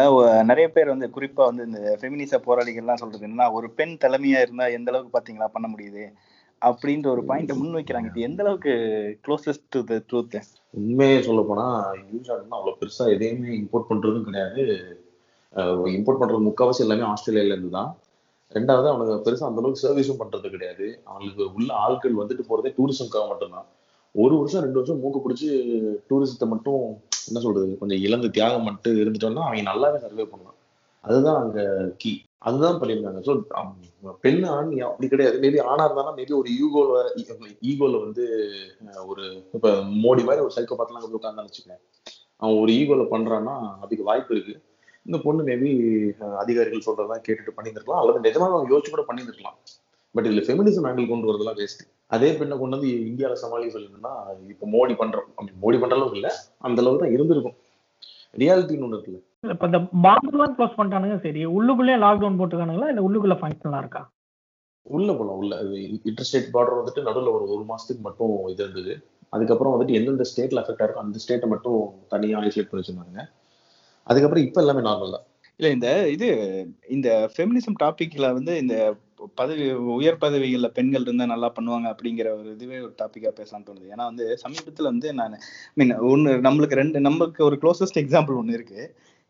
நிறைய 0.50 0.66
பேர் 0.74 0.92
வந்து 0.94 1.06
குறிப்பா 1.16 1.44
வந்து 1.50 1.66
இந்த 1.68 1.80
ஃபெமினிச 2.00 2.40
போராளிகள்லாம் 2.46 3.00
சொல்றது 3.02 3.28
என்ன 3.30 3.48
ஒரு 3.58 3.68
பெண் 3.78 3.94
தலைமையா 4.04 4.40
இருந்தா 4.46 4.66
எந்த 4.78 4.90
அளவுக்கு 4.92 5.16
பாத்தீங்களா 5.16 5.48
பண்ண 5.56 5.68
முடியுது? 5.74 6.04
அப்படின்ற 6.62 7.06
ஒரு 7.14 7.22
பாயிண்ட 7.28 7.52
முன் 7.58 7.76
வைக்கிறாங்க 7.76 8.08
இது 8.10 8.26
எந்த 8.28 8.40
அளவுக்கு 8.44 8.72
க்ளோசஸ்ட் 9.26 9.66
டு 9.74 9.80
த 9.90 10.02
ட்ரூத் 10.08 10.36
உண்மையே 10.74 11.14
சொல்ல 11.28 11.42
போனா 11.42 11.66
நியூசிலாந்து 12.10 12.56
அவ்வளவு 12.58 12.80
பெருசா 12.80 13.06
எதையுமே 13.14 13.52
இம்போர்ட் 13.60 13.88
பண்றதும் 13.90 14.26
கிடையாது. 14.28 14.64
இம்போர்ட் 15.96 16.20
பண்றது 16.20 16.46
முக்காவாசி 16.48 16.82
எல்லாமே 16.84 17.04
ஆஸ்திரேலியால 17.12 17.54
இருந்து 17.54 17.76
தான் 17.78 17.90
ரெண்டாவது 18.52 18.88
அவனுக்கு 18.90 19.24
பெருசா 19.26 19.48
அந்த 19.48 19.60
அளவுக்கு 19.60 19.82
சர்வீஸும் 19.82 20.20
பண்றது 20.20 20.48
கிடையாது. 20.54 20.86
அவங்களுக்கு 21.08 21.44
உள்ள 21.56 21.70
ஆட்கள் 21.84 22.20
வந்துட்டு 22.20 22.44
போறதே 22.48 22.70
டூரிசம்காக 22.78 23.26
மட்டும்தான். 23.32 23.66
ஒரு 24.14 24.34
வருஷம் 24.40 24.64
ரெண்டு 24.64 24.80
வருஷம் 24.80 25.02
மூக்கு 25.02 25.20
பிடிச்சி 25.24 25.48
டூரிசத்தை 26.08 26.46
மட்டும் 26.52 26.82
என்ன 27.28 27.40
சொல்றது 27.44 27.68
கொஞ்சம் 27.80 28.02
இழந்து 28.06 28.28
தியாகம் 28.36 28.66
மட்டும் 28.68 28.96
இருந்துட்டோம்னா 29.02 29.44
அவங்க 29.48 29.64
நல்லாவே 29.70 29.98
சர்வே 30.04 30.24
பண்ணலாம். 30.32 30.56
அதுதான் 31.04 31.38
அங்க 31.42 31.60
கீ 32.02 32.12
அதுதான் 32.48 32.78
பண்ணியிருந்தாங்க. 32.80 33.20
ஸோ 33.26 33.32
பெண் 34.24 34.42
ஆண் 34.54 34.72
அப்படி 34.88 35.08
கிடையாது. 35.12 35.36
மேபி 35.44 35.58
ஆணா 35.70 35.84
இருந்தாலும் 35.86 36.18
மேபி 36.20 36.34
ஒரு 36.40 36.50
ஈகோல 36.58 37.02
ஈகோல 37.70 38.00
வந்து 38.06 38.24
ஒரு 39.10 39.24
இப்ப 39.56 39.72
மோடி 40.04 40.24
மாதிரி 40.28 40.44
ஒரு 40.46 40.56
சைக்கோ 40.56 40.76
பார்த்துலாம் 40.78 41.16
உட்காந்து 41.18 41.42
நினைச்சுக்கேன் 41.42 41.80
அவன் 42.42 42.58
ஒரு 42.62 42.72
ஈகோல 42.80 43.04
பண்றான்னா 43.14 43.54
அதுக்கு 43.84 44.08
வாய்ப்பு 44.10 44.34
இருக்கு. 44.36 44.56
இந்த 45.06 45.18
பொண்ணு 45.24 45.42
மேபி 45.48 45.70
அதிகாரிகள் 46.42 46.86
சொல்றதெல்லாம் 46.86 47.24
கேட்டுட்டு 47.26 47.54
பண்ணியிருந்திருக்கலாம் 47.56 48.02
அல்லது 48.02 48.24
நிஜமாக 48.26 48.54
அவங்க 48.56 48.72
யோசிச்சு 48.72 48.92
கூட 48.94 49.04
பண்ணியிருந்திருக்கலாம். 49.08 49.56
பட் 50.14 50.26
இதுல 50.28 50.42
ஃபெமினிசம் 50.46 50.86
ஆங்கிள் 50.88 51.10
கொண்டு 51.10 51.28
வரதெல்லாம் 51.28 51.58
வேஸ்ட் 51.60 51.82
அதே 52.10 52.28
பெண்ணை 52.38 52.54
கொண்டு 52.58 52.76
வந்து 52.76 52.90
இந்தியாவில 53.10 53.40
சமாளிக்க 53.42 53.74
சொல்லியிருந்தா 53.74 54.12
இப்ப 54.52 54.66
மோடி 54.74 54.94
பண்றோம். 55.00 55.28
மோடி 55.64 55.78
பண்ற 55.82 55.96
அளவுக்கு 55.98 56.18
இல்ல 56.20 56.30
அந்த 56.66 56.78
அளவுக்கு 56.82 57.02
தான் 57.04 57.14
இருந்திருக்கும். 57.16 57.56
ரியாலிட்டின்னு 58.34 58.86
ஒண்ணு 58.86 58.96
இருக்குல்ல. 58.96 59.20
இப்ப 59.52 59.66
இந்த 59.70 59.78
பார்டர்லாம் 60.06 60.54
க்ளோஸ் 60.56 60.78
பண்ணிட்டானுங்க 60.78 61.18
சரி. 61.26 61.42
உள்ளுக்குள்ளேயே 61.56 61.98
லாக்டவுன் 62.04 62.38
போட்டுருக்கானுங்களா 62.40 62.90
இல்ல 62.92 63.04
உள்ளுக்குள்ள 63.06 63.36
ஃபங்க்ஷன்லாம் 63.40 63.82
இருக்கா? 63.84 64.02
உள்ள 64.86 65.10
போலாம் 65.18 65.38
உள்ள. 65.40 65.54
இன்டர்ஸ்டேட் 66.10 66.52
பார்டர் 66.54 66.80
வந்துட்டு 66.80 67.06
நடுவுல 67.08 67.32
ஒரு 67.36 67.46
ஒரு 67.54 67.64
மாசத்துக்கு 67.70 68.02
மட்டும் 68.08 68.32
இது 68.52 68.62
இருந்தது. 68.66 68.92
அதுக்கப்புறம் 69.32 69.74
வந்துட்டு 69.74 69.96
எந்தெந்த 69.98 70.24
ஸ்டேட்ல 70.30 70.62
அஃபெக்ட் 70.62 70.82
ஆயிருக்கோ 70.82 71.04
அந்த 71.04 71.20
ஸ்டேட்டை 71.24 71.48
மட்டும் 71.52 71.78
தனியா 72.14 72.38
ஐசோலேட் 72.42 72.70
பண்ணி 72.70 72.82
வச்சிருந்தாங்க 72.82 73.20
அதுக்கப்புறம் 74.10 74.46
இப்ப 74.46 74.60
எல்லாமே 74.62 74.82
நார்மல் 74.88 75.14
தான். 75.16 75.26
இல்ல 75.60 75.68
இந்த 75.76 75.88
இது 76.14 76.26
இந்த 76.88 77.08
ஃபெமினிசம் 77.32 77.78
டாபிக்ல 77.82 78.26
வந்து 78.38 78.52
இந்த 78.62 78.74
பதவி 79.40 79.64
உயர் 79.96 80.22
பதவிகள்ல 80.22 80.68
பெண்கள் 80.76 81.04
இருந்தா 81.06 81.24
நல்லா 81.32 81.48
பண்ணுவாங்க 81.56 81.86
அப்படிங்கிற 81.92 82.28
ஒரு 82.38 82.48
இதுவே 82.56 82.78
ஒரு 82.86 82.92
டாபிக்கா 83.02 83.30
பேசலாம் 83.40 83.66
தோணுது. 83.66 83.90
ஏன்னா 83.94 84.04
வந்து 84.10 84.26
சமீபத்துல 84.44 84.90
வந்து 84.92 85.08
நான் 85.20 85.36
மீன் 85.78 85.94
ஒன்னு 86.12 86.32
நம்மளுக்கு 86.46 86.80
ரெண்டு 86.82 87.04
நம்மளுக்கு 87.06 87.42
ஒரு 87.48 87.58
க்ளோசஸ்ட் 87.64 88.00
எக்ஸாம்பிள் 88.02 88.38
ஒன்னு 88.42 88.56
இருக்கு. 88.58 88.82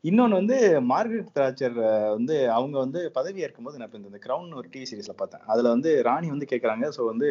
இன்னொன்னு 0.04 0.38
வந்து 0.40 0.56
மார்கரெட் 0.90 1.34
தாச்சர் 1.38 1.74
வந்து 2.16 2.36
அவங்க 2.56 2.76
வந்து 2.84 3.00
பதவி 3.18 3.44
ஏற்கும்போது 3.46 3.80
நான் 3.80 3.98
இந்த 4.02 4.20
கிரவுன் 4.26 4.58
ஒரு 4.60 4.68
டிவி 4.74 4.86
சீரிஸ்ல 4.90 5.14
பார்த்தேன். 5.18 5.44
அதுல 5.52 5.72
வந்து 5.74 5.90
ராணி 6.08 6.28
வந்து 6.34 6.50
கேட்குறாங்க 6.52 6.86
ஸோ 6.96 7.02
வந்து 7.12 7.28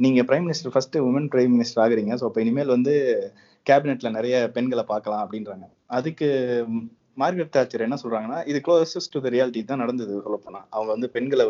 நீங்க 0.00 0.20
prime 0.28 0.46
minister 0.46 0.74
first 0.74 0.98
woman 1.08 1.30
prime 1.32 1.52
minister 1.56 1.82
ஆகுறீங்க. 1.84 2.12
ஸோ 2.20 2.26
இப்போ 2.30 2.40
இனிமேல் 2.44 2.74
வந்து 2.76 2.94
கேபினெட்ல 3.66 4.10
நிறைய 4.10 4.36
பெண்களை 4.54 4.84
பார்க்கலாம் 4.84 5.22
அப்படின்றாங்க. 5.24 5.64
அதுக்கு 5.90 6.28
மார்கெட் 6.72 6.98
மார்கரெட் 7.18 7.54
தாச்சர் 7.56 7.80
என்ன 7.80 7.96
சொல்றாங்கன்னா 8.02 8.38
இது 8.46 8.58
க்ளோசஸ்ட் 8.58 9.12
டு 9.12 9.20
த 9.20 9.30
ரியாலிட்டி 9.30 9.64
தான் 9.64 9.78
நடந்தது 9.78 10.12
சொல்லப்போனா. 10.22 10.60
அவங்க 10.70 10.90
வந்து 10.92 11.08
பெண்களை 11.10 11.44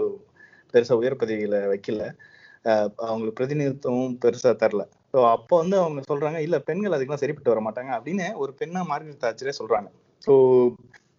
பெருசா 0.74 0.94
உயர் 0.94 1.20
பதவியில 1.20 1.56
வைக்கல. 1.68 2.02
அஹ் 2.64 2.88
அவங்களுக்கு 3.04 3.38
பிரதிநிதித்துவம் 3.38 4.16
பெருசா 4.24 4.50
தரல. 4.54 4.82
ஸோ 5.14 5.20
அப்போ 5.30 5.54
வந்து 5.58 5.76
அவங்க 5.78 6.02
சொல்றாங்க 6.08 6.38
இல்ல 6.38 6.58
பெண்கள் 6.60 6.94
அதுக்கெல்லாம் 6.96 7.24
சரிப்பட்டு 7.24 7.52
வர 7.54 7.60
மாட்டாங்க 7.60 7.90
அப்படின்னு 7.98 8.26
ஒரு 8.34 8.52
பெண்ணா 8.60 8.82
மார்கரெட் 8.90 9.24
தாச்சரே 9.24 9.54
சொல்றாங்க. 9.60 9.88
ஸோ 10.22 10.32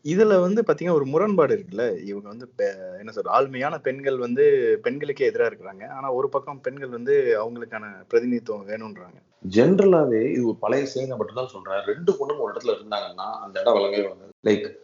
இதுல 0.03 0.39
வந்து 0.39 0.63
பாத்தீங்கன்னா 0.67 0.93
ஒரு 0.93 1.05
முரண்பாடு 1.05 1.55
இருக்குல்ல. 1.55 2.03
இவங்க 2.03 2.27
வந்து 2.27 2.51
பெ- 2.57 2.97
என்ன 2.97 3.11
சொல்ற 3.15 3.27
ஆளுமையான 3.27 3.81
பெண்கள் 3.81 4.17
வந்து 4.17 4.43
பெண்களுக்கே 4.83 5.29
எதிரா 5.29 5.51
இருக்கிறாங்க. 5.51 5.87
ஆனா 5.87 6.13
ஒரு 6.13 6.29
பக்கம் 6.29 6.61
பெண்கள் 6.61 6.89
வந்து 6.89 7.37
அவங்களுக்கான 7.45 7.83
பிரதிநிதித்துவம் 8.07 8.67
வேணும்ன்றாங்க. 8.67 9.21
ஜென்ரலாவே 9.49 10.31
இது 10.31 10.47
ஒரு 10.47 10.55
பழைய 10.55 10.85
செய்தியை 10.85 11.17
மட்டும் 11.17 11.35
தான் 11.35 11.47
சொல்றேன். 11.47 11.85
ரெண்டு 11.85 12.13
பொண்ணும் 12.13 12.39
ஒரு 12.39 12.53
இடத்துல 12.53 12.67
இருந்தாங்கன்னா 12.67 13.31
அந்த 13.31 13.59
இடம் 13.59 13.73
வழங்கவே 13.73 14.09
வளராது 14.09 14.31
லைக் 14.43 14.81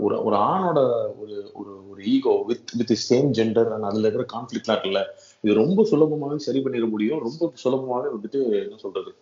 ஒரு 0.00 0.24
ஒரு 0.24 0.36
ஆணோட 0.36 0.76
ஒரு 1.20 1.50
ஒரு 1.54 1.90
ஒரு 1.90 2.04
ego 2.04 2.42
with 2.46 2.70
with 2.72 3.06
same 3.10 3.30
gender 3.32 3.72
and 3.72 3.82
அதுல 3.82 4.08
இருக்கிற 4.08 4.40
கான்ஃபிளிக்லாம் 4.40 4.80
இருக்குல்ல. 4.80 5.04
இது 5.40 5.54
ரொம்ப 5.54 5.82
சுலபமாவே 5.82 6.36
சரி 6.36 6.62
பண்ணிட 6.62 6.88
முடியும். 6.88 7.20
ரொம்ப 7.20 7.52
சுலபமாவே 7.64 8.10
வந்துட்டு 8.12 8.62
என்ன 8.62 8.76
சொல்றது 8.76 9.14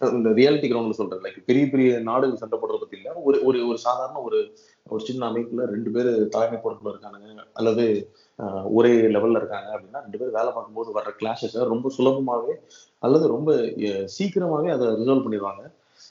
இந்த 0.00 0.30
ரியாலிட்டி 0.32 0.68
கிரவுண்ட்ல 0.68 0.98
சொல்றது 0.98 1.24
லைக் 1.24 1.38
பெரிய 1.46 1.64
பெரிய 1.72 1.90
நாடுகள் 2.08 2.40
சண்டை 2.40 2.56
போடுறத 2.58 2.80
பத்தி 2.80 2.96
இல்ல 2.98 3.10
ஒரு 3.24 3.38
ஒரு 3.44 3.58
ஒரு 3.68 3.78
சாதாரண 3.84 4.20
ஒரு 4.22 4.38
ஒரு 4.86 5.02
சின்ன 5.06 5.22
அமைப்புல 5.30 5.64
ரெண்டு 5.70 5.90
பேர் 5.90 6.10
தலைமை 6.34 6.58
பொறுப்புல 6.64 6.92
இருக்கானுங்க 6.92 7.28
அல்லது 7.60 7.84
ஆஹ், 8.38 8.66
ஒரே 8.76 8.92
லெவல்ல 9.14 9.40
இருக்காங்க 9.40 9.68
அப்படின்னா 9.74 10.02
ரெண்டு 10.02 10.20
பேர் 10.20 10.36
வேலை 10.36 10.50
பார்க்கும்போது 10.52 10.90
வர்ற 10.96 11.12
கிளாஷஸ் 11.20 11.56
ரொம்ப 11.72 11.90
சுலபமாவே 11.96 12.54
அல்லது 13.02 13.26
ரொம்ப 13.28 13.50
சீக்கிரமாவே 14.16 14.70
அதை 14.74 14.86
ரிசால்வ் 15.00 15.24
பண்ணிடுவாங்க. 15.26 15.62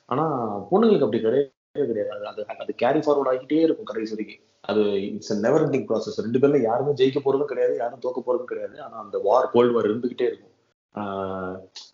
ஆனா 0.10 0.24
பொண்ணுங்களுக்கு 0.72 1.08
அப்படி 1.08 1.22
கிடையவே 1.26 1.52
கிடையாது. 1.92 2.26
அது 2.32 2.42
அது 2.64 2.74
கேரி 2.82 3.02
ஃபார்வர்ட் 3.04 3.32
ஆகிட்டே 3.32 3.62
இருக்கும் 3.66 3.90
கடைசி 3.92 4.14
வரைக்கும். 4.16 4.42
அது 4.64 4.84
இட்ஸ் 5.10 5.34
நெவர் 5.46 5.66
எண்டிங் 5.66 5.88
ப்ராசஸ் 5.90 6.24
ரெண்டு 6.26 6.42
பேர்ல 6.44 6.60
யாருமே 6.64 6.94
ஜெயிக்க 7.00 7.20
போறதும் 7.22 7.52
கிடையாது 7.52 7.76
யாரும் 7.82 8.04
தோக்க 8.06 8.22
போறதும் 8.24 8.52
கிடையாது. 8.54 8.76
ஆனா 8.86 8.98
அந்த 9.06 9.18
வார் 9.28 9.52
கோல்டு 9.54 9.76
வார் 9.76 9.90
இருந்துகிட்டே 9.90 10.28
இருக்கும். 10.32 10.54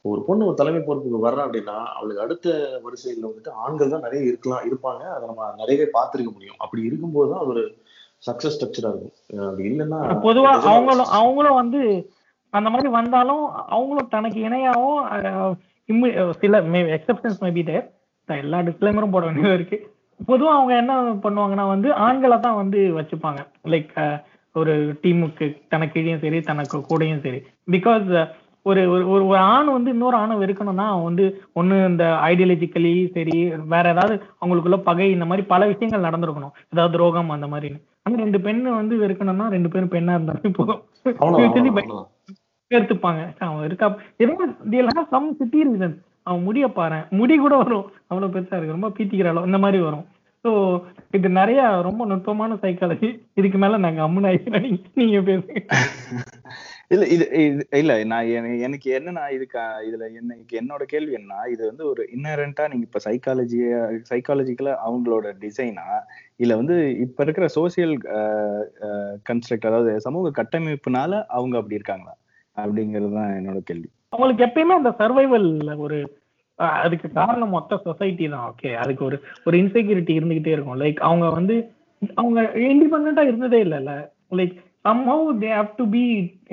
ஒரு 0.09 0.19
பொண்ணு 0.27 0.47
ஒரு 0.49 0.55
தலைமை 0.59 0.81
பொறுப்புக்கு 0.87 1.25
வர்றா 1.25 1.43
அப்படின்னா 1.45 1.77
அவளுக்கு 1.97 2.23
அடுத்த 2.25 2.55
வரிசையில 2.85 3.29
வந்துட்டு 3.29 3.51
ஆண்கள் 3.65 3.93
தான் 3.93 4.05
நிறைய 4.05 4.29
இருக்கலாம் 4.29 4.65
இருப்பாங்க. 4.69 5.03
அதை 5.15 5.23
நம்ம 5.31 5.47
நிறையவே 5.61 5.87
பார்த்திருக்க 5.97 6.31
முடியும். 6.35 6.59
அப்படி 6.63 6.81
இருக்கும்போது 6.89 7.29
தான் 7.31 7.41
அது 7.43 7.53
ஒரு 7.55 7.63
சக்சஸ் 8.27 8.55
ஸ்ட்ரக்சரா 8.55 8.91
இருக்கும். 8.93 9.15
அப்படி 9.49 9.67
இல்லைன்னா 9.71 9.99
பொதுவா 10.27 10.51
அவங்களும் 10.71 11.13
அவங்களும் 11.19 11.59
வந்து 11.61 11.81
அந்த 12.53 12.69
மாதிரி 12.73 12.89
வந்தாலும் 12.99 13.43
அவங்களும் 13.75 14.11
தனக்கு 14.15 14.39
இணையாவும் 14.47 14.99
சில 16.41 16.59
எக்ஸப்ஷன்ஸ் 16.97 17.41
மேபி 17.45 17.63
தேர் 17.69 17.87
எல்லா 18.43 18.59
டிஸ்க்ளைமரும் 18.67 19.13
போட 19.13 19.23
வேண்டியது 19.27 19.55
இருக்கு. 19.57 19.77
பொதுவா 20.29 20.51
அவங்க 20.57 20.73
என்ன 20.81 20.93
பண்ணுவாங்கன்னா 21.23 21.65
வந்து 21.71 21.89
ஆண்களை 22.05 22.37
தான் 22.45 22.59
வந்து 22.59 22.79
வச்சுப்பாங்க. 22.97 23.41
லைக் 23.73 23.93
ஒரு 24.55 24.73
டீமுக்கு 25.03 25.45
தனக்கு 25.73 25.93
கீழேயும் 25.95 26.23
சரி 26.23 26.39
தனக்கு 26.49 26.77
கூடயும் 26.89 27.23
சரி. 27.25 27.39
பிகாஸ் 27.75 28.09
ஒரு 28.65 28.81
ஒரு 28.91 29.03
ஒரு 29.11 29.37
ஆண் 29.51 29.69
வந்து 29.71 29.89
இன்னொரு 29.91 30.15
ஆணை 30.17 30.35
வெறுக்கணும்னா 30.35 30.85
அவன் 30.87 31.07
வந்து 31.07 31.25
ஒண்ணு 31.55 31.75
இந்த 31.87 32.03
ஐடியாலஜிக்கலி 32.29 32.93
சரி 33.15 33.37
வேற 33.67 33.85
ஏதாவது 33.89 34.15
அவங்களுக்குள்ள 34.41 34.77
பகை 34.81 35.07
இந்த 35.11 35.25
மாதிரி 35.25 35.43
பல 35.47 35.67
விஷயங்கள் 35.71 36.07
நடந்திருக்கணும். 36.07 36.53
ஏதாவது 36.73 36.93
துரோகம் 36.95 37.35
அந்த 37.37 37.47
மாதிரி 37.47 37.69
ஆனா 38.05 38.15
ரெண்டு 38.15 38.39
பெண்ணு 38.39 38.69
வந்து 38.75 38.95
வெறுக்கணும்னா 39.03 39.47
ரெண்டு 39.49 39.71
பேரும் 39.73 39.93
பெண்ணா 39.95 40.15
இருந்தாலும் 40.17 40.57
போதும். 40.59 40.81
எடுத்துப்பாங்க 42.71 43.21
அவன் 43.45 43.65
இருக்கா 43.65 43.87
எதுவும் 44.19 44.53
சம் 45.13 45.35
சிட்டி 45.39 45.59
ரீசன் 45.67 45.95
அவன் 46.27 46.43
முடிய 46.43 46.65
பாரு. 46.71 46.99
முடி 47.19 47.35
கூட 47.37 47.53
வரும். 47.57 47.85
அவ்வளவு 48.09 48.33
பெருசா 48.33 48.57
இருக்கு. 48.57 48.77
ரொம்ப 48.77 48.89
பீத்திக்கிற 48.97 49.31
அளவு 49.31 49.49
இந்த 49.49 49.59
மாதிரி 49.63 49.79
வரும். 49.83 50.05
ஸோ 50.45 50.51
இது 51.17 51.27
நிறைய 51.39 51.61
ரொம்ப 51.87 52.05
நுட்பமான 52.05 52.53
சைக்காலஜி 52.61 53.09
இதுக்கு 53.39 53.57
மேல 53.57 53.77
நாங்க 53.77 54.07
நீங்க 54.59 54.77
நீங்க 54.99 55.19
பேசுங்க. 55.29 55.59
இல்ல 56.91 57.03
இது 57.07 57.25
இது- 57.41 57.65
இல்ல 57.73 57.93
நான் 58.03 58.29
எனக்கு- 58.59 58.93
என்னன்னா 58.95 59.23
இதுக்கு 59.31 59.59
இதுல 59.87 60.05
எனக்கு 60.15 60.53
என்னோட 60.61 60.83
கேள்வி 60.85 61.13
என்ன 61.13 61.41
இது 61.47 61.63
வந்து 61.67 61.83
ஒரு 61.87 62.01
இன்னரண்டா 62.15 62.63
நீங்க 62.67 62.85
இப்ப 62.87 63.01
சைக்காலஜி 63.05 63.59
சைக்காலஜிக்கலா 64.09 64.73
அவங்களோட 64.85 65.27
டிசைனா 65.41 65.85
இல்ல 66.37 66.55
வந்து 66.55 66.75
இப்ப 66.99 67.23
இருக்கிற 67.23 67.47
சோசியல் 67.55 67.93
கன்ஸ்ட்ரக்ட் 69.25 69.69
அதாவது 69.69 69.99
சமூக 69.99 70.31
கட்டமைப்புனால 70.39 71.11
அவங்க 71.31 71.57
அப்படி 71.57 71.75
இருக்காங்களா? 71.75 72.13
அப்படிங்கிறது 72.57 73.11
தான் 73.13 73.35
என்னோட 73.37 73.59
கேள்வி. 73.61 73.87
அவங்களுக்கு 74.09 74.45
எப்பயுமே 74.45 74.75
அந்த 74.75 74.91
சர்வைவல் 74.99 75.47
ஒரு 75.79 75.99
அதுக்கு 76.81 77.07
காரணம் 77.11 77.49
மொத்த 77.49 77.77
சொசைட்டி 77.83 78.25
தான். 78.27 78.47
ஓகே 78.49 78.71
அதுக்கு 78.75 79.03
ஒரு 79.05 79.17
ஒரு 79.45 79.55
இன்செக்யூரிட்டி 79.57 80.13
இருந்துகிட்டே 80.13 80.53
இருக்கும். 80.53 80.79
லைக் 80.79 80.99
அவங்க 81.01 81.27
வந்து 81.29 81.55
அவங்க 82.15 82.39
இண்டிபெண்டா 82.67 83.23
இருந்ததே 83.27 83.59
இல்லைல்ல. 83.63 83.93
Like 84.31 84.57
somehow 84.85 85.19
they 85.41 85.49
have 85.57 85.71
to 85.79 85.85
be 85.95 86.03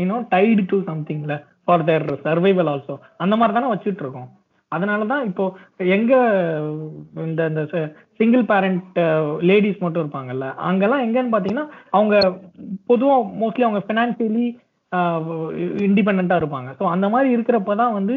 you know 0.01 0.17
tied 0.35 0.63
to 0.73 0.79
சம்திங்ல 0.91 1.35
for 1.65 1.87
their 1.89 2.07
survival 2.27 2.71
also 2.73 2.95
அந்த 3.25 3.35
மாதிரி 3.39 3.55
தானே 3.57 3.71
வச்சுட்டு 3.73 4.03
இருக்கோம். 4.05 4.29
அதனால 4.73 5.07
தான் 5.11 5.23
இப்போ 5.29 5.45
எங்க 5.97 6.13
இந்த 7.27 7.43
இந்த 7.51 7.63
சிங்கிள் 8.21 8.43
பேரண்ட் 8.51 8.99
லேடிஸ் 9.51 9.83
மட்டும் 9.85 10.03
இருப்பாங்கல்ல 10.03 10.47
அங்கெல்லாம் 10.69 11.05
எங்கன்னு 11.07 11.33
பார்த்தீங்கன்னா 11.35 11.67
அவங்க 11.97 12.17
பொதுவாக 12.91 13.23
மோஸ்ட்லி 13.43 13.67
அவங்க 13.69 13.83
ஃபினான்சியலி 13.87 14.47
இண்டிபெண்ட்டாக 15.87 16.41
இருப்பாங்க. 16.43 16.69
ஸோ 16.79 16.85
அந்த 16.95 17.07
மாதிரி 17.15 17.29
இருக்கிறப்ப 17.37 17.77
தான் 17.83 17.97
வந்து 17.99 18.17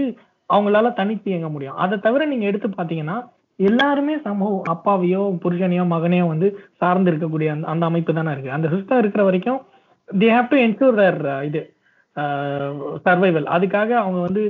அவங்களால 0.50 0.94
தனித்து 1.00 1.28
இயங்க 1.32 1.50
முடியும். 1.56 1.80
அதை 1.84 1.96
தவிர 2.06 2.26
நீங்கள் 2.32 2.50
எடுத்து 2.52 2.70
பார்த்தீங்கன்னா 2.78 3.18
எல்லாருமே 3.60 4.14
சமூக 4.28 4.54
அப்பாவையோ 4.74 5.24
புருஷனையோ 5.44 5.84
மகனையோ 5.96 6.26
வந்து 6.34 6.48
சார்ந்து 6.82 7.12
இருக்கக்கூடிய 7.12 7.50
அந்த 7.56 7.68
அந்த 7.74 7.84
அமைப்பு 7.90 8.20
தானே 8.20 8.34
இருக்கு. 8.36 8.56
அந்த 8.58 8.68
சிஸ்டம் 8.74 9.02
இருக்கிற 9.04 9.24
வரைக்கும் 9.30 9.60
they 10.20 10.28
have 10.36 10.52
to 10.52 10.58
ensure 10.66 11.00
their 11.02 11.20
இது 11.50 11.62
சர்வைவல் 13.06 13.48
அதுக்காக 13.56 13.92
அவங்க 14.02 14.20
வந்து 14.28 14.44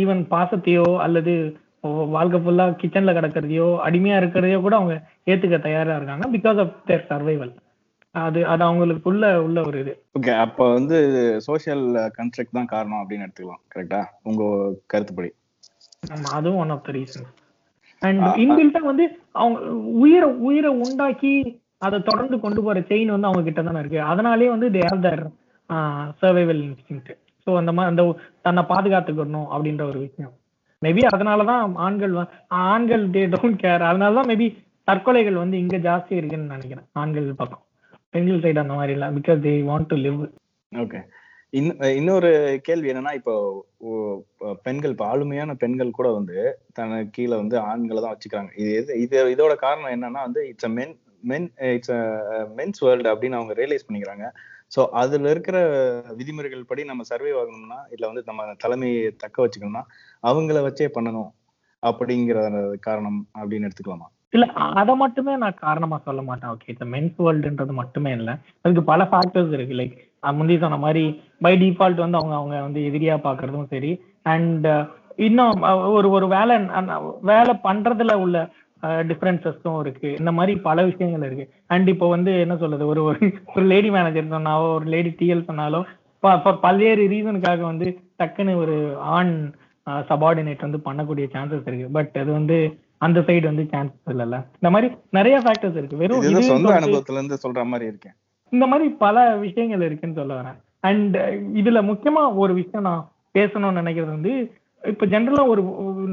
ஈவன் 0.00 0.22
பாசத்தையோ 0.32 0.86
அல்லது 1.04 1.34
வாழ்க்கை 2.14 2.38
ஃபுல்லா 2.42 2.64
கிச்சன்ல 2.80 3.12
கிடக்கிறதையோ 3.16 3.68
அடிமையா 3.86 4.16
இருக்கிறதையோ 4.20 4.58
கூட 4.60 4.74
அவங்க 4.76 4.94
ஏத்துக்க 5.26 5.58
தயாரா 5.58 5.96
இருக்காங்க 5.98 6.26
பிகாஸ் 6.34 6.60
ஆஃப் 6.64 6.74
தேர் 6.86 7.08
சர்வைவல் 7.10 7.52
அது 8.14 8.40
அது 8.46 8.62
அவங்களுக்கு 8.64 9.08
உள்ள 9.10 9.26
ஒரு 9.68 9.76
இது. 9.82 9.92
ஓகே 10.18 10.32
அப்ப 10.44 10.66
வந்து 10.72 10.96
சோஷியல் 11.46 11.84
கன்ஸ்ட்ரக்ட் 12.18 12.58
தான் 12.58 12.72
காரணம் 12.74 13.00
அப்படின்னு 13.02 13.26
எடுத்துக்கலாம் 13.26 13.62
கரெக்டா 13.74 14.00
உங்க 14.22 14.42
கருத்துப்படி. 14.86 15.30
அதுவும் 16.36 16.60
one 16.62 16.72
of 16.76 16.84
the 16.88 16.92
reason 16.92 17.26
and 18.02 18.22
இன்பில்ட்டா 18.44 18.82
வந்து 18.90 19.04
அவங்க 19.32 19.58
உயிரை 20.02 20.28
உயிரை 20.48 20.72
உண்டாக்கி 20.84 21.34
அதை 21.82 21.98
தொடர்ந்து 22.00 22.36
கொண்டு 22.40 22.60
போற 22.62 22.80
செயின் 22.80 23.12
வந்து 23.14 23.28
அவங்க 23.28 23.42
கிட்ட 23.42 23.62
தானே 23.62 23.78
இருக்கு. 23.78 24.00
அதனாலேயே 24.12 24.50
வந்து 24.54 24.68
they 24.70 24.82
have 24.82 25.04
their 25.06 25.24
survival 26.20 26.60
instinct 26.66 27.00
so 27.46 27.56
அந்த 27.60 27.72
மாதிரி 27.76 27.90
அந்த 27.92 28.02
தன்னை 28.46 28.62
பாதுகாத்துக்கணும் 28.68 29.48
அப்படின்ற 29.54 29.82
ஒரு 29.90 29.98
விஷயம். 30.06 30.32
மேபி 30.82 31.02
அதனாலதான் 31.14 31.72
ஆண்கள் 31.86 32.14
ஆண்கள் 32.68 33.04
தே 33.10 33.24
டோன்ட் 33.34 33.60
கேர் 33.64 33.84
அதனால 33.90 34.14
தான் 34.18 34.30
மேபி 34.30 34.46
தற்கொலைகள் 34.90 35.38
வந்து 35.42 35.56
இங்க 35.58 35.76
ஜாஸ்தி 35.78 36.12
இருக்குன்னு 36.12 36.52
நினைக்கிறேன். 36.54 36.86
ஆண்கள் 37.02 37.28
பக்கம். 37.40 37.64
பெண்கள் 38.10 38.40
சைடு 38.44 38.62
அந்த 38.64 38.74
மாதிரி 38.78 38.92
இல்லை. 38.92 39.08
Because 39.08 39.42
they 39.46 39.54
want 39.70 39.88
to 39.88 39.96
live 39.96 40.22
okay 40.74 41.00
இன்னொரு 41.94 42.30
கேள்வி 42.62 42.88
என்னன்னா 42.92 43.12
இப்போ 43.14 43.34
ஓ- 43.88 44.20
பெண்கள் 44.62 44.90
இப்போ 44.90 45.06
ஆளுமையான 45.14 45.54
பெண்கள் 45.54 45.96
கூட 45.98 46.08
வந்து 46.12 46.38
தன 46.72 47.00
கீழே 47.10 47.36
வந்து 47.36 47.56
ஆண்களை 47.70 48.02
தான் 48.02 48.14
வச்சுக்கிறாங்க. 48.14 48.50
இது 48.60 48.70
எது- 48.80 49.00
இது 49.04 49.16
இதோட 49.34 49.54
காரணம் 49.56 49.92
என்னன்னா 49.94 50.20
வந்து 50.26 50.40
it's 50.48 50.64
a 50.64 50.68
men 50.68 50.94
men 51.30 51.48
it's 51.74 51.94
men's 52.58 52.82
world 52.86 53.10
அப்படின்னு 53.12 53.38
அவங்க 53.40 53.54
ரியலைஸ் 53.60 53.86
பண்ணிக்கிறாங்க. 53.88 54.26
ஸோ 54.74 54.82
அதுல 55.00 55.30
இருக்கிற 55.34 55.58
விதிமுறைகள் 56.18 56.68
படி 56.70 56.82
நம்ம 56.84 57.04
சர்வே 57.10 57.32
ஆகணும்னா 57.40 57.78
இல்லை 57.94 58.06
வந்து 58.10 58.22
நம்ம 58.26 58.44
தலைமையை 58.64 59.02
தக்க 59.22 59.36
வச்சுக்கணும்னா 59.44 59.82
அவங்கள 60.24 60.60
வச்சே 60.66 60.88
பண்ணணும் 60.96 61.30
அப்படிங்கிற 61.82 62.38
காரணம் 62.86 63.20
அப்படின்னு 63.40 63.68
எடுத்துக்கலாமா? 63.68 64.08
இல்ல 64.34 64.46
அதை 64.80 64.92
மட்டுமே 65.02 65.32
நான் 65.42 65.60
காரணமா 65.64 65.96
சொல்ல 66.06 66.20
மாட்டேன். 66.28 66.52
ஓகே 66.54 66.70
இந்த 66.74 66.84
மென்ஸ் 66.94 67.18
வேர்ல்டுன்றது 67.24 67.72
மட்டுமே 67.80 68.10
இல்லை. 68.18 68.34
அதுக்கு 68.64 68.84
பல 68.92 69.04
ஃபேக்டர்ஸ் 69.10 69.52
இருக்கு. 69.56 69.74
லைக் 69.80 69.96
முந்தைய 70.38 70.60
சொன்ன 70.64 70.80
மாதிரி 70.84 71.04
பை 71.44 71.52
டிஃபால்ட் 71.62 72.02
வந்து 72.04 72.18
அவங்க 72.20 72.34
அவங்க 72.40 72.56
வந்து 72.66 72.80
எதிரியா 72.90 73.16
பாக்குறதும் 73.28 73.70
சரி. 73.74 73.92
அண்ட் 74.32 74.66
uh, 74.74 74.82
இன்னும் 75.26 75.62
ஒரு 75.96 76.08
ஒரு 76.16 76.26
வேலை 76.34 76.54
வேலை 77.30 77.54
பண்றதுல 77.64 78.12
உள்ள 78.24 78.36
டிஃபரன்சஸும் 79.08 79.80
இருக்கு. 79.80 80.08
இந்த 80.20 80.32
மாதிரி 80.36 80.52
பல 80.68 80.84
விஷயங்கள் 80.90 81.26
இருக்கு. 81.28 81.44
அண்ட் 81.74 81.88
இப்போ 81.94 82.06
வந்து 82.14 82.32
என்ன 82.44 82.54
சொல்றது? 82.62 82.86
ஒரு 82.92 83.02
ஒரு 83.04 83.64
லேடி 83.72 83.90
மேனேஜர் 83.96 84.32
சொன்னாலோ 84.36 84.68
ஒரு 84.78 84.86
லேடி 84.94 85.12
டிஎல் 85.20 85.48
சொன்னாலோ 85.50 85.82
பல்வேறு 86.64 87.04
ரீசனுக்காக 87.12 87.60
வந்து 87.70 87.86
டக்குன்னு 88.22 88.54
ஒரு 88.62 88.76
ஆண் 89.16 89.34
சபார்டினேட் 90.10 90.64
வந்து 90.66 90.80
பண்ணக்கூடிய 90.88 91.26
சான்சஸ் 91.34 91.68
இருக்கு. 91.68 91.86
பட் 91.96 92.16
அது 92.22 92.30
வந்து 92.38 92.56
அந்த 93.06 93.20
சைடு 93.28 93.44
வந்து 93.50 93.64
சான்சஸ் 93.72 94.12
இல்லைல்ல. 94.12 94.36
இந்த 94.58 94.70
மாதிரி 94.74 94.88
நிறைய 95.18 95.36
ஃபேக்டர்ஸ் 95.44 95.78
இருக்கு. 95.80 96.00
வெறும் 96.02 96.48
சொந்த 96.50 96.74
அனுபவத்துல 96.78 97.18
இருந்து 97.20 97.38
சொல்ற 97.44 97.64
மாதிரி 97.70 97.88
இருக்கேன். 97.92 98.16
இந்த 98.52 98.64
மாதிரி 98.72 98.88
பல 99.04 99.24
விஷயங்கள் 99.46 99.86
இருக்குன்னு 99.88 100.18
சொல்ல 100.20 100.34
வரேன். 100.40 100.58
அண்ட் 100.88 101.16
இதுல 101.60 101.80
முக்கியமா 101.90 102.22
ஒரு 102.42 102.52
விஷயம் 102.60 102.86
நான் 102.88 103.06
பேசணும்னு 103.38 103.80
நினைக்கிறது 103.80 104.12
வந்து 104.16 104.32
இப்ப 104.82 105.06
ஜென்ரலா 105.12 105.42
ஒரு 105.52 105.62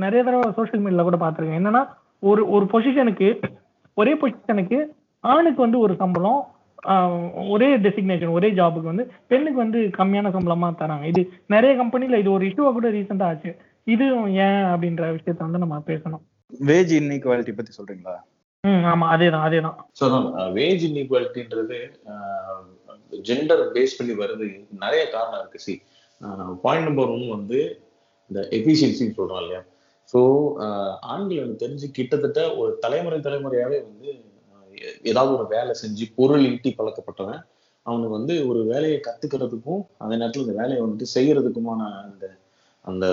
நிறைய 0.03 0.22
தடவை 0.26 0.51
சோஷியல் 0.57 0.84
மீடியால 0.84 1.05
கூட 1.07 1.17
பார்த்திருக்கேன். 1.22 1.59
என்னன்னா 1.59 1.84
ஒரு 2.24 2.41
ஒரு 2.55 2.65
பொசிஷனுக்கு 2.72 3.28
ஒரே 3.97 4.13
பொசிஷனுக்கு 4.22 4.80
ஆணுக்கு 5.24 5.61
வந்து 5.65 5.80
ஒரு 5.86 5.93
சம்பளம் 6.01 6.41
ஒரே 7.53 7.70
டெசிக்னேஷன் 7.86 8.36
ஒரே 8.38 8.49
ஜாபுக்கு 8.59 8.91
வந்து 8.91 9.05
பெண்ணுக்கு 9.32 9.59
வந்து 9.63 9.80
கம்மியான 9.97 10.32
சம்பளமா 10.36 10.67
தராங்க. 10.82 11.05
இது 11.11 11.22
நிறைய 11.53 11.72
கம்பெனில 11.82 12.20
இது 12.22 12.30
ஒரு 12.36 12.43
இஷ்யூவா 12.49 12.72
கூட 12.78 12.89
ரீசெண்டா 12.95 13.30
ஆச்சு. 13.32 13.51
இது 13.93 14.05
ஏன் 14.45 14.63
அப்படின்ற 14.74 15.03
விஷயத்த 15.17 15.41
வந்து 15.47 15.63
நம்ம 15.63 15.80
பேசணும். 15.89 16.24
வேஜ் 16.70 16.93
இன்இக்வாலிட்டி 16.99 17.53
பத்தி 17.57 17.74
சொல்றீங்களா? 17.78 18.15
ம் 18.63 18.86
ஆமா 18.91 19.05
அதேதான் 19.15 19.45
அதேதான். 19.47 19.78
ஸோ 19.99 20.05
வேஜ் 20.59 20.86
இன்இக்வாலிட்டின்றது 20.89 21.80
ஜெண்டர் 23.28 23.63
பேஸ் 23.76 23.97
பண்ணி 23.99 24.15
வருது 24.22 24.47
நிறைய 24.84 25.03
காரணம் 25.15 25.41
இருக்கு. 25.41 25.63
சி 25.65 25.74
பாயிண்ட் 26.65 26.88
நம்பர் 26.89 27.13
ஒன் 27.15 27.28
வந்து 27.38 27.59
இந்த 28.32 28.41
எஃபிஷியன்சின்னு 28.57 29.17
சொல்றோம் 29.20 29.41
இல்லையா? 29.43 29.61
ஸோ 30.14 30.20
ஆண்கள் 31.07 31.41
எனக்கு 31.41 31.64
தெரிஞ்சு 31.66 31.88
கிட்டத்தட்ட 31.91 32.55
ஒரு 32.55 32.72
தலைமுறை 32.80 33.20
தலைமுறையாவே 33.20 33.78
வந்து 33.84 34.10
ஏதாவது 35.03 35.32
ஒரு 35.38 35.47
வேலை 35.47 35.74
செஞ்சு 35.82 36.05
பொருள் 36.16 36.45
ஈட்டி 36.45 36.76
பழக்கப்பட்டவன். 36.78 37.41
அவனுக்கு 37.86 38.18
வந்து 38.18 38.47
ஒரு 38.47 38.60
வேலையை 38.64 38.99
கத்துக்கிறதுக்கும் 38.99 39.82
அதே 39.97 40.16
நேரத்துல 40.16 40.45
இந்த 40.47 40.55
வேலையை 40.62 40.80
வந்துட்டு 40.82 41.07
செய்யறதுக்குமான 41.16 41.82
அந்த 42.03 42.26
அந்த 42.86 43.05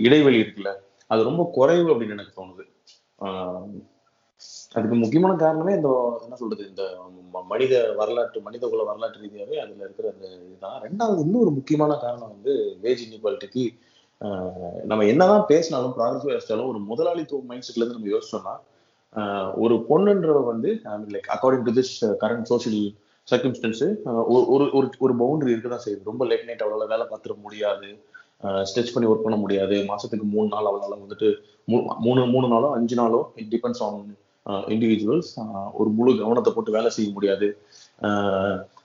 இடைவெளி 0.00 0.38
இருக்குல்ல 0.40 0.70
அது 1.10 1.20
ரொம்ப 1.22 1.42
குறைவு 1.52 1.88
அப்படின்னு 1.92 2.16
எனக்கு 2.16 2.38
தோணுது. 2.40 2.64
ஆஹ் 3.18 3.68
அதுக்கு 4.74 4.96
முக்கியமான 4.96 5.34
காரணமே 5.36 5.72
இந்த 5.74 5.90
என்ன 6.22 6.36
சொல்றது 6.36 6.68
இந்த 6.68 6.82
மனித 7.46 7.74
வரலாற்று 7.92 8.38
மனித 8.40 8.68
குல 8.68 8.82
வரலாற்று 8.82 9.22
ரீதியாவே 9.24 9.56
அதுல 9.56 9.84
இருக்கிற 9.84 10.08
அந்த 10.12 10.26
இதுதான். 10.42 10.78
ரெண்டாவது 10.82 11.20
இன்னொரு 11.20 11.50
முக்கியமான 11.50 11.92
காரணம் 11.96 12.32
வந்து 12.32 12.52
வேஜ் 12.82 13.04
இன்இக்வாலிட்டிக்கு 13.06 13.64
நம்ம 14.90 15.02
என்னதான் 15.12 15.44
பேசினாலும் 15.50 15.94
ப்ராக்ரஸிவ் 15.96 16.32
யோசிச்சாலும் 16.34 16.70
ஒரு 16.72 16.80
முதலாளித்துவ 16.90 17.40
மைண்ட் 17.50 17.66
செட்ல 17.66 17.82
இருந்து 17.82 17.98
நம்ம 17.98 18.12
யோசிச்சோம்னா 18.14 18.54
ஒரு 19.64 19.74
பொண்ணுன்றவ 19.90 20.40
வந்து 20.52 20.70
like 21.14 21.28
according 21.34 21.66
to 21.68 21.74
this 21.78 21.94
current 22.22 22.48
social 22.52 22.82
circumstance 23.28 23.82
ஒரு 24.34 24.66
ஒரு 24.78 24.88
ஒரு 25.04 25.12
பவுண்டரி 25.22 25.52
இருக்கதான் 25.54 25.84
செய்யுது. 25.84 26.08
ரொம்ப 26.10 26.22
லேட் 26.30 26.46
நைட் 26.48 26.64
அவ்வளோ 26.64 26.88
வேலை 26.92 27.04
பார்த்துட 27.10 27.34
முடியாது. 27.46 27.88
ஸ்ட்ரெச் 28.68 28.92
பண்ணி 28.94 29.08
ஒர்க் 29.10 29.26
பண்ண 29.26 29.38
முடியாது. 29.44 29.76
மாசத்துக்கு 29.90 30.26
மூணு 30.34 30.48
நாள் 30.54 30.68
அவளால 30.70 30.98
வந்துட்டு 31.04 31.28
மூணு 32.04 32.26
மூணு 32.34 32.48
நாளோ 32.54 32.68
அஞ்சு 32.78 32.96
நாளோ 33.00 33.20
இட் 33.42 33.50
டிபெண்ட்ஸ் 33.54 33.82
ஆன் 33.86 34.02
இண்டிவிஜுவல்ஸ் 34.74 35.30
ஒரு 35.78 35.88
முழு 35.96 36.10
கவனத்தை 36.20 36.52
போட்டு 36.52 36.76
வேலை 36.76 36.90
செய்ய 36.96 37.08
முடியாது. 37.16 37.48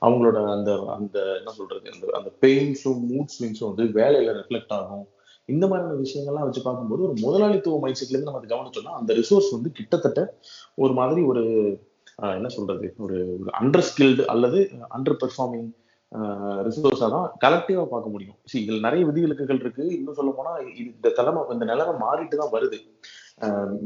அவங்களோட 0.06 0.38
அந்த 0.56 0.72
அந்த 0.98 1.18
என்ன 1.40 1.52
சொல்றது 1.60 1.92
அந்த 1.96 2.06
அந்த 2.20 2.30
பெயின்ஸும் 2.44 3.04
மூட் 3.12 3.34
ஸ்விங்ஸும் 3.36 3.70
வந்து 3.72 3.86
வேலையில 4.00 4.34
ரிஃப்ளெக்ட் 4.40 4.74
ஆகும். 4.80 5.06
இந்த 5.46 5.68
மாதிரியான 5.68 6.00
விஷயங்கள்லாம் 6.02 6.48
வச்சு 6.48 6.62
பார்க்கும்போது 6.62 7.04
ஒரு 7.04 7.16
முதலாளித்துவ 7.22 7.80
மைண்ட் 7.80 8.00
செட்ல 8.00 8.16
இருந்து 8.16 8.30
நம்ம 8.32 8.42
அதை 8.42 8.50
கவனிச்சோம்னா 8.54 9.00
அந்த 9.00 9.14
ரிசோர்ஸ் 9.14 9.50
வந்து 9.52 9.72
கிட்டத்தட்ட 9.72 10.40
ஒரு 10.76 10.94
மாதிரி 10.94 11.22
ஒரு 11.22 11.44
என்ன 12.18 12.48
சொல்றது 12.48 12.94
ஒரு 12.98 13.18
அண்டர் 13.62 13.88
ஸ்கில்டு 13.90 14.26
அல்லது 14.26 14.60
அண்டர் 14.98 15.18
பெர்ஃபார்மிங் 15.24 15.70
ரிசோர்ஸாக 16.68 17.10
தான் 17.10 17.28
கலெக்டிவா 17.42 17.84
பார்க்க 17.86 18.10
முடியும். 18.10 18.36
See, 18.52 18.60
இதில் 18.64 18.80
நிறைய 18.80 19.06
விதிவிலக்குகள் 19.06 19.60
இருக்கு. 19.60 19.86
இன்னும் 19.98 20.14
சொல்ல 20.14 20.32
போனா 20.32 20.52
இந்த 20.76 21.10
தலைமை 21.10 21.42
இந்த 21.50 21.66
நிலைமை 21.66 21.94
மாறிட்டு 22.06 22.36
தான் 22.36 22.52
வருது. 22.52 22.78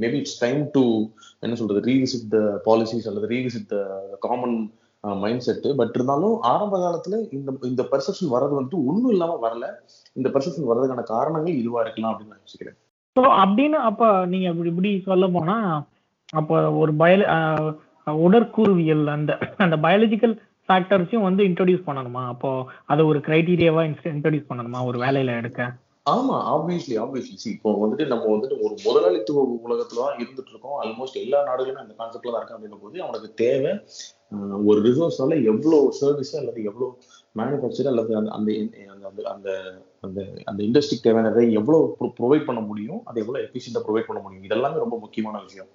மேபி 0.02 0.18
இட்ஸ் 0.22 0.40
டைம் 0.40 0.72
டு 0.72 0.84
என்ன 1.40 1.56
சொல்றது 1.56 1.82
ரீவிசிட் 1.92 2.28
த 2.30 2.40
பாலிசிஸ் 2.66 3.08
அல்லது 3.08 3.28
revisit 3.28 3.66
the 3.66 3.78
common 4.20 4.58
mind 5.16 5.46
set 5.48 5.76
but 5.76 5.96
இருந்தாலும் 5.96 6.36
ஆரம்ப 6.42 6.76
காலத்துல 6.84 7.18
இந்த 7.38 7.52
இந்த 7.64 7.84
பெர்செப்ஷன் 7.92 8.34
வர்றது 8.34 8.58
வந்துட்டு 8.58 8.86
ஒன்றும் 8.90 9.14
இல்லாம 9.16 9.38
வரல. 9.48 9.66
இந்த 10.16 10.30
பெர்செப்ஷன் 10.30 10.70
வர்றதுக்கான 10.70 11.04
காரணங்கள் 11.04 11.60
இதுவா 11.62 11.82
இருக்கலாம் 11.82 12.12
அப்படின்னு 12.12 12.34
நான் 12.34 12.44
யோசிக்கிறேன். 12.46 12.78
ஸோ 13.16 13.24
அப்படின்னு 13.44 13.78
அப்ப 13.90 14.26
நீங்க 14.26 14.48
இப்படி 14.50 14.70
இப்படி 14.70 14.92
சொல்ல 15.06 15.28
போனா 15.28 15.58
அப்போ 16.34 16.56
ஒரு 16.72 16.94
பயல 16.94 17.24
உடற்கூறுவியல் 18.08 19.06
அந்த 19.08 19.32
அந்த 19.58 19.76
பயாலஜிக்கல் 19.78 20.36
ஃபேக்டர்ஸையும் 20.70 21.28
வந்து 21.28 21.44
இன்ட்ரடியூஸ் 21.44 21.88
பண்ணணுமா? 21.90 22.24
அப்போ 22.28 22.50
அதை 22.86 23.06
ஒரு 23.06 23.20
கிரைட்டீரியாவா 23.20 23.84
இன்ட்ரடியூஸ் 23.88 24.50
பண்ணணுமா? 24.50 24.86
ஒரு 24.86 25.00
வேலையில 25.06 25.38
எடுக்க? 25.38 25.62
ஆமா 26.08 26.36
ஆப்வியஸ்லி 26.52 26.96
ஆப்வியஸ்லி 26.98 27.36
சி 27.36 27.50
இப்போ 27.54 27.70
வந்துட்டு 27.80 28.06
நம்ம 28.08 28.26
வந்துட்டு 28.34 28.58
ஒரு 28.66 28.76
முதலாளித்துவ 28.86 29.42
உலகத்துல 29.66 30.02
தான் 30.02 30.20
இருந்துட்டு 30.20 30.52
இருக்கோம் 30.54 30.78
ஆல்மோஸ்ட் 30.82 31.18
எல்லா 31.24 31.40
நாடுகளும் 31.44 31.82
அந்த 31.82 31.94
கான்செப்ட்ல 31.98 32.34
தான் 32.34 32.42
இருக்கு 32.42 32.56
அப்படின்னும் 32.58 32.84
போது 32.84 33.04
அவனுக்கு 33.06 33.30
தேவை 33.42 33.72
ஒரு 34.66 34.80
ரிசோர்ஸால 34.88 35.36
எவ்வளவு 35.52 35.92
சர்வீஸ் 36.00 36.34
அல்லது 36.40 36.62
எவ்வளவு 36.64 36.90
மேனுஃபேக்சர் 37.36 37.90
அல்லது 37.92 38.14
அந்த 38.18 38.32
அந்த 38.38 38.52
அந்த 38.94 39.06
அந்த 39.06 39.22
அந்த 39.34 39.50
அந்த 40.04 40.20
அந்த 40.46 40.60
இண்டஸ்ட்ரிக்கு 40.68 41.06
தேவையானதை 41.08 41.46
எவ்வளவு 41.60 41.86
ப்ரொவைட் 42.20 42.48
பண்ண 42.50 42.62
முடியும் 42.62 43.02
அதை 43.06 43.22
எவ்வளவு 43.24 43.46
எஃபிஷியண்டா 43.48 43.84
ப்ரொவைட் 43.88 44.10
பண்ண 44.10 44.22
முடியும் 44.22 44.46
இதெல்லாமே 44.48 44.84
ரொம்ப 44.86 44.98
முக்கியமான 45.04 45.42
விஷயம். 45.48 45.70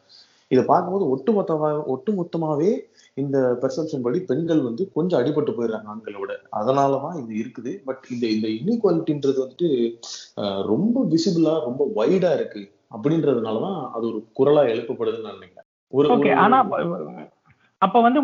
இதை 0.50 0.62
பார்க்கும்போது 0.64 1.04
ஒட்டுமொத்தமாக 1.12 1.76
ஒட்டுமொத்தமாவே 1.94 2.70
இந்த 3.14 3.58
பெர்செப்ஷன் 3.60 4.02
படி 4.02 4.20
பெண்கள் 4.20 4.60
வந்து 4.62 4.92
கொஞ்சம் 4.94 5.20
அடிபட்டு 5.20 5.50
போயிடுறாங்க 5.50 5.84
ஆண்களை 5.84 6.20
விட 6.20 6.32
அதனாலதான் 6.56 7.16
இது 7.22 7.34
இருக்குது. 7.44 7.72
பட் 7.84 8.04
இந்த 8.10 8.26
இந்த 8.26 8.48
இன்இக்வாலிட்டின்றது 8.48 9.40
வந்துட்டு 9.42 9.68
ரொம்ப 10.66 11.06
விசிபிளா 11.10 11.60
ரொம்ப 11.60 11.90
வைடா 11.96 12.30
இருக்கு. 12.34 12.62
அப்படின்றதுனாலதான் 12.96 13.90
அது 13.90 14.06
ஒரு 14.06 14.18
குரலா 14.38 14.62
எழுப்பப்படுதுன்னு 14.72 15.26
நான் 15.26 15.38
நினைக்கிறேன். 15.38 15.68
ஒரு 15.88 16.16
ஓகே 16.16 16.34
ஆனா 16.34 16.58
அப்ப- 17.80 18.00
வந்து 18.00 18.20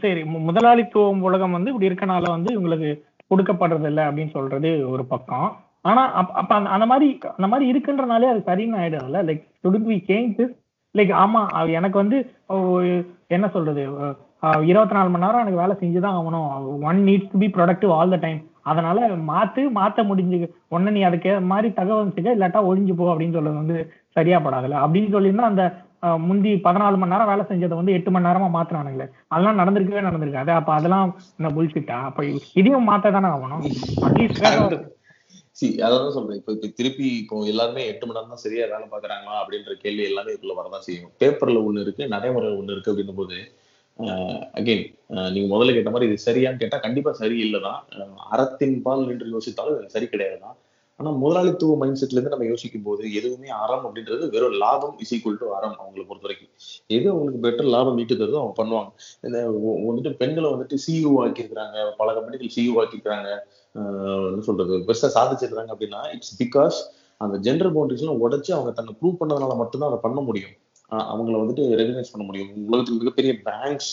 சரி 0.00 0.24
முதலாளித்துவம் 0.24 1.22
உலகம் 1.22 1.52
வந்து 1.52 1.72
இப்படி 1.72 1.88
இருக்கனால 1.88 2.22
வந்து 2.28 2.50
இவங்களுக்கு 2.58 2.90
கொடுக்கப்படுறது 3.30 3.86
இல்லை 3.86 4.04
அப்படின்னு 4.04 4.30
சொல்றது 4.30 4.88
ஒரு 4.90 5.04
பக்கம். 5.04 5.48
ஆனா 5.80 6.12
அப்ப 6.12 6.32
அப்ப 6.32 6.54
அந்த- 6.54 6.70
அந்த 6.70 6.86
மாதிரி 6.86 7.18
அந்த 7.36 7.46
மாதிரி 7.46 7.66
இருக்குன்றனாலே 7.72 8.26
அது 8.32 8.42
சரின்னு 8.46 8.78
ஆயிடும்ல 8.80 9.18
like 9.28 9.42
should 9.62 9.86
we 9.88 9.96
change 10.08 10.40
like 10.94 11.12
ஆமா 11.24 11.42
அது 11.60 11.72
எனக்கு 11.72 11.98
வந்து 11.98 12.18
என்ன 13.30 13.46
சொல்றது? 13.54 13.82
இருபத்தி 14.70 14.94
நாலு 14.96 15.08
மணி 15.12 15.24
நேரம் 15.24 15.42
எனக்கு 15.44 15.62
வேலை 15.62 15.74
செஞ்சுதான் 15.80 16.16
ஆகணும். 16.18 16.46
One 16.90 17.00
needs 17.08 17.32
to 17.32 17.38
be 17.42 17.48
productive 17.56 17.92
all 17.96 18.14
the 18.14 18.18
time 18.24 18.38
அதனால 18.70 18.98
மாத்து 19.30 19.62
மாத்த 19.78 20.04
முடிஞ்சு. 20.10 20.38
ஒன்னு 20.76 20.94
நீ 20.96 21.00
அதுக்கு 21.08 21.32
மாதிரி 21.50 21.68
தகவல் 21.78 22.14
செய்ய 22.16 22.36
இல்லாட்டா 22.36 22.60
ஒழிஞ்சு 22.70 22.94
போ 23.00 23.06
அப்படின்னு 23.12 23.36
சொல்றது 23.38 23.62
வந்து 23.62 23.78
சரியா 24.16 24.38
படாதுல 24.46 24.80
அப்படின்னு 24.84 25.14
சொல்லியிருந்தா 25.16 25.50
அந்த 25.52 25.64
முந்தி 26.26 26.50
பதினாலு 26.66 26.98
மணி 27.00 27.12
நேரம் 27.12 27.30
வேலை 27.30 27.44
செஞ்சதை 27.50 27.76
வந்து 27.78 27.94
எட்டு 27.98 28.10
மணி 28.14 28.28
நேரமா 28.28 28.48
மாத்துறானுங்களே 28.56 29.06
அதெல்லாம் 29.32 29.60
நடந்திருக்கவே 29.62 30.06
நடந்திருக்காது 30.08 30.52
அப்ப 30.58 30.72
அதெல்லாம் 30.74 31.08
இந்த 31.38 31.50
புல்ஷிட்டா 31.56 31.98
அப்ப 32.10 32.24
இதையும் 32.60 32.88
மாத்த 32.90 33.12
தானே 33.16 33.30
ஆகணும் 33.36 33.64
அட்லீஸ்ட் 34.08 34.44
சி 35.58 35.66
அதான் 35.86 36.16
சொல்றேன். 36.16 36.38
இப்ப 36.40 36.52
இப்ப 36.56 36.68
திருப்பி 36.78 37.06
இப்போ 37.22 37.36
எல்லாருமே 37.52 37.82
எட்டு 37.92 38.04
மணி 38.06 38.16
நேரம் 38.16 38.34
தான் 38.34 38.44
சரியா 38.44 38.64
வேலை 38.72 38.86
பாக்குறாங்களா 38.92 39.38
அப்படின்ற 39.42 39.72
கேள்வி 39.84 40.04
எல்லாமே 40.10 40.32
இதுக்குள்ள 40.32 40.56
வரதான் 40.58 40.86
செய்யும். 40.88 41.12
பேப்பர்ல 41.20 41.62
ஒண்ணு 41.68 41.84
இருக்கு 41.86 42.12
நடைமுறை 42.14 42.50
ஒண்ணு 42.60 42.74
இருக்கு 42.74 42.92
அப்படின்னும் 42.92 43.20
போது 43.22 43.38
அகைன் 44.58 44.84
நீங்க 45.34 45.48
முதல்ல 45.54 45.72
கேட்ட 45.76 45.90
மாதிரி 45.90 46.08
இது 46.10 46.26
சரியான்னு 46.26 46.62
கேட்டா 46.62 46.78
கண்டிப்பா 46.84 47.12
சரி 47.20 47.36
இல்லைதான். 47.46 47.80
அறத்தின் 48.34 48.76
பால் 48.82 49.10
என்று 49.14 49.34
யோசித்தாலும் 49.34 49.76
இது 49.76 49.94
சரி 49.96 50.06
கிடையாதுதான். 50.06 50.56
ஆனா 50.98 51.10
முதலாளித்துவ 51.16 51.76
மைண்ட் 51.76 51.98
செட்ல 52.00 52.10
இருந்து 52.10 52.30
நம்ம 52.30 52.44
யோசிக்கும் 52.44 52.82
போது 52.82 53.14
எதுவுமே 53.14 53.48
அறம் 53.48 53.84
அப்படின்றது 53.84 54.30
வெறும் 54.30 54.52
லாபம் 54.52 54.98
இஸ் 54.98 55.14
ஈக்குவல் 55.14 55.38
டு 55.38 55.54
அறம் 55.54 55.72
அவங்களை 55.72 56.04
பொறுத்த 56.08 56.26
வரைக்கும் 56.28 56.52
எது 56.86 57.10
அவங்களுக்கு 57.10 57.42
பெட்டர் 57.48 57.68
லாபம் 57.68 57.98
ஈட்டு 57.98 58.16
தருதோ 58.20 58.38
அவங்க 58.38 58.56
பண்ணுவாங்க. 58.62 58.90
இந்த 59.20 59.38
வந்துட்டு 59.88 60.16
பெண்களை 60.16 60.50
வந்துட்டு 60.50 60.76
சிஇஓ 60.86 61.12
ஆக்கியிருக்கிறாங்க 61.26 61.92
பல 61.96 62.14
கம்பெனிகள் 62.14 62.52
சிஇஓ 62.56 62.76
ஆக்கியிருக்கிறாங்க 62.82 63.28
என்ன 64.28 64.40
சொல்றது? 64.40 64.76
பெருசா 64.78 65.08
சாதிச்சிருக்கிறாங்க 65.14 65.72
அப்படின்னா 65.74 66.14
இட்ஸ் 66.14 66.42
பிகாஸ் 66.42 66.76
அந்த 67.20 67.52
ஜெண்டர் 67.52 67.72
பவுண்டரிஸ் 67.72 67.98
எல்லாம் 67.98 68.30
உடைச்சு 68.30 68.52
அவங்க 68.52 68.70
தன்னை 68.70 68.94
ப்ரூவ் 69.02 69.16
பண்ணதுனால 69.20 69.56
மட்டும்தான் 69.56 69.88
அதை 69.88 70.00
பண்ண 70.02 70.20
முடியும். 70.20 70.50
ஆஹ் 70.90 71.08
அவங்கள 71.12 71.38
வந்துட்டு 71.42 71.64
ரெகனைஸ் 71.80 72.12
பண்ண 72.12 72.26
முடியும். 72.26 72.50
உலகத்தில் 72.66 72.98
மிகப்பெரிய 72.98 73.34
பேங்க்ஸ் 73.44 73.90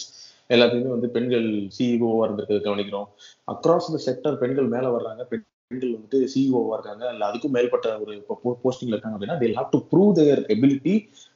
எல்லாத்தையுமே 0.49 0.87
வந்து 0.87 1.09
பெண்கள் 1.09 1.47
சிஇஓவா 1.79 2.23
இருந்திருக்கிறது 2.23 2.75
கவனிக்கிறோம். 2.75 3.07
அக்ராஸ் 3.51 3.89
த 3.95 3.99
செக்டர் 4.05 4.35
பெண்கள் 4.35 4.67
மேல 4.67 4.97
வர்றாங்க 4.97 5.23
பெண்- 5.23 5.45
பெண்கள் 5.67 5.91
வந்துட்டு 5.91 6.17
சிஇஓவா 6.33 6.73
இருக்காங்க. 6.73 7.09
இல்ல 7.11 7.25
அதுக்கும் 7.27 7.49
மேற்பட்ட 7.49 7.99
ஒரு 7.99 8.15
போஸ்டிங்ல 8.63 8.95
இருக்காங்க 8.95 9.15
அப்படின்னா 9.17 9.63
prove 9.91 10.11
their 10.19 10.39
ability 10.55 10.95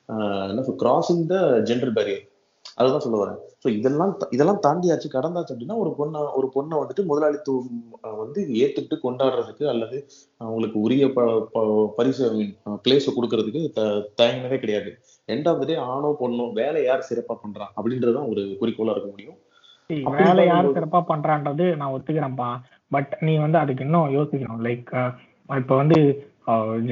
ஆஹ் 0.09 0.49
என்ன 0.49 0.61
சொல் 0.61 0.81
கிராசிங் 0.83 1.25
த 1.25 1.35
ஜெண்டர் 1.59 1.95
பேரியர் 1.97 2.23
அதுதான் 2.75 2.99
சொல்ல 2.99 3.17
வரேன். 3.23 3.39
ஸோ 3.63 3.67
இதெல்லாம் 3.69 4.17
த- 4.17 4.27
இதெல்லாம் 4.31 4.59
தாண்டியாச்சு. 4.67 5.07
கடந்தாச்சு 5.13 5.53
அப்படின்னா 5.53 5.75
ஒரு 5.75 5.89
பொண்ணை 5.91 6.19
ஒரு 6.33 6.47
பொண்ணை 6.55 6.75
வந்துட்டு 6.75 7.05
முதலாளித்துவம் 7.05 7.69
வந்து 8.17 8.41
ஏத்துக்கிட்டு 8.53 8.97
கொண்டாடுறதுக்கு 9.03 9.65
அல்லது 9.67 9.97
அவங்களுக்கு 10.37 10.79
உரிய 10.79 11.13
ப 11.13 11.25
பரிசு 11.95 12.25
பிளேஸை 12.87 13.09
கொடுக்கறதுக்கு 13.15 13.71
த 13.71 13.81
தயங்கினதே 14.21 14.59
கிடையாது. 14.59 14.91
எண்ட் 15.27 15.47
ஆஃப் 15.47 15.59
த 15.59 15.65
டே 15.65 15.75
ஆணோ 15.75 16.15
பொண்ணோ 16.19 16.53
வேலை 16.53 16.83
யார் 16.83 17.07
சிறப்பா 17.09 17.35
பண்றான் 17.43 17.73
அப்படின்றதுதான் 17.77 18.29
ஒரு 18.29 18.41
குறிக்கோளா 18.61 18.95
இருக்க 18.95 19.09
முடியும். 19.09 19.37
வேலை 20.17 20.45
யாரு 20.45 20.69
சிறப்பா 20.69 21.03
பண்றான்றது 21.07 21.75
நான் 21.75 21.93
ஒத்துக்கிறேன்ப்பா 21.93 22.49
பட் 22.91 23.11
நீ 23.27 23.33
வந்து 23.45 23.57
அதுக்கு 23.63 23.85
இன்னும் 23.87 24.15
யோசிக்கணும். 24.17 24.61
லைக் 24.67 24.89
இப்போ 25.61 25.75
வந்து 25.81 25.97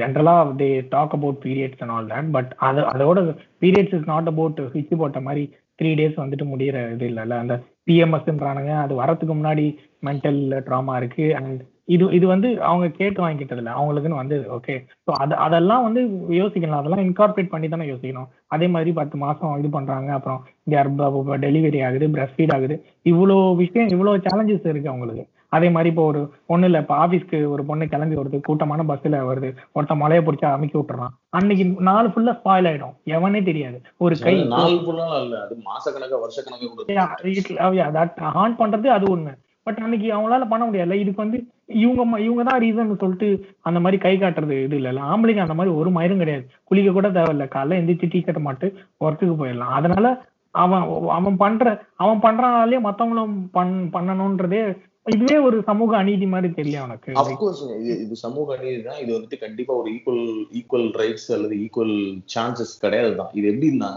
ஜென்ரலா 0.00 0.34
they 0.60 0.68
talk 0.92 1.14
about 1.16 1.38
periods 1.44 1.80
and 1.84 1.94
all 1.94 2.10
that 2.12 2.28
but 2.36 2.50
அது 2.66 2.80
அதோட 2.92 3.20
பீரியட்ஸ் 3.62 3.94
இஸ் 3.96 4.10
நாட் 4.12 4.30
அபவுட் 4.32 4.60
சுவிட்ச் 4.72 5.00
போட்ட 5.00 5.20
மாதிரி 5.28 5.44
த்ரீ 5.78 5.90
டேஸ் 6.00 6.20
வந்துட்டு 6.22 6.44
முடியிற 6.52 6.76
இது 6.94 7.04
இல்லைல்ல. 7.10 7.34
அந்த 7.42 7.54
பிஎம்எஸ்ன்றானுங்க 7.88 8.72
அது 8.84 8.94
வரத்துக்கு 9.00 9.34
முன்னாடி 9.38 9.66
மென்டல் 10.08 10.40
ட்ராமா 10.68 10.94
இருக்கு. 11.00 11.26
அண்ட் 11.38 11.60
இது 11.94 12.04
இது 12.16 12.26
வந்து 12.32 12.48
அவங்க 12.68 12.86
கேட்டு 12.98 13.18
வாங்கிக்கிட்டது 13.24 13.62
இல்லை. 13.62 13.72
அவங்களுக்குன்னு 13.78 14.20
வந்தது 14.20 14.44
ஓகே 14.56 14.74
ஸோ 15.06 15.10
அது 15.22 15.34
அதெல்லாம் 15.46 15.84
வந்து 15.86 16.00
யோசிக்கணும் 16.40 16.80
அதெல்லாம் 16.80 17.04
இன்கார்பரேட் 17.06 17.52
பண்ணி 17.52 17.68
தானே 17.74 17.86
யோசிக்கணும். 17.92 18.28
அதே 18.54 18.66
மாதிரி 18.74 18.92
பத்து 19.00 19.16
மாசம் 19.24 19.56
இது 19.60 19.70
பண்றாங்க. 19.76 20.10
அப்புறம் 20.18 20.40
டெலிவரி 21.46 21.80
ஆகுது 21.88 22.08
பிரஸ்ட் 22.16 22.36
ஃபீட் 22.38 22.54
ஆகுது. 22.56 22.76
இவ்வளோ 23.12 23.38
விஷயம் 23.62 23.92
இவ்வளோ 23.96 24.14
சேலஞ்சஸ் 24.28 24.70
இருக்கு 24.72 24.92
அவங்களுக்கு. 24.94 25.26
அதே 25.52 25.68
மாதிரி 25.74 25.90
இப்போ 25.92 26.04
ஒரு 26.10 26.20
ஒண்ணு 26.48 26.68
இல்ல 26.68 26.78
இப்போ 26.84 26.94
ஆபீஸ்க்கு 27.04 27.38
ஒரு 27.54 27.62
பொண்ணு 27.68 27.84
கிளம்பி 27.92 28.18
வருது 28.20 28.38
கூட்டமான 28.46 28.84
பஸ்ல 28.90 29.20
வருது 29.28 29.48
ஒருத்தன் 29.76 30.00
மலையை 30.02 30.22
பிடிச்சி 30.24 30.46
அமைக்கி 30.48 30.76
விட்டுறான். 30.78 31.12
அன்னைக்கு 31.38 31.64
நாள் 31.88 32.12
ஃபுல்லா 32.12 32.34
ஸ்பாயில் 32.40 32.68
ஆயிடும். 32.70 32.94
எவனே 33.16 33.42
தெரியாது. 33.42 33.78
ஒரு 34.04 34.16
கை 34.24 34.34
நாள் 34.54 34.78
ஃபுல்லா 34.84 35.06
இல்ல 35.24 35.36
அது 35.44 35.56
மாசக்கணக்கா 35.68 36.18
வருஷக்கணக்கா 36.24 36.68
கூட 36.72 36.80
இருக்கு. 37.26 37.94
தட் 37.98 38.18
ஹார்ன் 38.36 38.58
பண்றது 38.62 38.90
அது 38.96 39.06
ஒண்ணு. 39.16 39.34
பட் 39.66 39.80
அன்னைக்கு 39.84 40.08
அவங்களால 40.16 40.44
பண்ண 40.50 40.62
முடியல 40.66 40.96
இதுக்கு 41.00 41.24
வந்து 41.24 41.38
இவங்க 41.82 42.18
இவங்க 42.26 42.42
தான் 42.48 42.60
ரீசன் 42.64 42.92
சொல்லிட்டு 43.02 43.28
அந்த 43.68 43.78
மாதிரி 43.84 43.98
கை 44.04 44.12
காட்டுறது 44.18 44.56
இது 44.66 44.76
இல்ல 44.80 45.08
ஆம்பளைங்க 45.10 45.42
அந்த 45.46 45.56
மாதிரி 45.58 45.72
ஒரு 45.80 45.90
மயிரும் 45.96 46.22
கிடையாது. 46.22 46.44
குளிக்க 46.70 46.92
கூட 46.92 47.08
தேவையில்ல. 47.16 47.46
காலைல 47.54 47.78
எந்திரிச்சு 47.80 48.10
டீ 48.12 48.20
ஷர்ட் 48.26 48.46
மாட்டு 48.46 48.68
ஒர்க்குக்கு 49.06 49.36
போயிடலாம். 49.40 49.74
அதனால 49.78 50.06
அவன் 50.54 50.84
அவன் 51.16 51.36
பண்ற 51.42 51.64
அவன் 52.02 52.22
பண்றனாலே 52.24 52.78
மத்தவங்களும் 52.86 53.34
பண் 53.56 53.74
பண்ணணும்ன்றதே 53.94 54.60
இதுவே 55.14 55.36
ஒரு 55.48 55.56
சமூக 55.68 55.90
அநீதி 56.00 56.26
மாதிரி 56.32 56.48
தெரியல 56.58 56.80
அவனுக்கு 56.82 57.12
அப்கோர்ஸ் 57.22 57.62
இது 57.82 57.94
இது 58.04 58.14
சமூக 58.24 58.56
அநீதி 58.56 58.80
தான். 58.88 59.00
இது 59.02 59.10
வந்துட்டு 59.16 59.38
கண்டிப்பா 59.44 59.74
ஒரு 59.80 59.88
ஈக்குவல் 59.96 60.24
ஈக்குவல் 60.60 60.88
ரைட்ஸ் 61.02 61.28
அல்லது 61.36 61.54
ஈக்குவல் 61.64 61.94
சான்சஸ் 62.34 62.74
கிடையாது 62.84 63.14
தான். 63.20 63.32
இது 63.38 63.46
எப்படின்னா 63.52 63.92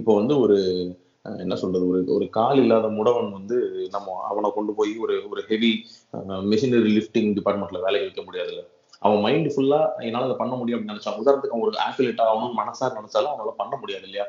இப்போ 0.00 0.14
வந்து 0.20 0.36
ஒரு 0.44 0.58
என்ன 1.44 1.54
சொல்றது 1.60 1.84
ஒரு 1.92 2.00
ஒரு 2.16 2.26
கால் 2.38 2.60
இல்லாத 2.64 2.88
முடவன் 2.98 3.30
வந்து 3.38 3.56
நம்ம 3.94 4.16
அவனை 4.30 4.48
கொண்டு 4.58 4.72
போய் 4.78 4.92
ஒரு 5.04 5.14
ஒரு 5.30 5.40
ஹெவி 5.50 5.70
மிஷினரி 6.52 6.90
லிஃப்டிங் 6.98 7.30
டிபார்ட்மெண்ட்ல 7.38 7.80
வேலைக்கு 7.86 8.08
வைக்க 8.08 8.22
முடியாதுல்ல. 8.28 8.62
அவன் 9.06 9.24
மைண்ட் 9.24 9.48
ஃபுல்லா 9.54 9.80
என்னால 10.06 10.26
அதை 10.28 10.36
பண்ண 10.42 10.54
முடியும் 10.60 10.78
அப்படின்னு 10.78 10.94
நினைச்சான். 10.94 11.18
உதாரணத்துக்கு 11.22 11.56
அவன் 11.56 11.66
ஒரு 11.68 11.80
ஆத்லெட் 11.86 12.22
ஆகணும்னு 12.26 12.60
மனசா 12.60 12.86
நினைச்சாலும் 12.98 13.32
அவனால 13.32 13.54
பண்ண 13.62 13.74
முடியாது 13.82 14.06
இல்லையா? 14.08 14.26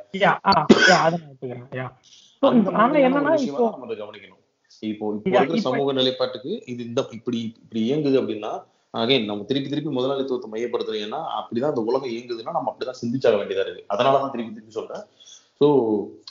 ஆனா 2.81 2.97
என்னன்னா 3.07 3.35
இப்போ 3.47 3.63
நம்ம 3.75 3.93
கவனிக்கணும். 4.01 4.36
இப்போ 4.83 5.05
இப்போ 5.15 5.37
இருக்கிற 5.39 5.59
சமூக 5.67 5.93
நிலைப்பாட்டுக்கு 5.93 6.51
இது 6.65 6.81
இந்த 6.83 7.01
இப்படி 7.11 7.39
இப்படி 7.63 7.81
இயங்குது 7.87 8.19
அப்படின்னா 8.21 8.51
அகைன் 8.93 9.25
நம்ம 9.29 9.43
திருப்பி 9.43 9.69
திருப்பி 9.69 9.91
முதலாளித்துவத்தை 9.95 10.49
மையப்படுத்துறீங்கன்னா 10.51 11.21
அப்படிதான் 11.39 11.73
அந்த 11.73 11.83
உலகம் 11.89 12.13
இயங்குதுன்னா 12.13 12.53
நம்ம 12.57 12.71
அப்படிதான் 12.71 13.01
சிந்திச்சாக 13.01 13.37
வேண்டியதா 13.39 13.65
இருக்கு. 13.65 13.89
அதனாலதான் 13.93 14.33
திருப்பி 14.33 14.53
திருப்பி 14.53 14.77
சொல்றேன். 14.77 15.03
ஸோ 15.61 15.67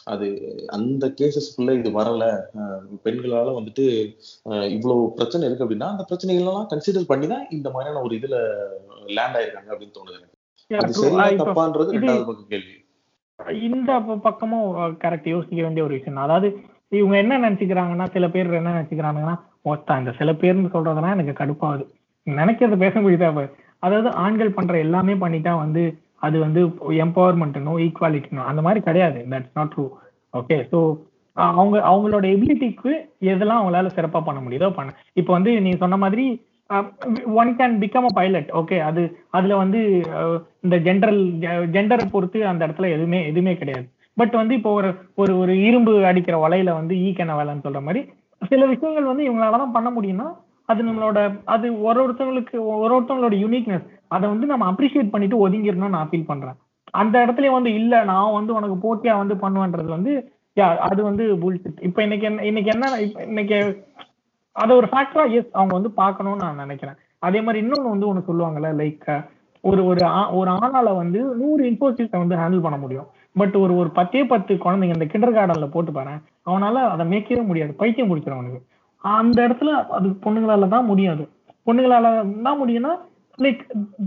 அது 0.04 0.26
அந்த 0.70 1.04
கேசஸ்க்குள்ள 1.20 1.72
இது 1.78 1.90
வரல. 1.90 2.24
பெண்களால 3.04 3.54
வந்துட்டு 3.58 3.84
இவ்வளவு 4.76 5.02
பிரச்சனை 5.18 5.46
இருக்கு 5.48 5.64
அப்படின்னா 5.66 5.88
அந்த 5.94 6.04
பிரச்சனைகள்லாம் 6.10 6.70
கன்சிடர் 6.72 7.10
பண்ணி 7.12 7.28
தான் 7.34 7.46
இந்த 7.50 7.70
மாதிரியான 7.70 8.02
ஒரு 8.06 8.14
இதுல 8.20 8.36
லேண்ட் 9.18 9.38
ஆயிருக்காங்க 9.38 9.72
அப்படின்னு 9.72 9.96
தோணுது 9.98 10.18
எனக்கு. 10.18 10.34
அது. 10.70 10.92
சரியா 11.02 11.26
தப்பான்றது 11.42 11.94
ரெண்டாவது 11.96 12.28
பக்கம் 12.30 12.52
கேள்வி. 12.54 12.74
இந்த 13.68 13.92
பக்கமும் 14.28 14.68
கரெக்ட் 15.04 15.28
யோசிக்க 15.34 15.60
வேண்டிய 15.66 15.84
ஒரு 15.88 15.96
விஷயம். 15.98 16.24
அதாவது 16.26 16.48
இவங்க 16.92 17.14
என்ன 17.22 17.38
நினைச்சுக்கிறாங்கன்னா 17.38 18.06
சில 18.14 18.26
பேர் 18.28 18.58
என்ன 18.58 18.72
நினைச்சுக்கிறாங்கன்னா 18.74 19.34
ஒத்தா 19.66 19.94
இந்த 20.00 20.12
சில 20.18 20.30
பேர்னு 20.42 20.72
சொல்றதுனா 20.74 21.12
எனக்கு 21.16 21.34
கடுப்பாகுது. 21.40 21.84
நினைக்கிறத 22.26 22.76
பேச 22.84 22.94
முடியுதா 23.00 23.30
அதாவது 23.82 24.08
ஆண்கள் 24.24 24.56
பண்ற 24.56 24.74
எல்லாமே 24.84 25.14
பண்ணிட்டா 25.22 25.52
வந்து 25.64 25.82
அது 26.22 26.36
வந்து 26.44 26.60
எம்பவர்மெண்ட்னோ 27.04 27.72
ஈக்குவாலிட்டினோ 27.86 28.44
அந்த 28.50 28.60
மாதிரி 28.66 28.80
கிடையாது. 28.86 29.18
That's 29.32 29.56
not 29.58 29.72
true 29.74 29.84
okay 30.34 30.56
so 30.70 30.78
அவங்க 31.54 31.76
அவங்களோட 31.90 32.24
எபிலிட்டிக்கு 32.34 32.92
எதெல்லாம் 33.32 33.60
அவங்களால 33.60 33.90
சிறப்பா 33.96 34.20
பண்ண 34.28 34.40
முடியுதோ 34.40 34.68
பண்ண. 34.78 34.90
இப்போ 35.20 35.32
வந்து 35.36 35.50
நீ 35.66 35.72
சொன்ன 35.82 35.98
மாதிரி 36.04 36.24
one 37.40 37.50
can 37.58 37.74
become 37.82 38.08
a 38.08 38.12
pilot 38.18 38.48
okay 38.60 38.76
அது 38.88 39.02
அதுல 39.30 39.56
வந்து 39.62 39.80
இந்த 40.64 40.76
ஜென்ரல் 40.86 41.20
ஜெண்டரை 41.76 42.06
பொறுத்து 42.14 42.38
அந்த 42.52 42.60
இடத்துல 42.66 42.88
எதுவுமே 42.96 43.20
எதுவுமே 43.30 43.54
கிடையாது. 43.60 43.86
பட் 44.16 44.34
வந்து 44.40 44.54
இப்போ 44.58 44.70
ஒரு 44.78 44.90
ஒரு 45.22 45.32
ஒரு 45.40 45.52
இரும்பு 45.68 45.92
அடிக்கிற 46.10 46.36
வலையில 46.44 46.70
வந்து 46.78 46.94
e 46.96 47.06
ஈக்கன 47.08 47.34
வேலைன்னு 47.38 47.64
சொல்ற 47.66 47.80
மாதிரி 47.86 48.00
சில 48.42 48.62
விஷயங்கள் 48.72 49.10
வந்து 49.10 49.26
இவங்களால 49.28 49.58
தான் 49.62 49.74
பண்ண 49.76 49.88
முடியும்னா 49.96 50.26
அது 50.68 50.80
நம்மளோட 50.82 51.18
அது 51.54 51.66
ஒரு 51.88 51.98
ஒருத்தவங்களுக்கு 52.04 52.56
ஒரு 52.76 52.92
ஒருத்தவங்களோட 52.96 53.34
யூனிக்னஸ் 53.42 53.84
அதை 54.14 54.24
வந்து 54.32 54.46
நம்ம 54.52 54.64
அப்ரிஷியேட் 54.72 55.12
பண்ணிட்டு 55.14 55.42
ஒதுங்கிடணும்னு 55.44 55.96
நான் 55.96 56.10
ஃபீல் 56.10 56.30
பண்றேன். 56.30 56.56
அந்த 56.94 57.14
இடத்துல 57.24 57.50
வந்து 57.56 57.70
இல்ல 57.80 57.94
நான் 58.10 58.36
வந்து 58.38 58.52
உனக்கு 58.58 58.76
போட்டியா 58.84 59.14
வந்து 59.22 59.34
பண்ணுவேன்றது 59.44 59.90
வந்து 59.96 60.12
யா 60.56 60.66
அது 60.88 61.00
வந்து 61.08 61.24
bullshit. 61.42 61.74
இப்போ 61.88 62.00
இன்னைக்கு 62.06 62.26
என்ன 62.30 62.44
இன்னைக்கு 62.50 62.70
என்ன 62.74 62.86
இன்னைக்கு 63.30 63.58
அதை 64.56 64.72
ஒரு 64.80 64.88
ஃபேக்டரா 64.92 65.24
எஸ் 65.38 65.50
அவங்க 65.58 65.72
வந்து 65.78 65.90
பார்க்கணும்னு 66.02 66.44
நான் 66.44 66.62
நினைக்கிறேன். 66.64 66.96
அதே 67.26 67.40
மாதிரி 67.44 67.58
இன்னொன்னு 67.62 67.94
வந்து 67.94 68.08
ஒன்று 68.10 68.28
சொல்லுவாங்கல்ல 68.28 68.70
லைக் 68.80 69.08
ஒரு 69.64 69.82
ஒரு 69.90 70.02
ஆ- 70.12 70.30
ஒரு 70.38 70.50
ஆணால 70.56 70.88
வந்து 71.02 71.20
நூறு 71.40 71.62
இன்ஃபோசிஸை 71.70 72.18
வந்து 72.22 72.38
ஹேண்டில் 72.40 72.64
பண்ண 72.66 72.78
முடியும். 72.84 73.08
பட் 73.40 73.56
ஒரு 73.62 73.72
ஒரு 73.80 73.90
பத்தே 73.98 74.20
பத்து 74.32 74.52
குழந்தைங்க 74.64 74.96
இந்த 74.96 75.08
கிண்டர் 75.12 75.36
கார்டன்ல 75.36 75.66
போட்டு 75.74 75.92
பாரு 75.96 76.14
அவனால 76.50 76.82
அதை 76.94 77.04
மேய்க்கவே 77.12 77.42
முடியாது 77.50 77.72
பைத்தியம் 77.82 78.10
முடிச்சிடும் 78.10 78.38
அவனுக்கு. 78.38 78.60
அந்த 79.04 79.38
இடத்துல 79.46 79.72
அது 79.96 80.08
பொண்ணுங்களால 80.24 80.68
தான் 80.74 80.88
முடியாது 80.90 81.24
பொண்ணுங்களால 81.68 82.06
தான் 82.46 82.60
முடியும்னா 82.62 82.92
like 83.44 83.62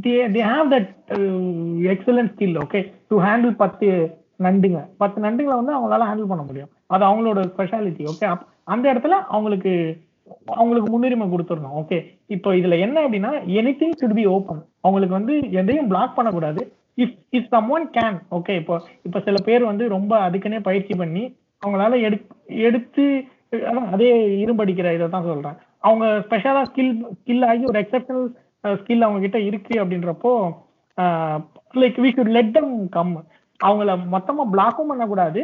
they 0.06 0.14
they 0.35 0.41
have 0.51 0.69
that 0.73 0.89
excellent 1.93 2.31
skill 2.34 2.60
okay 2.65 2.81
to 3.11 3.18
handle 3.26 3.56
பத்து 3.64 3.88
நண்டுங்க. 4.45 4.80
பத்து 5.01 5.18
நண்டுங்களை 5.26 5.56
வந்து 5.61 5.76
அவங்களால 5.77 6.07
ஹேண்டில் 6.10 6.31
பண்ண 6.31 6.43
முடியும். 6.49 6.72
அது 6.93 7.03
அவங்களோட 7.10 7.39
ஸ்பெஷாலிட்டி 7.53 8.03
ஓகே 8.11 8.27
அந்த 8.73 8.85
இடத்துல 8.93 9.15
அவங்களுக்கு 9.35 9.72
அவங்களுக்கு 10.60 10.89
முன்னுரிமை 10.93 11.26
கொடுத்துடணும் 11.30 11.77
ஓகே 11.81 11.97
இப்போ 12.35 12.49
இதுல 12.60 12.77
என்ன 12.85 12.97
அப்படின்னா 13.06 13.31
any 13.60 13.72
thing 13.80 13.95
should 14.01 14.18
be 14.18 14.26
open 14.34 14.61
அவங்களுக்கு 14.85 15.18
வந்து 15.19 15.35
எதையும் 15.60 15.89
பிளாக் 15.91 16.18
பண்ணக்கூடாது. 16.18 16.61
If 17.03 17.17
if 17.38 17.51
someone 17.76 17.85
can 17.97 18.17
okay 18.38 18.53
இப்போ 18.61 18.76
இப்போ 19.07 19.19
சில 19.27 19.38
பேர் 19.47 19.69
வந்து 19.71 19.85
ரொம்ப 19.95 20.13
அதுக்குன்னே 20.27 20.59
பயிற்சி 20.69 20.93
பண்ணி 21.01 21.23
அவங்களால 21.61 21.99
எடு 22.07 22.17
எடுத்து 22.67 23.05
அதே 23.93 24.09
இரும்படிக்கிற 24.43 24.88
இதை 24.95 25.05
தான் 25.13 25.27
சொல்றேன். 25.30 25.57
அவங்க 25.85 26.05
ஸ்பெஷலா 26.26 26.61
ஸ்கில் 26.69 26.91
ஸ்கில் 27.19 27.45
ஆகி 27.49 27.63
ஒரு 27.71 27.80
எக்ஸப்ஷனல் 27.84 28.26
ஸ்கில் 28.81 29.05
அவங்க 29.05 29.21
கிட்ட 29.26 29.39
இருக்கு 29.49 29.76
அப்படின்றப்போ 29.84 30.31
like 31.81 31.97
we 32.03 32.09
should 32.15 32.34
let 32.38 32.55
them 32.57 32.73
come 32.95 33.13
அவங்கள 33.59 33.93
மொத்தமா 34.15 34.43
பிளாக்கும் 34.53 34.91
பண்ணக்கூடாது. 34.91 35.41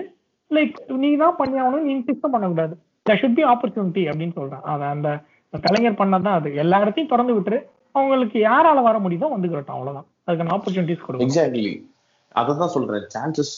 லைக் 0.52 0.76
நீ 1.04 1.10
தான் 1.24 1.40
பண்ணி 1.40 1.58
ஆகணும் 1.64 1.90
இன்ட்ரெஸ்டும் 1.94 2.36
பண்ணக்கூடாது. 2.36 2.74
த 3.08 3.16
ஷுட் 3.22 3.38
பி 3.40 3.46
ஆப்பர்ச்சுனிட்டி 3.54 4.04
அப்படின்னு 4.12 4.36
சொல்றேன். 4.40 4.64
அதை 4.74 4.86
அந்த 4.96 5.10
கலைஞர் 5.54 6.00
பண்ணதான் 6.02 6.38
அது. 6.40 6.50
எல்லா 6.64 6.78
இடத்தையும் 6.84 7.12
திறந்து 7.14 7.36
விட்டுரு. 7.36 7.60
அவங்களுக்கு 7.98 8.38
யாரால 8.50 8.80
வர 8.88 8.98
முடியுதோ 9.04 9.28
வந்துக்கிறட்டும் 9.34 9.76
அவ்வளவுதான். 9.76 10.08
அதுக்கான 10.28 10.54
ஆப்பர்ச்சுனிட்டிஸ் 10.56 11.04
கொடுக்கும் 11.04 11.28
எக்ஸாக்ட்லி 11.28 11.74
தான் 12.62 12.74
சொல்றேன். 12.74 13.06
சான்சஸ் 13.16 13.52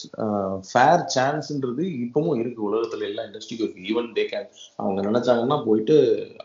ஃபேர் 0.68 1.02
சான்ஸ்ன்றது 1.14 1.84
இப்பவும் 2.02 2.38
இருக்கு. 2.40 2.60
உலகத்துல 2.68 3.06
எல்லா 3.10 3.22
இண்டஸ்ட்ரிக்கும் 3.28 3.66
இருக்கு. 3.66 3.86
ஈவன் 3.90 4.10
டே 4.18 4.24
கேன் 4.32 4.48
அவங்க 4.80 5.00
நினைச்சாங்கன்னா 5.08 5.58
போயிட்டு 5.68 5.96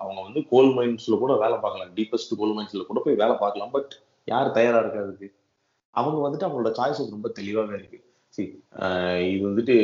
அவங்க 0.04 0.20
வந்து 0.28 0.42
கோல் 0.54 0.72
மைன்ஸ்ல 0.78 1.18
கூட 1.24 1.34
வேலை 1.44 1.58
பார்க்கலாம். 1.66 1.92
டீப்பஸ்ட் 2.00 2.34
கோல் 2.42 2.56
மைன்ஸ்ல 2.58 2.86
கூட 2.92 3.02
போய் 3.06 3.22
வேலை 3.24 3.36
பார்க்கலாம். 3.44 3.74
பட் 3.76 3.94
யார் 4.34 4.56
தயாரா 4.58 4.82
இருக்காதுக்கு 4.84 5.30
அவங்க 5.96 6.20
வந்துட்டு 6.26 6.48
அவங்களோட 6.48 6.72
சாய்ஸ் 6.80 7.16
ரொம்ப 7.16 7.30
தெளிவாக 7.40 7.74
இருக்கு. 7.80 8.00
சரி 8.38 8.52
இது 9.34 9.44
வந்துட்டு 9.50 9.76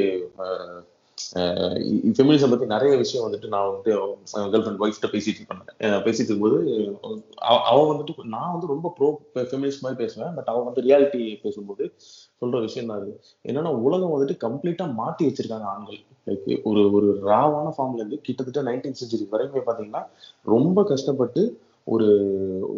ஃபெமினிசம் 1.35 2.49
பத்தி 2.49 2.65
நிறைய 2.65 2.97
விஷயம் 2.97 3.31
வந்துட்டு 3.31 3.47
நான் 3.47 3.69
வந்துட்டு 3.69 3.87
கேர்ள் 3.87 4.11
ஃப்ரெண்ட் 4.35 4.79
ஒய்ஃப்ட 4.79 5.11
பேசிட்டு 5.11 5.27
இருப்பேன். 5.27 5.79
பேசிட்டு 5.79 6.23
இருக்கும்போது 6.23 6.97
அவ- 7.37 7.93
வந்துட்டு 7.93 8.23
நான் 8.23 8.51
வந்து 8.51 8.67
ரொம்ப 8.67 8.93
ப்ரோ 8.97 9.19
ஃபெமினிஸ்ட் 9.35 9.79
மாதிரி 9.81 10.05
பேசுவேன். 10.05 10.33
பட் 10.33 10.45
அவன் 10.45 10.63
வந்து 10.63 10.81
ரியாலிட்டி 10.81 11.39
பேசும்போது 11.41 11.91
சொல்ற 12.41 12.59
விஷயம் 12.59 12.87
தான் 12.87 12.99
அது. 12.99 13.21
என்னன்னா 13.47 13.75
உலகம் 13.75 14.11
வந்துட்டு 14.11 14.31
கம்ப்ளீட்டா 14.31 14.93
மாத்தி 14.97 15.23
வச்சிருக்காங்க 15.23 15.61
ஆண்கள். 15.61 15.99
லைக் 16.25 16.63
ஒரு 16.63 16.91
ஒரு 16.91 17.19
ராவான 17.25 17.73
ஃபார்ம்ல 17.77 17.93
இருந்து 17.93 18.19
கிட்டத்தட்ட 18.21 18.71
நைன்டீன் 18.71 18.93
செஞ்சுரி 18.93 19.29
வரைக்கும் 19.29 19.65
பாத்தீங்கன்னா 19.65 20.05
ரொம்ப 20.43 20.83
கஷ்டப்பட்டு 20.83 21.59
ஒரு 21.83 22.05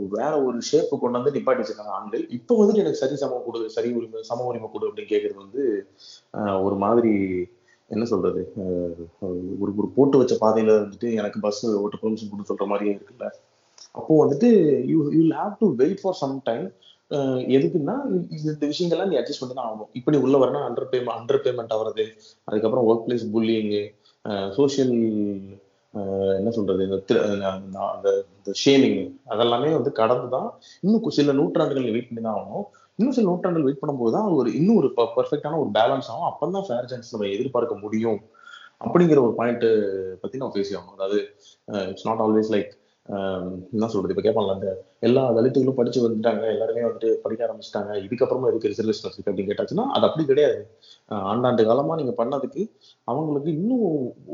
வேற 0.10 0.44
ஒரு 0.44 0.62
ஷேப்பு 0.72 1.00
கொண்டு 1.00 1.22
வந்து 1.22 1.40
நிப்பாட்டி 1.40 1.60
வச்சிருக்காங்க 1.60 1.90
ஆண்கள். 1.90 2.28
இப்போ 2.30 2.64
வந்துட்டு 2.64 2.76
எனக்கு 2.76 2.98
சரி 2.98 3.16
சமம் 3.16 3.44
கொடு 3.46 3.70
சரி 3.70 3.92
உரிமை 3.92 4.24
சம 4.24 4.44
உரிமை 4.44 4.70
கொடு 4.72 4.88
அப்படின்னு 4.88 5.08
கேட்கறது 5.10 5.36
வந்து 5.36 5.88
ஒரு 6.64 6.76
மாதிரி 6.76 7.46
என்ன 7.92 8.06
சொல்றது? 8.06 8.42
ஒரு 9.60 9.74
ஒரு 9.78 9.90
போட்டு 9.96 10.18
வச்ச 10.18 10.36
பாதையில 10.42 10.76
வந்துட்டு 10.76 11.14
எனக்கு 11.14 11.40
பஸ் 11.40 11.66
ஓட்ட 11.68 11.98
பெர்மிஷன் 12.02 12.32
கொடுத்து 12.32 12.56
சொல்ற 12.56 12.68
மாதிரியே 12.68 12.96
இருக்குல்ல. 12.96 13.26
அப்போ 13.92 14.12
வந்துட்டு 14.26 14.50
you 14.86 15.00
you 15.12 15.24
have 15.36 15.56
to 15.60 15.76
wait 15.76 16.02
for 16.02 16.14
some 16.14 16.42
time 16.44 16.66
எதுக்குன்னா 17.56 17.96
இந்த 18.30 18.52
விஷயங்கள்லாம் 18.60 19.08
நீ 19.08 19.16
அட்ஜஸ்ட் 19.18 19.40
பண்ணி 19.40 19.56
தான் 19.56 19.68
ஆகணும் 19.70 19.90
இப்படி 19.94 20.18
உள்ள 20.18 20.38
வரனா 20.38 20.62
அண்டர் 20.70 20.90
பேமெண்ட் 20.92 21.16
அண்டர் 21.18 21.44
பேமெண்ட் 21.46 21.74
ஆகுறது. 21.78 22.06
அதுக்கப்புறம் 22.44 22.88
ஒர்க் 22.90 23.10
பிளேஸ் 23.10 23.26
புல்லிங்கு 23.34 23.82
சோசியல் 24.58 24.96
என்ன 26.36 26.50
சொல்றது? 26.50 26.84
இந்த 26.84 27.00
திரு- 27.08 27.42
அந்த 27.94 28.26
ஷேமிங் 28.66 29.02
அதெல்லாமே 29.30 29.72
வந்து 29.72 29.92
கடந்து 29.92 30.30
தான் 30.30 30.50
இன்னும் 30.82 31.10
சில 31.10 31.32
நூற்றாண்டுகள் 31.32 31.84
வெயிட் 31.84 32.10
பண்ணி 32.10 32.24
தான் 32.24 32.38
ஆகணும். 32.40 32.66
இன்னும் 33.00 33.16
சில 33.18 33.28
நூற்றாண்டுகள் 33.30 33.68
வெயிட் 33.68 33.82
பண்ணும்போது 33.82 34.12
தான் 34.12 34.28
ஒரு 34.40 34.50
இன்னும் 34.60 34.80
ஒரு 34.82 34.90
பர்ஃபெக்டான 34.98 35.60
ஒரு 35.64 35.72
பேலன்ஸ் 35.78 36.10
ஆகும். 36.12 36.30
அப்பதான் 36.32 36.66
ஃபேர் 36.68 36.90
சான்ஸ் 36.92 37.14
நம்ம 37.16 37.30
எதிர்பார்க்க 37.36 37.84
முடியும். 37.86 38.20
அப்படிங்கிற 38.86 39.20
ஒரு 39.28 39.34
பாயிண்ட் 39.40 39.66
பத்தி 40.22 40.38
நம்ம 40.38 40.54
பேசி 40.54 40.76
ஆகணும் 40.76 40.98
அதாவது 40.98 41.20
இட்ஸ் 41.92 42.08
நாட் 42.08 42.22
ஆல்வேஸ் 42.26 42.52
லைக் 42.56 42.72
என்ன 43.76 43.88
சொல்றது? 43.94 44.14
இப்ப 44.14 44.24
கேட்பாங்களா 44.26 44.56
அந்த 44.58 44.70
எல்லா 45.08 45.24
தலித்துகளும் 45.38 45.78
படிச்சு 45.80 46.04
வந்துட்டாங்க 46.04 46.44
எல்லாருமே 46.54 46.84
வந்துட்டு 46.88 47.10
படிக்க 47.24 47.42
ஆரம்பிச்சிட்டாங்க 47.48 47.92
இதுக்கப்புறமா 48.06 48.50
எதுக்கு 48.52 48.72
ரிசர்வேஷன் 48.72 49.06
இருக்கு 49.08 49.32
அப்படின்னு 49.32 49.52
கேட்டாச்சுன்னா 49.52 49.86
அது 49.96 50.06
அப்படி 50.10 50.24
கிடையாது. 50.30 50.60
ஆண்டாண்டு 51.32 51.64
காலமா 51.70 51.96
நீங்க 52.02 52.14
பண்ணதுக்கு 52.20 52.64
அவங்களுக்கு 53.12 53.50
இன்னும் 53.58 53.86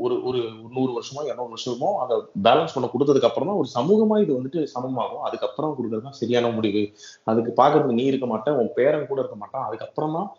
ஒரு 0.04 0.16
ஒரு 0.28 0.40
நூறு 0.76 0.92
வருஷமோ 0.98 1.24
இரநூறு 1.28 1.52
வருஷமோ 1.54 1.90
அதை 2.04 2.16
பேலன்ஸ் 2.46 2.74
பண்ண 2.76 2.90
கொடுத்ததுக்கு 2.94 3.30
அப்புறம் 3.30 3.50
தான் 3.50 3.60
ஒரு 3.62 3.70
சமூகமா 3.78 4.18
இது 4.24 4.32
வந்துட்டு 4.38 4.62
சமமாகும். 4.74 5.24
அதுக்கப்புறம் 5.28 5.74
கொடுக்கறது 5.78 6.06
தான் 6.08 6.20
சரியான 6.22 6.52
முடிவு. 6.58 6.84
அதுக்கு 7.32 7.52
பாக்குறதுக்கு 7.62 8.00
நீ 8.00 8.06
இருக்க 8.12 8.28
மாட்டேன் 8.34 8.58
உன் 8.62 8.72
பேரன் 8.78 9.10
கூட 9.12 9.20
இருக்க 9.24 9.38
மாட்டான். 9.42 9.66
அதுக்கப்புறம் 9.70 10.16
தான் 10.18 10.30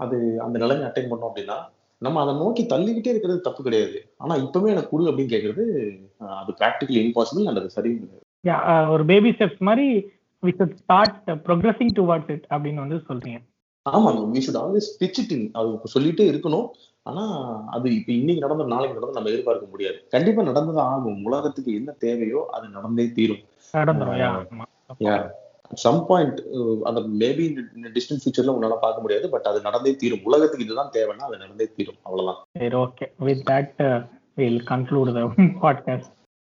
அது 0.00 0.16
அந்த 0.44 0.56
நிலைமை 0.64 0.84
அட்டைன் 0.86 1.10
பண்ணோம் 1.10 1.30
அப்படின்னா 1.30 1.58
நம்ம 2.04 2.22
அதை 2.22 2.34
நோக்கி 2.34 2.62
தள்ளிக்கிட்டே 2.64 3.12
இருக்கிறது 3.14 3.40
தப்பு 3.40 3.62
கிடையாது. 3.62 3.98
ஆனா 4.22 4.34
இப்பவே 4.46 4.70
எனக்கு 4.70 4.90
கொடு 4.90 5.10
அப்படின்னு 5.10 5.34
கேட்கறது 5.34 5.64
அது 6.40 6.52
ப்ராக்டிகலி 6.60 7.00
இம்பாசிபிள் 7.06 7.48
அண்ட் 7.50 7.60
அது 7.62 7.74
சரியும் 7.76 8.00
கிடையாது. 8.02 8.22
Yeah, 8.48 8.62
uh, 8.70 8.86
ஒரு 8.94 9.04
பேபி 9.04 9.30
ஸ்டெப்ஸ் 9.30 9.62
மாதிரி 9.68 9.86
we 10.42 10.50
start 10.78 11.30
progressing 11.46 11.92
towards 11.98 12.30
it 12.30 12.46
அப்படின்னு 12.50 12.82
வந்து 12.84 12.98
சொல்றீங்க. 13.08 13.38
ஆமா 13.90 14.10
we 14.32 14.40
should 14.46 14.60
always 14.62 14.90
pitch 15.00 15.20
it 15.22 15.32
in 15.36 15.46
அது 15.52 15.68
சொல்லிட்டே 15.94 16.24
இருக்கணும். 16.32 16.68
ஆனா 17.02 17.22
அது 17.66 17.86
இப்ப 17.94 18.12
இன்னைக்கு 18.12 18.42
நடந்த 18.46 18.64
நாளைக்கு 18.64 18.94
நடந்து 18.94 19.16
நம்ம 19.16 19.30
எதிர்பார்க்க 19.30 19.66
முடியாது. 19.70 19.96
கண்டிப்பா 20.10 20.42
நடந்துதான் 20.42 20.92
ஆகும். 20.96 21.24
உலகத்துக்கு 21.24 21.72
என்ன 21.74 21.90
தேவையோ 22.04 22.42
அது 22.52 22.68
நடந்தே 22.68 23.06
தீரும். 23.18 23.42
சம் 25.70 26.00
பாயிண்ட் 26.06 26.38
uh, 26.56 26.74
அந்த 26.88 27.00
மேபி 27.20 27.44
டிஸ்டன்ஸ் 27.96 28.22
ஃபியூச்சர்ல 28.22 28.54
உன்னால 28.56 28.74
பார்க்க 28.80 29.04
முடியாது 29.04 29.26
பட் 29.28 29.48
அது 29.50 29.60
நடந்தே 29.60 29.92
தீரும். 29.94 30.24
உலகத்துக்கு 30.24 30.66
இதுதான் 30.66 30.92
தேவைன்னா 30.92 31.28
அது 31.28 31.38
நடந்தே 31.38 31.66
தீரும். 31.76 32.00
அவ்வளவுதான். 32.02 32.40
சரி 32.58 32.76
okay 32.76 33.06
with 33.20 33.44
that 33.50 33.80
will 34.34 34.62
conclude 34.72 35.12
the 35.12 35.22
podcast 35.64 36.12